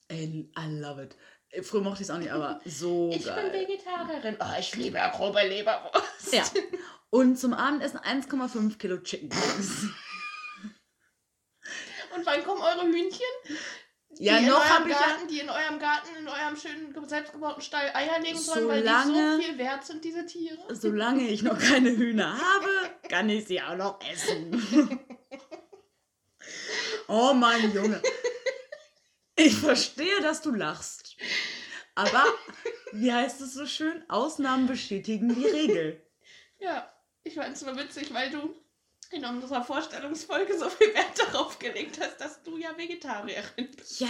ey, 0.08 0.50
I 0.58 0.66
love 0.80 1.00
it. 1.02 1.16
Früher 1.64 1.80
mochte 1.82 2.02
ich 2.02 2.08
es 2.08 2.14
auch 2.14 2.18
nicht, 2.18 2.32
aber 2.32 2.60
so 2.64 3.10
Ich 3.12 3.24
geil. 3.24 3.50
bin 3.50 3.60
Vegetarierin. 3.68 4.36
Oh, 4.40 4.58
ich 4.58 4.74
liebe 4.74 4.96
ja 4.98 5.08
grobe 5.10 5.40
Leberwurst. 5.46 6.32
Ja. 6.32 6.44
Und 7.10 7.38
zum 7.38 7.54
Abendessen 7.54 7.98
1,5 8.00 8.76
Kilo 8.78 8.98
Chicken 8.98 9.30
Wings. 9.30 9.84
Und 12.16 12.26
wann 12.26 12.44
kommen 12.44 12.60
eure 12.62 12.84
Hühnchen? 12.86 13.20
Ja, 14.20 14.38
die 14.38 14.46
noch 14.46 14.64
in 14.64 14.70
eurem 14.72 14.86
ich 14.88 14.92
ja 14.92 14.98
Garten, 15.06 15.28
die 15.28 15.40
in 15.40 15.48
eurem 15.50 15.78
Garten, 15.78 16.08
in 16.18 16.28
eurem 16.28 16.56
schönen 16.56 16.92
ge- 16.92 17.02
selbstgebauten 17.06 17.62
Stall 17.62 17.90
Eier 17.94 18.18
legen 18.20 18.36
sollen, 18.38 18.68
weil 18.68 18.82
die 18.82 18.88
Solange- 18.88 19.36
so 19.36 19.42
viel 19.42 19.58
wert 19.58 19.84
sind, 19.84 20.04
diese 20.04 20.26
Tiere. 20.26 20.58
Solange 20.74 21.28
ich 21.28 21.42
noch 21.42 21.58
keine 21.58 21.90
Hühner 21.90 22.32
habe, 22.38 22.68
kann 23.08 23.28
ich 23.28 23.46
sie 23.46 23.60
auch 23.62 23.76
noch 23.76 23.98
essen. 24.10 24.98
Oh 27.08 27.32
mein 27.32 27.72
Junge. 27.72 28.02
Ich 29.36 29.54
verstehe, 29.56 30.20
dass 30.20 30.42
du 30.42 30.50
lachst. 30.50 31.16
Aber, 31.94 32.24
wie 32.92 33.12
heißt 33.12 33.40
es 33.40 33.54
so 33.54 33.66
schön? 33.66 34.04
Ausnahmen 34.10 34.66
bestätigen 34.66 35.34
die 35.34 35.46
Regel. 35.46 36.02
Ja, 36.58 36.92
ich 37.24 37.34
fand 37.34 37.56
es 37.56 37.62
nur 37.62 37.76
witzig, 37.76 38.12
weil 38.12 38.30
du 38.30 38.54
in 39.12 39.24
unserer 39.24 39.62
Vorstellungsfolge 39.64 40.58
so 40.58 40.68
viel 40.70 40.92
Wert 40.94 41.18
darauf 41.18 41.58
gelegt 41.58 41.98
hast, 42.00 42.18
dass 42.20 42.42
du 42.42 42.56
ja 42.58 42.76
Vegetarierin 42.76 43.70
bist. 43.76 44.00
Ja, 44.00 44.08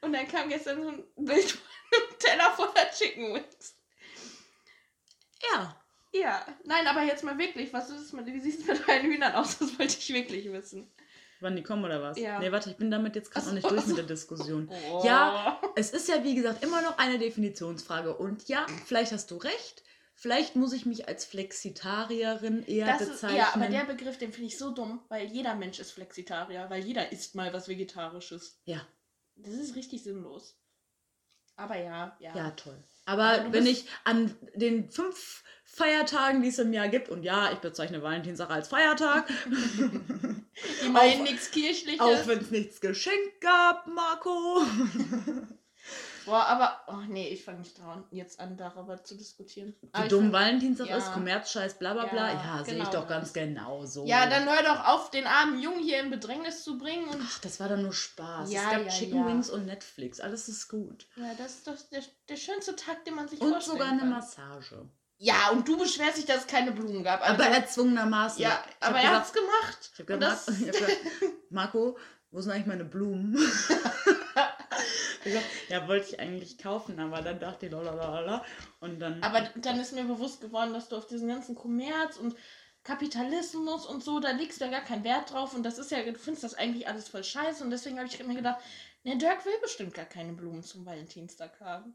Und 0.00 0.12
dann 0.12 0.26
kam 0.28 0.48
gestern 0.48 0.82
so 0.82 0.88
ein 0.88 1.04
Bild 1.16 1.50
von 1.50 1.60
einem 2.00 2.18
Teller 2.18 2.50
voller 2.52 2.90
Chicken 2.90 3.34
Wings. 3.34 3.74
ja. 5.52 5.76
Ja, 6.14 6.44
nein, 6.64 6.86
aber 6.86 7.04
jetzt 7.04 7.24
mal 7.24 7.38
wirklich, 7.38 7.72
was 7.72 7.88
ist 7.88 8.12
mit, 8.12 8.26
wie 8.26 8.38
sieht 8.38 8.60
es 8.60 8.66
mit 8.66 8.86
deinen 8.86 9.10
Hühnern 9.10 9.32
aus? 9.32 9.56
Das 9.58 9.78
wollte 9.78 9.96
ich 9.98 10.12
wirklich 10.12 10.52
wissen. 10.52 10.92
Wann 11.40 11.56
die 11.56 11.62
kommen 11.62 11.84
oder 11.86 12.02
was? 12.02 12.18
Ja. 12.18 12.38
Nee, 12.38 12.52
warte, 12.52 12.68
ich 12.68 12.76
bin 12.76 12.90
damit 12.90 13.16
jetzt 13.16 13.30
gerade 13.30 13.46
noch 13.46 13.54
nicht 13.54 13.70
durch 13.70 13.86
mit 13.86 13.96
der 13.96 14.04
Diskussion. 14.04 14.70
Oh. 14.90 15.02
Ja, 15.06 15.58
es 15.74 15.90
ist 15.90 16.08
ja 16.08 16.22
wie 16.22 16.34
gesagt 16.34 16.62
immer 16.62 16.82
noch 16.82 16.98
eine 16.98 17.18
Definitionsfrage. 17.18 18.14
Und 18.14 18.46
ja, 18.46 18.66
vielleicht 18.84 19.12
hast 19.12 19.30
du 19.30 19.38
recht. 19.38 19.82
Vielleicht 20.22 20.54
muss 20.54 20.72
ich 20.72 20.86
mich 20.86 21.08
als 21.08 21.24
Flexitarierin 21.24 22.64
eher 22.64 22.86
Das 22.86 23.00
ist, 23.00 23.08
bezeichnen. 23.10 23.38
ja, 23.38 23.50
aber 23.54 23.66
der 23.66 23.84
Begriff, 23.84 24.18
den 24.18 24.32
finde 24.32 24.46
ich 24.46 24.56
so 24.56 24.70
dumm, 24.70 25.00
weil 25.08 25.26
jeder 25.26 25.56
Mensch 25.56 25.80
ist 25.80 25.90
Flexitarier, 25.90 26.70
weil 26.70 26.84
jeder 26.84 27.10
isst 27.10 27.34
mal 27.34 27.52
was 27.52 27.66
Vegetarisches. 27.66 28.60
ja. 28.64 28.80
Das 29.34 29.54
ist 29.54 29.74
richtig 29.74 30.02
sinnlos. 30.04 30.56
Aber 31.56 31.76
ja, 31.76 32.14
ja. 32.20 32.36
Ja, 32.36 32.50
toll. 32.52 32.76
Aber, 33.06 33.24
Aber 33.24 33.52
wenn 33.52 33.66
ich 33.66 33.86
an 34.04 34.32
den 34.54 34.90
fünf 34.90 35.42
Feiertagen, 35.64 36.42
die 36.42 36.48
es 36.50 36.58
im 36.58 36.72
Jahr 36.72 36.88
gibt, 36.88 37.08
und 37.08 37.22
ja, 37.24 37.50
ich 37.50 37.58
bezeichne 37.58 38.02
Valentinstag 38.02 38.50
als 38.50 38.68
Feiertag, 38.68 39.28
Immerhin 40.84 41.20
Auch- 41.20 41.22
nichts 41.24 41.50
Kirchliches. 41.50 42.00
auch 42.00 42.26
wenn 42.26 42.38
es 42.40 42.50
nichts 42.50 42.80
geschenkt 42.80 43.40
gab, 43.40 43.86
Marco. 43.88 44.62
Boah, 46.24 46.46
aber, 46.46 46.80
oh 46.88 47.02
nee, 47.08 47.28
ich 47.28 47.44
fange 47.44 47.58
nicht 47.60 47.78
dran, 47.78 48.04
jetzt 48.10 48.38
an, 48.40 48.56
darüber 48.56 49.02
zu 49.02 49.16
diskutieren. 49.16 49.74
Wie 49.80 50.08
dumm 50.08 50.20
find- 50.24 50.32
Valentinstag 50.32 50.88
ja. 50.88 50.96
ist, 50.98 51.12
Kommerzscheiß, 51.12 51.78
bla 51.78 51.92
bla 51.94 52.06
bla. 52.06 52.28
Ja, 52.32 52.34
Ja, 52.58 52.64
sehe 52.64 52.74
ich 52.74 52.80
genau 52.80 52.90
doch 53.02 53.08
ganz 53.08 53.32
genau 53.32 53.84
so. 53.86 54.06
Ja, 54.06 54.26
dann 54.26 54.44
hör 54.48 54.62
doch 54.62 54.84
auf, 54.86 55.10
den 55.10 55.26
armen 55.26 55.60
Jungen 55.60 55.80
hier 55.82 56.00
in 56.00 56.10
Bedrängnis 56.10 56.62
zu 56.64 56.78
bringen 56.78 57.08
und. 57.08 57.20
Ach, 57.22 57.38
das 57.40 57.58
war 57.60 57.68
doch 57.68 57.76
nur 57.78 57.92
Spaß. 57.92 58.50
Ja, 58.52 58.62
es 58.64 58.70
gab 58.70 58.84
ja, 58.84 58.88
Chicken. 58.88 59.26
Wings 59.26 59.50
und 59.50 59.66
Netflix. 59.66 60.20
Alles 60.20 60.48
ist 60.48 60.68
gut. 60.68 61.06
Ja, 61.16 61.34
das 61.38 61.52
ist 61.54 61.66
doch 61.66 61.76
der, 61.90 62.02
der 62.28 62.36
schönste 62.36 62.76
Tag, 62.76 63.04
den 63.04 63.14
man 63.14 63.28
sich 63.28 63.40
Und 63.40 63.50
vorstellen 63.50 63.76
sogar 63.78 63.90
eine 63.92 64.00
kann. 64.00 64.10
Massage. 64.10 64.88
Ja, 65.18 65.50
und 65.52 65.68
du 65.68 65.78
beschwerst 65.78 66.16
dich, 66.18 66.24
dass 66.26 66.38
es 66.38 66.46
keine 66.48 66.72
Blumen 66.72 67.04
gab. 67.04 67.20
Also, 67.22 67.42
aber 67.42 67.52
erzwungenermaßen. 67.54 68.42
ja, 68.42 68.60
aber 68.80 68.96
er 68.96 69.02
gesagt- 69.02 69.16
hat's 69.20 69.32
gemacht. 69.32 69.90
Ich 69.94 70.00
hab 70.00 70.10
Und 70.10 70.18
gesagt, 70.20 70.48
das- 70.48 70.48
Mar- 70.48 70.58
ich 70.60 70.66
hab 70.68 70.74
gesagt, 70.74 71.00
Marco, 71.50 71.98
wo 72.32 72.40
sind 72.40 72.50
eigentlich 72.52 72.66
meine 72.66 72.84
Blumen? 72.84 73.36
Gesagt, 75.32 75.46
ja, 75.68 75.88
wollte 75.88 76.08
ich 76.10 76.20
eigentlich 76.20 76.58
kaufen, 76.58 76.98
aber 77.00 77.22
dann 77.22 77.38
dachte 77.40 77.66
ich, 77.66 77.72
lalalala. 77.72 78.44
Und 78.80 79.00
dann. 79.00 79.22
Aber 79.22 79.40
dann 79.56 79.78
ist 79.80 79.92
mir 79.92 80.04
bewusst 80.04 80.40
geworden, 80.40 80.72
dass 80.72 80.88
du 80.88 80.96
auf 80.96 81.06
diesen 81.06 81.28
ganzen 81.28 81.54
Kommerz 81.54 82.16
und 82.16 82.36
Kapitalismus 82.84 83.86
und 83.86 84.02
so, 84.02 84.18
da 84.20 84.32
legst 84.32 84.60
du 84.60 84.64
ja 84.64 84.70
gar 84.70 84.80
keinen 84.84 85.04
Wert 85.04 85.32
drauf 85.32 85.54
und 85.54 85.62
das 85.62 85.78
ist 85.78 85.90
ja, 85.92 86.02
du 86.02 86.14
findest 86.18 86.42
das 86.44 86.54
eigentlich 86.54 86.88
alles 86.88 87.08
voll 87.08 87.22
scheiße 87.22 87.62
und 87.62 87.70
deswegen 87.70 87.96
habe 87.98 88.08
ich 88.08 88.24
mir 88.26 88.34
gedacht, 88.34 88.60
ne, 89.04 89.16
Dirk 89.16 89.44
will 89.46 89.52
bestimmt 89.62 89.94
gar 89.94 90.04
keine 90.04 90.32
Blumen 90.32 90.62
zum 90.64 90.84
Valentinstag 90.84 91.60
haben. 91.60 91.94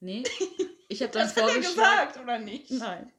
nee, 0.00 0.22
ich 0.88 1.02
habe 1.02 1.10
dann 1.12 1.22
Das 1.22 1.30
hat 1.36 1.38
er 1.38 1.48
vorgeschlagen. 1.50 2.06
gesagt, 2.12 2.16
oder 2.22 2.38
nicht? 2.38 2.70
Nein. 2.70 3.12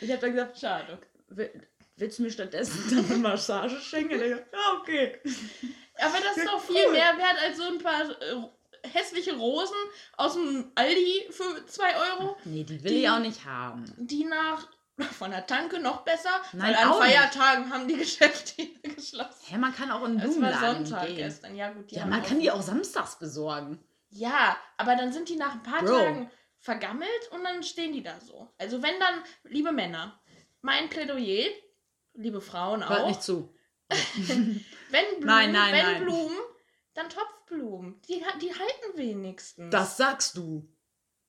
Ich 0.00 0.10
habe 0.10 0.20
dann 0.20 0.32
gesagt, 0.32 0.58
Schade. 0.58 0.98
will- 1.28 1.66
willst 1.96 2.18
du 2.18 2.24
mir 2.24 2.30
stattdessen 2.30 2.84
dann 2.90 3.06
eine 3.06 3.16
Massage 3.16 3.80
schenken? 3.80 4.20
Ja, 4.20 4.38
okay. 4.80 5.18
Aber 6.00 6.18
das 6.20 6.36
ist 6.36 6.46
doch 6.46 6.60
viel 6.60 6.84
cool. 6.86 6.92
mehr 6.92 7.16
wert 7.18 7.38
als 7.42 7.56
so 7.56 7.64
ein 7.64 7.78
paar 7.78 8.02
äh, 8.02 8.88
hässliche 8.92 9.36
Rosen 9.36 9.76
aus 10.16 10.34
dem 10.34 10.70
Aldi 10.74 11.28
für 11.30 11.64
2 11.66 11.96
Euro, 11.96 12.36
Nee, 12.44 12.64
die 12.64 12.82
will 12.82 12.90
Die- 12.90 13.02
ich 13.04 13.10
auch 13.10 13.18
nicht 13.20 13.44
haben. 13.44 13.84
die 13.96 14.24
nach 14.24 14.66
von 15.18 15.30
der 15.30 15.46
Tanke 15.46 15.80
noch 15.80 16.02
besser, 16.02 16.30
Nein, 16.52 16.68
weil 16.72 16.74
an 16.84 16.88
auch 16.90 17.00
nicht. 17.02 17.14
Feiertagen 17.14 17.72
haben 17.72 17.88
die 17.88 17.96
Geschäfte 17.96 18.66
geschlossen. 18.82 19.40
Hä, 19.46 19.58
man 19.58 19.74
kann 19.74 19.90
auch 19.90 20.04
in 20.04 20.18
den 20.18 20.28
Es 20.28 20.40
war 20.40 20.50
Blumenladen 20.50 20.86
Sonntag 20.86 21.06
gehen. 21.08 21.16
gestern, 21.16 21.56
ja 21.56 21.70
gut. 21.72 21.90
die 21.90 21.96
Ja, 21.96 22.06
man 22.06 22.22
kann 22.22 22.38
die 22.40 22.50
auch 22.50 22.62
samstags 22.62 23.18
besorgen. 23.18 23.82
Ja, 24.10 24.56
aber 24.76 24.94
dann 24.96 25.12
sind 25.12 25.28
die 25.28 25.36
nach 25.36 25.54
ein 25.54 25.62
paar 25.64 25.82
Bro. 25.82 25.98
Tagen 25.98 26.30
vergammelt 26.60 27.28
und 27.32 27.42
dann 27.44 27.62
stehen 27.62 27.92
die 27.92 28.02
da 28.02 28.20
so. 28.20 28.52
Also 28.58 28.82
wenn 28.82 28.98
dann, 29.00 29.22
liebe 29.44 29.72
Männer, 29.72 30.20
mein 30.62 30.88
Plädoyer, 30.88 31.48
liebe 32.14 32.40
Frauen 32.40 32.88
Hört 32.88 33.00
auch, 33.02 33.08
nicht 33.08 33.22
zu. 33.22 33.53
wenn 34.16 34.62
Blumen, 34.90 35.20
Nein, 35.26 35.52
nein, 35.52 35.72
wenn 35.74 35.82
nein. 35.84 36.02
Blumen, 36.04 36.36
dann 36.94 37.08
Topfblumen. 37.08 38.00
Die, 38.08 38.22
die 38.40 38.50
halten 38.52 38.96
wenigstens. 38.98 39.70
Das 39.70 39.96
sagst 39.96 40.36
du. 40.36 40.68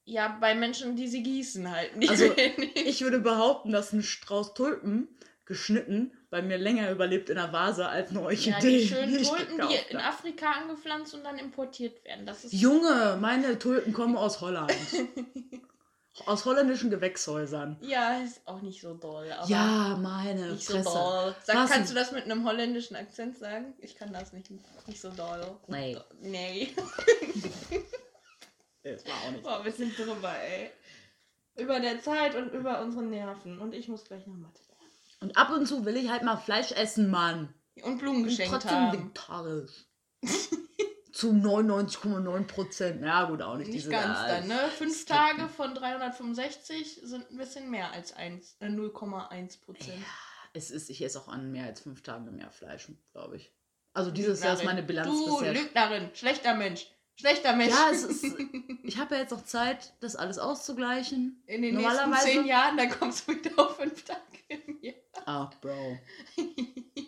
Ja, 0.08 0.38
bei 0.40 0.54
Menschen, 0.54 0.96
die 0.96 1.08
sie 1.08 1.24
gießen, 1.24 1.70
halten 1.72 2.00
die 2.00 2.10
Also, 2.10 2.36
wenig. 2.38 2.76
Ich 2.76 3.02
würde 3.02 3.20
behaupten, 3.20 3.72
dass 3.72 3.92
ein 3.92 4.04
Strauß 4.04 4.54
Tulpen 4.54 5.08
geschnitten 5.46 6.12
bei 6.30 6.42
mir 6.42 6.58
länger 6.58 6.92
überlebt 6.92 7.30
in 7.30 7.36
der 7.36 7.52
Vase 7.54 7.88
als 7.88 8.10
eine 8.12 8.20
Ja, 8.20 8.26
Orchidee. 8.26 8.80
die 8.82 8.88
schönen 8.88 9.24
Tulpen, 9.24 9.68
die 9.68 9.92
in. 9.94 9.98
Afrika 9.98 10.52
angepflanzt 10.52 11.14
und 11.16 11.24
dann 11.24 11.38
importiert 11.40 12.04
werden. 12.04 12.26
Das 12.26 12.46
ist 12.46 12.54
Junge, 12.54 13.18
meine 13.20 13.58
Tulpen 13.58 13.94
kommen 13.94 14.16
aus 14.18 14.42
Holland. 14.42 14.72
aus 16.26 16.46
holländischen 16.46 16.90
Gewächshäusern. 16.90 17.78
ja, 17.82 18.20
ist 18.20 18.48
auch 18.48 18.62
nicht 18.62 18.82
so 18.82 18.94
doll. 18.94 19.32
Aber 19.32 19.48
Ja, 19.50 19.98
meine 20.02 20.54
Nicht 20.54 20.66
so 20.66 20.74
Fresse. 20.76 20.90
doll. 20.90 21.36
Sag, 21.44 21.56
Was 21.58 21.72
kannst 21.72 21.92
du 21.92 21.96
das 21.96 22.12
mit 22.12 22.24
einem 22.24 22.46
holländischen 22.46 22.96
Akzent 22.96 23.38
sagen? 23.38 23.74
Ich 23.80 23.96
kann 23.96 24.14
das 24.14 24.32
nicht. 24.34 24.50
Nicht 24.88 25.02
so 25.02 25.10
doll. 25.12 25.58
Nee. 25.68 25.98
Nee. 26.22 26.74
Das 28.84 29.06
war 29.06 29.14
auch 29.26 29.32
nicht. 29.32 29.44
Boah, 29.44 29.66
wir 29.66 29.72
sind 29.72 29.98
drüber, 29.98 30.32
ey. 30.38 30.70
Über 31.58 31.80
der 31.80 32.02
Zeit 32.02 32.36
und 32.36 32.50
über 32.54 32.82
unsere 32.82 33.04
Nerven. 33.04 33.60
Und 33.60 33.74
ich 33.74 33.88
muss 33.88 34.04
gleich 34.06 34.26
noch 34.28 34.36
Mathe 34.36 34.60
lernen. 34.70 34.92
Und 35.22 35.38
ab 35.38 35.50
und 35.50 35.66
zu 35.66 35.86
will 35.86 35.96
ich 35.98 36.10
halt 36.10 36.22
mal 36.24 36.38
Fleisch 36.38 36.72
essen, 36.72 37.10
Mann. 37.10 37.54
Und 37.82 37.98
Blumen 37.98 38.20
Und 38.20 38.26
geschenkt 38.26 38.52
trotzdem 38.54 38.72
haben. 38.72 38.94
vegetarisch. 39.00 39.86
zu 41.16 41.32
99,9 41.32 42.44
Prozent. 42.44 43.02
Ja, 43.02 43.24
gut, 43.24 43.42
auch 43.42 43.56
nicht, 43.56 43.72
Nicht 43.72 43.90
ganz 43.90 44.20
ja, 44.20 44.28
dann, 44.28 44.48
ne? 44.50 44.60
Fünf 44.78 44.92
es 44.92 45.06
Tage 45.06 45.48
von 45.48 45.74
365 45.74 47.00
sind 47.04 47.32
ein 47.32 47.38
bisschen 47.38 47.72
mehr 47.72 47.92
als 47.92 48.12
eins- 48.14 48.58
äh, 48.60 48.68
0,1 48.68 49.62
Prozent. 49.62 50.04
Es 50.54 50.72
ist, 50.72 50.90
ich 50.90 51.02
esse 51.02 51.20
auch 51.22 51.30
an 51.30 51.52
mehr 51.54 51.68
als 51.68 51.80
fünf 51.80 52.04
Tagen 52.04 52.36
mehr 52.36 52.52
Fleisch, 52.52 52.90
glaube 53.14 53.38
ich. 53.38 53.54
Also 53.94 54.12
dieses 54.12 54.44
Jahr 54.44 54.54
ist 54.56 54.60
Lügnerin. 54.60 54.76
meine 54.76 54.86
Bilanz 54.88 55.08
Du 55.08 55.38
bisher. 55.40 55.54
Lügnerin, 55.54 56.10
schlechter 56.14 56.54
Mensch. 56.54 56.88
Schlechter 57.18 57.56
Mensch. 57.56 57.72
Ja, 57.74 57.90
es 57.92 58.04
ist. 58.04 58.26
Ich 58.84 58.98
habe 59.00 59.16
ja 59.16 59.22
jetzt 59.22 59.34
auch 59.34 59.44
Zeit, 59.44 59.94
das 60.02 60.16
alles 60.18 60.38
auszugleichen. 60.38 61.42
In 61.48 61.62
den 61.62 61.76
nächsten 61.76 62.14
zehn 62.18 62.46
Jahren, 62.46 62.76
dann 62.78 62.90
kommst 62.90 63.28
du 63.28 63.34
wieder 63.36 63.58
auf 63.58 63.78
fünf 63.78 64.04
Tage 64.04 64.20
im 64.50 64.80
Jahr. 64.82 64.96
Ach, 65.26 65.54
Bro. 65.62 65.98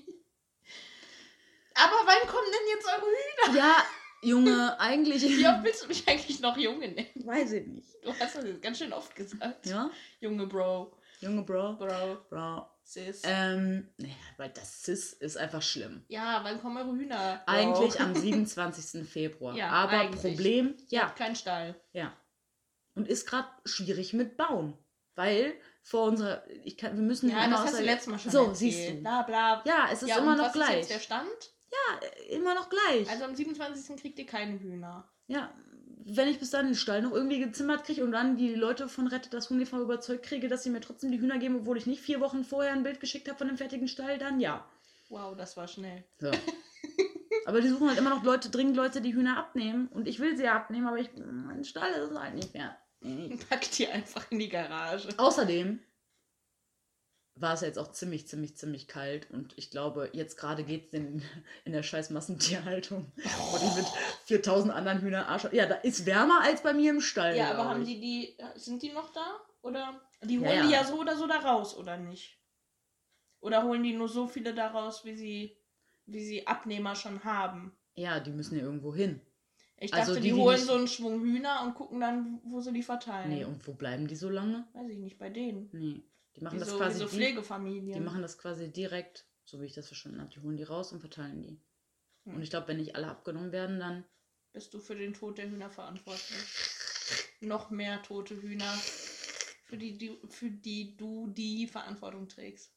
Aber 1.78 1.95
wann 2.06 2.28
kommen 2.28 2.48
denn 2.52 2.76
jetzt 2.76 2.88
eure 2.88 3.06
Hühner? 3.06 3.58
Ja, 3.58 3.84
Junge, 4.24 4.80
eigentlich. 4.80 5.22
Wie 5.24 5.48
oft 5.48 5.64
willst 5.64 5.84
du 5.84 5.88
mich 5.88 6.08
eigentlich 6.08 6.40
noch 6.40 6.58
Junge 6.58 6.88
nennen? 6.90 7.08
Weiß 7.26 7.52
ich 7.52 7.68
nicht. 7.68 7.88
Du 8.04 8.10
hast 8.20 8.36
das 8.36 8.44
jetzt 8.45 8.62
ganz 8.62 8.80
schön 8.80 8.91
oft 8.94 9.16
gesagt. 9.16 9.66
Ja? 9.68 9.90
Junge 10.20 10.48
Bro. 10.48 10.98
Junge 11.22 11.44
Bro. 11.44 11.74
Bro. 11.78 12.18
Bro. 12.30 12.68
Sis. 12.84 13.22
Ähm, 13.26 13.90
naja, 13.98 14.14
weil 14.38 14.49
das 14.49 14.84
Cis 14.84 15.12
ist 15.14 15.38
einfach 15.38 15.62
schlimm. 15.62 16.04
ja, 16.08 16.40
wann 16.44 16.60
kommen 16.62 16.78
eure 16.78 16.95
Hühner? 16.95 17.44
Bro? 17.45 17.54
Eigentlich 17.54 17.99
am 17.99 18.16
27. 18.48 19.08
Februar. 19.08 19.56
Ja, 19.56 19.70
Aber 19.70 19.91
eigentlich. 19.91 20.22
Problem, 20.22 20.76
ja, 20.90 21.10
keinen 21.10 21.36
Stall. 21.36 21.76
ja. 21.91 22.14
Und 22.95 23.08
ist 23.08 23.28
gerade 23.28 23.48
schwierig 23.66 24.14
mit 24.14 24.38
Bauen. 24.38 24.76
Weil 25.14 25.54
vor 25.84 26.06
unserer. 26.06 26.44
Ich 26.64 26.78
kann, 26.78 26.95
wir 26.95 27.04
müssen 27.04 27.30
Ja, 27.30 27.48
das 27.48 27.60
hast 27.60 27.80
du 27.80 27.84
letztes 27.84 28.08
Mal 28.08 28.18
schon 28.20 28.32
So, 28.32 28.40
erzählt. 28.48 28.58
siehst 28.58 28.90
du. 28.90 28.94
Bla 29.02 29.22
bla. 29.22 29.62
Ja, 29.66 29.90
es 29.91 30.02
ist 30.02 30.10
ja, 30.10 30.18
immer 30.18 30.36
noch 30.36 30.45
was 30.45 30.54
gleich. 30.54 30.82
ist 30.82 30.90
der 30.90 30.99
Stand? 30.99 31.28
Immer 32.30 32.56
noch 32.56 32.69
gleich. 32.69 33.10
Also 33.10 33.23
am 33.23 33.35
27. 33.35 33.95
kriegt 34.02 34.19
ihr 34.19 34.26
keine 34.26 34.60
Hühner. 34.60 35.07
Ja, 35.27 35.53
wenn 36.10 36.30
ich 36.30 36.39
bis 36.39 36.52
dann 36.52 36.68
den 36.68 36.76
Stall 36.76 37.02
noch 37.02 37.11
irgendwie 37.11 37.39
gezimmert 37.39 37.84
kriege 37.84 38.03
und 38.03 38.11
dann 38.11 38.38
die 38.38 38.56
Leute 38.56 38.88
von 38.88 39.07
Rettet 39.07 39.34
das 39.34 39.49
Huhn 39.49 39.60
e.V. 39.60 39.81
überzeugt 39.81 40.23
kriege, 40.23 40.48
dass 40.48 40.64
sie 40.64 40.69
mir 40.69 40.80
trotzdem 40.80 41.11
die 41.11 41.19
Hühner 41.19 41.38
geben, 41.38 41.57
obwohl 41.57 41.77
ich 41.77 41.85
nicht 41.85 42.02
vier 42.02 42.22
Wochen 42.22 42.45
vorher 42.45 42.73
ein 42.73 42.84
Bild 42.84 42.99
geschickt 42.99 43.27
habe 43.27 43.38
von 43.38 43.48
dem 43.48 43.57
fertigen 43.57 43.88
Stall, 43.88 44.18
dann 44.18 44.39
ja. 44.39 44.65
Wow, 45.10 45.35
das 45.35 45.57
war 45.57 45.68
schnell. 45.68 46.03
So. 46.19 46.31
aber 47.45 47.60
die 47.60 47.68
suchen 47.68 47.89
halt 47.89 47.98
immer 47.98 48.10
noch 48.10 48.23
Leute, 48.23 48.49
dringend 48.49 48.77
Leute, 48.77 49.02
die 49.02 49.14
Hühner 49.14 49.38
abnehmen. 49.38 49.88
Und 49.89 50.07
ich 50.07 50.19
will 50.19 50.38
sie 50.38 50.44
ja 50.44 50.56
abnehmen, 50.56 50.88
aber 50.88 50.98
ich, 50.98 51.10
mein 51.15 51.65
Stall 51.65 51.91
ist 51.91 52.18
halt 52.18 52.35
nicht 52.35 52.53
mehr. 52.53 52.77
Packt 53.49 53.77
die 53.77 53.88
einfach 53.88 54.31
in 54.31 54.39
die 54.39 54.49
Garage. 54.49 55.10
Außerdem 55.18 55.80
war 57.40 57.54
es 57.54 57.62
jetzt 57.62 57.78
auch 57.80 57.92
ziemlich, 57.92 58.28
ziemlich, 58.28 58.56
ziemlich 58.58 58.88
kalt. 58.88 59.30
Und 59.32 59.54
ich 59.58 59.70
glaube, 59.72 60.10
jetzt 60.14 60.38
gerade 60.38 60.64
geht 60.64 60.88
es 60.88 60.94
in, 60.94 61.22
in 61.66 61.72
der 61.72 61.84
scheiß 61.84 62.10
Massentierhaltung. 62.10 63.12
Wo 63.16 63.58
die 63.58 63.76
mit 63.76 63.86
4000 64.26 64.74
anderen 64.74 65.02
Hühnern 65.02 65.26
Arsch. 65.26 65.48
Ja, 65.52 65.66
da 65.66 65.76
ist 65.76 66.06
wärmer 66.06 66.42
als 66.42 66.64
bei 66.64 66.74
mir 66.74 66.92
im 66.92 67.02
Stall. 67.02 67.36
Ja, 67.38 67.52
aber 67.52 67.70
haben 67.70 67.86
die 67.86 68.00
die, 68.00 68.38
sind 68.56 68.82
die 68.82 68.92
noch 68.92 69.12
da? 69.12 69.40
Oder? 69.62 70.02
Die 70.24 70.40
holen 70.40 70.50
ja. 70.50 70.66
die 70.66 70.72
ja 70.72 70.84
so 70.84 71.00
oder 71.00 71.16
so 71.16 71.28
da 71.28 71.40
raus, 71.40 71.76
oder 71.78 71.98
nicht? 71.98 72.40
Oder 73.40 73.64
holen 73.64 73.84
die 73.84 73.94
nur 73.94 74.10
so 74.10 74.28
viele 74.28 74.54
da 74.54 74.68
raus, 74.68 75.06
wie 75.06 75.16
sie, 75.16 75.58
wie 76.06 76.24
sie 76.26 76.48
Abnehmer 76.48 76.96
schon 76.96 77.24
haben? 77.24 77.78
Ja, 77.96 78.20
die 78.20 78.32
müssen 78.32 78.58
ja 78.58 78.64
irgendwo 78.64 78.94
hin. 78.96 79.22
Ich 79.80 79.94
Also 79.94 80.14
dachte, 80.14 80.22
die, 80.22 80.30
die, 80.30 80.36
die 80.36 80.42
holen 80.42 80.56
nicht- 80.56 80.66
so 80.66 80.74
einen 80.74 80.88
Schwung 80.88 81.22
Hühner 81.22 81.62
und 81.64 81.76
gucken 81.76 82.00
dann, 82.00 82.40
wo 82.44 82.60
sie 82.62 82.74
die 82.74 82.82
verteilen. 82.82 83.30
Nee, 83.30 83.46
und 83.46 83.68
wo 83.68 83.74
bleiben 83.74 84.08
die 84.08 84.16
so 84.16 84.30
lange? 84.30 84.68
Weiß 84.74 84.90
ich 84.90 84.98
nicht, 84.98 85.20
bei 85.20 85.30
denen. 85.30 85.70
Nee. 85.72 86.02
Die 86.38 86.44
machen 86.44 86.56
Wie 86.56 86.60
das 86.60 86.70
so, 86.70 86.78
quasi. 86.78 87.00
so 87.00 87.08
Pflegefamilien. 87.08 87.94
die 87.94 88.00
machen 88.00 88.22
das 88.22 88.38
quasi 88.38 88.72
direkt, 88.72 89.26
so 89.44 89.60
wie 89.60 89.66
ich 89.66 89.74
das 89.74 89.88
verstanden 89.88 90.22
habe. 90.22 90.30
Die 90.30 90.40
holen 90.40 90.56
die 90.56 90.64
raus 90.64 90.92
und 90.92 91.00
verteilen 91.00 91.42
die. 91.42 91.60
Hm. 92.26 92.36
Und 92.36 92.44
ich 92.44 92.52
glaube, 92.52 92.68
wenn 92.68 92.78
nicht 92.78 92.96
alle 92.96 93.08
abgenommen 93.08 93.52
werden, 93.52 93.80
dann. 93.80 94.06
Bist 94.54 94.74
du 94.74 94.80
für 94.80 94.96
den 94.96 95.14
Tod 95.14 95.40
der 95.40 95.50
Hühner 95.50 95.70
verantwortlich? 95.70 96.38
Noch 97.42 97.72
mehr 97.72 98.02
tote 98.04 98.40
Hühner, 98.40 98.72
für 99.66 99.78
die, 99.78 99.98
du, 99.98 100.28
für 100.28 100.50
die 100.50 100.96
du 100.96 101.28
die 101.28 101.68
Verantwortung 101.68 102.28
trägst. 102.28 102.72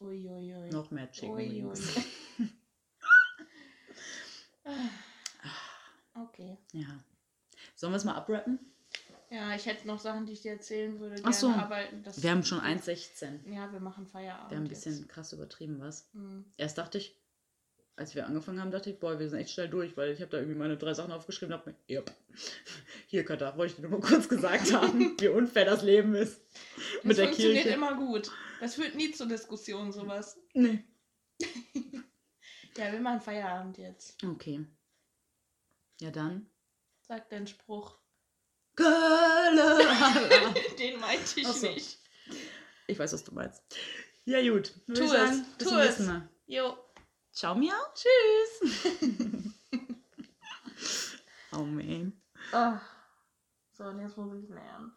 Uiuiui. 0.00 0.70
Noch 0.70 0.90
mehr 0.90 1.10
Chicken 1.10 1.30
Ui, 1.34 1.50
Wings. 1.50 1.96
ui. 1.96 2.48
okay. 6.22 6.58
Ja. 6.72 7.04
Sollen 7.74 7.92
wir 7.92 7.96
es 7.96 8.04
mal 8.04 8.14
abrappen? 8.14 8.58
Ja, 9.30 9.54
ich 9.54 9.66
hätte 9.66 9.86
noch 9.86 10.00
Sachen, 10.00 10.24
die 10.26 10.32
ich 10.32 10.42
dir 10.42 10.52
erzählen 10.52 10.98
würde. 11.00 11.20
Ach 11.22 11.32
so. 11.32 11.52
das 12.02 12.22
Wir 12.22 12.30
haben 12.30 12.44
schon 12.44 12.60
1,16. 12.60 13.52
Ja, 13.52 13.70
wir 13.72 13.80
machen 13.80 14.06
Feierabend. 14.06 14.50
Wir 14.50 14.56
haben 14.56 14.64
ein 14.64 14.70
jetzt. 14.70 14.84
bisschen 14.84 15.06
krass 15.06 15.32
übertrieben, 15.32 15.80
was? 15.80 16.08
Hm. 16.14 16.46
Erst 16.56 16.78
dachte 16.78 16.98
ich, 16.98 17.20
als 17.96 18.14
wir 18.14 18.26
angefangen 18.26 18.60
haben, 18.60 18.70
dachte 18.70 18.90
ich, 18.90 18.98
boah, 18.98 19.18
wir 19.18 19.28
sind 19.28 19.40
echt 19.40 19.50
schnell 19.50 19.68
durch, 19.68 19.96
weil 19.96 20.12
ich 20.12 20.20
habe 20.20 20.30
da 20.30 20.38
irgendwie 20.38 20.56
meine 20.56 20.76
drei 20.76 20.94
Sachen 20.94 21.12
aufgeschrieben 21.12 21.52
und 21.52 21.60
habe 21.60 21.70
mir, 21.70 21.96
yep. 21.96 22.12
Hier, 23.08 23.24
Katha, 23.24 23.56
wollte 23.56 23.72
ich 23.72 23.76
dir 23.76 23.88
nur 23.88 23.98
mal 23.98 24.06
kurz 24.06 24.28
gesagt 24.28 24.72
haben, 24.72 25.16
wie 25.20 25.28
unfair 25.28 25.64
das 25.64 25.82
Leben 25.82 26.14
ist. 26.14 26.40
Das 26.96 27.04
Mit 27.04 27.18
der 27.18 27.24
funktioniert 27.26 27.62
Kirche. 27.64 27.76
immer 27.76 27.96
gut. 27.96 28.30
Das 28.60 28.76
führt 28.76 28.94
nie 28.94 29.10
zur 29.10 29.26
Diskussion, 29.26 29.92
sowas. 29.92 30.38
Nee. 30.54 30.84
Ja, 32.76 32.92
wir 32.92 33.00
machen 33.00 33.20
Feierabend 33.20 33.76
jetzt. 33.76 34.22
Okay. 34.22 34.64
Ja, 36.00 36.12
dann. 36.12 36.48
Sag 37.00 37.28
deinen 37.28 37.48
Spruch. 37.48 37.98
Kölle! 38.78 40.54
Den 40.78 41.00
meinte 41.00 41.40
ich 41.40 41.46
so. 41.46 41.66
nicht. 41.66 41.98
Ich 42.86 42.98
weiß, 42.98 43.12
was 43.12 43.24
du 43.24 43.34
meinst. 43.34 43.62
Ja, 44.24 44.40
gut. 44.40 44.72
Tu 44.86 45.02
es, 45.02 45.10
sagen, 45.10 45.46
tu 45.58 45.76
es. 45.78 45.98
Mal. 46.00 46.28
Jo, 46.46 46.76
Ciao, 47.32 47.54
Miau. 47.54 47.76
tschüss. 47.94 48.74
Oh, 51.50 51.64
man. 51.64 52.12
Ah. 52.52 52.78
So, 53.72 53.84
und 53.84 54.00
jetzt 54.00 54.18
muss 54.18 54.34
ich 54.34 54.50
lernen. 54.50 54.92